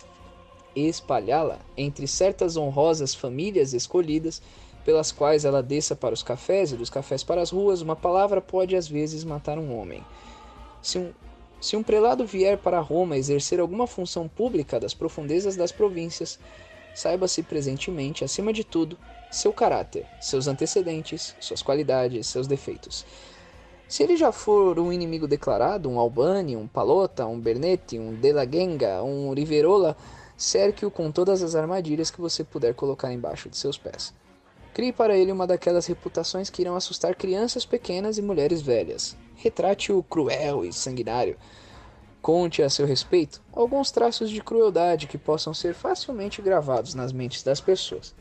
espalhá-la 0.76 1.60
entre 1.76 2.08
certas 2.08 2.56
honrosas 2.56 3.16
famílias 3.16 3.74
escolhidas, 3.74 4.42
pelas 4.86 5.12
quais 5.12 5.44
ela 5.44 5.64
desça 5.64 5.96
para 5.96 6.14
os 6.14 6.22
cafés 6.22 6.72
e 6.72 6.76
dos 6.76 6.92
cafés 6.92 7.24
para 7.24 7.42
as 7.42 7.50
ruas, 7.50 7.82
uma 7.82 7.96
palavra 7.96 8.40
pode 8.40 8.76
às 8.76 8.88
vezes 8.88 9.24
matar 9.24 9.58
um 9.58 9.76
homem. 9.76 10.06
Se 10.80 11.00
um, 11.00 11.12
se 11.60 11.76
um 11.76 11.82
prelado 11.82 12.28
vier 12.28 12.60
para 12.60 12.80
Roma 12.80 13.18
exercer 13.18 13.60
alguma 13.60 13.88
função 13.88 14.28
pública 14.28 14.80
das 14.80 14.94
profundezas 14.94 15.56
das 15.56 15.72
províncias, 15.72 16.40
saiba-se 16.94 17.42
presentemente, 17.42 18.24
acima 18.24 18.54
de 18.54 18.64
tudo, 18.64 18.96
seu 19.36 19.52
caráter, 19.52 20.06
seus 20.22 20.48
antecedentes, 20.48 21.36
suas 21.40 21.62
qualidades, 21.62 22.28
seus 22.28 22.48
defeitos. 22.48 23.06
Se 23.88 24.02
ele 24.02 24.16
já 24.16 24.32
for 24.32 24.80
um 24.80 24.92
inimigo 24.92 25.28
declarado, 25.28 25.90
um 25.90 26.00
Albani, 26.00 26.56
um 26.56 26.66
Palota, 26.66 27.26
um 27.26 27.40
Bernetti, 27.40 28.00
um 28.00 28.16
De 28.16 28.32
La 28.32 28.46
Genga, 28.46 29.04
um 29.04 29.34
Riverola, 29.34 29.96
cerque-o 30.38 30.90
com 30.90 31.12
todas 31.12 31.44
as 31.44 31.54
armadilhas 31.54 32.10
que 32.10 32.22
você 32.22 32.44
puder 32.44 32.74
colocar 32.74 33.12
embaixo 33.12 33.50
de 33.50 33.58
seus 33.58 33.78
pés. 33.78 34.14
Crie 34.74 34.92
para 34.92 35.18
ele 35.18 35.32
uma 35.32 35.46
daquelas 35.46 35.86
reputações 35.86 36.50
que 36.50 36.62
irão 36.62 36.76
assustar 36.76 37.14
crianças 37.16 37.66
pequenas 37.66 38.18
e 38.18 38.22
mulheres 38.22 38.62
velhas. 38.62 39.16
Retrate-o 39.36 40.02
cruel 40.04 40.66
e 40.66 40.74
sanguinário. 40.74 41.38
Conte 42.22 42.64
a 42.64 42.70
seu 42.70 42.86
respeito 42.86 43.42
alguns 43.54 43.92
traços 43.92 44.30
de 44.30 44.42
crueldade 44.42 45.08
que 45.08 45.18
possam 45.18 45.54
ser 45.54 45.74
facilmente 45.74 46.42
gravados 46.42 46.96
nas 46.96 47.12
mentes 47.12 47.44
das 47.44 47.62
pessoas. 47.62 48.16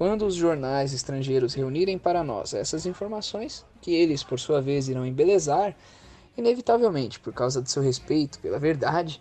Quando 0.00 0.24
os 0.24 0.34
jornais 0.34 0.94
estrangeiros 0.94 1.52
reunirem 1.52 1.98
para 1.98 2.24
nós 2.24 2.54
essas 2.54 2.86
informações, 2.86 3.66
que 3.82 3.94
eles, 3.94 4.24
por 4.24 4.40
sua 4.40 4.58
vez, 4.62 4.88
irão 4.88 5.04
embelezar, 5.04 5.76
inevitavelmente, 6.38 7.20
por 7.20 7.34
causa 7.34 7.60
do 7.60 7.68
seu 7.68 7.82
respeito 7.82 8.40
pela 8.40 8.58
verdade, 8.58 9.20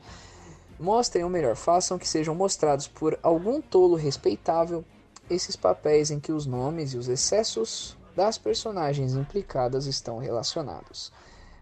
mostrem 0.80 1.26
ou 1.26 1.30
melhor, 1.30 1.58
façam 1.58 2.00
que 2.00 2.08
sejam 2.08 2.34
mostrados 2.34 2.88
por 2.88 3.20
algum 3.22 3.60
tolo 3.60 3.98
respeitável 3.98 4.86
esses 5.30 5.58
papéis 5.58 6.12
em 6.12 6.20
que 6.22 6.32
os 6.32 6.46
nomes 6.46 6.94
e 6.94 6.98
os 6.98 7.10
excessos 7.10 7.98
das 8.16 8.38
personagens 8.38 9.16
implicadas 9.16 9.86
estão 9.86 10.18
relacionados. 10.18 11.12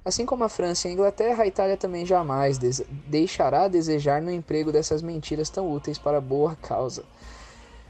Assim 0.06 0.28
como 0.28 0.44
a 0.44 0.50
França 0.50 0.88
e 0.88 0.92
a 0.92 0.94
Inglaterra, 0.94 1.42
a 1.42 1.48
Itália 1.48 1.76
também 1.76 2.06
jamais 2.06 2.60
deixará 3.08 3.64
a 3.64 3.68
desejar 3.68 4.22
no 4.22 4.30
emprego 4.30 4.72
dessas 4.72 5.02
mentiras 5.02 5.50
tão 5.50 5.72
úteis 5.74 5.98
para 5.98 6.22
boa 6.22 6.56
causa 6.56 7.04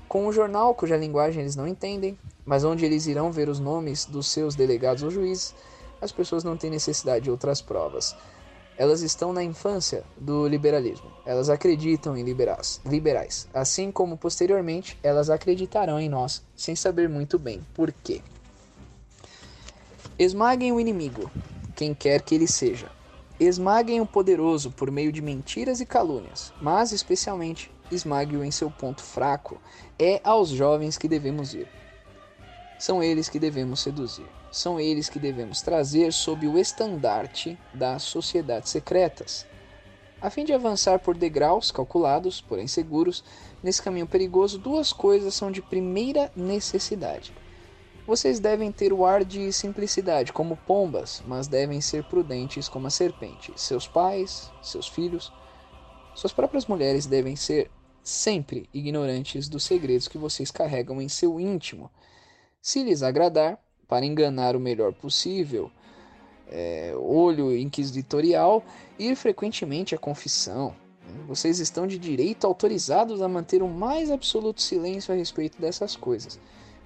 com 0.07 0.25
um 0.25 0.31
jornal 0.31 0.73
cuja 0.73 0.95
linguagem 0.95 1.41
eles 1.41 1.55
não 1.55 1.67
entendem, 1.67 2.17
mas 2.45 2.63
onde 2.63 2.85
eles 2.85 3.07
irão 3.07 3.31
ver 3.31 3.49
os 3.49 3.59
nomes 3.59 4.05
dos 4.05 4.27
seus 4.27 4.55
delegados 4.55 5.03
ou 5.03 5.11
juízes, 5.11 5.53
as 6.01 6.11
pessoas 6.11 6.43
não 6.43 6.55
têm 6.55 6.69
necessidade 6.69 7.25
de 7.25 7.31
outras 7.31 7.61
provas. 7.61 8.15
Elas 8.77 9.01
estão 9.01 9.33
na 9.33 9.43
infância 9.43 10.03
do 10.15 10.47
liberalismo. 10.47 11.11
Elas 11.25 11.49
acreditam 11.49 12.15
em 12.15 12.23
liberais, 12.23 12.79
liberais, 12.85 13.47
assim 13.53 13.91
como 13.91 14.17
posteriormente 14.17 14.97
elas 15.01 15.29
acreditarão 15.29 15.99
em 15.99 16.07
nós, 16.07 16.43
sem 16.55 16.75
saber 16.75 17.09
muito 17.09 17.39
bem 17.39 17.65
por 17.73 17.91
quê. 17.91 18.21
Esmaguem 20.17 20.71
o 20.71 20.79
inimigo, 20.79 21.29
quem 21.75 21.93
quer 21.93 22.21
que 22.21 22.35
ele 22.35 22.47
seja. 22.47 22.89
Esmaguem 23.39 24.01
o 24.01 24.05
poderoso 24.05 24.71
por 24.71 24.89
meio 24.89 25.11
de 25.11 25.21
mentiras 25.21 25.79
e 25.79 25.85
calúnias, 25.85 26.53
mas 26.61 26.91
especialmente 26.91 27.71
esmague-o 27.91 28.43
em 28.43 28.51
seu 28.51 28.69
ponto 28.69 29.01
fraco. 29.01 29.59
É 29.97 30.21
aos 30.23 30.49
jovens 30.49 30.97
que 30.97 31.07
devemos 31.07 31.53
ir. 31.53 31.67
São 32.79 33.01
eles 33.01 33.27
que 33.27 33.39
devemos 33.39 33.79
seduzir. 33.79 34.27
São 34.51 34.79
eles 34.79 35.09
que 35.09 35.19
devemos 35.19 35.61
trazer 35.61 36.13
sob 36.13 36.47
o 36.47 36.57
estandarte 36.57 37.57
das 37.73 38.03
sociedades 38.03 38.69
secretas. 38.69 39.45
A 40.21 40.29
fim 40.29 40.43
de 40.43 40.53
avançar 40.53 40.99
por 40.99 41.15
degraus 41.15 41.71
calculados, 41.71 42.41
porém 42.41 42.67
seguros, 42.67 43.23
nesse 43.61 43.81
caminho 43.81 44.07
perigoso, 44.07 44.57
duas 44.57 44.91
coisas 44.91 45.35
são 45.35 45.51
de 45.51 45.61
primeira 45.61 46.31
necessidade. 46.35 47.33
Vocês 48.07 48.39
devem 48.39 48.71
ter 48.71 48.93
o 48.93 49.05
ar 49.05 49.25
de 49.25 49.51
simplicidade, 49.51 50.31
como 50.31 50.55
pombas, 50.55 51.21
mas 51.27 51.47
devem 51.47 51.81
ser 51.81 52.03
prudentes 52.05 52.69
como 52.69 52.87
a 52.87 52.89
serpente. 52.89 53.51
Seus 53.55 53.87
pais, 53.87 54.49
seus 54.61 54.87
filhos, 54.87 55.31
suas 56.15 56.33
próprias 56.33 56.65
mulheres 56.65 57.05
devem 57.05 57.35
ser 57.35 57.69
sempre 58.07 58.69
ignorantes 58.73 59.49
dos 59.49 59.63
segredos 59.63 60.07
que 60.07 60.17
vocês 60.17 60.49
carregam 60.49 61.01
em 61.01 61.09
seu 61.09 61.39
íntimo. 61.39 61.91
Se 62.61 62.81
lhes 62.81 63.03
agradar, 63.03 63.59
para 63.87 64.05
enganar 64.05 64.55
o 64.55 64.59
melhor 64.59 64.93
possível, 64.93 65.69
é, 66.49 66.93
olho 66.95 67.55
inquisitorial, 67.55 68.63
ir 68.97 69.15
frequentemente 69.15 69.93
à 69.93 69.97
confissão. 69.97 70.73
Vocês 71.27 71.59
estão 71.59 71.85
de 71.85 71.97
direito 71.97 72.47
autorizados 72.47 73.21
a 73.21 73.27
manter 73.27 73.61
o 73.61 73.67
mais 73.67 74.09
absoluto 74.09 74.61
silêncio 74.61 75.13
a 75.13 75.17
respeito 75.17 75.59
dessas 75.59 75.95
coisas. 75.95 76.39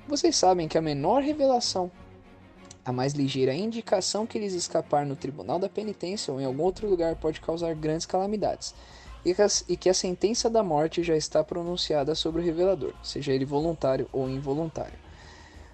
Vocês 0.07 0.35
sabem 0.35 0.67
que 0.67 0.77
a 0.77 0.81
menor 0.81 1.21
revelação, 1.21 1.91
a 2.83 2.91
mais 2.91 3.13
ligeira 3.13 3.53
indicação 3.53 4.25
que 4.25 4.39
lhes 4.39 4.53
escapar 4.53 5.05
no 5.05 5.15
tribunal 5.15 5.59
da 5.59 5.69
penitência 5.69 6.33
ou 6.33 6.41
em 6.41 6.45
algum 6.45 6.63
outro 6.63 6.89
lugar 6.89 7.15
pode 7.15 7.39
causar 7.41 7.75
grandes 7.75 8.07
calamidades 8.07 8.73
e 9.23 9.77
que 9.77 9.89
a 9.89 9.93
sentença 9.93 10.49
da 10.49 10.63
morte 10.63 11.03
já 11.03 11.15
está 11.15 11.43
pronunciada 11.43 12.15
sobre 12.15 12.41
o 12.41 12.43
revelador, 12.43 12.93
seja 13.03 13.31
ele 13.31 13.45
voluntário 13.45 14.09
ou 14.11 14.29
involuntário. 14.29 14.99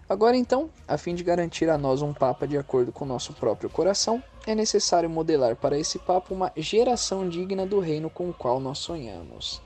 Agora 0.09 0.37
então, 0.37 0.69
a 0.87 0.97
fim 0.97 1.15
de 1.15 1.23
garantir 1.23 1.69
a 1.69 1.77
nós 1.77 2.01
um 2.01 2.13
Papa 2.13 2.47
de 2.47 2.57
acordo 2.57 2.91
com 2.91 3.05
nosso 3.05 3.33
próprio 3.33 3.69
coração, 3.69 4.23
é 4.45 4.55
necessário 4.55 5.09
modelar 5.09 5.55
para 5.55 5.77
esse 5.77 5.99
Papa 5.99 6.33
uma 6.33 6.51
geração 6.55 7.27
digna 7.27 7.65
do 7.65 7.79
reino 7.79 8.09
com 8.09 8.29
o 8.29 8.33
qual 8.33 8.59
nós 8.59 8.79
sonhamos. 8.79 9.61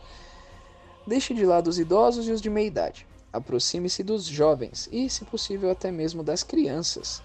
Deixe 1.06 1.34
de 1.34 1.46
lado 1.46 1.68
os 1.68 1.78
idosos 1.78 2.28
e 2.28 2.32
os 2.32 2.42
de 2.42 2.50
meia 2.50 2.68
idade. 2.68 3.08
Aproxime-se 3.32 4.04
dos 4.04 4.26
jovens 4.26 4.90
e, 4.92 5.10
se 5.10 5.26
possível, 5.26 5.70
até 5.70 5.92
mesmo 5.92 6.24
das 6.24 6.44
crianças. 6.44 7.22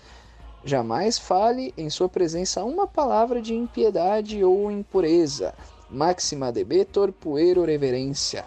Jamais 0.65 1.19
fale 1.19 1.73
em 1.77 1.89
sua 1.89 2.09
presença 2.09 2.65
uma 2.65 2.87
palavra 2.87 3.41
de 3.41 3.55
impiedade 3.55 4.43
ou 4.45 4.70
impureza 4.70 5.55
Maxima 5.88 6.50
debetor 6.50 7.12
puero 7.12 7.64
reverência. 7.64 8.44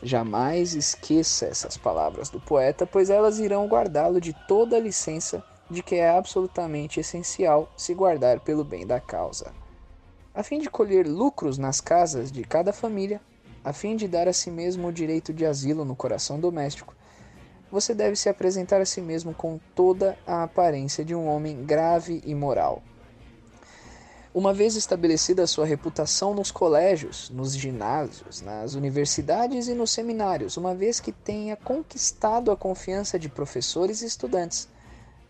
Jamais 0.00 0.74
esqueça 0.74 1.46
essas 1.46 1.76
palavras 1.76 2.30
do 2.30 2.38
poeta, 2.38 2.86
pois 2.86 3.10
elas 3.10 3.40
irão 3.40 3.66
guardá-lo 3.66 4.20
de 4.20 4.32
toda 4.46 4.76
a 4.76 4.80
licença 4.80 5.42
de 5.68 5.82
que 5.82 5.96
é 5.96 6.08
absolutamente 6.08 7.00
essencial 7.00 7.68
se 7.76 7.92
guardar 7.92 8.38
pelo 8.38 8.62
bem 8.62 8.86
da 8.86 9.00
causa. 9.00 9.52
A 10.32 10.44
fim 10.44 10.60
de 10.60 10.70
colher 10.70 11.08
lucros 11.08 11.58
nas 11.58 11.80
casas 11.80 12.30
de 12.30 12.44
cada 12.44 12.72
família, 12.72 13.20
a 13.64 13.72
fim 13.72 13.96
de 13.96 14.06
dar 14.06 14.28
a 14.28 14.32
si 14.32 14.48
mesmo 14.48 14.86
o 14.86 14.92
direito 14.92 15.32
de 15.32 15.44
asilo 15.44 15.84
no 15.84 15.96
coração 15.96 16.38
doméstico, 16.38 16.94
você 17.68 17.94
deve 17.94 18.14
se 18.14 18.28
apresentar 18.28 18.80
a 18.80 18.86
si 18.86 19.00
mesmo 19.00 19.34
com 19.34 19.58
toda 19.74 20.16
a 20.24 20.44
aparência 20.44 21.04
de 21.04 21.16
um 21.16 21.26
homem 21.26 21.64
grave 21.64 22.22
e 22.24 22.32
moral 22.32 22.80
uma 24.36 24.52
vez 24.52 24.76
estabelecida 24.76 25.46
sua 25.46 25.64
reputação 25.64 26.34
nos 26.34 26.50
colégios, 26.50 27.30
nos 27.30 27.56
ginásios, 27.56 28.42
nas 28.42 28.74
universidades 28.74 29.66
e 29.66 29.72
nos 29.72 29.90
seminários, 29.90 30.58
uma 30.58 30.74
vez 30.74 31.00
que 31.00 31.10
tenha 31.10 31.56
conquistado 31.56 32.50
a 32.50 32.56
confiança 32.56 33.18
de 33.18 33.30
professores 33.30 34.02
e 34.02 34.06
estudantes, 34.06 34.68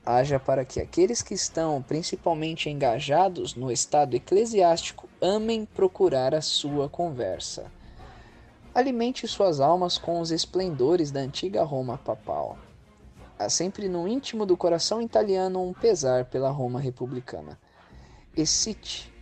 haja 0.05 0.41
para 0.41 0.65
que 0.65 0.81
aqueles 0.81 1.23
que 1.23 1.35
estão 1.35 1.81
principalmente 1.81 2.69
engajados 2.69 3.55
no 3.55 3.71
estado 3.71 4.17
eclesiástico 4.17 5.09
amem 5.21 5.65
procurar 5.65 6.35
a 6.35 6.43
sua 6.43 6.89
conversa. 6.89 7.71
Alimente 8.75 9.29
suas 9.29 9.61
almas 9.61 9.99
com 9.99 10.19
os 10.19 10.33
esplendores 10.33 11.13
da 11.13 11.21
antiga 11.21 11.63
Roma 11.63 11.97
papal. 11.97 12.59
Há 13.39 13.49
sempre 13.49 13.89
no 13.89 14.09
íntimo 14.09 14.45
do 14.45 14.57
coração 14.57 15.01
italiano 15.01 15.63
um 15.63 15.73
pesar 15.73 16.25
pela 16.25 16.51
Roma 16.51 16.81
republicana 16.81 17.57
excite, 18.37 19.13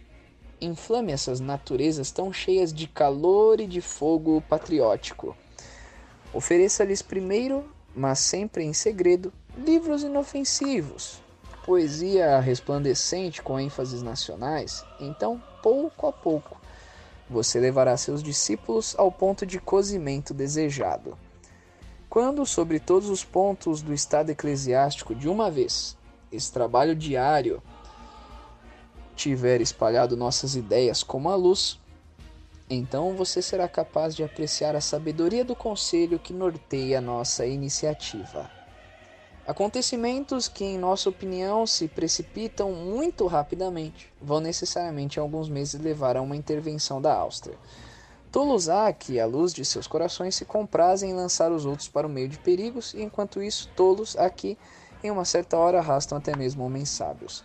inflame 0.61 1.13
essas 1.13 1.41
naturezas 1.41 2.11
tão 2.11 2.33
cheias 2.33 2.73
de 2.73 2.89
calor 2.89 3.61
e 3.61 3.67
de 3.67 3.81
fogo 3.81 4.43
patriótico. 4.49 5.37
Ofereça-lhes 6.33 7.01
primeiro, 7.01 7.65
mas 7.95 8.19
sempre 8.19 8.65
em 8.65 8.73
segredo, 8.73 9.33
livros 9.57 10.03
inofensivos, 10.03 11.23
poesia 11.65 12.41
resplandecente 12.41 13.41
com 13.41 13.59
ênfases 13.59 14.03
nacionais. 14.03 14.85
Então, 14.99 15.41
pouco 15.63 16.09
a 16.09 16.13
pouco, 16.13 16.61
você 17.31 17.61
levará 17.61 17.97
seus 17.97 18.23
discípulos 18.23 18.95
ao 18.99 19.13
ponto 19.13 19.47
de 19.47 19.61
cozimento 19.61 20.35
desejado. 20.35 21.17
Quando, 22.11 22.45
sobre 22.45 22.79
todos 22.79 23.09
os 23.09 23.25
pontos 23.25 23.81
do 23.81 23.95
estado 23.95 24.31
eclesiástico 24.31 25.15
de 25.15 25.29
uma 25.29 25.51
vez, 25.51 25.97
esse 26.31 26.53
trabalho 26.53 26.95
diário 26.95 27.63
tiver 29.15 29.61
espalhado 29.61 30.17
nossas 30.17 30.57
ideias 30.57 31.03
como 31.03 31.29
a 31.29 31.35
luz, 31.35 31.79
então 32.69 33.15
você 33.15 33.43
será 33.43 33.69
capaz 33.69 34.17
de 34.17 34.25
apreciar 34.25 34.75
a 34.75 34.81
sabedoria 34.81 35.45
do 35.45 35.55
conselho 35.55 36.19
que 36.19 36.33
norteia 36.33 37.01
nossa 37.01 37.45
iniciativa. 37.45 38.51
Acontecimentos 39.47 40.49
que, 40.49 40.65
em 40.65 40.79
nossa 40.79 41.11
opinião, 41.11 41.67
se 41.67 41.87
precipitam 41.87 42.73
muito 42.73 43.27
rapidamente 43.27 44.11
vão 44.21 44.41
necessariamente 44.41 45.19
em 45.19 45.23
alguns 45.23 45.51
meses 45.51 45.79
levar 45.79 46.17
a 46.17 46.23
uma 46.23 46.35
intervenção 46.35 47.01
da 47.01 47.15
Áustria. 47.15 47.59
Tolos 48.33 48.71
há 48.71 48.91
que, 48.93 49.21
à 49.21 49.27
luz 49.27 49.53
de 49.53 49.63
seus 49.63 49.87
corações, 49.87 50.35
se 50.35 50.47
comprazem 50.47 51.11
em 51.11 51.15
lançar 51.15 51.53
os 51.53 51.67
outros 51.67 51.89
para 51.89 52.07
o 52.07 52.11
meio 52.11 52.29
de 52.29 52.39
perigos, 52.39 52.95
e 52.95 53.03
enquanto 53.03 53.43
isso, 53.43 53.71
tolos 53.77 54.17
aqui, 54.17 54.57
em 55.05 55.11
uma 55.11 55.27
certa 55.27 55.59
hora, 55.59 55.79
arrastam 55.79 56.17
até 56.17 56.35
mesmo 56.35 56.65
homens 56.65 56.89
sábios. 56.89 57.45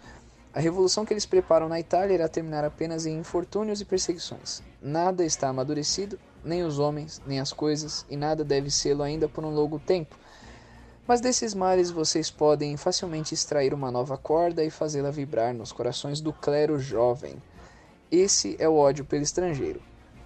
A 0.52 0.60
revolução 0.60 1.06
que 1.06 1.14
eles 1.14 1.28
preparam 1.28 1.70
na 1.70 1.80
Itália 1.80 2.16
irá 2.16 2.28
terminar 2.28 2.66
apenas 2.66 3.06
em 3.06 3.18
infortúnios 3.18 3.82
e 3.82 3.86
perseguições. 3.86 4.64
Nada 4.82 5.24
está 5.24 5.48
amadurecido, 5.48 6.20
nem 6.44 6.64
os 6.64 6.80
homens, 6.80 7.22
nem 7.28 7.40
as 7.40 7.54
coisas, 7.54 8.04
e 8.10 8.18
nada 8.18 8.44
deve 8.44 8.72
sê-lo 8.72 9.04
ainda 9.04 9.30
por 9.30 9.46
um 9.46 9.54
longo 9.54 9.78
tempo. 9.78 10.18
Mas 11.08 11.22
desses 11.22 11.54
mares 11.54 11.92
vocês 11.92 12.32
podem 12.32 12.78
facilmente 12.78 13.34
extrair 13.34 13.74
uma 13.74 13.92
nova 13.92 14.18
corda 14.18 14.64
e 14.64 14.72
fazê-la 14.72 15.12
vibrar 15.12 15.54
nos 15.54 15.72
corações 15.72 16.20
do 16.20 16.34
clero 16.34 16.80
jovem. 16.80 17.36
Esse 18.12 18.56
é 18.60 18.68
o 18.68 18.76
ódio 18.76 19.06
pelo 19.06 19.22
estrangeiro. 19.22 19.82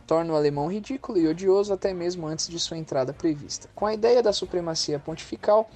Torna 0.08 0.34
o 0.34 0.36
alemão 0.36 0.72
ridículo 0.72 1.18
e 1.18 1.28
odioso 1.28 1.74
até 1.74 1.94
mesmo 1.94 2.28
antes 2.28 2.48
de 2.48 2.60
sua 2.60 2.78
entrada 2.78 3.14
prevista. 3.14 3.70
Com 3.76 3.86
a 3.86 3.94
ideia 3.94 4.24
da 4.24 4.32
supremacia 4.32 5.00
pontifical, 5.00 5.70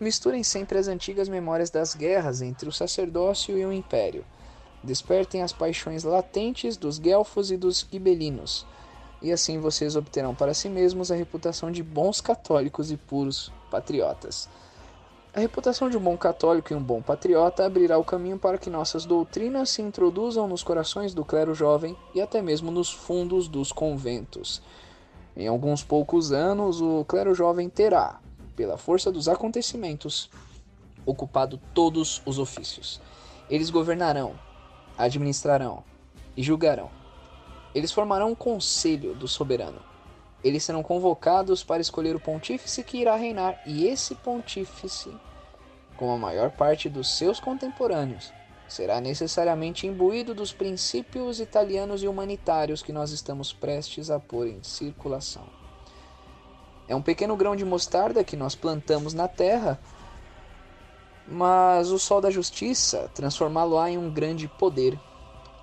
Misturem 0.00 0.42
sempre 0.42 0.78
as 0.78 0.88
antigas 0.88 1.28
memórias 1.28 1.70
das 1.70 1.94
guerras 1.94 2.42
entre 2.42 2.68
o 2.68 2.72
sacerdócio 2.72 3.56
e 3.56 3.64
o 3.64 3.72
império. 3.72 4.24
Despertem 4.82 5.42
as 5.42 5.52
paixões 5.52 6.02
latentes 6.02 6.76
dos 6.76 6.98
guelfos 6.98 7.50
e 7.50 7.56
dos 7.56 7.86
gibelinos, 7.90 8.66
e 9.22 9.32
assim 9.32 9.58
vocês 9.58 9.96
obterão 9.96 10.34
para 10.34 10.52
si 10.52 10.68
mesmos 10.68 11.10
a 11.10 11.14
reputação 11.14 11.70
de 11.70 11.82
bons 11.82 12.20
católicos 12.20 12.90
e 12.90 12.96
puros 12.96 13.50
patriotas. 13.70 14.48
A 15.32 15.40
reputação 15.40 15.88
de 15.88 15.96
um 15.96 16.00
bom 16.00 16.16
católico 16.16 16.72
e 16.72 16.76
um 16.76 16.82
bom 16.82 17.00
patriota 17.00 17.64
abrirá 17.64 17.96
o 17.96 18.04
caminho 18.04 18.38
para 18.38 18.58
que 18.58 18.68
nossas 18.68 19.04
doutrinas 19.06 19.70
se 19.70 19.80
introduzam 19.80 20.46
nos 20.46 20.62
corações 20.62 21.14
do 21.14 21.24
clero 21.24 21.54
jovem 21.54 21.96
e 22.14 22.20
até 22.20 22.42
mesmo 22.42 22.70
nos 22.70 22.92
fundos 22.92 23.48
dos 23.48 23.72
conventos. 23.72 24.60
Em 25.36 25.48
alguns 25.48 25.82
poucos 25.82 26.30
anos, 26.30 26.80
o 26.80 27.04
clero 27.04 27.34
jovem 27.34 27.68
terá, 27.68 28.20
pela 28.56 28.78
força 28.78 29.10
dos 29.10 29.28
acontecimentos, 29.28 30.30
ocupado 31.04 31.60
todos 31.72 32.22
os 32.24 32.38
ofícios. 32.38 33.00
Eles 33.48 33.70
governarão, 33.70 34.38
administrarão 34.96 35.84
e 36.36 36.42
julgarão. 36.42 36.90
Eles 37.74 37.92
formarão 37.92 38.30
um 38.30 38.34
conselho 38.34 39.14
do 39.14 39.26
soberano. 39.26 39.80
Eles 40.42 40.62
serão 40.62 40.82
convocados 40.82 41.64
para 41.64 41.80
escolher 41.80 42.14
o 42.14 42.20
pontífice 42.20 42.84
que 42.84 42.98
irá 42.98 43.16
reinar, 43.16 43.60
e 43.66 43.86
esse 43.86 44.14
pontífice, 44.14 45.10
como 45.96 46.12
a 46.12 46.18
maior 46.18 46.50
parte 46.50 46.88
dos 46.88 47.16
seus 47.16 47.40
contemporâneos, 47.40 48.32
será 48.68 49.00
necessariamente 49.00 49.86
imbuído 49.86 50.34
dos 50.34 50.52
princípios 50.52 51.40
italianos 51.40 52.02
e 52.02 52.08
humanitários 52.08 52.82
que 52.82 52.92
nós 52.92 53.10
estamos 53.10 53.52
prestes 53.52 54.10
a 54.10 54.20
pôr 54.20 54.46
em 54.46 54.62
circulação. 54.62 55.63
É 56.86 56.94
um 56.94 57.02
pequeno 57.02 57.36
grão 57.36 57.56
de 57.56 57.64
mostarda 57.64 58.24
que 58.24 58.36
nós 58.36 58.54
plantamos 58.54 59.14
na 59.14 59.26
terra, 59.26 59.80
mas 61.26 61.90
o 61.90 61.98
sol 61.98 62.20
da 62.20 62.30
justiça 62.30 63.10
transformá-lo-á 63.14 63.90
em 63.90 63.98
um 63.98 64.12
grande 64.12 64.46
poder. 64.46 64.98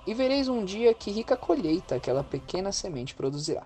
E 0.07 0.13
vereis 0.13 0.47
um 0.47 0.65
dia 0.65 0.93
que 0.93 1.11
rica 1.11 1.37
colheita 1.37 1.95
aquela 1.95 2.23
pequena 2.23 2.71
semente 2.71 3.13
produzirá. 3.13 3.65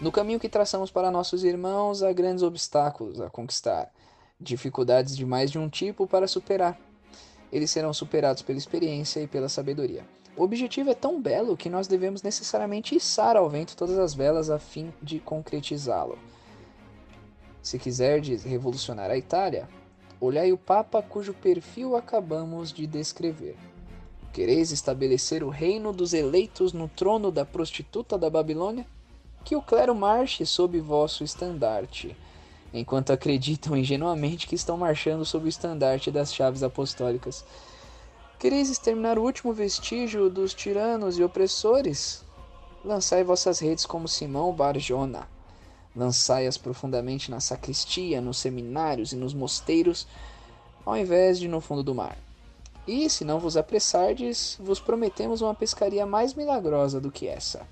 No 0.00 0.10
caminho 0.10 0.40
que 0.40 0.48
traçamos 0.48 0.90
para 0.90 1.10
nossos 1.10 1.44
irmãos, 1.44 2.02
há 2.02 2.12
grandes 2.12 2.42
obstáculos 2.42 3.20
a 3.20 3.30
conquistar, 3.30 3.92
dificuldades 4.40 5.16
de 5.16 5.24
mais 5.24 5.50
de 5.50 5.58
um 5.58 5.68
tipo 5.68 6.06
para 6.06 6.26
superar. 6.26 6.78
Eles 7.52 7.70
serão 7.70 7.92
superados 7.92 8.42
pela 8.42 8.58
experiência 8.58 9.20
e 9.20 9.26
pela 9.26 9.48
sabedoria. 9.48 10.04
O 10.38 10.44
objetivo 10.44 10.88
é 10.88 10.94
tão 10.94 11.20
belo 11.20 11.56
que 11.56 11.68
nós 11.68 11.88
devemos 11.88 12.22
necessariamente 12.22 12.94
içar 12.94 13.36
ao 13.36 13.50
vento 13.50 13.76
todas 13.76 13.98
as 13.98 14.14
velas 14.14 14.50
a 14.50 14.58
fim 14.60 14.94
de 15.02 15.18
concretizá-lo. 15.18 16.16
Se 17.60 17.76
quiserdes 17.76 18.44
revolucionar 18.44 19.10
a 19.10 19.16
Itália, 19.18 19.68
olhai 20.20 20.52
o 20.52 20.56
Papa 20.56 21.02
cujo 21.02 21.34
perfil 21.34 21.96
acabamos 21.96 22.72
de 22.72 22.86
descrever. 22.86 23.56
Quereis 24.32 24.70
estabelecer 24.70 25.42
o 25.42 25.48
reino 25.48 25.92
dos 25.92 26.14
eleitos 26.14 26.72
no 26.72 26.86
trono 26.86 27.32
da 27.32 27.44
prostituta 27.44 28.16
da 28.16 28.30
Babilônia? 28.30 28.86
Que 29.44 29.56
o 29.56 29.62
clero 29.62 29.92
marche 29.92 30.46
sob 30.46 30.78
vosso 30.78 31.24
estandarte, 31.24 32.16
enquanto 32.72 33.12
acreditam 33.12 33.76
ingenuamente 33.76 34.46
que 34.46 34.54
estão 34.54 34.76
marchando 34.76 35.24
sob 35.24 35.46
o 35.46 35.48
estandarte 35.48 36.12
das 36.12 36.32
chaves 36.32 36.62
apostólicas. 36.62 37.44
Quereis 38.38 38.70
exterminar 38.70 39.18
o 39.18 39.24
último 39.24 39.52
vestígio 39.52 40.30
dos 40.30 40.54
tiranos 40.54 41.18
e 41.18 41.24
opressores? 41.24 42.24
Lançai 42.84 43.24
vossas 43.24 43.58
redes 43.58 43.84
como 43.84 44.06
Simão 44.06 44.52
Barjona. 44.52 45.28
Lançai-as 45.94 46.56
profundamente 46.56 47.32
na 47.32 47.40
sacristia, 47.40 48.20
nos 48.20 48.38
seminários 48.38 49.12
e 49.12 49.16
nos 49.16 49.34
mosteiros, 49.34 50.06
ao 50.86 50.96
invés 50.96 51.40
de 51.40 51.48
no 51.48 51.60
fundo 51.60 51.82
do 51.82 51.92
mar. 51.92 52.16
E, 52.86 53.10
se 53.10 53.24
não 53.24 53.40
vos 53.40 53.56
apressardes, 53.56 54.56
vos 54.60 54.78
prometemos 54.78 55.40
uma 55.40 55.52
pescaria 55.52 56.06
mais 56.06 56.32
milagrosa 56.32 57.00
do 57.00 57.10
que 57.10 57.26
essa. 57.26 57.66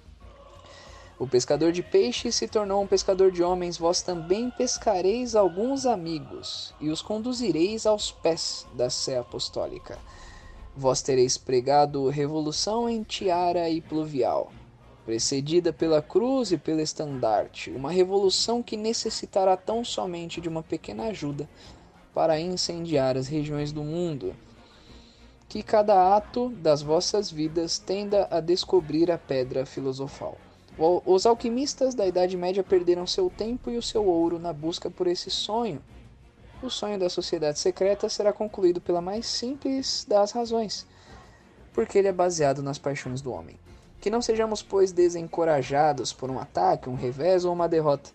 O 1.16 1.28
pescador 1.28 1.70
de 1.70 1.82
peixes 1.84 2.34
se 2.34 2.48
tornou 2.48 2.82
um 2.82 2.88
pescador 2.88 3.30
de 3.30 3.40
homens, 3.40 3.78
vós 3.78 4.02
também 4.02 4.51
pescareis 4.51 5.36
alguns 5.36 5.86
amigos, 5.86 6.74
e 6.80 6.90
os 6.90 7.01
conduzireis 7.01 7.86
aos 7.86 8.10
pés 8.10 8.66
da 8.74 8.90
sé 8.90 9.16
apostólica. 9.16 9.97
Vós 10.78 11.00
tereis 11.00 11.38
pregado 11.38 12.06
revolução 12.10 12.86
em 12.86 13.02
tiara 13.02 13.66
e 13.70 13.80
pluvial, 13.80 14.52
precedida 15.06 15.72
pela 15.72 16.02
cruz 16.02 16.52
e 16.52 16.58
pelo 16.58 16.82
estandarte, 16.82 17.70
uma 17.70 17.90
revolução 17.90 18.62
que 18.62 18.76
necessitará 18.76 19.56
tão 19.56 19.82
somente 19.82 20.38
de 20.38 20.50
uma 20.50 20.62
pequena 20.62 21.04
ajuda 21.04 21.48
para 22.12 22.38
incendiar 22.38 23.16
as 23.16 23.26
regiões 23.26 23.72
do 23.72 23.82
mundo. 23.82 24.36
Que 25.48 25.62
cada 25.62 26.14
ato 26.14 26.50
das 26.50 26.82
vossas 26.82 27.30
vidas 27.30 27.78
tenda 27.78 28.28
a 28.30 28.38
descobrir 28.38 29.10
a 29.10 29.16
pedra 29.16 29.64
filosofal. 29.64 30.36
Os 31.06 31.24
alquimistas 31.24 31.94
da 31.94 32.06
Idade 32.06 32.36
Média 32.36 32.62
perderam 32.62 33.06
seu 33.06 33.30
tempo 33.30 33.70
e 33.70 33.78
o 33.78 33.82
seu 33.82 34.04
ouro 34.06 34.38
na 34.38 34.52
busca 34.52 34.90
por 34.90 35.06
esse 35.06 35.30
sonho 35.30 35.80
o 36.62 36.70
sonho 36.70 36.98
da 36.98 37.08
sociedade 37.08 37.58
secreta 37.58 38.08
será 38.08 38.32
concluído 38.32 38.80
pela 38.80 39.00
mais 39.00 39.26
simples 39.26 40.04
das 40.08 40.32
razões, 40.32 40.86
porque 41.72 41.98
ele 41.98 42.08
é 42.08 42.12
baseado 42.12 42.62
nas 42.62 42.78
paixões 42.78 43.20
do 43.20 43.32
homem. 43.32 43.58
Que 44.00 44.10
não 44.10 44.22
sejamos, 44.22 44.62
pois, 44.62 44.92
desencorajados 44.92 46.12
por 46.12 46.30
um 46.30 46.38
ataque, 46.38 46.88
um 46.88 46.94
revés 46.94 47.44
ou 47.44 47.52
uma 47.52 47.68
derrota. 47.68 48.10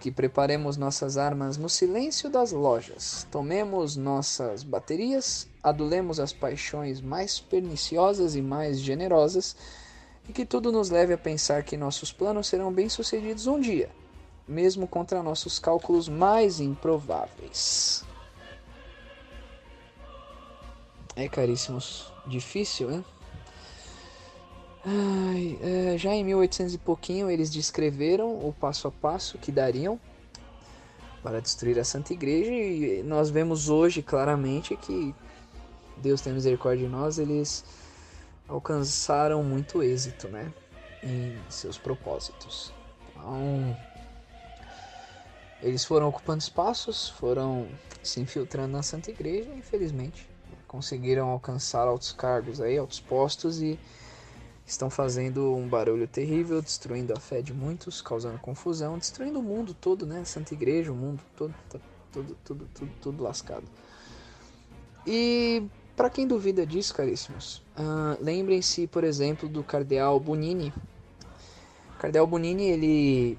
Que 0.00 0.12
preparemos 0.12 0.76
nossas 0.76 1.16
armas 1.16 1.56
no 1.56 1.68
silêncio 1.68 2.30
das 2.30 2.52
lojas, 2.52 3.26
tomemos 3.30 3.96
nossas 3.96 4.62
baterias, 4.62 5.48
adulemos 5.62 6.20
as 6.20 6.32
paixões 6.32 7.00
mais 7.00 7.40
perniciosas 7.40 8.36
e 8.36 8.42
mais 8.42 8.78
generosas, 8.78 9.56
e 10.28 10.32
que 10.32 10.46
tudo 10.46 10.70
nos 10.70 10.90
leve 10.90 11.14
a 11.14 11.18
pensar 11.18 11.64
que 11.64 11.76
nossos 11.76 12.12
planos 12.12 12.46
serão 12.46 12.72
bem-sucedidos 12.72 13.48
um 13.48 13.58
dia, 13.58 13.90
mesmo 14.48 14.86
contra 14.86 15.22
nossos 15.22 15.58
cálculos 15.58 16.08
mais 16.08 16.58
improváveis. 16.58 18.04
É, 21.14 21.28
caríssimos, 21.28 22.12
difícil, 22.26 22.88
né? 22.88 23.04
Ai, 24.84 25.58
é, 25.60 25.98
já 25.98 26.14
em 26.14 26.24
1800 26.24 26.74
e 26.74 26.78
pouquinho 26.78 27.30
eles 27.30 27.50
descreveram 27.50 28.30
o 28.30 28.54
passo 28.58 28.88
a 28.88 28.90
passo 28.90 29.36
que 29.36 29.52
dariam 29.52 30.00
para 31.22 31.40
destruir 31.40 31.78
a 31.78 31.84
Santa 31.84 32.12
Igreja 32.12 32.52
e 32.52 33.02
nós 33.02 33.28
vemos 33.28 33.68
hoje 33.68 34.02
claramente 34.02 34.76
que 34.76 35.14
Deus 35.96 36.20
tem 36.20 36.32
misericórdia 36.32 36.86
de 36.86 36.92
nós, 36.92 37.18
eles 37.18 37.64
alcançaram 38.48 39.42
muito 39.42 39.82
êxito, 39.82 40.28
né, 40.28 40.52
em 41.02 41.36
seus 41.50 41.76
propósitos. 41.76 42.72
Então, 43.10 43.76
eles 45.62 45.84
foram 45.84 46.08
ocupando 46.08 46.42
espaços, 46.42 47.08
foram 47.08 47.68
se 48.02 48.20
infiltrando 48.20 48.72
na 48.72 48.82
Santa 48.82 49.10
Igreja 49.10 49.50
infelizmente, 49.54 50.28
conseguiram 50.66 51.28
alcançar 51.30 51.86
altos 51.88 52.12
cargos 52.12 52.60
aí, 52.60 52.78
altos 52.78 53.00
postos 53.00 53.60
e 53.60 53.78
estão 54.66 54.90
fazendo 54.90 55.54
um 55.54 55.66
barulho 55.66 56.06
terrível, 56.06 56.60
destruindo 56.60 57.14
a 57.14 57.20
fé 57.20 57.40
de 57.40 57.54
muitos, 57.54 58.02
causando 58.02 58.38
confusão, 58.38 58.98
destruindo 58.98 59.40
o 59.40 59.42
mundo 59.42 59.72
todo, 59.72 60.06
né? 60.06 60.20
A 60.20 60.24
Santa 60.26 60.52
Igreja, 60.52 60.92
o 60.92 60.94
mundo 60.94 61.22
todo, 61.34 61.54
tá 61.70 61.78
tudo, 62.12 62.36
tudo, 62.44 62.68
tudo, 62.74 62.92
tudo 63.00 63.22
lascado. 63.22 63.64
E 65.06 65.62
para 65.96 66.10
quem 66.10 66.26
duvida 66.26 66.66
disso, 66.66 66.94
caríssimos, 66.94 67.62
uh, 67.78 68.22
lembrem-se, 68.22 68.86
por 68.86 69.04
exemplo, 69.04 69.48
do 69.48 69.64
Cardeal 69.64 70.20
Bonini. 70.20 70.72
O 71.94 71.98
Cardeal 71.98 72.26
Bonini, 72.26 72.66
ele 72.66 73.38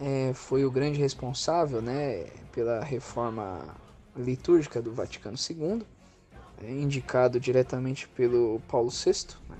é, 0.00 0.32
foi 0.34 0.64
o 0.64 0.70
grande 0.70 0.98
responsável 0.98 1.80
né, 1.80 2.26
pela 2.52 2.82
reforma 2.82 3.60
litúrgica 4.16 4.80
do 4.80 4.92
Vaticano 4.92 5.36
II, 5.36 5.82
é, 6.62 6.70
indicado 6.70 7.40
diretamente 7.40 8.08
pelo 8.08 8.60
Paulo 8.68 8.90
VI, 8.90 9.36
né, 9.48 9.56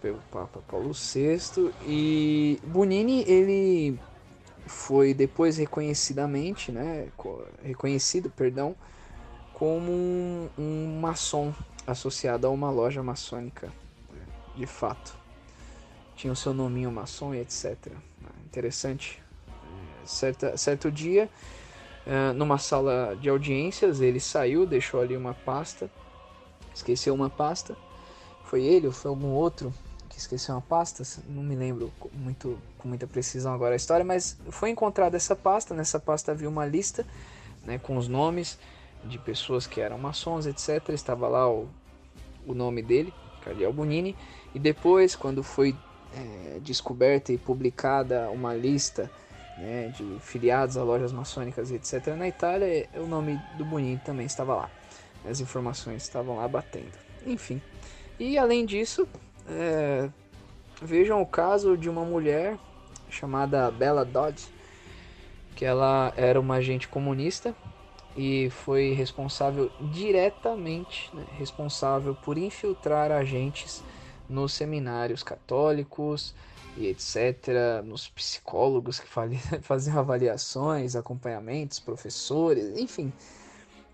pelo 0.00 0.18
Papa 0.30 0.60
Paulo 0.66 0.92
VI, 0.92 1.72
e 1.86 2.60
Bonini 2.64 3.24
ele 3.26 3.98
foi 4.66 5.12
depois 5.12 5.56
reconhecidamente, 5.58 6.72
né, 6.72 7.08
reconhecido, 7.62 8.30
perdão, 8.30 8.74
como 9.52 9.92
um, 9.92 10.48
um 10.58 11.00
maçom 11.00 11.52
associado 11.86 12.46
a 12.46 12.50
uma 12.50 12.70
loja 12.70 13.02
maçônica, 13.02 13.70
de 14.56 14.66
fato. 14.66 15.19
Tinha 16.20 16.32
o 16.32 16.36
seu 16.36 16.52
nominho 16.52 16.92
maçom 16.92 17.34
e 17.34 17.38
etc 17.40 17.76
interessante. 18.50 19.22
Certa, 20.04 20.56
certo 20.56 20.90
dia, 20.90 21.30
uh, 22.06 22.34
numa 22.34 22.58
sala 22.58 23.16
de 23.20 23.28
audiências, 23.28 24.00
ele 24.00 24.18
saiu, 24.18 24.66
deixou 24.66 25.00
ali 25.00 25.16
uma 25.16 25.34
pasta, 25.34 25.88
esqueceu 26.74 27.14
uma 27.14 27.30
pasta. 27.30 27.76
Foi 28.44 28.64
ele 28.64 28.88
ou 28.88 28.92
foi 28.92 29.08
algum 29.08 29.28
outro 29.28 29.72
que 30.08 30.18
esqueceu 30.18 30.56
uma 30.56 30.60
pasta? 30.60 31.04
Não 31.28 31.42
me 31.42 31.54
lembro 31.54 31.92
muito 32.12 32.58
com 32.76 32.88
muita 32.88 33.06
precisão 33.06 33.54
agora 33.54 33.74
a 33.74 33.76
história, 33.76 34.04
mas 34.04 34.36
foi 34.50 34.70
encontrada 34.70 35.16
essa 35.16 35.36
pasta. 35.36 35.74
Nessa 35.74 36.00
pasta 36.00 36.32
havia 36.32 36.48
uma 36.48 36.66
lista 36.66 37.06
né, 37.64 37.78
com 37.78 37.96
os 37.96 38.08
nomes 38.08 38.58
de 39.04 39.18
pessoas 39.18 39.66
que 39.66 39.80
eram 39.80 39.96
maçons, 39.96 40.46
etc. 40.46 40.88
Estava 40.88 41.28
lá 41.28 41.48
o, 41.48 41.68
o 42.44 42.54
nome 42.54 42.82
dele, 42.82 43.14
Cardeal 43.44 43.72
Bonini. 43.72 44.16
E 44.52 44.58
depois, 44.58 45.14
quando 45.14 45.44
foi 45.44 45.76
é, 46.14 46.58
descoberta 46.60 47.32
e 47.32 47.38
publicada 47.38 48.30
uma 48.30 48.54
lista 48.54 49.10
né, 49.58 49.92
de 49.96 50.18
filiados 50.20 50.76
a 50.76 50.82
lojas 50.82 51.12
maçônicas 51.12 51.70
etc. 51.70 52.14
na 52.16 52.26
Itália, 52.26 52.88
o 52.94 53.06
nome 53.06 53.40
do 53.56 53.64
Bonini 53.64 53.98
também 53.98 54.26
estava 54.26 54.54
lá. 54.54 54.70
As 55.28 55.40
informações 55.40 56.02
estavam 56.02 56.36
lá 56.36 56.48
batendo. 56.48 56.92
Enfim. 57.26 57.60
E 58.18 58.38
além 58.38 58.64
disso, 58.64 59.06
é, 59.48 60.08
vejam 60.80 61.20
o 61.20 61.26
caso 61.26 61.76
de 61.76 61.88
uma 61.88 62.04
mulher 62.04 62.58
chamada 63.10 63.70
Bella 63.70 64.04
Dodge, 64.04 64.48
que 65.54 65.64
ela 65.64 66.12
era 66.16 66.40
uma 66.40 66.54
agente 66.56 66.88
comunista 66.88 67.54
e 68.16 68.50
foi 68.50 68.92
responsável 68.92 69.70
diretamente, 69.80 71.10
né, 71.14 71.24
responsável 71.38 72.14
por 72.14 72.38
infiltrar 72.38 73.12
agentes 73.12 73.82
nos 74.30 74.52
seminários 74.52 75.22
católicos 75.22 76.34
e 76.76 76.86
etc., 76.86 77.82
nos 77.84 78.08
psicólogos 78.08 79.00
que 79.00 79.08
faziam 79.60 79.98
avaliações, 79.98 80.94
acompanhamentos, 80.96 81.80
professores, 81.80 82.78
enfim. 82.78 83.12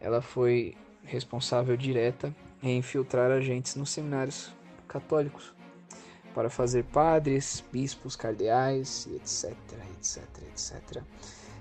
Ela 0.00 0.20
foi 0.20 0.76
responsável 1.04 1.76
direta 1.76 2.34
em 2.62 2.78
infiltrar 2.78 3.30
agentes 3.30 3.74
nos 3.76 3.90
seminários 3.90 4.52
católicos 4.86 5.54
para 6.34 6.50
fazer 6.50 6.84
padres, 6.84 7.64
bispos, 7.72 8.14
cardeais, 8.14 9.06
etc, 9.06 9.56
etc, 9.98 10.22
etc. 10.52 11.02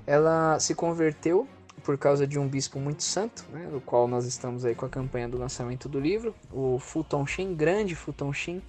Ela 0.05 0.59
se 0.59 0.75
converteu 0.75 1.47
por 1.85 1.97
causa 1.99 2.25
de 2.25 2.39
um 2.39 2.47
bispo 2.47 2.79
muito 2.79 3.03
santo, 3.03 3.45
né, 3.51 3.67
do 3.67 3.79
qual 3.79 4.07
nós 4.07 4.25
estamos 4.25 4.65
aí 4.65 4.73
com 4.73 4.87
a 4.87 4.89
campanha 4.89 5.29
do 5.29 5.37
lançamento 5.37 5.87
do 5.87 5.99
livro, 5.99 6.33
o 6.51 6.79
Futon 6.79 7.27
Shin, 7.27 7.53
grande 7.53 7.93
Futon 7.93 8.33
Shin, 8.33 8.61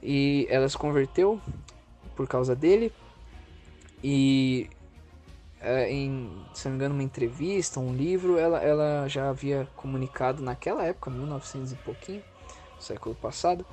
e 0.00 0.46
ela 0.48 0.68
se 0.68 0.78
converteu 0.78 1.40
por 2.14 2.28
causa 2.28 2.54
dele, 2.54 2.92
E 4.04 4.70
é, 5.60 5.90
em, 5.90 6.30
se 6.54 6.66
não 6.66 6.72
me 6.72 6.76
engano, 6.76 6.94
uma 6.94 7.02
entrevista, 7.02 7.80
um 7.80 7.92
livro, 7.92 8.38
ela, 8.38 8.62
ela 8.62 9.08
já 9.08 9.28
havia 9.30 9.66
comunicado 9.74 10.42
naquela 10.42 10.84
época, 10.84 11.10
1900 11.10 11.72
e 11.72 11.76
pouquinho, 11.76 12.22
século 12.78 13.16
passado, 13.16 13.66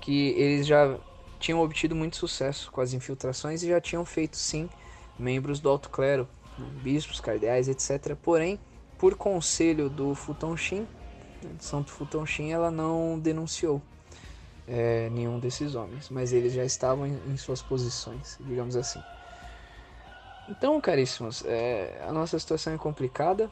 que 0.00 0.30
eles 0.30 0.66
já 0.66 0.96
tinham 1.38 1.60
obtido 1.60 1.94
muito 1.94 2.16
sucesso 2.16 2.70
com 2.70 2.80
as 2.80 2.94
infiltrações 2.94 3.62
e 3.62 3.68
já 3.68 3.80
tinham 3.80 4.04
feito 4.06 4.38
sim 4.38 4.70
membros 5.18 5.60
do 5.60 5.68
alto 5.68 5.90
clero, 5.90 6.26
bispos, 6.82 7.20
cardeais, 7.20 7.68
etc. 7.68 8.14
Porém, 8.22 8.58
por 8.98 9.14
conselho 9.14 9.88
do 9.88 10.14
Futon 10.14 10.56
Shin, 10.56 10.86
de 11.56 11.64
Santo 11.64 11.90
Futon 11.90 12.26
Shin, 12.26 12.50
ela 12.50 12.70
não 12.70 13.18
denunciou 13.18 13.80
é, 14.66 15.08
nenhum 15.10 15.38
desses 15.38 15.74
homens, 15.74 16.10
mas 16.10 16.32
eles 16.32 16.52
já 16.52 16.64
estavam 16.64 17.06
em, 17.06 17.18
em 17.28 17.36
suas 17.36 17.62
posições, 17.62 18.36
digamos 18.40 18.76
assim. 18.76 19.00
Então, 20.48 20.80
caríssimos, 20.80 21.44
é, 21.44 22.02
a 22.06 22.12
nossa 22.12 22.38
situação 22.38 22.72
é 22.72 22.78
complicada. 22.78 23.50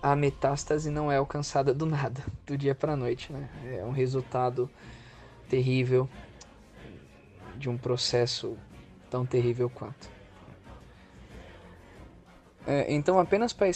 A 0.00 0.14
metástase 0.14 0.90
não 0.90 1.10
é 1.10 1.16
alcançada 1.16 1.72
do 1.74 1.86
nada, 1.86 2.22
do 2.46 2.56
dia 2.56 2.74
para 2.74 2.92
a 2.92 2.96
noite, 2.96 3.32
né? 3.32 3.48
É 3.64 3.84
um 3.84 3.90
resultado 3.90 4.70
terrível 5.48 6.08
de 7.56 7.68
um 7.68 7.76
processo 7.76 8.56
tão 9.10 9.24
terrível 9.24 9.70
quanto. 9.70 10.13
É, 12.66 12.86
então, 12.88 13.18
apenas 13.18 13.52
para 13.52 13.68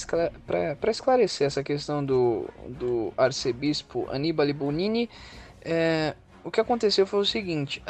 esclarecer 0.90 1.47
essa 1.47 1.62
questão 1.62 2.05
do, 2.05 2.48
do 2.69 3.12
arcebispo 3.16 4.09
Aníbal 4.10 4.52
Bonini, 4.55 5.10
é, 5.60 6.15
o 6.43 6.51
que 6.51 6.60
aconteceu 6.60 7.06
foi 7.06 7.20
o 7.20 7.24
seguinte: 7.24 7.82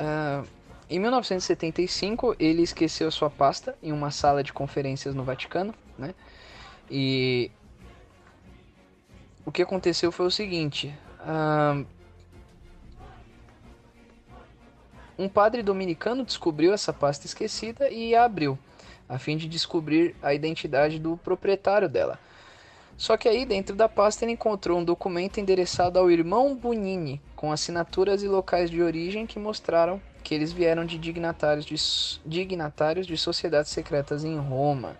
em 0.90 0.98
1975 0.98 2.34
ele 2.38 2.62
esqueceu 2.62 3.10
sua 3.10 3.30
pasta 3.30 3.76
em 3.80 3.92
uma 3.92 4.10
sala 4.10 4.42
de 4.42 4.52
conferências 4.52 5.14
no 5.14 5.22
Vaticano, 5.22 5.72
né? 5.96 6.14
E 6.90 7.50
o 9.46 9.52
que 9.52 9.62
aconteceu 9.62 10.10
foi 10.10 10.26
o 10.26 10.30
seguinte: 10.32 10.92
um 15.16 15.28
padre 15.28 15.62
dominicano 15.62 16.24
descobriu 16.24 16.72
essa 16.72 16.92
pasta 16.92 17.24
esquecida 17.24 17.88
e 17.88 18.16
a 18.16 18.24
abriu 18.24 18.58
a 19.08 19.18
fim 19.18 19.36
de 19.36 19.48
descobrir 19.48 20.14
a 20.22 20.34
identidade 20.34 20.98
do 20.98 21.16
proprietário 21.16 21.88
dela. 21.88 22.18
Só 22.96 23.16
que 23.16 23.28
aí 23.28 23.46
dentro 23.46 23.76
da 23.76 23.88
pasta 23.88 24.24
ele 24.24 24.32
encontrou 24.32 24.78
um 24.78 24.84
documento 24.84 25.38
endereçado 25.38 25.98
ao 25.98 26.10
irmão 26.10 26.56
Bunini, 26.56 27.22
com 27.36 27.52
assinaturas 27.52 28.24
e 28.24 28.28
locais 28.28 28.68
de 28.68 28.82
origem 28.82 29.24
que 29.24 29.38
mostraram 29.38 30.00
que 30.24 30.34
eles 30.34 30.52
vieram 30.52 30.84
de 30.84 30.98
dignatários 30.98 31.64
de, 31.64 31.76
dignatários 32.28 33.06
de 33.06 33.16
sociedades 33.16 33.70
secretas 33.70 34.24
em 34.24 34.36
Roma. 34.36 34.96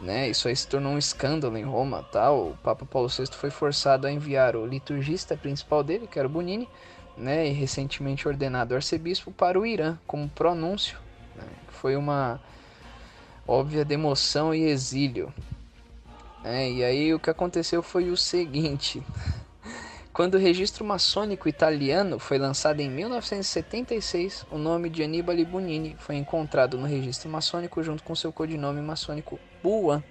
Né? 0.00 0.28
Isso 0.28 0.46
aí 0.46 0.54
se 0.54 0.68
tornou 0.68 0.92
um 0.92 0.98
escândalo 0.98 1.56
em 1.56 1.64
Roma. 1.64 2.02
Tal. 2.12 2.50
O 2.50 2.58
Papa 2.62 2.84
Paulo 2.84 3.08
VI 3.08 3.26
foi 3.32 3.50
forçado 3.50 4.06
a 4.06 4.12
enviar 4.12 4.54
o 4.54 4.66
liturgista 4.66 5.36
principal 5.36 5.82
dele, 5.82 6.06
que 6.06 6.18
era 6.18 6.28
o 6.28 6.30
Bunini, 6.30 6.68
né? 7.16 7.48
e 7.48 7.52
recentemente 7.52 8.28
ordenado 8.28 8.74
arcebispo, 8.74 9.32
para 9.32 9.58
o 9.58 9.64
Irã 9.64 9.98
como 10.06 10.28
pronúncio. 10.28 10.98
Né? 11.34 11.44
Foi 11.68 11.96
uma 11.96 12.40
óbvia 13.46 13.84
demoção 13.84 14.54
e 14.54 14.64
exílio. 14.64 15.32
É, 16.44 16.70
e 16.70 16.84
aí 16.84 17.14
o 17.14 17.18
que 17.18 17.30
aconteceu 17.30 17.82
foi 17.82 18.10
o 18.10 18.16
seguinte. 18.16 19.02
Quando 20.12 20.36
o 20.36 20.38
registro 20.38 20.82
maçônico 20.84 21.46
italiano 21.48 22.18
foi 22.18 22.38
lançado 22.38 22.80
em 22.80 22.88
1976, 22.88 24.46
o 24.50 24.56
nome 24.56 24.88
de 24.88 25.02
Annibale 25.02 25.44
Bunini 25.44 25.94
foi 25.98 26.16
encontrado 26.16 26.78
no 26.78 26.86
registro 26.86 27.28
maçônico 27.28 27.82
junto 27.82 28.02
com 28.02 28.14
seu 28.14 28.32
codinome 28.32 28.80
maçônico 28.80 29.38
Buan. 29.62 30.02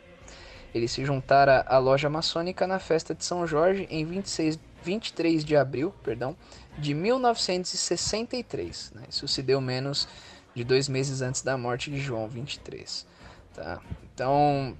Ele 0.76 0.88
se 0.88 1.04
juntara 1.04 1.66
à 1.68 1.80
loja 1.80 2.08
maçônica 2.08 2.68
na 2.68 2.78
festa 2.78 3.16
de 3.16 3.26
São 3.26 3.48
Jorge 3.48 3.88
em 3.90 4.06
26, 4.06 4.60
23 4.84 5.44
de 5.44 5.56
abril 5.56 5.92
perdão, 6.04 6.38
de 6.78 6.94
1963. 6.94 8.92
Né? 8.94 9.04
Isso 9.10 9.28
se 9.28 9.42
deu 9.42 9.60
menos 9.60 10.08
de 10.54 10.64
dois 10.64 10.88
meses 10.88 11.22
antes 11.22 11.42
da 11.42 11.58
morte 11.58 11.90
de 11.90 12.00
João 12.00 12.28
23. 12.28 13.08
Tá? 13.56 13.80
Então, 14.14 14.76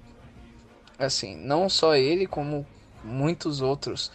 assim, 0.98 1.34
não 1.36 1.68
só 1.68 1.96
ele, 1.96 2.26
como 2.26 2.66
muitos 3.02 3.60
outros 3.60 4.12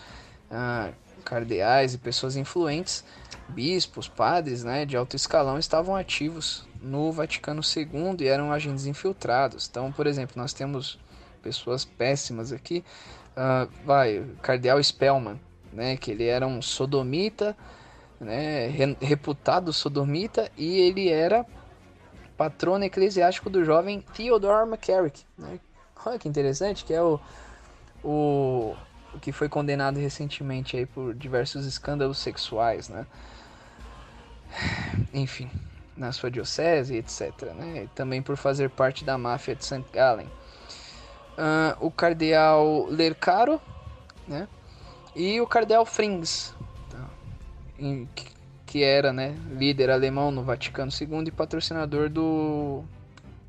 ah, 0.52 0.92
cardeais 1.26 1.94
e 1.94 1.98
pessoas 1.98 2.36
influentes, 2.36 3.04
bispos, 3.50 4.08
padres 4.08 4.64
né, 4.64 4.86
de 4.86 4.96
alto 4.96 5.16
escalão 5.16 5.58
estavam 5.58 5.96
ativos 5.96 6.68
no 6.82 7.12
Vaticano 7.12 7.62
II 7.64 8.18
e 8.20 8.28
eram 8.28 8.52
agentes 8.52 8.86
infiltrados. 8.86 9.68
Então, 9.70 9.92
por 9.92 10.08
exemplo, 10.08 10.40
nós 10.40 10.54
temos 10.54 11.00
pessoas 11.42 11.84
péssimas 11.84 12.52
aqui. 12.52 12.84
Uh, 13.32 13.70
vai, 13.86 14.26
Cardeal 14.42 14.82
Spellman, 14.84 15.40
né, 15.72 15.98
que 15.98 16.12
ele 16.12 16.26
era 16.26 16.46
um 16.46 16.62
sodomita, 16.62 17.56
né, 18.20 18.68
reputado 19.02 19.74
sodomita, 19.74 20.52
e 20.58 20.78
ele 20.80 21.10
era 21.10 21.46
patrono 22.41 22.84
eclesiástico 22.84 23.51
do 23.51 23.63
jovem 23.63 24.01
Theodore 24.15 24.68
McCarrick. 24.68 25.23
Né? 25.38 25.59
Olha 26.03 26.18
que 26.18 26.27
interessante, 26.27 26.84
que 26.84 26.91
é 26.91 26.99
o, 26.99 27.19
o, 28.03 28.76
o 29.13 29.19
que 29.19 29.31
foi 29.31 29.47
condenado 29.47 29.99
recentemente 29.99 30.76
aí 30.76 30.88
por 30.88 31.13
diversos 31.13 31.68
escândalos 31.68 32.18
sexuais, 32.18 32.89
né? 32.89 33.05
Enfim, 35.13 35.51
na 35.95 36.11
sua 36.11 36.31
diocese, 36.31 36.95
etc. 36.95 37.53
Né? 37.53 37.84
E 37.84 37.88
também 37.89 38.23
por 38.23 38.35
fazer 38.35 38.72
parte 38.72 39.05
da 39.05 39.19
máfia 39.19 39.55
de 39.55 39.63
St. 39.63 39.85
Gallen. 39.93 40.26
Uh, 41.38 41.77
o 41.80 41.91
cardeal 41.91 42.88
Lercaro, 42.88 43.61
né? 44.27 44.47
E 45.15 45.39
o 45.39 45.45
cardeal 45.45 45.85
Frings, 45.85 46.55
tá? 46.89 47.05
em, 47.77 48.09
que 48.72 48.85
era 48.85 49.11
né, 49.11 49.35
líder 49.52 49.89
alemão 49.89 50.31
no 50.31 50.45
Vaticano 50.45 50.89
II 50.89 51.27
e 51.27 51.31
patrocinador 51.31 52.10
do 52.10 52.85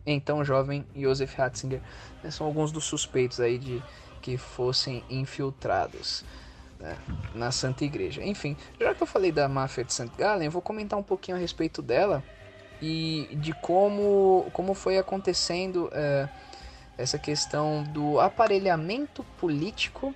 então 0.04 0.44
jovem 0.44 0.84
Josef 0.96 1.38
Ratzinger. 1.38 1.80
Né, 2.24 2.30
são 2.32 2.44
alguns 2.44 2.72
dos 2.72 2.82
suspeitos 2.82 3.38
aí 3.38 3.56
de 3.56 3.80
que 4.20 4.36
fossem 4.36 5.04
infiltrados 5.08 6.24
né, 6.80 6.98
na 7.36 7.52
Santa 7.52 7.84
Igreja. 7.84 8.20
Enfim, 8.24 8.56
já 8.80 8.92
que 8.96 9.00
eu 9.00 9.06
falei 9.06 9.30
da 9.30 9.48
máfia 9.48 9.84
de 9.84 9.94
St. 9.94 10.10
Gallen, 10.18 10.48
vou 10.48 10.60
comentar 10.60 10.98
um 10.98 11.04
pouquinho 11.04 11.36
a 11.36 11.40
respeito 11.40 11.80
dela 11.80 12.20
e 12.80 13.28
de 13.34 13.52
como, 13.52 14.50
como 14.52 14.74
foi 14.74 14.98
acontecendo 14.98 15.88
é, 15.92 16.28
essa 16.98 17.16
questão 17.16 17.84
do 17.84 18.18
aparelhamento 18.18 19.22
político 19.38 20.12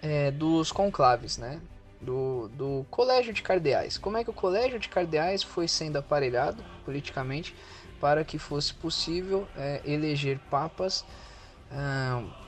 é, 0.00 0.30
dos 0.30 0.70
conclaves, 0.70 1.36
né? 1.36 1.60
Do, 2.04 2.48
do 2.48 2.86
Colégio 2.90 3.32
de 3.32 3.42
Cardeais. 3.42 3.98
Como 3.98 4.16
é 4.16 4.24
que 4.24 4.30
o 4.30 4.34
Colégio 4.34 4.78
de 4.78 4.88
Cardeais 4.88 5.42
foi 5.42 5.66
sendo 5.66 5.96
aparelhado 5.96 6.62
politicamente 6.84 7.54
para 8.00 8.24
que 8.24 8.38
fosse 8.38 8.74
possível 8.74 9.48
é, 9.56 9.80
eleger 9.84 10.38
papas 10.50 11.04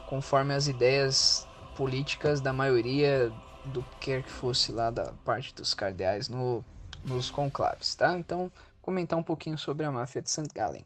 conforme 0.07 0.55
as 0.55 0.69
ideias 0.69 1.47
políticas 1.77 2.41
da 2.41 2.53
maioria 2.53 3.33
do 3.65 3.83
que 3.83 3.97
quer 4.01 4.23
que 4.23 4.31
fosse 4.31 4.71
lá 4.71 4.91
da 4.91 5.13
parte 5.25 5.55
dos 5.55 5.75
cardeais 5.75 6.29
no, 6.29 6.65
nos 7.05 7.31
conclaves, 7.31 7.95
tá? 7.95 8.17
Então, 8.17 8.51
comentar 8.81 9.19
um 9.19 9.23
pouquinho 9.23 9.59
sobre 9.59 9.85
a 9.85 9.91
máfia 9.91 10.23
de 10.23 10.31
St. 10.31 10.49
Gallen. 10.55 10.85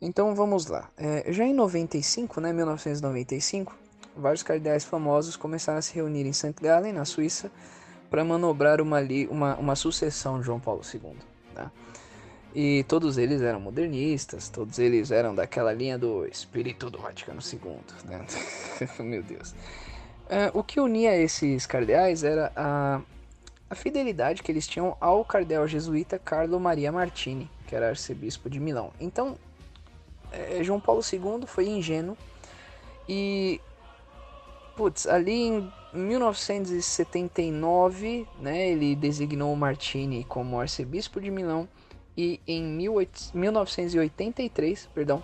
Então, 0.00 0.34
vamos 0.34 0.66
lá. 0.66 0.88
É, 0.96 1.32
já 1.32 1.44
em 1.44 1.52
95, 1.52 2.40
né, 2.40 2.52
1995, 2.52 3.76
vários 4.16 4.42
cardeais 4.42 4.84
famosos 4.84 5.36
começaram 5.36 5.78
a 5.78 5.82
se 5.82 5.94
reunir 5.94 6.26
em 6.26 6.32
St. 6.32 6.54
Gallen, 6.60 6.92
na 6.92 7.04
Suíça, 7.04 7.50
para 8.14 8.24
manobrar 8.24 8.80
uma, 8.80 9.00
uma, 9.28 9.56
uma 9.56 9.74
sucessão 9.74 10.38
de 10.38 10.46
João 10.46 10.60
Paulo 10.60 10.82
II. 10.94 11.16
Tá? 11.52 11.68
E 12.54 12.84
todos 12.84 13.18
eles 13.18 13.42
eram 13.42 13.58
modernistas, 13.58 14.48
todos 14.48 14.78
eles 14.78 15.10
eram 15.10 15.34
daquela 15.34 15.72
linha 15.72 15.98
do 15.98 16.24
espírito 16.24 16.88
do 16.88 16.98
Vaticano 16.98 17.40
II. 17.40 17.76
Né? 18.04 18.24
Meu 19.02 19.20
Deus. 19.20 19.50
Uh, 19.50 20.56
o 20.56 20.62
que 20.62 20.78
unia 20.78 21.16
esses 21.16 21.66
cardeais 21.66 22.22
era 22.22 22.52
a, 22.54 23.00
a 23.68 23.74
fidelidade 23.74 24.44
que 24.44 24.52
eles 24.52 24.68
tinham 24.68 24.96
ao 25.00 25.24
cardeal 25.24 25.66
jesuíta 25.66 26.16
Carlo 26.16 26.60
Maria 26.60 26.92
Martini, 26.92 27.50
que 27.66 27.74
era 27.74 27.88
arcebispo 27.88 28.48
de 28.48 28.60
Milão. 28.60 28.92
Então, 29.00 29.36
é, 30.30 30.62
João 30.62 30.78
Paulo 30.78 31.02
II 31.02 31.48
foi 31.48 31.66
ingênuo 31.66 32.16
e, 33.08 33.60
putz, 34.76 35.04
ali 35.04 35.48
em 35.48 35.72
1979, 35.94 38.26
né, 38.40 38.68
ele 38.68 38.96
designou 38.96 39.54
Martini 39.54 40.24
como 40.24 40.58
arcebispo 40.60 41.20
de 41.20 41.30
Milão 41.30 41.68
e 42.16 42.40
em 42.46 42.64
1983, 42.64 44.88
perdão, 44.94 45.22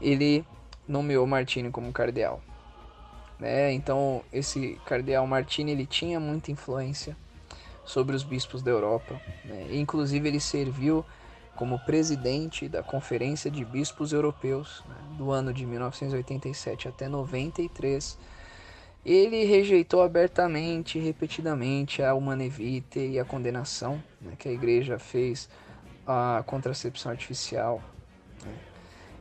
ele 0.00 0.44
nomeou 0.86 1.26
Martini 1.26 1.68
como 1.70 1.92
cardeal. 1.92 2.40
Né? 3.38 3.72
Então, 3.72 4.22
esse 4.32 4.80
cardeal 4.86 5.26
Martini 5.26 5.72
ele 5.72 5.86
tinha 5.86 6.20
muita 6.20 6.52
influência 6.52 7.16
sobre 7.84 8.14
os 8.14 8.22
bispos 8.22 8.62
da 8.62 8.70
Europa. 8.70 9.20
Né? 9.44 9.66
Inclusive, 9.72 10.28
ele 10.28 10.40
serviu 10.40 11.04
como 11.56 11.78
presidente 11.80 12.68
da 12.68 12.82
Conferência 12.82 13.50
de 13.50 13.64
Bispos 13.64 14.12
Europeus 14.12 14.82
né, 14.88 14.94
do 15.18 15.30
ano 15.30 15.52
de 15.52 15.66
1987 15.66 16.88
até 16.88 17.08
93, 17.08 18.18
ele 19.04 19.44
rejeitou 19.44 20.02
abertamente 20.02 20.98
e 20.98 21.00
repetidamente 21.00 22.02
a 22.02 22.14
Humane 22.14 22.48
Vitae 22.48 23.12
e 23.12 23.18
a 23.18 23.24
condenação 23.24 24.02
né, 24.20 24.34
que 24.38 24.48
a 24.48 24.52
igreja 24.52 24.98
fez 24.98 25.48
à 26.06 26.42
contracepção 26.46 27.10
artificial. 27.10 27.82
Né. 28.44 28.54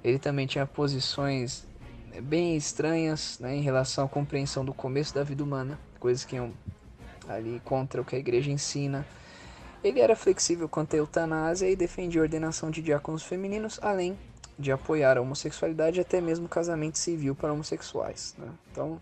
Ele 0.03 0.19
também 0.19 0.45
tinha 0.45 0.65
posições 0.65 1.65
bem 2.21 2.55
estranhas 2.55 3.39
né, 3.39 3.55
em 3.55 3.61
relação 3.61 4.05
à 4.05 4.07
compreensão 4.07 4.63
do 4.63 4.73
começo 4.73 5.15
da 5.15 5.23
vida 5.23 5.43
humana, 5.43 5.79
coisas 5.99 6.25
que 6.25 6.35
iam 6.35 6.53
ali 7.27 7.59
contra 7.65 8.01
o 8.01 8.05
que 8.05 8.15
a 8.15 8.19
igreja 8.19 8.51
ensina. 8.51 9.05
Ele 9.83 9.99
era 9.99 10.15
flexível 10.15 10.69
quanto 10.69 10.93
à 10.93 10.97
eutanásia 10.97 11.67
e 11.67 11.75
defendia 11.75 12.21
a 12.21 12.23
ordenação 12.23 12.69
de 12.69 12.83
diáconos 12.83 13.23
femininos, 13.23 13.79
além 13.81 14.15
de 14.59 14.71
apoiar 14.71 15.17
a 15.17 15.21
homossexualidade 15.21 15.97
e 15.97 16.01
até 16.01 16.21
mesmo 16.21 16.47
casamento 16.47 16.99
civil 16.99 17.33
para 17.33 17.51
homossexuais. 17.51 18.35
Né? 18.37 18.47
Então, 18.71 19.01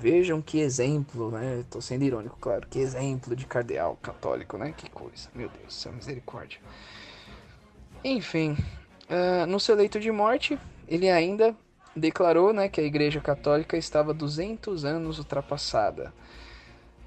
vejam 0.00 0.40
que 0.40 0.60
exemplo, 0.60 1.30
né? 1.30 1.60
Estou 1.60 1.82
sendo 1.82 2.04
irônico, 2.04 2.36
claro, 2.40 2.66
que 2.68 2.78
exemplo 2.78 3.34
de 3.34 3.44
cardeal 3.46 3.98
católico, 4.00 4.56
né? 4.56 4.72
Que 4.76 4.88
coisa, 4.88 5.28
meu 5.34 5.48
Deus, 5.48 5.74
céu, 5.74 5.92
misericórdia. 5.92 6.60
Enfim, 8.04 8.56
uh, 9.10 9.46
no 9.46 9.58
seu 9.58 9.74
leito 9.74 9.98
de 9.98 10.10
morte, 10.12 10.58
ele 10.86 11.10
ainda 11.10 11.54
declarou 11.96 12.52
né, 12.52 12.68
que 12.68 12.80
a 12.80 12.84
Igreja 12.84 13.20
Católica 13.20 13.76
estava 13.76 14.14
200 14.14 14.84
anos 14.84 15.18
ultrapassada. 15.18 16.12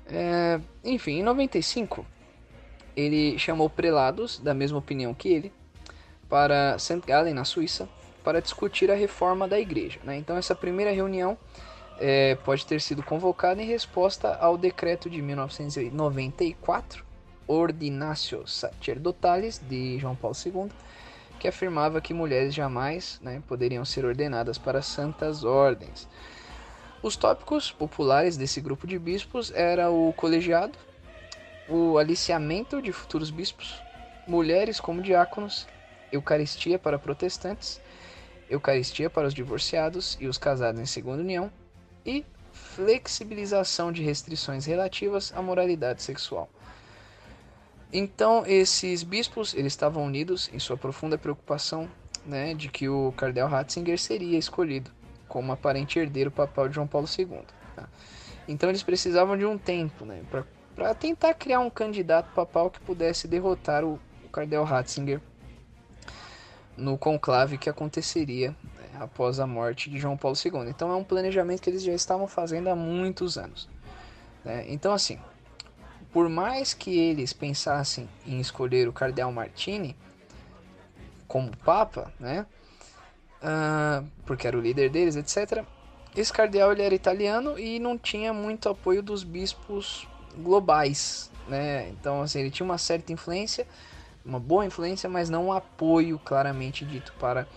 É, 0.06 0.60
enfim, 0.84 1.20
em 1.20 1.24
95, 1.24 2.06
ele 2.96 3.40
chamou 3.40 3.70
prelados 3.70 4.38
da 4.40 4.54
mesma 4.54 4.78
opinião 4.78 5.14
que 5.14 5.30
ele 5.30 5.54
para 6.28 6.78
St. 6.78 7.02
Gallen, 7.06 7.34
na 7.34 7.46
Suíça, 7.46 7.88
para 8.24 8.42
discutir 8.42 8.92
a 8.92 8.96
reforma 8.96 9.48
da 9.48 9.60
igreja. 9.60 10.00
Né? 10.04 10.18
Então, 10.18 10.36
essa 10.38 10.54
primeira 10.54 10.92
reunião 10.92 11.38
é, 12.00 12.36
pode 12.36 12.66
ter 12.66 12.82
sido 12.82 13.04
convocada 13.04 13.62
em 13.62 13.66
resposta 13.66 14.36
ao 14.36 14.58
decreto 14.58 15.10
de 15.10 15.22
1994, 15.22 17.06
Ordinatio 17.48 18.48
Sacerdotales, 18.48 19.60
de 19.60 20.00
João 20.00 20.16
Paulo 20.16 20.36
II, 20.44 20.70
que 21.40 21.48
afirmava 21.48 22.02
que 22.02 22.14
mulheres 22.14 22.54
jamais 22.54 23.20
né, 23.22 23.42
poderiam 23.48 23.84
ser 23.84 24.06
ordenadas 24.06 24.58
para 24.58 24.82
santas 24.82 25.44
ordens. 25.44 26.08
Os 27.04 27.16
tópicos 27.16 27.72
populares 27.72 28.38
desse 28.38 28.62
grupo 28.62 28.86
de 28.86 28.98
bispos 28.98 29.52
era 29.56 29.90
o 29.90 30.14
colegiado, 30.14 30.78
o 31.68 31.98
aliciamento 31.98 32.82
de 32.82 32.92
futuros 32.92 33.32
bispos, 33.32 33.82
mulheres 34.28 34.80
como 34.80 35.02
diáconos, 35.02 35.68
Eucaristia 36.12 36.78
para 36.78 37.00
protestantes, 37.00 37.82
Eucaristia 38.50 39.10
para 39.10 39.28
os 39.28 39.34
divorciados 39.34 40.18
e 40.20 40.28
os 40.28 40.38
casados 40.38 40.82
em 40.82 40.86
segunda 40.86 41.22
união 41.22 41.52
e 42.06 42.26
flexibilização 42.52 43.92
de 43.92 44.02
restrições 44.02 44.66
relativas 44.66 45.34
à 45.36 45.42
moralidade 45.42 46.02
sexual. 46.02 46.50
Então, 47.94 48.44
esses 48.46 49.04
bispos 49.04 49.54
eles 49.54 49.74
estavam 49.74 50.06
unidos 50.06 50.50
em 50.54 50.60
sua 50.60 50.78
profunda 50.78 51.18
preocupação 51.18 51.90
né, 52.26 52.54
de 52.54 52.70
que 52.70 52.88
o 52.88 53.12
cardeal 53.18 53.50
Ratzinger 53.50 54.00
seria 54.00 54.38
escolhido 54.38 54.90
como 55.28 55.52
aparente 55.52 56.00
herdeiro 56.00 56.32
papal 56.32 56.70
de 56.70 56.76
João 56.76 56.88
Paulo 56.88 57.08
II. 57.18 57.42
Tá? 57.76 57.90
Então, 58.48 58.70
eles 58.70 58.84
precisavam 58.84 59.38
de 59.38 59.46
um 59.46 59.58
tempo 59.58 60.06
né, 60.06 60.22
para 60.76 60.94
tentar 60.96 61.34
criar 61.34 61.60
um 61.60 61.70
candidato 61.70 62.34
papal 62.34 62.70
que 62.70 62.80
pudesse 62.80 63.28
derrotar 63.28 63.84
o, 63.84 64.00
o 64.24 64.30
cardeal 64.30 64.64
Ratzinger 64.64 65.20
no 66.78 66.98
conclave 66.98 67.58
que 67.58 67.70
aconteceria 67.70 68.56
após 69.02 69.40
a 69.40 69.48
morte 69.48 69.90
de 69.90 69.98
João 69.98 70.16
Paulo 70.16 70.38
II. 70.38 70.70
Então, 70.70 70.92
é 70.92 70.96
um 70.96 71.04
planejamento 71.04 71.62
que 71.62 71.70
eles 71.70 71.84
já 71.84 71.94
estavam 71.94 72.28
fazendo 72.28 72.70
há 72.70 72.76
muitos 72.76 73.38
anos. 73.38 73.68
Né? 74.46 74.66
Então, 74.68 74.94
assim, 74.94 75.20
por 76.12 76.30
mais 76.30 76.74
que 76.74 77.00
eles 77.00 77.34
pensassem 77.34 78.08
em 78.26 78.40
escolher 78.40 78.88
o 78.88 78.94
Cardeal 78.94 79.32
Martini 79.32 79.96
como 81.28 81.56
Papa, 81.58 82.14
né? 82.20 82.46
Uh, 83.42 84.06
porque 84.26 84.46
era 84.46 84.56
o 84.56 84.62
líder 84.62 84.90
deles, 84.92 85.16
etc. 85.16 85.66
Esse 86.16 86.32
cardeal 86.32 86.74
ele 86.74 86.84
era 86.84 86.94
italiano 86.94 87.58
e 87.58 87.80
não 87.80 87.98
tinha 87.98 88.34
muito 88.34 88.70
apoio 88.70 89.02
dos 89.02 89.24
bispos 89.24 90.06
globais, 90.38 91.32
né? 91.48 91.90
Então 91.90 92.22
assim, 92.22 92.42
ele 92.42 92.52
tinha 92.52 92.66
uma 92.66 92.78
certa 92.78 93.14
influência, 93.14 93.66
uma 94.26 94.40
boa 94.40 94.66
influência, 94.66 95.10
mas 95.10 95.30
não 95.30 95.48
um 95.48 95.54
apoio 95.54 96.20
claramente 96.20 96.86
dito 96.86 97.14
para 97.18 97.48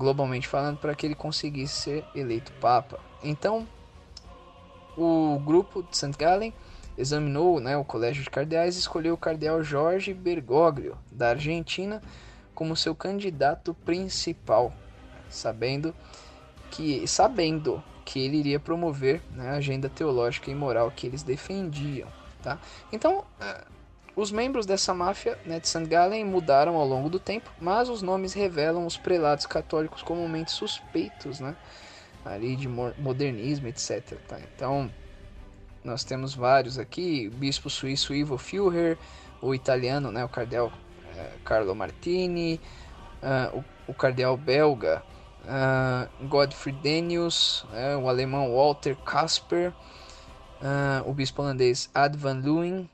globalmente 0.00 0.48
falando 0.48 0.78
para 0.78 0.94
que 0.94 1.04
ele 1.04 1.14
conseguisse 1.14 1.74
ser 1.74 2.04
eleito 2.14 2.50
papa. 2.52 2.98
Então, 3.22 3.68
o 4.96 5.38
grupo 5.44 5.82
de 5.82 5.94
St. 5.94 6.16
Gallen 6.18 6.54
examinou 6.96 7.60
né, 7.60 7.76
o 7.76 7.84
colégio 7.84 8.24
de 8.24 8.30
cardeais 8.30 8.76
e 8.76 8.78
escolheu 8.78 9.12
o 9.12 9.18
cardeal 9.18 9.62
Jorge 9.62 10.14
Bergoglio, 10.14 10.96
da 11.12 11.28
Argentina, 11.30 12.02
como 12.54 12.74
seu 12.74 12.94
candidato 12.94 13.74
principal, 13.74 14.72
sabendo 15.28 15.94
que, 16.70 17.06
sabendo 17.06 17.82
que 18.02 18.20
ele 18.20 18.38
iria 18.38 18.58
promover 18.58 19.20
né, 19.32 19.50
a 19.50 19.54
agenda 19.56 19.90
teológica 19.90 20.50
e 20.50 20.54
moral 20.54 20.90
que 20.90 21.06
eles 21.06 21.22
defendiam. 21.22 22.08
Tá? 22.42 22.58
Então, 22.90 23.18
uh, 23.18 23.79
os 24.20 24.30
membros 24.30 24.66
dessa 24.66 24.92
máfia 24.92 25.38
né, 25.46 25.58
de 25.58 25.66
St. 25.66 25.86
Gallen 25.86 26.24
mudaram 26.26 26.76
ao 26.76 26.86
longo 26.86 27.08
do 27.08 27.18
tempo, 27.18 27.50
mas 27.58 27.88
os 27.88 28.02
nomes 28.02 28.34
revelam 28.34 28.84
os 28.84 28.96
prelados 28.96 29.46
católicos 29.46 30.02
comumente 30.02 30.50
suspeitos 30.50 31.40
né, 31.40 31.56
ali 32.22 32.54
de 32.54 32.68
modernismo, 32.68 33.66
etc. 33.68 34.18
Tá? 34.28 34.38
Então, 34.54 34.90
nós 35.82 36.04
temos 36.04 36.34
vários 36.34 36.78
aqui, 36.78 37.30
o 37.32 37.36
bispo 37.36 37.70
suíço 37.70 38.14
Ivo 38.14 38.36
Führer, 38.36 38.98
o 39.40 39.54
italiano, 39.54 40.12
né, 40.12 40.22
o 40.22 40.28
cardeal 40.28 40.70
é, 41.16 41.30
Carlo 41.42 41.74
Martini, 41.74 42.60
uh, 43.22 43.58
o, 43.58 43.92
o, 43.92 43.94
cardeal 43.94 44.36
belga 44.36 45.02
uh, 45.44 46.26
Godfrey 46.26 46.74
Denius, 46.74 47.62
uh, 47.62 47.98
o 48.02 48.08
alemão 48.08 48.54
Walter 48.54 48.94
Kasper, 48.96 49.72
o 51.06 51.14
bispo 51.14 51.40
holandês 51.40 51.88
Ad 51.94 52.18
van 52.18 52.34
Leeuwen, 52.34 52.86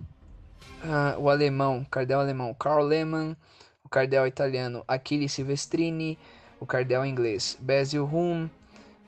o 1.19 1.29
alemão, 1.29 1.81
o 1.81 1.87
cardeal 1.87 2.21
alemão 2.21 2.55
Karl 2.55 2.85
Lehmann, 2.85 3.37
o 3.85 3.89
cardeal 3.89 4.27
italiano 4.27 4.85
Achille 4.87 5.29
Silvestrini, 5.29 6.19
o 6.61 6.67
cardeal 6.67 7.05
inglês 7.05 7.57
Basil 7.61 8.05
Hume, 8.05 8.51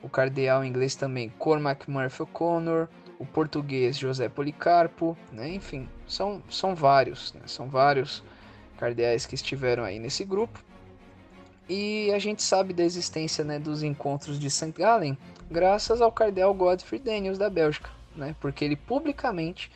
o 0.01 0.09
cardeal 0.09 0.63
inglês 0.63 0.95
também 0.95 1.29
Cormac 1.37 1.89
Murphy 1.89 2.23
O'Connor, 2.23 2.87
o 3.17 3.25
português 3.25 3.97
José 3.97 4.29
Policarpo, 4.29 5.17
né? 5.31 5.49
enfim, 5.49 5.87
são, 6.07 6.41
são 6.49 6.73
vários, 6.73 7.33
né? 7.33 7.41
são 7.45 7.67
vários 7.67 8.23
cardeais 8.77 9.25
que 9.25 9.35
estiveram 9.35 9.83
aí 9.83 9.99
nesse 9.99 10.23
grupo. 10.23 10.63
E 11.67 12.11
a 12.13 12.19
gente 12.19 12.41
sabe 12.41 12.73
da 12.73 12.83
existência 12.83 13.43
né, 13.43 13.59
dos 13.59 13.83
encontros 13.83 14.39
de 14.39 14.49
St. 14.49 14.71
Gallen 14.71 15.17
graças 15.51 16.01
ao 16.01 16.11
cardeal 16.11 16.53
Godfrey 16.53 16.99
Daniels 16.99 17.37
da 17.37 17.49
Bélgica, 17.49 17.89
né? 18.15 18.35
porque 18.39 18.63
ele 18.63 18.75
publicamente 18.75 19.69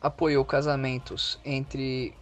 apoiou 0.00 0.44
casamentos 0.44 1.38
entre 1.44 2.14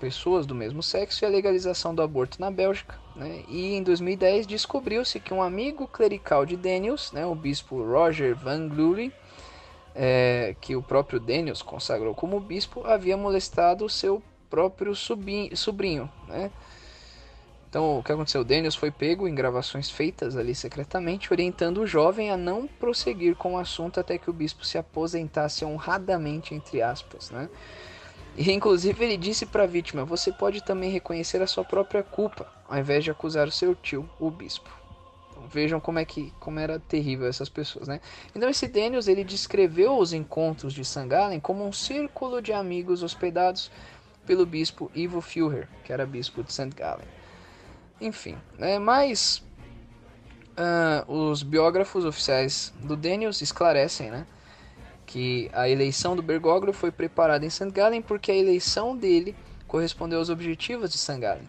pessoas 0.00 0.44
do 0.44 0.54
mesmo 0.54 0.82
sexo 0.82 1.24
e 1.24 1.26
a 1.26 1.30
legalização 1.30 1.94
do 1.94 2.02
aborto 2.02 2.40
na 2.40 2.50
Bélgica. 2.50 2.94
Né? 3.16 3.42
E 3.48 3.74
em 3.74 3.82
2010 3.82 4.46
descobriu-se 4.46 5.18
que 5.18 5.32
um 5.32 5.42
amigo 5.42 5.86
clerical 5.88 6.44
de 6.44 6.56
Daniels, 6.56 7.10
né, 7.12 7.24
o 7.24 7.34
bispo 7.34 7.82
Roger 7.82 8.36
Van 8.36 8.68
Glury, 8.68 9.12
é, 9.94 10.54
que 10.60 10.74
o 10.74 10.82
próprio 10.82 11.20
Daniels 11.20 11.62
consagrou 11.62 12.14
como 12.14 12.40
bispo, 12.40 12.84
havia 12.84 13.16
molestado 13.16 13.88
seu 13.88 14.22
próprio 14.50 14.94
sobrinho 14.94 16.10
né? 16.28 16.50
Então, 17.74 17.98
o 17.98 18.04
que 18.04 18.12
aconteceu? 18.12 18.44
Daniels 18.44 18.76
foi 18.76 18.92
pego 18.92 19.26
em 19.26 19.34
gravações 19.34 19.90
feitas 19.90 20.36
ali 20.36 20.54
secretamente, 20.54 21.32
orientando 21.32 21.78
o 21.78 21.86
jovem 21.88 22.30
a 22.30 22.36
não 22.36 22.68
prosseguir 22.68 23.34
com 23.34 23.54
o 23.54 23.58
assunto 23.58 23.98
até 23.98 24.16
que 24.16 24.30
o 24.30 24.32
bispo 24.32 24.64
se 24.64 24.78
aposentasse 24.78 25.64
honradamente, 25.64 26.54
entre 26.54 26.80
aspas, 26.80 27.32
né? 27.32 27.48
E 28.36 28.52
inclusive 28.52 29.04
ele 29.04 29.16
disse 29.16 29.44
para 29.44 29.64
a 29.64 29.66
vítima: 29.66 30.04
Você 30.04 30.30
pode 30.30 30.62
também 30.62 30.88
reconhecer 30.88 31.42
a 31.42 31.48
sua 31.48 31.64
própria 31.64 32.04
culpa, 32.04 32.46
ao 32.68 32.78
invés 32.78 33.02
de 33.02 33.10
acusar 33.10 33.48
o 33.48 33.50
seu 33.50 33.74
tio, 33.74 34.08
o 34.20 34.30
bispo. 34.30 34.70
Vejam 35.50 35.80
como 35.80 35.98
é 35.98 36.04
que 36.04 36.32
como 36.38 36.60
era 36.60 36.78
terrível 36.78 37.26
essas 37.26 37.48
pessoas, 37.48 37.88
né? 37.88 38.00
Então 38.36 38.48
esse 38.48 38.68
Daniels 38.68 39.08
ele 39.08 39.24
descreveu 39.24 39.98
os 39.98 40.12
encontros 40.12 40.72
de 40.72 40.84
Sangalen 40.84 41.40
como 41.40 41.66
um 41.66 41.72
círculo 41.72 42.40
de 42.40 42.52
amigos 42.52 43.02
hospedados 43.02 43.68
pelo 44.24 44.46
bispo 44.46 44.92
Ivo 44.94 45.20
Führer, 45.20 45.68
que 45.82 45.92
era 45.92 46.06
bispo 46.06 46.44
de 46.44 46.52
St. 46.52 46.68
Gallen. 46.68 47.23
Enfim, 48.00 48.36
né? 48.58 48.78
Mas 48.78 49.42
uh, 50.58 51.12
os 51.12 51.42
biógrafos 51.42 52.04
oficiais 52.04 52.72
do 52.80 52.96
Daniels 52.96 53.40
esclarecem, 53.40 54.10
né? 54.10 54.26
Que 55.06 55.50
a 55.52 55.68
eleição 55.68 56.16
do 56.16 56.22
Bergoglio 56.22 56.72
foi 56.72 56.90
preparada 56.90 57.44
em 57.44 57.50
St. 57.50 57.70
Gallen 57.70 58.02
porque 58.02 58.32
a 58.32 58.36
eleição 58.36 58.96
dele 58.96 59.34
correspondeu 59.66 60.18
aos 60.18 60.30
objetivos 60.30 60.90
de 60.90 60.98
St. 60.98 61.18
Gallen. 61.18 61.48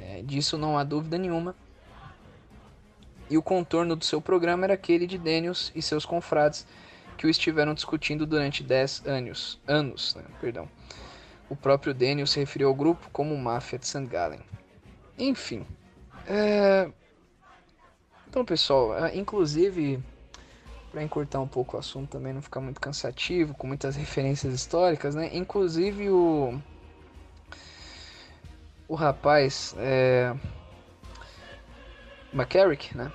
É, 0.00 0.22
disso 0.22 0.58
não 0.58 0.78
há 0.78 0.84
dúvida 0.84 1.16
nenhuma. 1.16 1.54
E 3.28 3.36
o 3.36 3.42
contorno 3.42 3.96
do 3.96 4.04
seu 4.04 4.20
programa 4.20 4.64
era 4.64 4.74
aquele 4.74 5.06
de 5.06 5.18
Daniels 5.18 5.72
e 5.74 5.82
seus 5.82 6.04
confrades 6.04 6.66
que 7.16 7.26
o 7.26 7.30
estiveram 7.30 7.74
discutindo 7.74 8.26
durante 8.26 8.62
10 8.62 9.04
anos. 9.06 9.58
anos 9.66 10.14
né? 10.14 10.22
Perdão. 10.40 10.68
O 11.48 11.56
próprio 11.56 11.94
Daniels 11.94 12.30
se 12.30 12.38
referiu 12.38 12.68
ao 12.68 12.74
grupo 12.74 13.08
como 13.12 13.36
Máfia 13.36 13.78
de 13.78 13.86
St. 13.86 14.04
Gallen. 14.06 14.40
Enfim. 15.18 15.66
É... 16.26 16.90
Então, 18.28 18.44
pessoal, 18.44 19.06
é, 19.06 19.16
inclusive, 19.16 20.02
para 20.90 21.02
encurtar 21.02 21.40
um 21.40 21.48
pouco 21.48 21.76
o 21.76 21.80
assunto 21.80 22.10
também, 22.10 22.32
não 22.32 22.42
ficar 22.42 22.60
muito 22.60 22.80
cansativo, 22.80 23.54
com 23.54 23.66
muitas 23.66 23.94
referências 23.96 24.52
históricas, 24.52 25.14
né? 25.14 25.30
Inclusive 25.32 26.10
o. 26.10 26.60
O 28.88 28.94
rapaz. 28.94 29.74
É... 29.78 30.34
McCarrick, 32.32 32.96
né? 32.96 33.10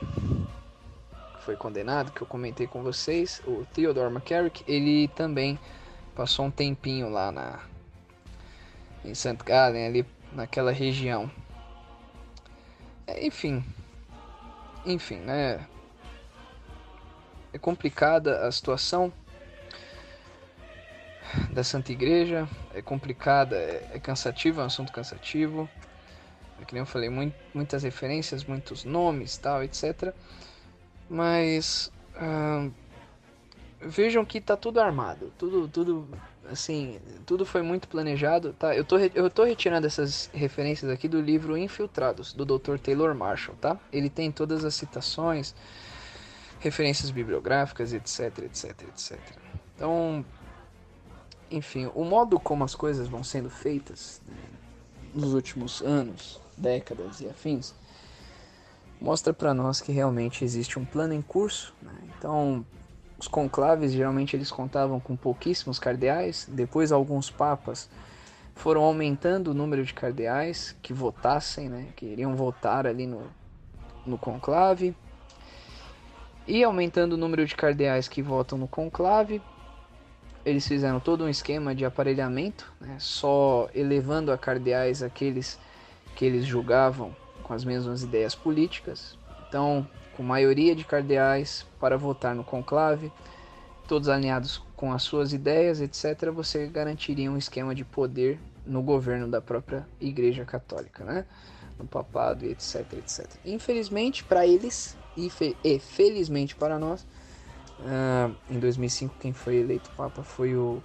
Foi 1.42 1.56
condenado, 1.56 2.12
que 2.12 2.22
eu 2.22 2.28
comentei 2.28 2.66
com 2.68 2.82
vocês, 2.84 3.42
o 3.46 3.66
Theodore 3.74 4.12
McCarrick, 4.12 4.64
ele 4.68 5.08
também 5.10 5.60
passou 6.16 6.46
um 6.46 6.52
tempinho 6.52 7.10
lá 7.10 7.32
na 7.32 7.60
em 9.04 9.16
St. 9.16 9.38
Gallen, 9.44 9.88
ali 9.88 10.06
naquela 10.32 10.72
região. 10.72 11.30
Enfim, 13.20 13.64
enfim, 14.86 15.18
né? 15.18 15.66
É 17.54 17.58
complicada 17.58 18.48
a 18.48 18.52
situação 18.52 19.12
da 21.52 21.64
Santa 21.64 21.92
Igreja, 21.92 22.48
é 22.74 22.82
complicada, 22.82 23.56
é, 23.56 23.92
é 23.94 24.00
cansativo, 24.00 24.62
é 24.62 24.64
um 24.64 24.68
assunto 24.68 24.92
cansativo. 24.92 25.70
É 26.62 26.66
que 26.66 26.74
nem 26.74 26.82
eu 26.82 26.86
falei, 26.86 27.10
muito, 27.10 27.36
muitas 27.54 27.84
referências, 27.84 28.44
muitos 28.44 28.84
nomes, 28.86 29.38
tal, 29.38 29.64
etc. 29.64 30.14
Mas 31.10 31.92
uh, 32.16 32.72
vejam 33.80 34.24
que 34.24 34.40
tá 34.40 34.56
tudo 34.56 34.80
armado, 34.80 35.34
tudo, 35.38 35.68
tudo, 35.68 36.08
assim, 36.50 37.00
tudo 37.26 37.46
foi 37.46 37.62
muito 37.62 37.88
planejado, 37.88 38.54
tá? 38.54 38.76
Eu 38.76 38.84
tô, 38.84 38.98
eu 38.98 39.30
tô 39.30 39.44
retirando 39.44 39.86
essas 39.88 40.30
referências 40.34 40.90
aqui 40.90 41.08
do 41.08 41.22
livro 41.22 41.58
Infiltrados, 41.58 42.34
do 42.34 42.46
Dr. 42.46 42.78
Taylor 42.78 43.14
Marshall, 43.16 43.56
tá? 43.60 43.78
Ele 43.92 44.10
tem 44.10 44.32
todas 44.32 44.66
as 44.66 44.76
citações, 44.76 45.54
referências 46.60 47.12
bibliográficas, 47.12 47.94
etc, 47.94 48.40
etc, 48.40 48.84
etc. 48.84 49.20
Então, 49.76 50.26
enfim, 51.50 51.90
o 51.94 52.04
modo 52.04 52.40
como 52.40 52.64
as 52.64 52.76
coisas 52.76 53.08
vão 53.08 53.24
sendo 53.24 53.50
feitas 53.50 54.22
né, 54.28 54.36
nos 55.14 55.34
últimos 55.34 55.82
anos, 55.82 56.40
décadas 56.58 57.20
e 57.20 57.28
afins, 57.28 57.74
mostra 59.00 59.34
para 59.34 59.54
nós 59.54 59.82
que 59.82 59.92
realmente 59.92 60.46
existe 60.46 60.78
um 60.78 60.86
plano 60.86 61.14
em 61.14 61.22
curso. 61.22 61.74
Né? 61.82 61.94
Então, 62.18 62.66
os 63.22 63.28
conclaves 63.28 63.92
geralmente 63.92 64.36
eles 64.36 64.50
contavam 64.50 65.00
com 65.00 65.16
pouquíssimos 65.16 65.78
cardeais, 65.78 66.48
depois 66.52 66.92
alguns 66.92 67.30
papas 67.30 67.88
foram 68.56 68.82
aumentando 68.82 69.52
o 69.52 69.54
número 69.54 69.86
de 69.86 69.94
cardeais 69.94 70.76
que 70.82 70.92
votassem, 70.92 71.70
né, 71.70 71.90
que 71.96 72.08
iriam 72.08 72.36
votar 72.36 72.88
ali 72.88 73.06
no, 73.06 73.22
no 74.08 74.18
conclave, 74.18 74.96
e 76.48 76.64
aumentando 76.64 77.14
o 77.14 77.18
número 77.18 77.46
de 77.46 77.56
cardeais 77.56 78.08
que 78.08 78.24
votam 78.24 78.58
no 78.58 78.68
conclave, 78.68 79.40
eles 80.44 80.68
fizeram 80.68 81.00
todo 81.00 81.24
um 81.24 81.30
esquema 81.30 81.76
de 81.76 81.86
aparelhamento, 81.86 82.74
né, 82.82 82.96
só 82.98 83.70
elevando 83.76 84.32
a 84.32 84.38
cardeais 84.38 85.04
aqueles 85.04 85.60
que 86.16 86.26
eles 86.26 86.44
julgavam 86.44 87.16
com 87.44 87.54
as 87.54 87.64
mesmas 87.64 88.02
ideias 88.02 88.34
políticas. 88.34 89.16
Então, 89.48 89.88
com 90.16 90.24
maioria 90.24 90.76
de 90.76 90.84
cardeais 90.84 91.66
para 91.80 91.98
votar 91.98 92.36
no 92.36 92.44
conclave, 92.44 93.12
todos 93.88 94.10
alinhados 94.10 94.62
com 94.76 94.94
as 94.94 95.04
suas 95.04 95.34
ideias, 95.34 95.82
etc., 95.82 96.32
você 96.32 96.68
garantiria 96.68 97.32
um 97.32 97.38
esquema 97.38 97.76
de 97.76 97.84
poder 97.84 98.40
no 98.66 98.82
governo 98.82 99.28
da 99.28 99.42
própria 99.42 99.88
Igreja 100.00 100.46
Católica, 100.46 101.04
né? 101.04 101.26
no 101.78 101.88
papado, 101.88 102.46
etc, 102.46 102.86
etc. 102.94 103.28
Infelizmente 103.44 104.24
para 104.24 104.46
eles 104.46 104.96
e, 105.18 105.30
fe 105.30 105.58
e, 105.64 105.80
felizmente 105.80 106.56
para 106.56 106.78
nós, 106.78 107.02
uh, 107.80 108.36
em 108.50 108.60
2005 108.60 109.16
quem 109.20 109.34
foi 109.34 109.58
eleito 109.58 109.90
papa 109.98 110.24
foi 110.24 110.56
o 110.56 110.82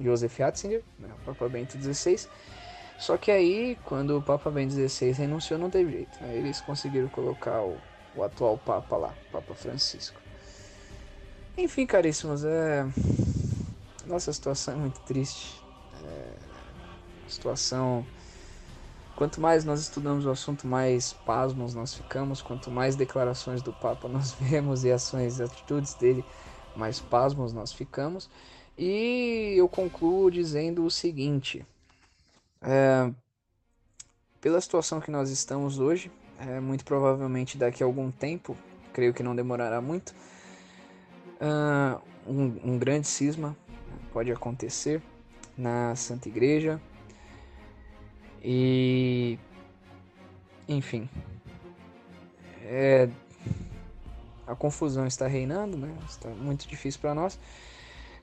Joseph 0.00 0.38
Ratzinger, 0.38 0.82
né? 0.98 1.08
o 1.22 1.24
Papa 1.24 1.48
Bento 1.48 1.78
XVI. 1.78 2.28
Só 2.98 3.16
que 3.16 3.30
aí, 3.30 3.76
quando 3.84 4.18
o 4.18 4.22
Papa 4.22 4.50
Bento 4.50 4.72
XVI 4.72 5.12
renunciou, 5.12 5.58
não 5.58 5.68
teve 5.68 5.92
jeito. 5.92 6.18
Aí 6.20 6.38
eles 6.38 6.60
conseguiram 6.60 7.08
colocar 7.08 7.60
o 7.60 7.76
o 8.16 8.22
atual 8.22 8.58
Papa 8.58 8.96
lá, 8.96 9.14
Papa 9.30 9.54
Francisco. 9.54 10.20
Enfim, 11.56 11.86
caríssimos, 11.86 12.44
é... 12.44 12.84
nossa 14.06 14.32
situação 14.32 14.74
é 14.74 14.76
muito 14.76 15.00
triste. 15.00 15.62
É... 16.04 16.36
Situação. 17.28 18.04
Quanto 19.16 19.40
mais 19.40 19.64
nós 19.64 19.80
estudamos 19.80 20.26
o 20.26 20.30
assunto, 20.30 20.66
mais 20.66 21.12
pasmos 21.12 21.74
nós 21.74 21.94
ficamos. 21.94 22.42
Quanto 22.42 22.70
mais 22.70 22.96
declarações 22.96 23.62
do 23.62 23.72
Papa 23.72 24.08
nós 24.08 24.32
vemos 24.40 24.84
e 24.84 24.90
ações 24.90 25.38
e 25.38 25.42
atitudes 25.44 25.94
dele, 25.94 26.24
mais 26.74 26.98
pasmos 26.98 27.52
nós 27.52 27.72
ficamos. 27.72 28.28
E 28.76 29.54
eu 29.56 29.68
concluo 29.68 30.30
dizendo 30.30 30.84
o 30.84 30.90
seguinte: 30.90 31.64
é... 32.60 33.12
pela 34.40 34.60
situação 34.60 35.00
que 35.00 35.10
nós 35.10 35.30
estamos 35.30 35.78
hoje, 35.78 36.10
é, 36.38 36.60
muito 36.60 36.84
provavelmente 36.84 37.56
daqui 37.56 37.82
a 37.82 37.86
algum 37.86 38.10
tempo, 38.10 38.56
creio 38.92 39.12
que 39.12 39.22
não 39.22 39.34
demorará 39.34 39.80
muito, 39.80 40.14
uh, 41.40 42.00
um, 42.26 42.72
um 42.72 42.78
grande 42.78 43.06
cisma 43.06 43.56
pode 44.12 44.30
acontecer 44.30 45.02
na 45.56 45.94
Santa 45.96 46.28
Igreja. 46.28 46.80
E 48.42 49.38
enfim 50.68 51.08
é, 52.62 53.08
a 54.46 54.54
confusão 54.54 55.06
está 55.06 55.26
reinando 55.26 55.76
né 55.76 55.94
está 56.08 56.28
muito 56.28 56.68
difícil 56.68 57.00
para 57.00 57.14
nós. 57.14 57.38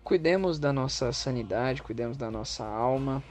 Cuidemos 0.03 0.59
da 0.59 0.71
nossa 0.71 1.11
sanidade 1.11 1.81
cuidemos 1.81 2.17
da 2.17 2.29
nossa 2.29 2.63
alma 2.63 3.23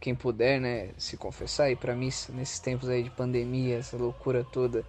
quem 0.00 0.14
puder, 0.14 0.58
né, 0.60 0.90
se 0.96 1.16
confessar, 1.16 1.70
ir 1.70 1.76
para 1.76 1.94
missa 1.94 2.32
nesses 2.32 2.58
tempos 2.58 2.88
aí 2.88 3.02
de 3.02 3.10
pandemia, 3.10 3.76
essa 3.76 3.96
loucura 3.96 4.44
toda, 4.50 4.84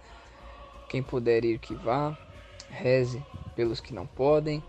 quem 0.88 1.02
puder 1.02 1.44
ir 1.44 1.58
que 1.58 1.74
vá, 1.74 2.16
reze 2.70 3.22
pelos 3.54 3.80
que 3.80 3.92
não 3.92 4.06
podem, 4.06 4.62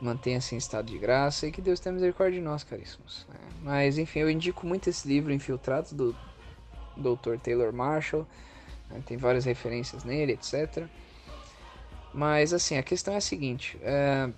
mantenha-se 0.00 0.54
em 0.54 0.58
estado 0.58 0.86
de 0.86 0.98
graça 0.98 1.46
e 1.46 1.52
que 1.52 1.62
Deus 1.62 1.78
tenha 1.78 1.92
misericórdia 1.92 2.40
de 2.40 2.44
nós, 2.44 2.64
caríssimos. 2.64 3.24
Né? 3.28 3.38
Mas 3.62 3.98
enfim, 3.98 4.20
eu 4.20 4.30
indico 4.30 4.66
muito 4.66 4.90
esse 4.90 5.06
livro 5.06 5.32
Infiltrados 5.32 5.92
do 5.92 6.14
Dr. 6.96 7.38
Taylor 7.40 7.72
Marshall, 7.72 8.26
né? 8.90 9.00
tem 9.06 9.16
várias 9.16 9.44
referências 9.44 10.02
nele, 10.02 10.32
etc. 10.32 10.86
Mas 12.12 12.52
assim, 12.52 12.76
a 12.76 12.82
questão 12.82 13.14
é 13.14 13.18
a 13.18 13.20
seguinte: 13.20 13.78
é... 13.82 14.28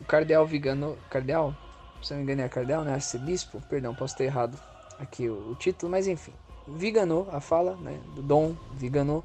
o 0.00 0.04
cardeal 0.04 0.46
Vigano, 0.46 0.96
cardeal 1.10 1.56
se 2.02 2.12
não 2.12 2.18
me 2.18 2.24
engano 2.24 2.42
é 2.42 2.48
Cardel, 2.48 2.84
né? 2.84 2.94
Arcebispo, 2.94 3.60
perdão, 3.68 3.94
posso 3.94 4.16
ter 4.16 4.24
errado 4.24 4.58
aqui 4.98 5.28
o, 5.28 5.50
o 5.50 5.54
título, 5.54 5.90
mas 5.90 6.06
enfim. 6.06 6.32
Viganô, 6.66 7.26
a 7.32 7.40
fala, 7.40 7.76
né? 7.76 7.98
Do 8.14 8.22
Dom 8.22 8.54
Viganô, 8.74 9.22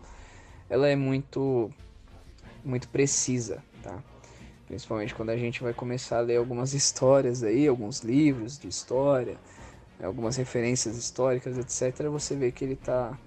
ela 0.70 0.88
é 0.88 0.96
muito, 0.96 1.70
muito 2.64 2.88
precisa, 2.88 3.64
tá? 3.82 4.02
Principalmente 4.68 5.14
quando 5.14 5.30
a 5.30 5.38
gente 5.38 5.62
vai 5.62 5.74
começar 5.74 6.18
a 6.18 6.22
ler 6.22 6.38
algumas 6.38 6.74
histórias 6.74 7.44
aí, 7.44 7.68
alguns 7.68 8.00
livros 8.00 8.58
de 8.58 8.68
história, 8.68 9.38
algumas 10.02 10.38
referências 10.38 10.98
históricas, 10.98 11.58
etc. 11.58 12.08
Você 12.08 12.36
vê 12.36 12.52
que 12.52 12.64
ele 12.64 12.76
tá. 12.76 13.18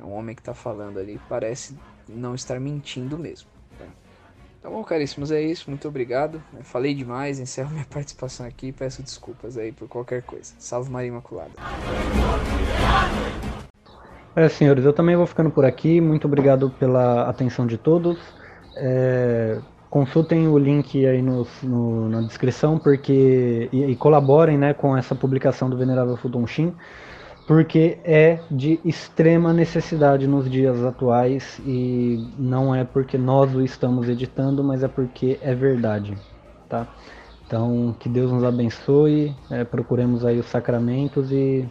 É 0.00 0.04
um 0.04 0.12
homem 0.12 0.34
que 0.34 0.42
tá 0.42 0.52
falando 0.52 0.98
ali, 0.98 1.20
parece 1.28 1.76
não 2.08 2.34
estar 2.34 2.58
mentindo 2.58 3.16
mesmo. 3.16 3.53
Tá 4.64 4.70
bom, 4.70 4.82
caríssimos, 4.82 5.30
é 5.30 5.42
isso. 5.42 5.68
Muito 5.68 5.86
obrigado. 5.86 6.42
falei 6.62 6.94
demais, 6.94 7.38
encerro 7.38 7.70
minha 7.70 7.84
participação 7.92 8.46
aqui. 8.46 8.72
Peço 8.72 9.02
desculpas 9.02 9.58
aí 9.58 9.72
por 9.72 9.86
qualquer 9.86 10.22
coisa. 10.22 10.54
Salve 10.58 10.90
Maria 10.90 11.08
Imaculada. 11.08 11.50
É, 14.34 14.48
senhores, 14.48 14.86
eu 14.86 14.94
também 14.94 15.16
vou 15.16 15.26
ficando 15.26 15.50
por 15.50 15.66
aqui. 15.66 16.00
Muito 16.00 16.26
obrigado 16.26 16.70
pela 16.70 17.28
atenção 17.28 17.66
de 17.66 17.76
todos. 17.76 18.18
É, 18.74 19.58
consultem 19.90 20.48
o 20.48 20.56
link 20.56 21.04
aí 21.04 21.20
no, 21.20 21.46
no, 21.62 22.08
na 22.08 22.22
descrição 22.22 22.78
porque 22.78 23.68
e, 23.70 23.84
e, 23.84 23.94
colaborem 23.96 24.56
né, 24.56 24.72
com 24.72 24.96
essa 24.96 25.14
publicação 25.14 25.68
do 25.68 25.76
Venerável 25.76 26.16
Fulton 26.16 26.46
Sheen 26.46 26.74
porque 27.46 27.98
é 28.04 28.40
de 28.50 28.80
extrema 28.84 29.52
necessidade 29.52 30.26
nos 30.26 30.50
dias 30.50 30.82
atuais 30.82 31.60
e 31.66 32.26
não 32.38 32.74
é 32.74 32.84
porque 32.84 33.18
nós 33.18 33.54
o 33.54 33.60
estamos 33.60 34.08
editando, 34.08 34.64
mas 34.64 34.82
é 34.82 34.88
porque 34.88 35.38
é 35.42 35.54
verdade, 35.54 36.16
tá? 36.68 36.88
Então, 37.46 37.94
que 38.00 38.08
Deus 38.08 38.32
nos 38.32 38.42
abençoe, 38.42 39.34
é, 39.50 39.64
procuremos 39.64 40.24
aí 40.24 40.38
os 40.38 40.46
sacramentos 40.46 41.30
e 41.30 41.68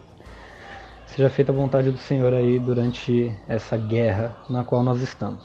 seja 1.08 1.30
feita 1.30 1.52
a 1.52 1.56
vontade 1.56 1.90
do 1.90 1.98
Senhor 1.98 2.32
aí 2.34 2.60
durante 2.60 3.36
essa 3.48 3.76
guerra 3.76 4.38
na 4.48 4.64
qual 4.64 4.84
nós 4.84 5.02
estamos. 5.02 5.44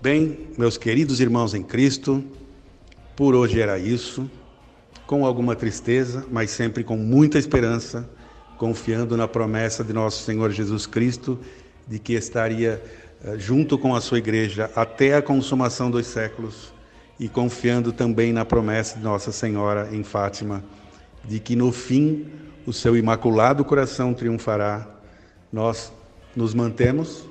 Bem, 0.00 0.48
meus 0.56 0.78
queridos 0.78 1.20
irmãos 1.20 1.54
em 1.54 1.62
Cristo, 1.62 2.24
por 3.14 3.34
hoje 3.34 3.60
era 3.60 3.78
isso, 3.78 4.28
com 5.06 5.24
alguma 5.26 5.54
tristeza, 5.54 6.24
mas 6.30 6.50
sempre 6.50 6.82
com 6.82 6.96
muita 6.96 7.38
esperança, 7.38 8.08
confiando 8.58 9.16
na 9.16 9.28
promessa 9.28 9.84
de 9.84 9.92
nosso 9.92 10.24
Senhor 10.24 10.50
Jesus 10.50 10.86
Cristo 10.86 11.38
de 11.86 11.98
que 11.98 12.14
estaria 12.14 12.82
eh, 13.24 13.38
junto 13.38 13.76
com 13.76 13.94
a 13.94 14.00
sua 14.00 14.18
igreja 14.18 14.70
até 14.74 15.14
a 15.14 15.22
consumação 15.22 15.90
dos 15.90 16.06
séculos 16.06 16.72
e 17.18 17.28
confiando 17.28 17.92
também 17.92 18.32
na 18.32 18.44
promessa 18.44 18.96
de 18.96 19.04
Nossa 19.04 19.30
Senhora 19.30 19.88
em 19.92 20.02
Fátima 20.02 20.64
de 21.26 21.40
que 21.40 21.56
no 21.56 21.72
fim 21.72 22.26
o 22.66 22.72
seu 22.72 22.96
imaculado 22.96 23.64
coração 23.64 24.14
triunfará. 24.14 24.88
Nós 25.52 25.92
nos 26.34 26.54
mantemos 26.54 27.24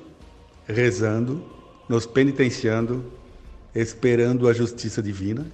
rezando, 0.67 1.43
nos 1.89 2.05
penitenciando, 2.05 3.03
esperando 3.75 4.47
a 4.47 4.53
justiça 4.53 5.01
divina, 5.01 5.45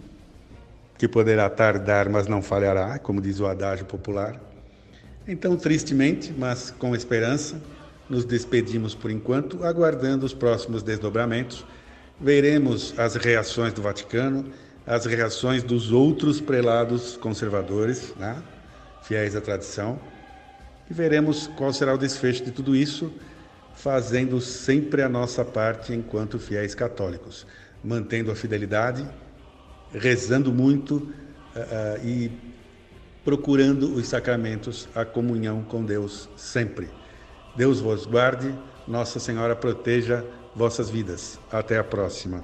que 1.00 1.08
poderá 1.08 1.50
tardar, 1.50 2.10
mas 2.10 2.28
não 2.28 2.42
falhará, 2.42 3.00
como 3.00 3.22
diz 3.22 3.40
o 3.40 3.48
adágio 3.48 3.86
popular. 3.86 4.38
Então, 5.26 5.56
tristemente, 5.56 6.34
mas 6.38 6.72
com 6.72 6.94
esperança, 6.94 7.60
nos 8.10 8.26
despedimos 8.26 8.94
por 8.94 9.10
enquanto, 9.10 9.64
aguardando 9.64 10.26
os 10.26 10.34
próximos 10.34 10.84
desdobramentos. 10.84 11.66
Veremos 12.20 12.94
as 13.00 13.16
reações 13.16 13.72
do 13.72 13.82
Vaticano, 13.82 14.52
as 14.86 15.06
reações 15.06 15.64
dos 15.64 15.90
outros 15.94 16.42
prelados 16.42 17.16
conservadores, 17.16 18.14
né? 18.18 18.36
fiéis 19.02 19.38
à 19.38 19.42
tradição, 19.42 19.98
e 20.92 20.94
veremos 20.94 21.48
qual 21.56 21.72
será 21.72 21.94
o 21.94 21.98
desfecho 21.98 22.44
de 22.44 22.52
tudo 22.52 22.76
isso, 22.76 23.14
fazendo 23.74 24.42
sempre 24.42 25.02
a 25.02 25.08
nossa 25.08 25.46
parte 25.46 25.94
enquanto 25.94 26.38
fiéis 26.38 26.76
católicos, 26.76 27.48
mantendo 27.82 28.32
a 28.32 28.36
fidelidade, 28.36 29.08
rezando 29.94 30.52
muito 30.52 30.96
uh, 30.96 32.06
e 32.06 32.32
procurando 33.24 33.94
os 33.94 34.08
sacramentos, 34.08 34.88
a 34.96 35.06
comunhão 35.06 35.64
com 35.64 35.84
Deus 35.84 36.30
sempre. 36.36 36.90
Deus 37.56 37.80
vos 37.80 38.06
guarde, 38.06 38.56
Nossa 38.88 39.20
Senhora 39.20 39.56
proteja 39.56 40.26
vossas 40.56 40.90
vidas. 40.90 41.40
Até 41.52 41.78
a 41.78 41.84
próxima. 41.84 42.44